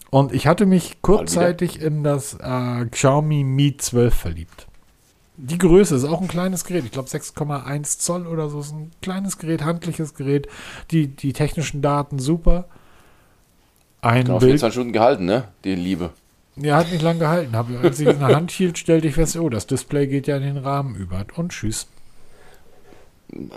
Und 0.09 0.33
ich 0.33 0.47
hatte 0.47 0.65
mich 0.65 1.01
kurzzeitig 1.01 1.81
in 1.81 2.03
das 2.03 2.33
äh, 2.41 2.85
Xiaomi 2.85 3.43
Mi 3.43 3.77
12 3.77 4.13
verliebt. 4.13 4.67
Die 5.37 5.57
Größe 5.57 5.95
ist 5.95 6.05
auch 6.05 6.21
ein 6.21 6.27
kleines 6.27 6.63
Gerät. 6.65 6.85
Ich 6.85 6.91
glaube 6.91 7.09
6,1 7.09 7.99
Zoll 7.99 8.27
oder 8.27 8.49
so. 8.49 8.59
Ist 8.59 8.71
ein 8.73 8.91
kleines 9.01 9.37
Gerät, 9.37 9.63
handliches 9.63 10.13
Gerät. 10.13 10.47
Die, 10.91 11.07
die 11.07 11.33
technischen 11.33 11.81
Daten 11.81 12.19
super. 12.19 12.65
Ein 14.05 14.25
Genau, 14.25 14.37
Bild. 14.37 14.51
24 14.51 14.73
Stunden 14.73 14.93
gehalten, 14.93 15.25
ne? 15.25 15.45
Die 15.63 15.73
Liebe. 15.73 16.11
Ja, 16.57 16.77
hat 16.77 16.91
nicht 16.91 17.01
lange 17.01 17.19
gehalten. 17.19 17.55
Hab, 17.55 17.67
als 17.83 17.99
ich 17.99 18.07
es 18.07 18.13
in 18.13 18.19
der 18.19 18.35
Hand 18.35 18.51
hielt, 18.51 18.77
stellte 18.77 19.07
ich 19.07 19.15
fest, 19.15 19.35
oh, 19.35 19.49
das 19.49 19.65
Display 19.65 20.05
geht 20.05 20.27
ja 20.27 20.37
in 20.37 20.43
den 20.43 20.57
Rahmen 20.57 20.95
über. 20.95 21.25
Und 21.35 21.51
tschüss. 21.51 21.87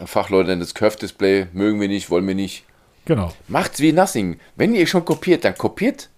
Fachleute 0.07 0.57
das 0.57 0.75
Curve-Display, 0.75 1.49
mögen 1.53 1.79
wir 1.83 1.89
nicht, 1.89 2.11
wollen 2.11 2.27
wir 2.27 2.35
nicht. 2.35 2.65
Genau. 3.05 3.31
Macht's 3.47 3.81
wie 3.81 3.93
Nothing. 3.93 4.39
Wenn 4.57 4.75
ihr 4.75 4.87
schon 4.87 5.05
kopiert, 5.05 5.45
dann 5.45 5.57
kopiert. 5.57 6.09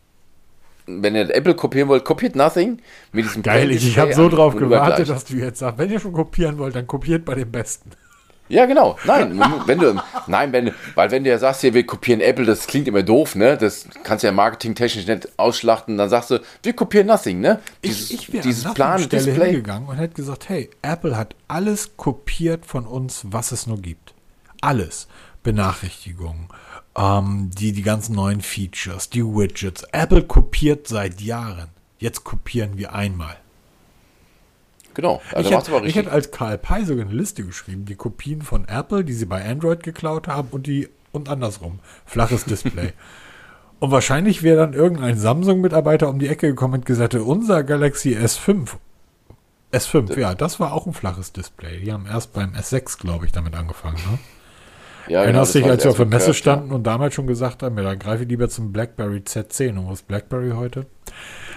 Wenn 0.86 1.16
ihr 1.16 1.34
Apple 1.34 1.56
kopieren 1.56 1.88
wollt, 1.88 2.04
kopiert 2.04 2.36
Nothing. 2.36 2.78
Mit 3.12 3.24
diesem 3.24 3.42
Geil, 3.42 3.72
ich, 3.72 3.86
ich 3.86 3.98
habe 3.98 4.14
so 4.14 4.28
drauf 4.28 4.54
gewartet, 4.54 5.08
dass 5.08 5.24
du 5.24 5.34
jetzt 5.34 5.58
sagst, 5.58 5.78
wenn 5.78 5.90
ihr 5.90 5.98
schon 5.98 6.12
kopieren 6.12 6.56
wollt, 6.58 6.76
dann 6.76 6.86
kopiert 6.86 7.24
bei 7.24 7.34
dem 7.34 7.50
Besten. 7.50 7.90
Ja, 8.50 8.66
genau. 8.66 8.96
Nein, 9.04 9.40
wenn 9.66 9.78
du, 9.78 10.02
nein, 10.26 10.52
wenn, 10.52 10.74
weil 10.94 11.10
wenn 11.10 11.24
du 11.24 11.30
ja 11.30 11.38
sagst, 11.38 11.62
hier, 11.62 11.72
wir 11.72 11.86
kopieren 11.86 12.20
Apple, 12.20 12.44
das 12.44 12.66
klingt 12.66 12.88
immer 12.88 13.02
doof, 13.02 13.36
ne? 13.36 13.56
Das 13.56 13.86
kannst 14.02 14.22
du 14.22 14.26
ja 14.26 14.32
marketingtechnisch 14.32 15.06
nicht 15.06 15.28
ausschlachten. 15.38 15.96
Dann 15.96 16.08
sagst 16.08 16.30
du, 16.30 16.40
wir 16.62 16.72
kopieren 16.74 17.06
Nothing, 17.06 17.40
ne? 17.40 17.60
Dieses, 17.82 18.32
wäre 18.32 18.42
dieses 18.42 18.66
an 18.66 18.74
plane 18.74 19.02
Stelle 19.04 19.24
Display. 19.24 19.46
hingegangen 19.52 19.88
und 19.88 19.96
hätte 19.96 20.14
gesagt, 20.14 20.48
hey, 20.48 20.68
Apple 20.82 21.16
hat 21.16 21.34
alles 21.48 21.96
kopiert 21.96 22.66
von 22.66 22.86
uns, 22.86 23.22
was 23.24 23.52
es 23.52 23.66
nur 23.66 23.80
gibt. 23.80 24.14
Alles. 24.60 25.06
Benachrichtigungen, 25.42 26.48
ähm, 26.96 27.50
die, 27.56 27.72
die 27.72 27.82
ganzen 27.82 28.14
neuen 28.14 28.42
Features, 28.42 29.08
die 29.08 29.24
Widgets. 29.24 29.84
Apple 29.92 30.22
kopiert 30.22 30.86
seit 30.86 31.20
Jahren. 31.20 31.68
Jetzt 31.98 32.24
kopieren 32.24 32.76
wir 32.76 32.94
einmal. 32.94 33.36
Genau, 34.94 35.22
also 35.32 35.48
ich, 35.48 35.56
hätte, 35.56 35.86
ich 35.86 35.94
hätte 35.94 36.10
als 36.10 36.30
Karl 36.30 36.58
Pei 36.58 36.84
sogar 36.84 37.06
eine 37.06 37.14
Liste 37.14 37.44
geschrieben, 37.44 37.84
die 37.84 37.94
Kopien 37.94 38.42
von 38.42 38.66
Apple, 38.66 39.04
die 39.04 39.12
sie 39.12 39.26
bei 39.26 39.44
Android 39.48 39.82
geklaut 39.82 40.26
haben 40.26 40.48
und 40.50 40.66
die 40.66 40.88
und 41.12 41.28
andersrum. 41.28 41.78
Flaches 42.06 42.44
Display. 42.44 42.92
und 43.80 43.90
wahrscheinlich 43.90 44.42
wäre 44.42 44.58
dann 44.58 44.72
irgendein 44.72 45.18
Samsung-Mitarbeiter 45.18 46.08
um 46.08 46.18
die 46.18 46.28
Ecke 46.28 46.48
gekommen 46.48 46.74
und 46.74 46.86
gesagt, 46.86 47.14
unser 47.14 47.64
Galaxy 47.64 48.16
S5. 48.16 48.76
S5, 49.72 50.08
das 50.08 50.16
ja, 50.16 50.34
das 50.34 50.58
war 50.58 50.72
auch 50.72 50.86
ein 50.86 50.92
flaches 50.92 51.32
Display. 51.32 51.80
Die 51.80 51.92
haben 51.92 52.06
erst 52.06 52.32
beim 52.32 52.54
S6, 52.54 53.00
glaube 53.00 53.26
ich, 53.26 53.32
damit 53.32 53.54
angefangen. 53.54 53.96
Ne? 54.10 54.18
Ja, 55.08 55.22
Erinnerst 55.22 55.52
genau, 55.52 55.64
dich, 55.64 55.72
als 55.72 55.84
wir 55.84 55.90
auf 55.92 55.96
der 55.96 56.06
Messe 56.06 56.34
standen 56.34 56.70
ja. 56.70 56.74
und 56.74 56.84
damals 56.84 57.14
schon 57.14 57.26
gesagt 57.26 57.62
haben, 57.62 57.76
ja, 57.76 57.84
dann 57.84 57.98
greife 57.98 58.24
ich 58.24 58.28
lieber 58.28 58.48
zum 58.48 58.72
BlackBerry 58.72 59.18
Z10. 59.18 59.78
Und 59.78 59.88
wo 59.88 59.92
ist 59.92 60.06
BlackBerry 60.08 60.50
heute? 60.50 60.86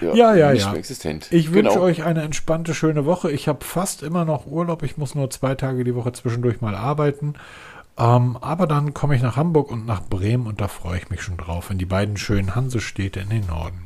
Ja, 0.03 0.35
ja, 0.35 0.51
ja. 0.51 0.53
ja. 0.53 0.73
existent. 0.73 1.27
Ich 1.31 1.51
genau. 1.51 1.69
wünsche 1.71 1.81
euch 1.81 2.03
eine 2.03 2.21
entspannte, 2.21 2.73
schöne 2.73 3.05
Woche. 3.05 3.31
Ich 3.31 3.47
habe 3.47 3.63
fast 3.63 4.03
immer 4.03 4.25
noch 4.25 4.45
Urlaub. 4.45 4.83
Ich 4.83 4.97
muss 4.97 5.15
nur 5.15 5.29
zwei 5.29 5.55
Tage 5.55 5.83
die 5.83 5.95
Woche 5.95 6.11
zwischendurch 6.11 6.61
mal 6.61 6.75
arbeiten. 6.75 7.35
Ähm, 7.97 8.37
aber 8.41 8.65
dann 8.65 8.93
komme 8.93 9.15
ich 9.15 9.21
nach 9.21 9.37
Hamburg 9.37 9.71
und 9.71 9.85
nach 9.85 10.01
Bremen 10.01 10.47
und 10.47 10.61
da 10.61 10.67
freue 10.67 10.97
ich 10.97 11.09
mich 11.09 11.21
schon 11.21 11.37
drauf, 11.37 11.69
in 11.69 11.77
die 11.77 11.85
beiden 11.85 12.17
schönen 12.17 12.55
Hansestädte 12.55 13.19
in 13.19 13.29
den 13.29 13.45
Norden. 13.45 13.83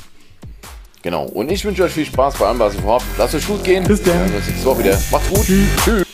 Genau. 1.02 1.26
Und 1.26 1.52
ich 1.52 1.64
wünsche 1.66 1.84
euch 1.84 1.92
viel 1.92 2.06
Spaß 2.06 2.38
bei 2.38 2.48
allem, 2.48 2.60
was 2.60 2.76
ihr 2.76 2.82
vorhabt. 2.82 3.06
Lasst 3.18 3.36
euch 3.36 3.48
gut 3.48 3.64
gehen. 3.64 3.84
Bis 3.84 4.02
dann. 4.02 4.20
Wir 4.20 4.28
sehen 4.28 4.36
uns 4.38 4.48
nächste 4.48 4.66
Woche 4.66 4.80
wieder. 4.80 5.00
Macht's 5.12 5.30
gut. 5.30 5.46
Tschüss. 5.46 5.68
Tschüss. 5.84 6.07